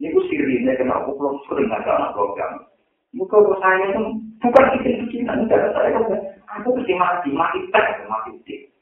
Ini 0.00 0.08
gue 0.08 0.24
sirinya 0.32 0.72
kena 0.80 1.04
aku 1.04 1.20
belum 1.20 1.36
sering 1.44 1.68
ada 1.68 2.00
anak 2.00 2.12
program. 2.16 2.64
Muka 3.12 3.36
gue 3.44 3.56
saya 3.60 3.84
itu 3.92 4.02
bukan 4.40 4.64
bikin-bikinan, 4.80 5.44
enggak 5.44 5.72
saya 5.76 5.88
kan. 5.92 6.04
Aku 6.56 6.72
mesti 6.72 6.96
mati, 6.96 7.28
mati 7.36 7.60
tek, 7.68 8.08
mati 8.08 8.32
tek. 8.48 8.72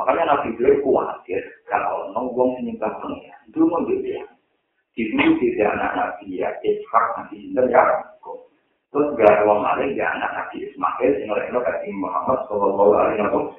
Makanya 0.00 0.32
Nabi 0.32 0.56
beliau 0.56 0.80
khawatir 0.80 1.40
kalau 1.68 2.08
nongkrong 2.16 2.56
menyembah 2.60 2.96
pengira. 3.04 3.36
Itu 3.44 3.68
mau 3.68 3.84
dia. 3.84 4.24
Di 4.92 5.08
dulu 5.08 5.36
tidak 5.40 5.72
anak 5.76 5.90
Nabi 5.96 6.40
ya, 6.40 6.48
Ishak 6.64 7.04
Nabi 7.16 7.34
Sinter 7.44 7.68
ya. 7.68 7.84
Terus 8.92 9.08
gak 9.16 9.24
ada 9.24 9.48
orang 9.48 9.64
lain 9.80 9.96
ya 9.96 10.12
anak 10.12 10.30
Nabi 10.36 10.68
Ismail, 10.68 11.10
sehingga 11.16 11.32
mereka 11.32 11.64
kata 11.64 11.88
Muhammad 11.96 12.38
Sallallahu 12.44 12.92
Alaihi 12.92 13.24
Wasallam. 13.24 13.56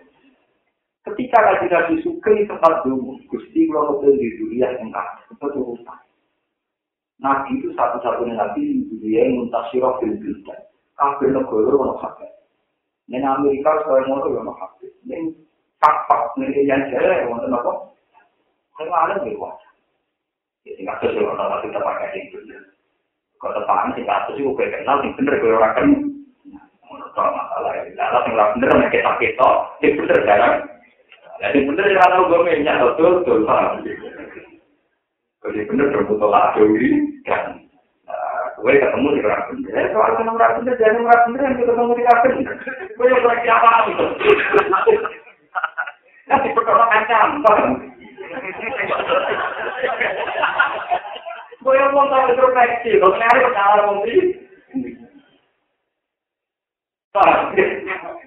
Ketika 1.03 1.37
Nabi 1.41 1.65
Nabi 1.73 1.93
Sukri 2.05 2.45
tempat 2.45 2.85
dulu, 2.85 3.17
Gusti 3.27 3.65
kalau 3.67 3.97
di 3.99 4.29
dunia 4.37 4.77
yang 4.77 4.93
tak 4.93 5.25
seperti 5.27 5.57
urusan. 5.57 5.99
Nabi 7.17 7.59
itu 7.59 7.73
satu-satunya 7.73 8.37
Nabi 8.37 8.61
di 8.61 8.83
dunia 8.93 9.25
yang 9.25 9.47
muntasirah 9.47 9.97
fil 9.97 10.15
bildan. 10.21 10.59
Kafir 10.93 11.33
negara 11.33 11.73
ono 11.73 11.95
hafid. 11.97 12.29
Nen 13.09 13.25
Amerika 13.25 13.73
sekarang 13.81 14.27
yo 14.27 14.37
ono 14.37 14.53
hafid. 14.59 14.93
Nen 15.07 15.33
kapak 15.81 16.37
nen 16.37 16.53
yang 16.67 16.83
jere 16.93 17.25
ono 17.25 17.47
apa? 17.49 17.73
Kalau 18.77 18.93
ada 18.93 19.23
di 19.25 19.33
luar. 19.33 19.57
Ya 20.67 20.77
tinggal 20.77 20.99
sesuatu 21.01 21.33
ono 21.33 21.57
kita 21.63 21.79
pakai 21.81 22.27
itu. 22.27 22.37
Kau 23.43 23.51
tepan 23.51 23.91
sih 23.91 24.07
kasus 24.07 24.39
itu 24.39 24.55
gue 24.55 24.71
kenal 24.71 25.03
sih 25.03 25.11
bener 25.19 25.35
gue 25.35 25.51
orang 25.51 25.75
kan. 25.75 25.87
Kalau 27.11 27.35
masalah 27.35 27.75
lah 27.75 28.21
sing 28.23 28.39
ora 28.39 28.55
bener 28.55 28.71
nek 28.79 28.87
kita 28.95 29.11
kita, 29.19 29.49
itu 29.83 29.99
bener 29.99 30.23
jarang. 30.23 30.63
Jadi 31.43 31.67
bener 31.67 31.91
ya 31.91 31.99
kalau 32.07 32.31
gue 32.31 32.39
minyak 32.47 32.79
betul 32.79 33.19
betul 33.19 33.43
paham. 33.43 33.83
Jadi 35.43 35.59
bener 35.67 35.91
terbuka 35.91 36.23
lah 36.31 36.55
dewi 36.55 37.03
kan. 37.27 37.59
Gue 38.63 38.79
ketemu 38.79 39.11
di 39.11 39.21
orang 39.27 39.43
bener. 39.51 39.91
Soal 39.91 40.15
ketemu 40.15 40.31
orang 40.39 40.53
bener, 40.63 40.73
jadi 40.79 40.97
orang 41.03 41.21
bener 41.27 41.41
yang 41.43 41.55
ketemu 41.59 41.91
di 41.99 42.03
bener. 42.07 42.55
Gue 42.95 43.11
yang 43.11 43.27
lagi 43.27 43.47
apa 43.51 43.69
itu? 43.91 44.05
Nanti 46.31 46.47
pertama 46.55 46.85
kancam. 46.87 47.43
Gue 51.63 51.79
yang 51.79 51.95
mau 51.95 52.11
tahu 52.11 52.35
introspeksi, 52.35 52.99
lo 52.99 53.15
nyari 53.15 53.39
kenal 53.47 53.79
mobil. 53.87 54.19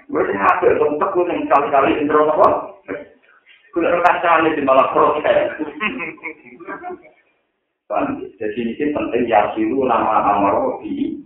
Gue 0.09 0.23
sih 0.25 0.39
hampir, 0.41 0.73
untuk 0.81 1.13
gue 1.13 1.29
yang 1.29 1.45
kali-kali 1.53 2.01
intro 2.01 2.33
apa? 2.33 2.49
Gue 3.77 3.85
kancam 3.85 4.49
di 4.49 4.65
malah 4.65 4.89
proses. 4.97 5.53
Jadi 8.41 8.59
ini 8.59 8.85
penting 8.97 9.23
ya 9.29 9.53
silu 9.53 9.85
nama 9.85 10.25
amaro 10.33 10.81
di 10.81 11.21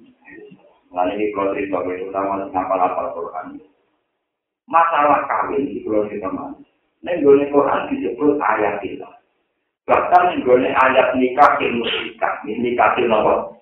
Nah 0.91 1.07
ini 1.15 1.31
kalau 1.31 1.55
cerita 1.55 1.79
itu 1.87 2.11
utama 2.11 2.51
ngapal 2.51 2.83
apal 2.83 3.07
Quran. 3.15 3.63
Masalah 4.67 5.23
kawin 5.31 5.71
di 5.71 5.87
kalau 5.87 6.11
cerita 6.11 6.27
mana? 6.27 6.59
Gue 7.07 7.47
Quran 7.47 7.87
disebut 7.95 8.43
ayat 8.43 8.83
itu. 8.83 9.07
Bahkan 9.91 10.47
gue 10.47 10.71
ayat 10.71 11.19
nikah 11.19 11.59
ilmu 11.59 11.83
nikah, 11.83 12.35
nikah 12.47 12.95
ilmu 12.95 13.59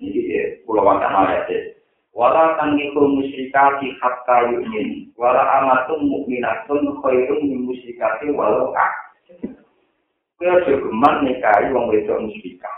Ini 0.00 0.08
dia 0.16 0.56
pulau 0.64 0.88
wacana 0.88 1.28
ayat 1.28 1.52
itu. 1.52 1.76
Wala 2.16 2.56
tangiku 2.56 3.04
musyrikati 3.04 3.92
hatta 4.00 4.48
yu'min. 4.48 5.12
Wala 5.20 5.44
amatum 5.60 6.08
mu'minatun 6.08 6.96
khairun 7.04 7.44
min 7.44 7.68
musyrikati 7.68 8.32
walau 8.32 8.72
ak. 8.72 8.92
Kaya 10.40 10.64
jogeman 10.64 11.28
nikahi 11.28 11.68
wong 11.68 11.92
wedok 11.92 12.24
musyrikah. 12.24 12.76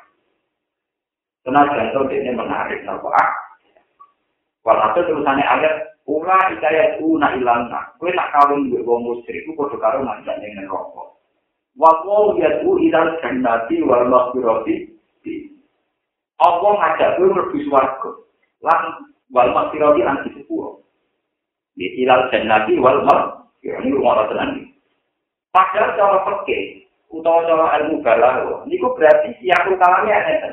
Tenaga 1.46 1.86
itu 1.86 2.02
ini 2.18 2.34
menarik 2.34 2.82
nopo 2.82 3.14
ah. 3.14 3.30
Walhasil 4.66 5.06
terusannya 5.06 5.46
ayat 5.46 5.92
Ula 6.02 6.50
ikayat 6.50 6.98
una 6.98 7.30
ilana. 7.38 7.94
Kue 7.94 8.10
tak 8.10 8.34
kawin 8.34 8.74
gue 8.74 8.82
wong 8.82 9.06
musyrik, 9.06 9.46
gue 9.46 9.54
kudu 9.54 9.78
karo 9.78 10.02
ngajak 10.02 10.34
dengan 10.42 10.66
rokok. 10.66 11.21
Wakau 11.78 12.36
yadu 12.36 12.76
ilal 12.78 13.16
jannati 13.24 13.80
wal 13.84 14.06
maghfirati. 14.08 14.92
Apa 16.42 16.68
ngajak 16.68 17.10
gue 17.16 17.32
merbu 17.32 17.58
swarga. 17.68 18.10
Lan 18.60 18.82
wal 19.32 19.50
maghfirati 19.56 20.00
lan 20.04 20.22
di. 20.26 20.44
Di 21.72 21.86
ilal 22.04 22.28
jannati 22.28 22.76
wal 22.76 23.02
maghfirati. 23.04 23.42
Ini 23.62 23.94
rumah 23.94 24.26
tenang. 24.26 24.74
Padahal 25.54 25.94
cara 25.94 26.18
pergi, 26.26 26.82
utawa 27.12 27.46
cara 27.46 27.66
ilmu 27.78 28.02
balaghah 28.02 28.64
niku 28.66 28.90
berarti 28.96 29.36
siap 29.38 29.68
utamane 29.68 30.10
ana 30.10 30.50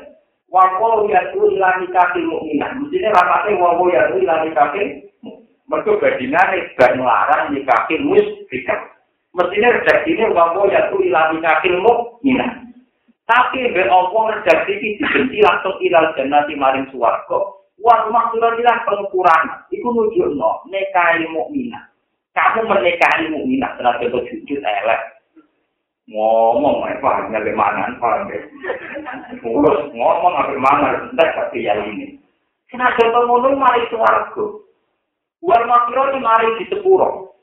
Wapo 0.50 1.06
ya 1.06 1.30
tu 1.30 1.46
ilani 1.46 1.86
kaki 1.94 2.26
mukminah. 2.26 2.74
Mestinya 2.74 3.14
rapatnya 3.14 3.54
wapo 3.54 3.86
ya 3.86 4.10
tu 4.10 4.18
ilani 4.18 4.50
kaki. 4.50 4.82
Mereka 5.70 6.02
berdinari 6.02 6.74
dan 6.74 6.98
melarang 6.98 7.54
di 7.54 7.62
kaki 7.62 8.02
musyrikah. 8.02 8.82
Mestinya 9.30 9.74
redaksinya 9.78 10.26
wapo 10.34 10.66
ya 10.70 10.90
tu 10.90 10.98
ilani 11.02 11.38
kaki 11.38 11.70
mukminah. 11.78 12.66
Tapi 13.26 13.70
be 13.70 13.86
opo 13.86 14.26
redaksi 14.26 14.74
ini 14.74 14.98
dibenci 14.98 15.38
langsung 15.42 15.78
ilal 15.78 16.10
jannati 16.18 16.58
maring 16.58 16.90
suwargo. 16.90 17.70
Wah 17.78 18.10
maksudnya 18.10 18.58
ilah 18.58 18.78
pengukuran. 18.84 19.70
Iku 19.70 19.88
nunjuk 19.90 20.34
no 20.34 20.66
nekahi 20.66 21.30
mukminah. 21.30 21.86
Kamu 22.34 22.66
menikahi 22.66 23.30
mukminah 23.30 23.78
setelah 23.78 24.02
jujur 24.02 24.60
elek. 24.60 25.20
ngomong 26.10 26.90
eh 26.90 26.98
paham 26.98 27.30
nyampe 27.30 27.54
mana 27.54 27.94
paham 28.02 28.26
deh 28.26 28.42
ngurus 29.46 29.94
ngomong 29.94 30.34
apa 30.34 30.58
mana 30.58 31.06
tidak 31.14 31.30
tapi 31.38 31.62
yang 31.62 31.78
ini 31.86 32.18
kena 32.66 32.90
contoh 32.98 33.22
ngono 33.30 33.54
mari 33.54 33.86
suaraku 33.94 34.58
wal 35.38 35.62
ini 35.62 36.18
mari 36.18 36.46
di 36.58 36.66
sepuro 36.66 37.38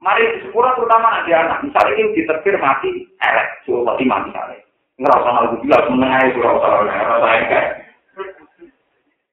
mari 0.00 0.22
di 0.28 0.38
sepuro 0.44 0.68
terutama 0.76 1.24
anak 1.24 1.32
anak 1.32 1.58
misalnya 1.64 1.92
ini 1.96 2.16
diterpir 2.16 2.56
mati 2.60 2.88
elek 3.20 3.48
suruh 3.64 3.82
mati 3.82 4.04
mati 4.04 4.28
misalnya 4.30 4.60
ngerasa 4.96 5.28
nggak 5.28 5.46
gue 5.52 5.60
bilang 5.64 5.84
menengah 5.92 6.20
itu 6.24 6.38
ngerasa 6.40 6.66
ngerasa 6.84 7.28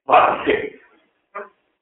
Oke. 0.04 0.56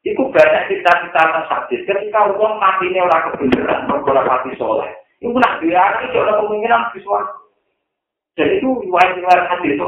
Iku 0.02 0.34
banyak 0.34 0.66
cerita-cerita 0.70 1.14
tentang 1.14 1.45
sakit. 1.49 1.86
Ketika 1.86 2.30
orang 2.30 2.58
mati 2.62 2.90
ini 2.90 3.02
orang 3.02 3.34
kebenaran, 3.34 3.90
orang 3.90 4.30
mati 4.30 4.53
soleh. 4.58 4.90
Itu 5.22 5.34
nak 5.38 5.62
anak 5.62 6.10
itu 6.10 6.18
ada 6.18 6.41
kemungkinan 6.41 6.90
visual. 6.94 7.22
Jadi 8.34 8.58
itu 8.58 8.70
riwayat-riwayat 8.90 9.45
hadis 9.53 9.78
itu. 9.78 9.88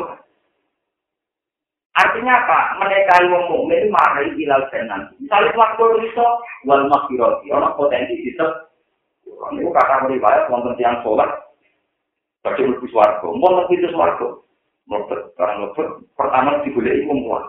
Artinya 1.93 2.33
apa? 2.45 2.59
Mereka 2.81 3.13
yang 3.25 3.49
mukmin 3.49 3.89
mari 3.89 4.33
ilal 4.37 4.65
jenan. 4.69 5.13
Misalnya 5.17 5.53
waktu 5.57 5.85
itu 6.09 6.25
wal 6.65 6.85
makiroti, 6.89 7.49
orang 7.53 7.73
potensi 7.77 8.17
itu. 8.17 8.47
Ini 9.51 9.67
kata 9.67 10.07
riwayat 10.07 10.47
wonten 10.47 10.77
tiang 10.79 11.03
sholat. 11.03 11.29
Bagi 12.43 12.67
lebih 12.67 12.87
suarga, 12.91 13.23
mau 13.23 13.55
lebih 13.63 13.79
itu 13.79 13.87
suarga. 13.91 14.27
Mereka 14.83 15.15
orang 15.39 15.59
lebih 15.63 15.85
pertama 16.15 16.59
dibulai 16.63 17.03
perempuan. 17.07 17.43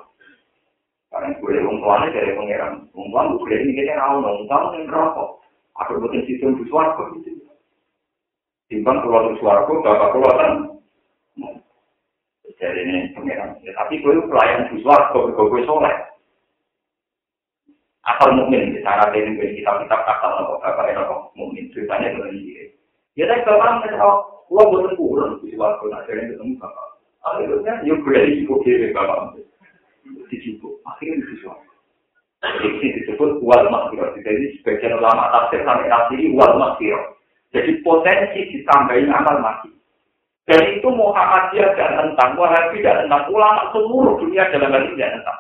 Karena 1.11 1.35
boleh 1.39 1.61
perempuannya 1.63 2.15
dari 2.15 2.33
pengiran. 2.39 2.73
Perempuan 2.95 3.35
boleh 3.35 3.59
ini 3.59 3.73
kita 3.75 3.99
rawon, 3.99 4.47
tahu 4.47 4.67
yang 4.79 4.87
rokok. 4.87 5.43
Apa 5.75 5.99
betul 5.99 6.23
sistem 6.23 6.55
suarga 6.71 7.11
gitu. 7.19 7.35
timbang 8.75 9.05
keluar 9.05 9.29
suaraku 9.39 9.85
bapak 9.85 10.09
keluar 10.17 10.35
kan 10.41 10.53
jadi 12.55 12.81
ini 12.87 13.13
pengiran 13.13 13.59
ya, 13.61 13.75
tapi 13.77 14.01
gue 14.01 14.25
pelayan 14.31 14.71
di 14.73 14.81
suaraku 14.81 15.31
gue 15.31 15.47
gue 15.53 15.63
soleh 15.69 15.95
asal 18.05 18.29
mukmin 18.37 18.77
di 18.77 18.81
sana 18.85 19.09
gue 19.13 19.57
kitab 19.57 19.81
kitab 19.85 20.01
asal 20.05 20.31
nopo 20.41 20.61
bapak 20.61 20.93
ini 20.93 20.99
nopo 21.01 21.33
mukmin. 21.37 21.69
Ceritanya 21.73 22.13
dengan 22.13 22.33
ini 22.37 22.69
ya. 23.17 23.25
Tapi 23.29 23.45
kalau 23.47 23.61
orang 23.61 23.83
kita 23.85 23.97
lo 24.53 24.63
bukan 24.71 24.93
kurang 25.01 25.33
di 25.41 25.57
suaraku 25.57 25.89
nah 25.89 26.05
jadi 26.05 26.33
ketemu 26.33 26.61
bapak. 26.61 26.89
Akhirnya 27.25 27.75
yuk 27.89 28.01
gue 28.05 28.21
di 28.21 28.33
situ 28.45 28.55
kiri 28.65 28.93
bapak. 28.93 29.41
Di 30.29 30.37
situ 30.43 30.69
akhirnya 30.85 31.25
di 31.25 31.27
situ 31.33 31.49
jadi 32.45 33.01
disebut 33.01 33.41
wal 33.41 33.65
makhluk 33.73 34.13
jadi 34.21 34.53
sebagian 34.61 35.01
ulama 35.01 35.33
tafsir 35.33 35.65
sampai 35.65 35.89
nafsiri 35.89 36.29
wal 36.37 36.61
makhluk 36.61 37.17
Jadi 37.55 37.87
potensi 37.87 38.51
ditambahin 38.51 39.15
amal 39.15 39.39
mati. 39.39 39.71
Dan 40.43 40.75
itu 40.75 40.91
Muhammadiyah 40.91 41.71
dan 41.79 42.03
tentang 42.03 42.35
Wahabi 42.35 42.83
dan 42.83 43.07
tentang 43.07 43.31
ulama 43.31 43.71
seluruh 43.71 44.19
dunia 44.19 44.51
dalam 44.51 44.75
hal 44.75 44.83
ini 44.91 44.99
dan 44.99 45.23
tentang. 45.23 45.39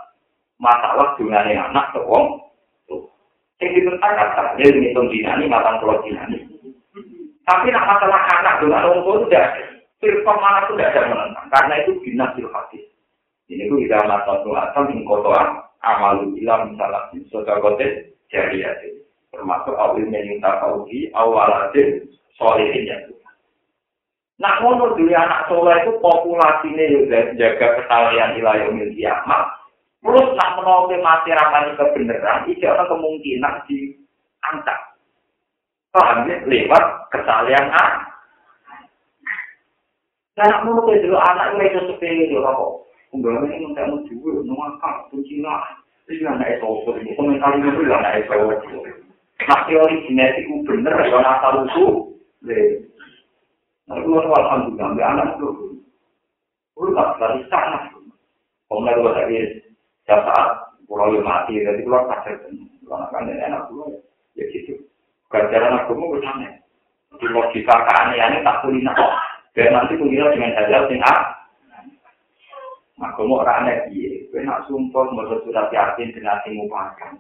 Masalah 0.63 1.19
dungannya 1.19 1.59
anak 1.59 1.91
ke 1.91 1.99
wong. 2.07 2.39
Yang 3.65 3.73
ditentangkan 3.81 4.29
tak 4.37 4.49
ada 4.53 4.65
ini 4.69 4.93
dinani 4.93 5.45
matang 5.49 5.81
pulau 5.81 6.05
dinani. 6.05 6.37
Tapi 7.49 7.73
nak 7.73 7.89
masalah 7.89 8.21
anak 8.37 8.61
dengan 8.61 8.85
wong 8.93 9.01
itu 9.01 9.13
tidak 9.33 9.47
Firqah 10.05 10.37
mana 10.37 10.69
itu 10.69 10.77
tidak 10.77 10.93
ada 10.93 11.01
menentang. 11.09 11.47
Karena 11.49 11.75
itu 11.81 11.91
binasil 12.05 12.47
hadis. 12.53 12.85
Ini 13.49 13.73
itu 13.73 13.89
tidak 13.89 14.05
matang 14.05 14.45
atau 14.45 14.85
mengkotoa 14.85 15.43
amalu 15.81 16.37
ilam 16.45 16.77
misalnya. 16.77 17.09
Soda 17.33 17.57
kote 17.65 18.13
jariah 18.29 18.77
termasuk 19.33 19.75
awil 19.81 20.05
menyinta 20.05 20.61
kauhi 20.61 21.09
awaladin 21.17 22.05
solehin 22.37 22.85
yang 22.85 23.03
Nah, 24.35 24.59
menurut 24.59 24.99
dunia 24.99 25.31
anak 25.31 25.47
soleh 25.47 25.79
itu 25.87 25.95
populasinya 26.03 26.85
juga 26.91 27.31
jaga 27.39 27.67
kesalahan 27.79 28.35
ilayah 28.35 28.67
umil 28.67 28.91
kiamat. 28.91 29.47
Terus 30.05 30.37
nak 30.37 30.61
menolak 30.61 31.01
mati 31.01 31.33
rapani 31.33 31.73
kebenaran, 31.81 32.45
itu 32.45 32.69
ada 32.69 32.85
kemungkinan 32.93 33.65
diangkat. 33.65 34.79
Paham 35.97 36.29
ya? 36.29 36.45
Lewat 36.45 37.09
kesalahan 37.09 37.73
A. 37.73 37.87
Nah, 40.37 40.45
nak 40.45 40.63
menurut 40.69 40.93
itu 40.93 41.15
anak 41.17 41.57
itu 41.57 41.81
seperti 41.89 42.29
itu, 42.29 42.37
kok. 42.37 42.85
Enggak, 43.17 43.49
ini 43.49 43.71
nggak 43.71 43.87
mau 43.89 44.03
juga, 44.05 44.43
nunggu 44.45 44.93
kunci 45.09 45.41
lah. 45.41 45.63
Itu 46.11 46.27
anak 46.29 46.61
itu, 46.61 46.69
komentar 47.17 47.57
itu 47.57 47.89
anak 47.89 48.27
itu. 48.27 48.37
Nah, 49.49 49.61
teori 49.65 50.05
genetik 50.05 50.45
itu 50.45 50.67
bener, 50.69 51.01
ya 51.01 51.19
asal 51.23 51.65
usul. 51.65 52.19
Nah, 52.45 53.97
itu 53.97 54.11
alhamdulillah, 54.13 54.89
nggak 54.99 55.11
anak 55.17 55.29
itu. 55.39 55.49
Udah, 56.77 57.15
dari 57.17 57.41
sana. 57.49 57.89
Kemudian 58.67 58.99
gue 58.99 59.55
tadi, 60.05 60.21
saat 60.25 60.49
pulau 60.85 61.13
yang 61.17 61.25
mati, 61.25 61.61
jadi 61.61 61.81
keluar 61.81 62.05
kasir. 62.13 62.37
Kalau 62.85 63.09
kan 63.09 63.29
enak 63.29 63.67
pulau, 63.73 63.91
ya 64.37 64.45
gitu. 64.53 64.77
Ganjaran 65.33 65.83
aku 65.83 65.97
mau 65.97 66.13
bertanya. 66.13 66.61
Di 67.17 67.27
logika 67.31 67.75
keanehannya 67.89 68.45
tak 68.45 68.61
kulina. 68.63 68.93
Dan 69.57 69.73
nanti 69.73 69.97
kulina 69.97 70.31
dengan 70.35 70.57
hajal 70.61 70.83
sing 70.93 71.01
A. 71.03 71.15
Aku 73.11 73.27
mau 73.27 73.43
orang 73.43 73.67
aneh, 73.67 73.91
iya. 73.91 74.23
Gue 74.31 74.47
nak 74.47 74.71
sumpah, 74.71 75.11
mau 75.11 75.27
surat 75.27 75.67
yakin, 75.75 76.15
dengan 76.15 76.39
timu 76.47 76.71
pakan. 76.71 77.19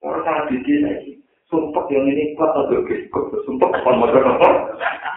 Orang 0.00 0.24
salah 0.24 0.48
bikin 0.48 0.84
lagi. 0.84 1.24
sumpah 1.54 1.84
yang 1.92 2.08
ini 2.08 2.34
kuat 2.34 2.50
atau 2.50 2.82
kok 2.82 3.24
sumpah 3.44 3.68
kon 3.84 4.00
motor 4.00 4.26
nopo 4.26 4.48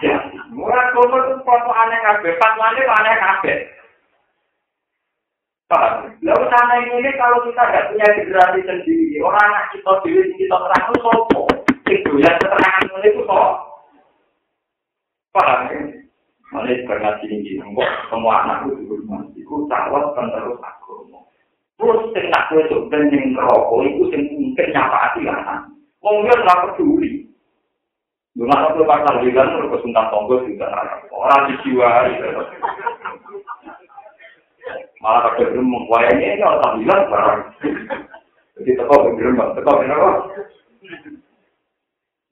ya 0.03 0.21
murah 0.53 0.91
kono 0.93 1.17
tuh 1.33 1.39
foto 1.41 1.71
aneh 1.73 1.99
kabeh 2.03 2.37
fatwane 2.37 2.81
aneh 2.83 3.15
kabeh 3.17 3.57
Lalu 5.67 6.45
sana 6.47 6.79
ini 6.79 7.11
kalau 7.19 7.43
kita 7.43 7.59
tidak 7.67 7.91
punya 7.91 8.07
generasi 8.15 8.59
sendiri, 8.63 9.19
orang 9.19 9.51
anak 9.51 9.67
kita 9.75 9.91
diri 10.07 10.31
kita 10.39 10.55
terang 10.55 10.83
itu 10.87 10.95
sopo. 11.03 11.41
Itu 11.91 12.11
yang 12.23 12.39
keterangan 12.39 13.03
itu 13.03 13.21
sopo. 13.27 13.67
Paham 15.35 15.67
ya? 15.67 15.79
Mulai 16.55 16.87
berngaji 16.87 17.27
tinggi, 17.27 17.59
semua 18.07 18.47
anak 18.47 18.71
itu 18.71 18.87
rumah, 18.87 19.27
itu 19.35 19.67
calon 19.67 20.15
penerus 20.15 20.63
agama. 20.63 21.19
Terus 21.75 21.99
sing 22.15 22.25
nak 22.31 22.47
wedok 22.55 22.87
ben 22.87 23.11
ning 23.11 23.35
rokok 23.35 23.83
iku 23.83 24.03
sing 24.15 24.23
mungkin 24.39 24.71
nyapati 24.71 25.27
anak. 25.27 25.67
Wong 25.99 26.23
yo 26.23 26.31
ora 26.31 26.63
peduli. 26.63 27.27
Nek 28.39 28.71
aku 28.71 28.87
pasal 28.87 29.19
bilang 29.19 29.51
terus 29.51 29.71
kesuntan 29.75 30.07
tonggo 30.07 30.47
juga 30.47 30.71
ora 31.11 31.51
dijiwai. 31.51 32.15
Malah 35.07 35.31
pada 35.31 35.39
geremeng 35.39 35.87
wayangnya 35.87 36.35
ini 36.35 36.43
orang 36.43 36.83
bilang 36.83 37.07
barang. 37.07 37.41
Jadi 38.59 38.71
teko 38.75 38.95
geremeng 39.15 39.55
teko 39.55 39.71
kenapa 39.79 40.09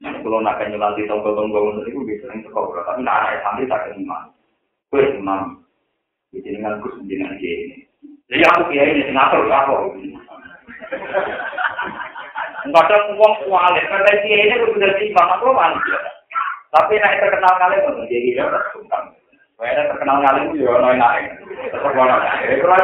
kalau 0.04 0.44
nak 0.44 0.60
kenyu 0.60 0.76
nanti 0.76 1.08
tonggo-tonggo 1.08 1.72
untuk 1.72 1.88
itu 1.88 2.04
bisa 2.04 2.28
sering 2.28 2.44
teko 2.44 2.76
tapi 2.84 3.00
nak 3.00 3.32
anak 3.32 3.40
santri 3.48 3.72
tak 3.72 3.88
kenima 3.88 4.28
gue 4.92 5.08
imam. 5.16 5.64
Di 6.36 6.44
sini 6.44 6.60
kan 6.60 6.84
kus 6.84 7.00
dengan 7.08 7.40
ini. 7.40 7.88
Jadi 8.28 8.44
aku 8.44 8.62
kiai 8.76 8.92
ini 8.92 9.16
ngatur 9.16 9.48
aku 9.48 9.96
Kadang 12.76 13.16
uang 13.16 13.34
kuali, 13.46 13.78
karena 13.88 14.12
dia 14.26 14.36
ini 14.42 14.56
udah 14.68 14.92
sih 15.00 15.14
aku 15.14 15.48
manusia. 15.54 16.00
Tapi 16.74 16.98
naik 16.98 17.22
terkenal 17.24 17.56
kalian, 17.62 18.04
jadi 18.10 18.36
dia 18.36 18.44
udah 18.44 18.64
Kayaknya 19.56 19.84
terkenal 19.92 20.18
kali 20.20 20.42
itu 20.52 20.68
ya 20.68 20.74
naik. 20.80 21.26
Tetap 21.72 21.96
orang 21.96 22.22
naik. 22.22 22.60
Itu 22.60 22.66
lah 22.68 22.82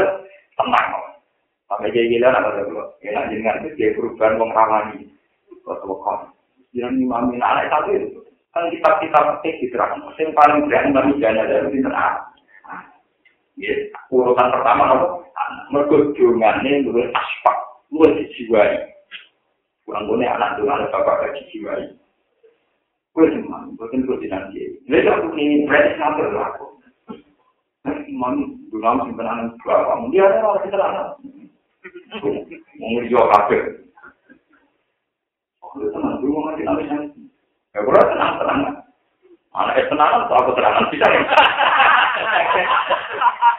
tenang. 0.55 0.87
Sampai 1.67 1.91
jadi 1.95 2.07
gila 2.15 2.31
apa 2.31 2.49
tuh? 2.63 2.87
Ya 3.03 3.27
jenengan 3.27 3.63
itu 3.63 3.75
dia 3.75 3.95
perubahan 3.95 4.39
wong 4.39 4.51
ramani. 4.55 5.07
Kok 5.67 5.83
kok. 5.83 6.31
Jangan 6.71 6.95
imami 6.99 7.35
anak 7.39 7.67
itu. 7.91 8.23
Kan 8.51 8.67
kita 8.71 8.89
kita 9.03 9.19
petik 9.19 9.59
di 9.63 9.67
terang. 9.71 9.99
Yang 10.19 10.35
paling 10.35 10.67
berani 10.67 10.89
manusia 10.91 11.31
ada 11.31 11.67
di 11.71 11.79
tengah. 11.79 12.31
Ya, 13.59 13.75
urutan 14.07 14.51
pertama 14.51 14.95
apa? 14.95 15.07
Mergo 15.71 16.15
jungane 16.15 16.87
luwih 16.87 17.11
aspak, 17.11 17.57
luwih 17.91 18.15
dijiwai. 18.15 18.79
Kurang 19.83 20.07
gone 20.07 20.23
anak 20.23 20.55
dungan 20.55 20.87
bapak 20.87 21.35
dijiwai. 21.35 21.91
Cuma, 23.11 23.67
bukan 23.75 24.07
tidak 24.23 24.47
dia. 24.55 24.71
Lalu 24.87 25.09
aku 25.11 25.27
ini 25.35 25.67
berarti 25.67 25.99
ngatur 25.99 26.31
aku. 26.39 26.65
Imam 28.07 28.55
dulu 28.71 28.87
simpenan 29.03 29.51
berapa? 29.65 29.99
Dia 30.15 30.31
ada 30.31 30.45
orang 30.47 30.63
kita 30.63 30.77
lah. 30.79 31.17
Mau 32.79 33.03
jual 33.09 33.25
kafe. 33.35 33.57
Aku 35.59 35.91
tenang 35.91 36.23
dulu 36.23 36.39
mau 36.39 36.41
ngasih 36.51 36.63
nabi 36.63 36.83
saya. 36.87 37.07
Ya 37.75 37.79
boleh 37.83 38.03
tenang 38.05 38.31
tenang. 38.39 38.59
Anak 39.51 39.75
es 39.79 39.87
tenang 39.91 40.11
atau 40.27 40.35
aku 40.39 40.51
tenang 40.55 40.87
bisa. 40.91 41.07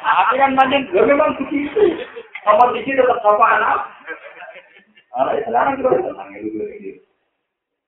Tapi 0.02 0.34
kan 0.40 0.56
manjen, 0.56 0.88
gue 0.88 1.04
memang 1.04 1.36
begitu. 1.36 1.82
Sama 2.44 2.72
di 2.72 2.80
sini 2.84 3.00
tetap 3.00 3.20
sama 3.20 3.46
anak. 3.60 3.78
Anak 5.18 5.36
es 5.40 5.44
tenang 5.44 5.76
juga 5.76 6.00
tenang 6.00 6.28
ya 6.32 6.40
dulu 6.40 6.64
gitu. 6.80 7.00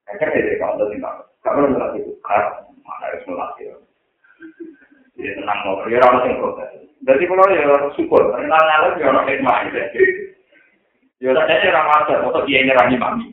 Kayaknya 0.05 0.45
dari 0.45 0.61
kawan 0.61 0.77
tadi 0.77 1.01
Kalau 1.45 1.69
nggak 1.69 2.01
itu, 2.01 2.13
kan 2.25 2.65
mana 2.81 3.05
harus 3.05 3.25
melatih. 3.29 3.77
Ya 5.21 5.31
tenang 5.37 5.61
mau, 5.63 5.85
ya 5.87 6.01
orang 6.01 6.27
yang 6.27 6.41
protes. 6.41 6.89
Jadi 7.05 7.23
kalau 7.29 7.53
ya 7.53 7.63
syukur, 7.95 8.23
karena 8.33 8.57
nyawa 8.57 8.97
ya 8.97 9.13
orang 9.13 9.29
yang 9.29 9.45
main. 9.45 9.77
Ya 11.21 11.29
udah 11.31 11.45
jadi 11.45 11.69
orang 11.71 11.91
wajar, 11.93 12.19
atau 12.25 12.43
dia 12.49 12.65
nyerang 12.65 12.97
mami. 12.97 13.29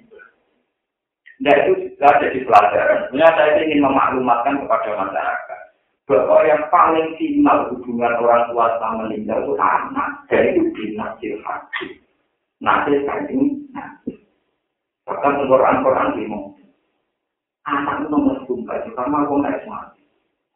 Nah 1.41 1.55
itu 1.57 1.95
sudah 1.97 2.21
jadi 2.21 2.39
pelajaran. 2.45 2.99
Sebenarnya 3.09 3.33
saya 3.33 3.51
ingin 3.65 3.81
memaklumatkan 3.81 4.61
kepada 4.61 4.89
masyarakat 4.93 5.59
bahwa 6.05 6.43
yang 6.45 6.61
paling 6.69 7.07
final 7.17 7.57
hubungan 7.73 8.13
orang 8.19 8.43
tua 8.51 8.77
sama 8.77 9.07
meninggal 9.07 9.41
itu 9.41 9.53
anak. 9.57 10.09
Dan 10.29 10.53
itu 10.53 10.61
binasil 10.75 11.33
hati. 11.41 11.97
Nasir 12.61 13.01
kandung, 13.09 13.57
bahkan 15.01 15.33
Quran-Quran 15.49 16.13
dimong. 16.13 16.60
Anak 17.67 18.09
nomor 18.09 18.41
tunggal 18.49 18.81
juga 18.88 19.03
mau 19.05 19.35
naik 19.38 19.65
mati 19.69 20.01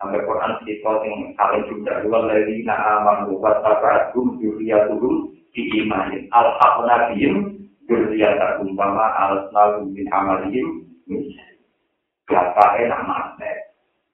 sampai 0.02 0.26
Quran 0.26 0.54
kita 0.66 0.92
yang 1.06 1.22
saling 1.38 1.64
juga 1.70 2.02
dua 2.06 2.20
lagi 2.26 2.66
nak 2.66 2.80
aman 2.82 3.18
buat 3.30 3.62
apa 3.62 4.12
tum 4.12 4.38
dunia 4.42 4.90
turun 4.90 5.34
di 5.54 5.62
imanin 5.82 6.26
al 6.34 6.56
nabiyim 6.84 7.62
dunia 7.86 8.30
tak 8.36 8.60
umpama 8.60 9.08
al 9.16 9.48
nabi 9.54 9.94
bin 9.94 10.08
amalihim 10.10 10.68
siapa 12.26 12.82
enak 12.82 13.02
mati 13.06 13.66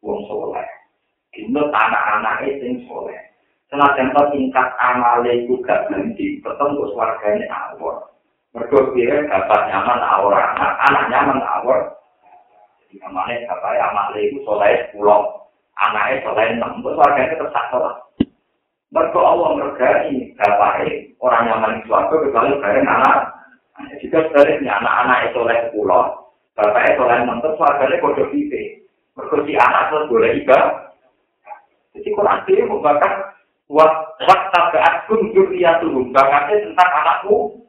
wong 0.02 0.26
soleh. 0.28 0.68
Itu 1.32 1.62
anak-anak 1.62 2.44
itu 2.44 2.84
soleh. 2.90 3.22
Senajan 3.72 4.12
to 4.12 4.22
tingkat 4.36 4.68
amale 4.84 5.32
iku 5.32 5.56
gak 5.64 5.88
ganti, 5.88 6.44
tetep 6.44 6.68
kok 6.76 6.90
swargane 6.92 7.48
awor. 7.48 8.12
Mergo 8.52 8.92
dia 8.92 9.24
dapat 9.32 9.72
nyaman 9.72 10.00
awor 10.04 10.36
anak, 10.36 10.76
anak 10.92 11.08
nyaman 11.08 11.40
awor, 11.40 11.80
Namanya 13.00 13.48
bapak 13.48 13.80
amak 13.80 14.20
itu 14.20 14.44
soleh 14.44 14.92
pulau. 14.92 15.48
Anaknya 15.80 16.28
soleh 16.28 16.46
enam. 16.52 16.84
Terus 16.84 17.00
warganya 17.00 17.40
tetap 17.40 17.66
sholat. 17.72 17.96
Mereka 18.92 19.20
Allah 19.24 19.50
mergani 19.56 20.36
bapak 20.36 20.84
orang 21.24 21.44
nyaman 21.48 21.80
di 21.80 21.88
suatu 21.88 22.20
kecuali 22.28 22.60
bareng 22.60 22.84
anak. 22.84 23.32
Jika 24.04 24.28
sebaliknya 24.28 24.76
anak-anak 24.84 25.32
soleh 25.32 25.60
pulau. 25.72 26.28
Bapak 26.60 27.00
soleh 27.00 27.18
enam. 27.24 27.40
Terus 27.40 27.60
warganya 27.62 28.02
kode 28.04 28.24
pipi. 28.36 28.84
Mereka 29.16 29.36
si 29.48 29.54
anak 29.56 29.84
terus 29.88 30.10
boleh 30.12 30.32
ibadah. 30.44 30.92
Jadi 31.92 32.10
Quran 32.16 32.40
ini 32.48 32.62
membakar 32.68 33.14
waktu 33.72 35.16
dunia 35.36 35.80
turun. 35.84 36.12
Bakatnya 36.16 36.64
tentang 36.64 36.90
anakku 37.04 37.61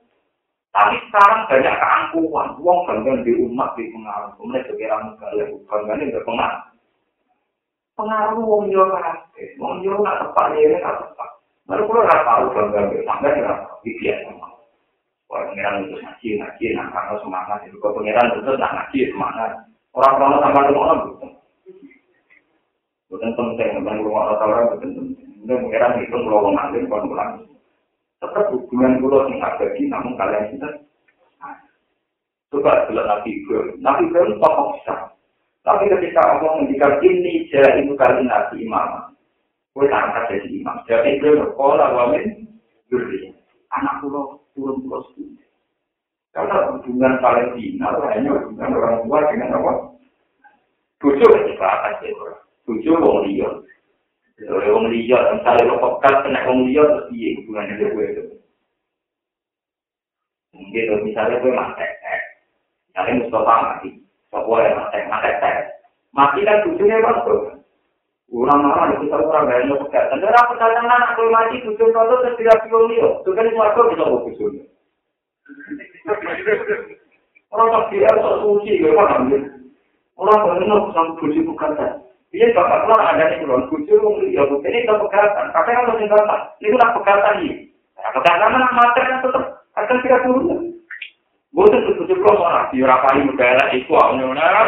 Tapi 0.73 0.97
sekarang 1.05 1.40
banyak 1.53 1.74
keangkuhan, 1.77 2.49
uang 2.57 2.78
bangga 2.89 3.12
di 3.28 3.32
umat 3.44 3.77
di 3.77 3.93
pengaruh, 3.93 4.32
kemudian 4.40 4.65
sekiranya 4.65 5.12
negara 5.12 5.44
bangga 5.69 5.93
ini 6.01 6.12
berpengaruh. 6.16 6.62
Pengaruh 7.93 8.40
uang 8.40 8.73
yo 8.73 8.89
kafe, 8.89 9.53
uang 9.61 9.85
yo 9.85 10.01
nggak 10.01 10.16
tepat 10.24 10.57
ini 10.57 10.81
nggak 10.81 10.97
tepat. 10.97 11.31
Baru 11.69 11.85
kalau 11.85 12.09
nggak 12.09 12.24
tahu 12.24 12.44
bangga 12.57 12.81
di 12.89 13.05
sampai 13.05 13.36
nggak 13.36 13.59
tahu, 13.69 13.90
sama. 14.24 14.49
Kalau 15.28 15.44
pengiran 15.53 15.85
itu 15.85 15.97
ngaji, 16.01 16.28
ngaji, 16.40 16.65
karena 16.77 17.15
semangat 17.20 17.59
itu, 17.69 17.77
kalau 17.77 17.97
pengiran 18.01 18.32
itu 18.32 18.53
nah 18.57 18.70
ngaji 18.73 18.99
semangat. 19.12 19.51
Orang-orang 19.93 20.40
sama 20.40 20.61
orang 20.73 21.01
betul. 21.05 21.31
Bukan 23.12 23.31
penting, 23.36 23.69
bukan 23.77 24.01
rumah 24.09 24.40
orang 24.40 24.73
betul 24.73 24.89
penting. 24.89 25.20
Ini 25.44 25.53
pengiran 25.53 26.01
itu 26.01 26.16
kalau 26.16 26.49
ngalim, 26.49 26.89
kalau 26.89 27.05
pulang. 27.12 27.32
Tetap 28.23 28.55
hubungan 28.55 29.03
pulau 29.03 29.27
yang 29.27 29.43
abadi 29.43 29.82
namun 29.90 30.15
kalian 30.15 30.55
kita 30.55 30.69
coba 32.55 32.86
jelas 32.86 33.05
nabi 33.11 33.43
Ibrahim. 33.43 33.82
Nabi 33.82 34.03
Ibrahim 34.07 34.39
tokoh 34.39 34.66
besar. 34.78 35.11
Tapi 35.66 35.90
ketika 35.90 36.20
Allah 36.20 36.62
menjadikan 36.62 37.03
ini 37.03 37.51
jadi 37.51 37.82
itu 37.82 37.99
kali 37.99 38.23
nabi 38.23 38.62
imam. 38.62 39.11
Gue 39.74 39.90
angkat 39.90 40.31
jadi 40.31 40.49
imam. 40.55 40.77
Jadi 40.86 41.19
Ibrahim 41.19 41.51
berkola 41.51 41.86
wamin 41.99 42.47
beri 42.86 43.35
anak 43.74 44.05
pulau 44.05 44.39
turun 44.55 44.85
pulau 44.86 45.03
sepuluh. 45.11 45.43
Karena 46.32 46.73
hubungan 46.73 47.20
paling 47.20 47.49
final 47.59 47.94
hanya 48.09 48.31
hubungan 48.32 48.77
orang 48.78 48.97
tua 49.05 49.19
dengan 49.28 49.59
apa? 49.59 49.73
Tujuh 51.03 51.28
itu 51.28 51.53
tujuh 52.62 52.94
orang 52.94 53.66
Kalau 54.43 54.74
wong 54.74 54.90
liya, 54.90 55.19
misalnya 55.39 55.70
lo 55.70 55.78
pekat 55.78 56.14
kena 56.27 56.43
wong 56.51 56.66
liya, 56.66 56.82
terus 56.82 57.06
iya 57.14 57.28
hubungannya 57.39 57.78
dengan 57.78 57.94
gue 57.94 58.06
itu. 58.10 58.23
Mungkin 60.59 60.82
kalau 60.90 61.05
misalnya 61.06 61.36
gue 61.39 61.52
mati, 61.55 61.86
misalnya 62.90 63.19
Mustafa 63.23 63.55
mati, 63.62 63.90
Sopo 64.35 64.52
yang 64.59 64.74
mati, 64.74 64.98
mati 65.06 65.31
tes. 65.39 65.59
Mati 66.10 66.40
kan 66.43 66.64
tujuhnya 66.66 67.06
waktu. 67.06 67.35
Orang 68.32 68.64
marah 68.64 68.97
itu 68.97 69.12
tahu 69.12 69.28
orang 69.28 69.44
gak 69.44 69.69
mau 69.69 69.78
pekat. 69.85 70.05
Dan 70.09 70.24
orang 70.24 70.48
pekat 70.56 70.70
yang 70.73 70.89
anak 70.89 71.12
gue 71.14 71.28
mati, 71.31 71.56
tujuh 71.62 71.86
tahun 71.93 72.20
terus 72.27 72.36
tidak 72.40 72.66
wong 72.73 72.85
liya. 72.90 73.09
Itu 73.23 73.31
kan 73.36 73.47
suatu 73.47 73.81
bisa 73.94 74.05
gue 74.10 74.20
tujuhnya. 74.27 74.64
Orang 77.52 77.86
kira 77.93 78.10
sok 78.19 78.36
suci, 78.43 78.81
gue 78.81 78.97
paham 78.97 79.31
Orang 80.16 80.59
benar 80.59 80.81
sama 80.93 81.14
tujuh 81.20 81.43
bukan 81.47 82.02
Iya 82.33 82.49
bapak 82.57 82.89
keluar 82.89 83.13
ada 83.13 83.29
di 83.29 83.45
kulon 83.45 83.69
kucur 83.69 84.25
ya 84.33 84.49
bu 84.49 84.57
ini 84.65 84.89
itu 84.89 84.95
pegatan. 85.05 85.53
Kakek 85.53 85.77
kalau 85.77 86.01
tinggal 86.01 86.21
tak 86.25 86.41
ini 86.65 86.73
udah 86.73 86.91
pegatan 86.97 87.35
ini. 87.45 87.69
Pegatan 87.93 88.53
mana 88.57 88.73
materi 88.73 89.13
yang 89.13 89.21
tetap 89.21 89.45
akan 89.77 90.01
tidak 90.01 90.23
turun. 90.25 90.61
Bosan 91.53 91.85
tuh 91.85 91.95
kucur 92.01 92.17
keluar 92.17 92.41
orang 92.41 92.73
di 92.73 92.81
rapali 92.81 93.21
negara 93.29 93.69
itu 93.77 93.93
awalnya. 93.93 94.65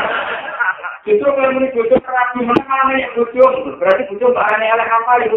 Justru 1.08 1.24
kalau 1.24 1.56
ini 1.56 1.72
kucur 1.72 1.96
terapi 2.04 2.44
mana 2.44 2.64
mana 2.68 2.92
yang 3.00 3.12
kucur 3.16 3.48
berarti 3.80 4.12
kucur 4.12 4.28
bahannya 4.36 4.68
oleh 4.68 4.84
apa 4.84 5.12
itu? 5.24 5.36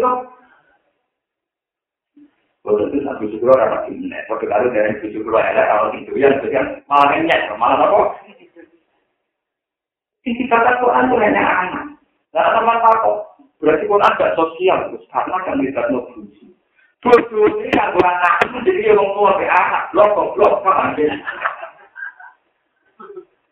Kalau 2.68 2.84
itu 2.84 3.00
satu 3.00 3.24
bujuk 3.24 3.40
kulo 3.40 3.56
rapat 3.56 3.88
ini, 3.88 4.12
kalau 4.28 4.44
kalau 4.44 4.68
dari 4.68 4.92
bujuk 5.00 5.24
kulo 5.24 5.40
ada 5.40 5.64
kalau 5.72 5.88
itu 5.96 6.12
ya, 6.20 6.28
itu 6.36 6.52
kan 6.52 6.84
malah 6.84 7.16
nyet, 7.16 7.48
malah 7.56 7.80
apa? 7.80 8.20
Sisi 10.20 10.44
kata 10.52 10.76
Quran 10.76 11.08
itu 11.08 11.16
hanya 11.16 11.40
anak. 11.48 11.87
Nah, 12.32 12.52
teman 12.54 12.78
takut. 12.84 13.18
Berarti 13.58 13.84
Quran 13.90 14.06
agak 14.06 14.34
sosial, 14.38 14.78
terus 14.92 15.04
karena 15.10 15.36
kan 15.42 15.58
tidak 15.58 15.86
no 15.90 16.06
bujuk. 16.14 16.50
Bujuk 17.02 17.58
ini 17.58 17.74
kan 17.74 17.94
anak, 17.94 18.46
jadi 18.62 18.94
orang 18.94 19.10
tua 19.14 19.30
ke 19.38 19.46
anak, 19.50 19.84
blok, 19.90 20.34
blok, 20.34 20.62
paham 20.62 20.94
ya? 20.94 21.14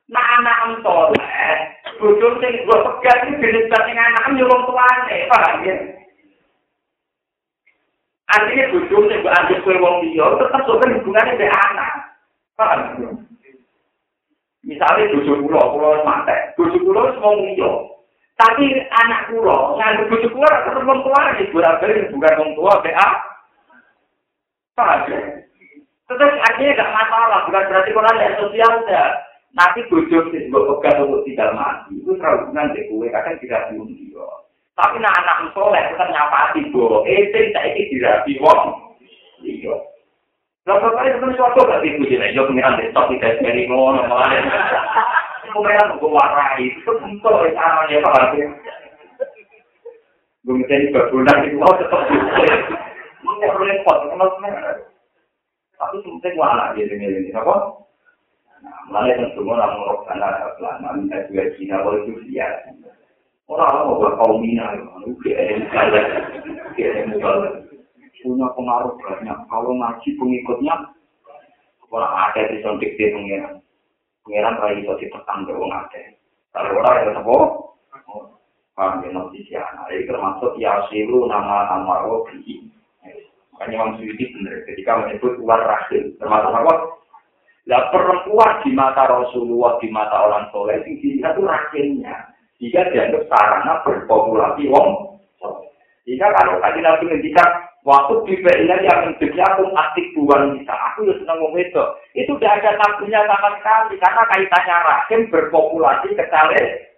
Nah, 0.06 0.24
anak 0.38 0.62
entol, 0.70 1.10
bujuk 1.98 2.32
sing 2.38 2.52
gue 2.62 2.78
pegang 2.86 3.20
ini 3.34 3.42
jenis 3.42 3.70
anak, 3.74 4.30
nyolong 4.30 4.62
tuane, 4.70 5.16
paham 5.26 5.66
ya? 5.66 5.74
Artinya 8.26 8.70
bojo 8.74 8.96
sing 9.06 9.18
mbok 9.22 9.36
anggap 9.38 9.58
kowe 9.62 9.74
wong 9.78 9.96
liya 10.02 10.26
tetep 10.34 10.60
sok 10.66 10.82
hubungane 10.82 11.30
mbek 11.38 11.54
anak. 11.70 11.92
Paham? 12.58 12.80
Misalnya 14.66 15.10
bojo 15.14 15.32
kula, 15.46 15.62
kula 15.70 15.88
mate, 16.02 16.36
bojo 16.58 16.74
kula 16.82 17.00
wis 17.06 17.22
wong 17.22 17.36
liya. 17.46 17.70
Tapi 18.36 18.68
anak 18.92 19.32
kula 19.32 19.80
nganggep 19.80 20.12
bojo 20.12 20.28
kula 20.28 20.44
ora 20.44 20.64
tetep 20.68 20.84
wong 20.84 21.00
tua 21.08 21.20
iki, 21.40 21.56
ora 21.56 21.80
bali 21.80 22.04
bukan 22.12 22.36
wong 22.36 22.50
tua 22.52 22.72
mbek 22.84 22.98
a. 23.00 23.08
Paham? 24.76 25.08
Tetep 26.06 26.30
artinya 26.44 26.76
gak 26.76 26.92
masalah, 26.92 27.40
bukan 27.48 27.64
berarti 27.72 27.90
kula 27.96 28.12
ada 28.12 28.36
sosial 28.36 28.72
ya. 28.92 29.04
Nanti 29.56 29.88
bojo 29.88 30.28
sing 30.28 30.52
mbok 30.52 30.68
pegang 30.68 31.08
untuk 31.08 31.24
tidak 31.24 31.56
mati, 31.56 31.96
itu 31.96 32.12
terlalu 32.20 32.52
hubungan 32.52 32.76
dek 32.76 32.86
kowe 32.92 33.06
kadang 33.08 33.40
tidak 33.40 33.72
diundi 33.72 34.12
dia. 34.12 34.28
Tapi 34.76 35.00
nak 35.00 35.16
anak 35.24 35.56
soleh 35.56 35.80
tetap 35.88 36.12
nyapati 36.12 36.60
bahwa 36.76 37.08
eh 37.08 37.32
saya 37.32 37.72
ini 37.72 37.88
dirapi 37.88 38.32
wong. 38.36 38.60
Iya. 39.40 39.74
Lalu 40.68 40.88
kali 40.92 41.08
itu 41.08 41.28
suatu 41.40 41.64
gak 41.64 41.80
tipu 41.80 42.04
jadi 42.04 42.36
yo 42.36 42.44
pengiran 42.44 42.76
desktop 42.76 43.08
tidak 43.16 43.40
dari 43.40 43.64
ngono 43.64 44.04
malah. 44.04 44.28
Pengiran 45.52 45.98
gue 45.98 46.10
warai 46.10 46.62
itu 46.66 46.90
untuk 47.02 47.34
caranya 47.54 47.96
pak. 48.02 48.34
Gue 50.46 50.54
minta 50.54 50.76
berbulan 50.94 51.42
itu 51.46 51.56
mau 51.58 51.74
tetap 51.74 52.06
Mungkin 53.26 53.50
perlu 53.50 53.66
repot, 53.66 53.98
kenal 54.06 54.30
Tapi 55.76 55.94
sebenarnya 56.00 56.28
gue 56.30 56.46
anak 56.46 56.68
dia 56.78 56.86
dengan 56.86 57.18
ini, 57.18 57.30
apa? 57.34 57.56
Yang 58.86 59.34
semua 59.34 59.58
orang 59.58 59.82
merokok 59.82 60.06
karena 60.08 60.28
selama 60.56 60.88
minta 60.94 61.26
juga 61.26 61.44
Cina 61.58 61.82
boleh 61.82 62.00
itu 62.06 62.32
Orang 63.46 63.74
mau 63.86 63.98
buat 64.02 64.14
kaum 64.18 64.42
Mina, 64.42 64.74
UGM, 65.06 65.70
UGM, 66.74 67.06
punya 68.26 68.48
pengaruh 68.58 68.94
banyak. 68.98 69.38
Kalau 69.46 69.70
ngaji 69.70 70.08
pengikutnya, 70.18 70.74
orang 71.94 72.14
ada 72.26 72.42
di 72.50 72.58
sontik 72.66 72.98
dia 72.98 73.14
pengiran. 73.14 73.62
Pengiran 74.26 74.58
itu 74.74 74.90
ditekan 74.98 75.46
ke 75.46 75.54
orang 75.54 75.86
ada. 75.86 76.02
Kalau 76.50 76.82
orang 76.82 76.98
yang 76.98 77.14
tebo, 77.22 77.38
paham 78.74 79.06
ya 79.06 79.08
nanti 79.14 79.38
siapa. 79.46 79.86
Jadi 79.86 80.10
termasuk 80.10 80.58
ya 80.58 80.82
silu 80.90 81.30
nama 81.30 81.70
nama 81.70 82.02
Robi. 82.02 82.66
Makanya 83.54 83.72
Imam 83.72 83.90
Suyuti 83.96 84.34
benar 84.36 84.66
ketika 84.66 84.92
menyebut 84.98 85.38
luar 85.38 85.62
rahim. 85.62 86.12
Termasuk 86.18 86.52
apa? 86.52 86.74
Lah 87.66 87.82
perempuan 87.94 88.62
di 88.62 88.70
mata 88.74 89.06
Rasulullah, 89.10 89.78
di 89.78 89.88
mata 89.90 90.28
orang 90.28 90.50
soleh, 90.54 90.82
itu 90.86 91.02
dilihat 91.02 91.34
itu 91.34 91.42
rahimnya. 91.42 92.16
jika 92.56 92.88
dianggap 92.88 93.28
sarana 93.28 93.84
berpopulasi 93.84 94.64
wong. 94.72 95.20
Jika 96.06 96.26
kalau 96.32 96.56
tadi 96.62 96.78
nabi 96.80 97.04
ngendikan 97.10 97.48
waktu 97.84 98.14
di 98.24 98.34
PIN 98.40 98.70
yang 98.70 99.12
menjadi 99.12 99.38
aku 99.44 99.68
aktif 99.74 100.06
buang 100.16 100.56
bisa, 100.56 100.72
aku 100.72 101.04
ya 101.10 101.14
senang 101.20 101.36
ngomong 101.42 101.60
itu. 101.60 101.84
Itu 102.16 102.32
tidak 102.40 102.64
ada 102.64 102.80
tabunya 102.80 103.20
sama 103.28 103.60
sekali 103.60 104.00
karena 104.00 104.22
kaitannya 104.32 104.76
rahim 104.88 105.20
berpopulasi 105.28 106.16
kecale. 106.16 106.88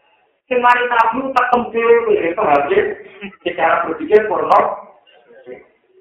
Semari 0.46 0.86
tabu 0.86 1.34
tetap 1.34 1.62
dewi 1.74 2.14
itu 2.22 2.38
habis 2.40 2.84
secara 3.42 3.82
berpikir 3.82 4.30
porno. 4.30 4.86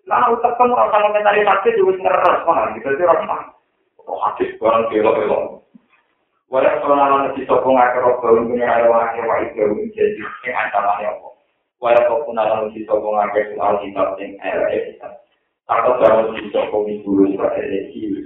Lalu 0.06 0.40
tetap 0.40 0.62
orang 0.62 0.94
kalau 0.94 1.10
mentari 1.10 1.42
tabu 1.42 1.68
juga 1.74 1.98
ngeres 1.98 2.46
mana 2.46 2.72
gitu 2.78 2.90
sih 2.94 3.10
orang. 3.10 3.52
Oh 4.06 4.22
habis 4.22 4.54
barang 4.62 4.88
belok-belok. 4.94 5.66
Walau 6.48 6.80
kalau 6.80 7.36
di 7.36 7.44
toko 7.44 7.76
ngakar 7.76 8.00
robbal 8.08 8.48
punya 8.48 8.72
ada 8.72 8.88
wakil 8.88 9.28
wakil 9.28 9.52
jauh 9.52 9.84
jadi 9.92 10.24
yang 10.48 10.56
ancamannya 10.56 11.12
apa? 11.12 11.30
Walau 11.84 12.08
kalau 12.08 12.32
nalar 12.32 12.72
di 12.72 12.88
toko 12.88 13.20
ngakar 13.20 13.52
soal 13.52 13.84
kitab 13.84 14.16
yang 14.16 14.32
LS 14.40 14.96
atau 15.68 15.94
kalau 16.00 16.32
di 16.32 16.48
toko 16.56 16.88
minggu 16.88 17.36
sebagai 17.36 17.68
resi 17.68 18.24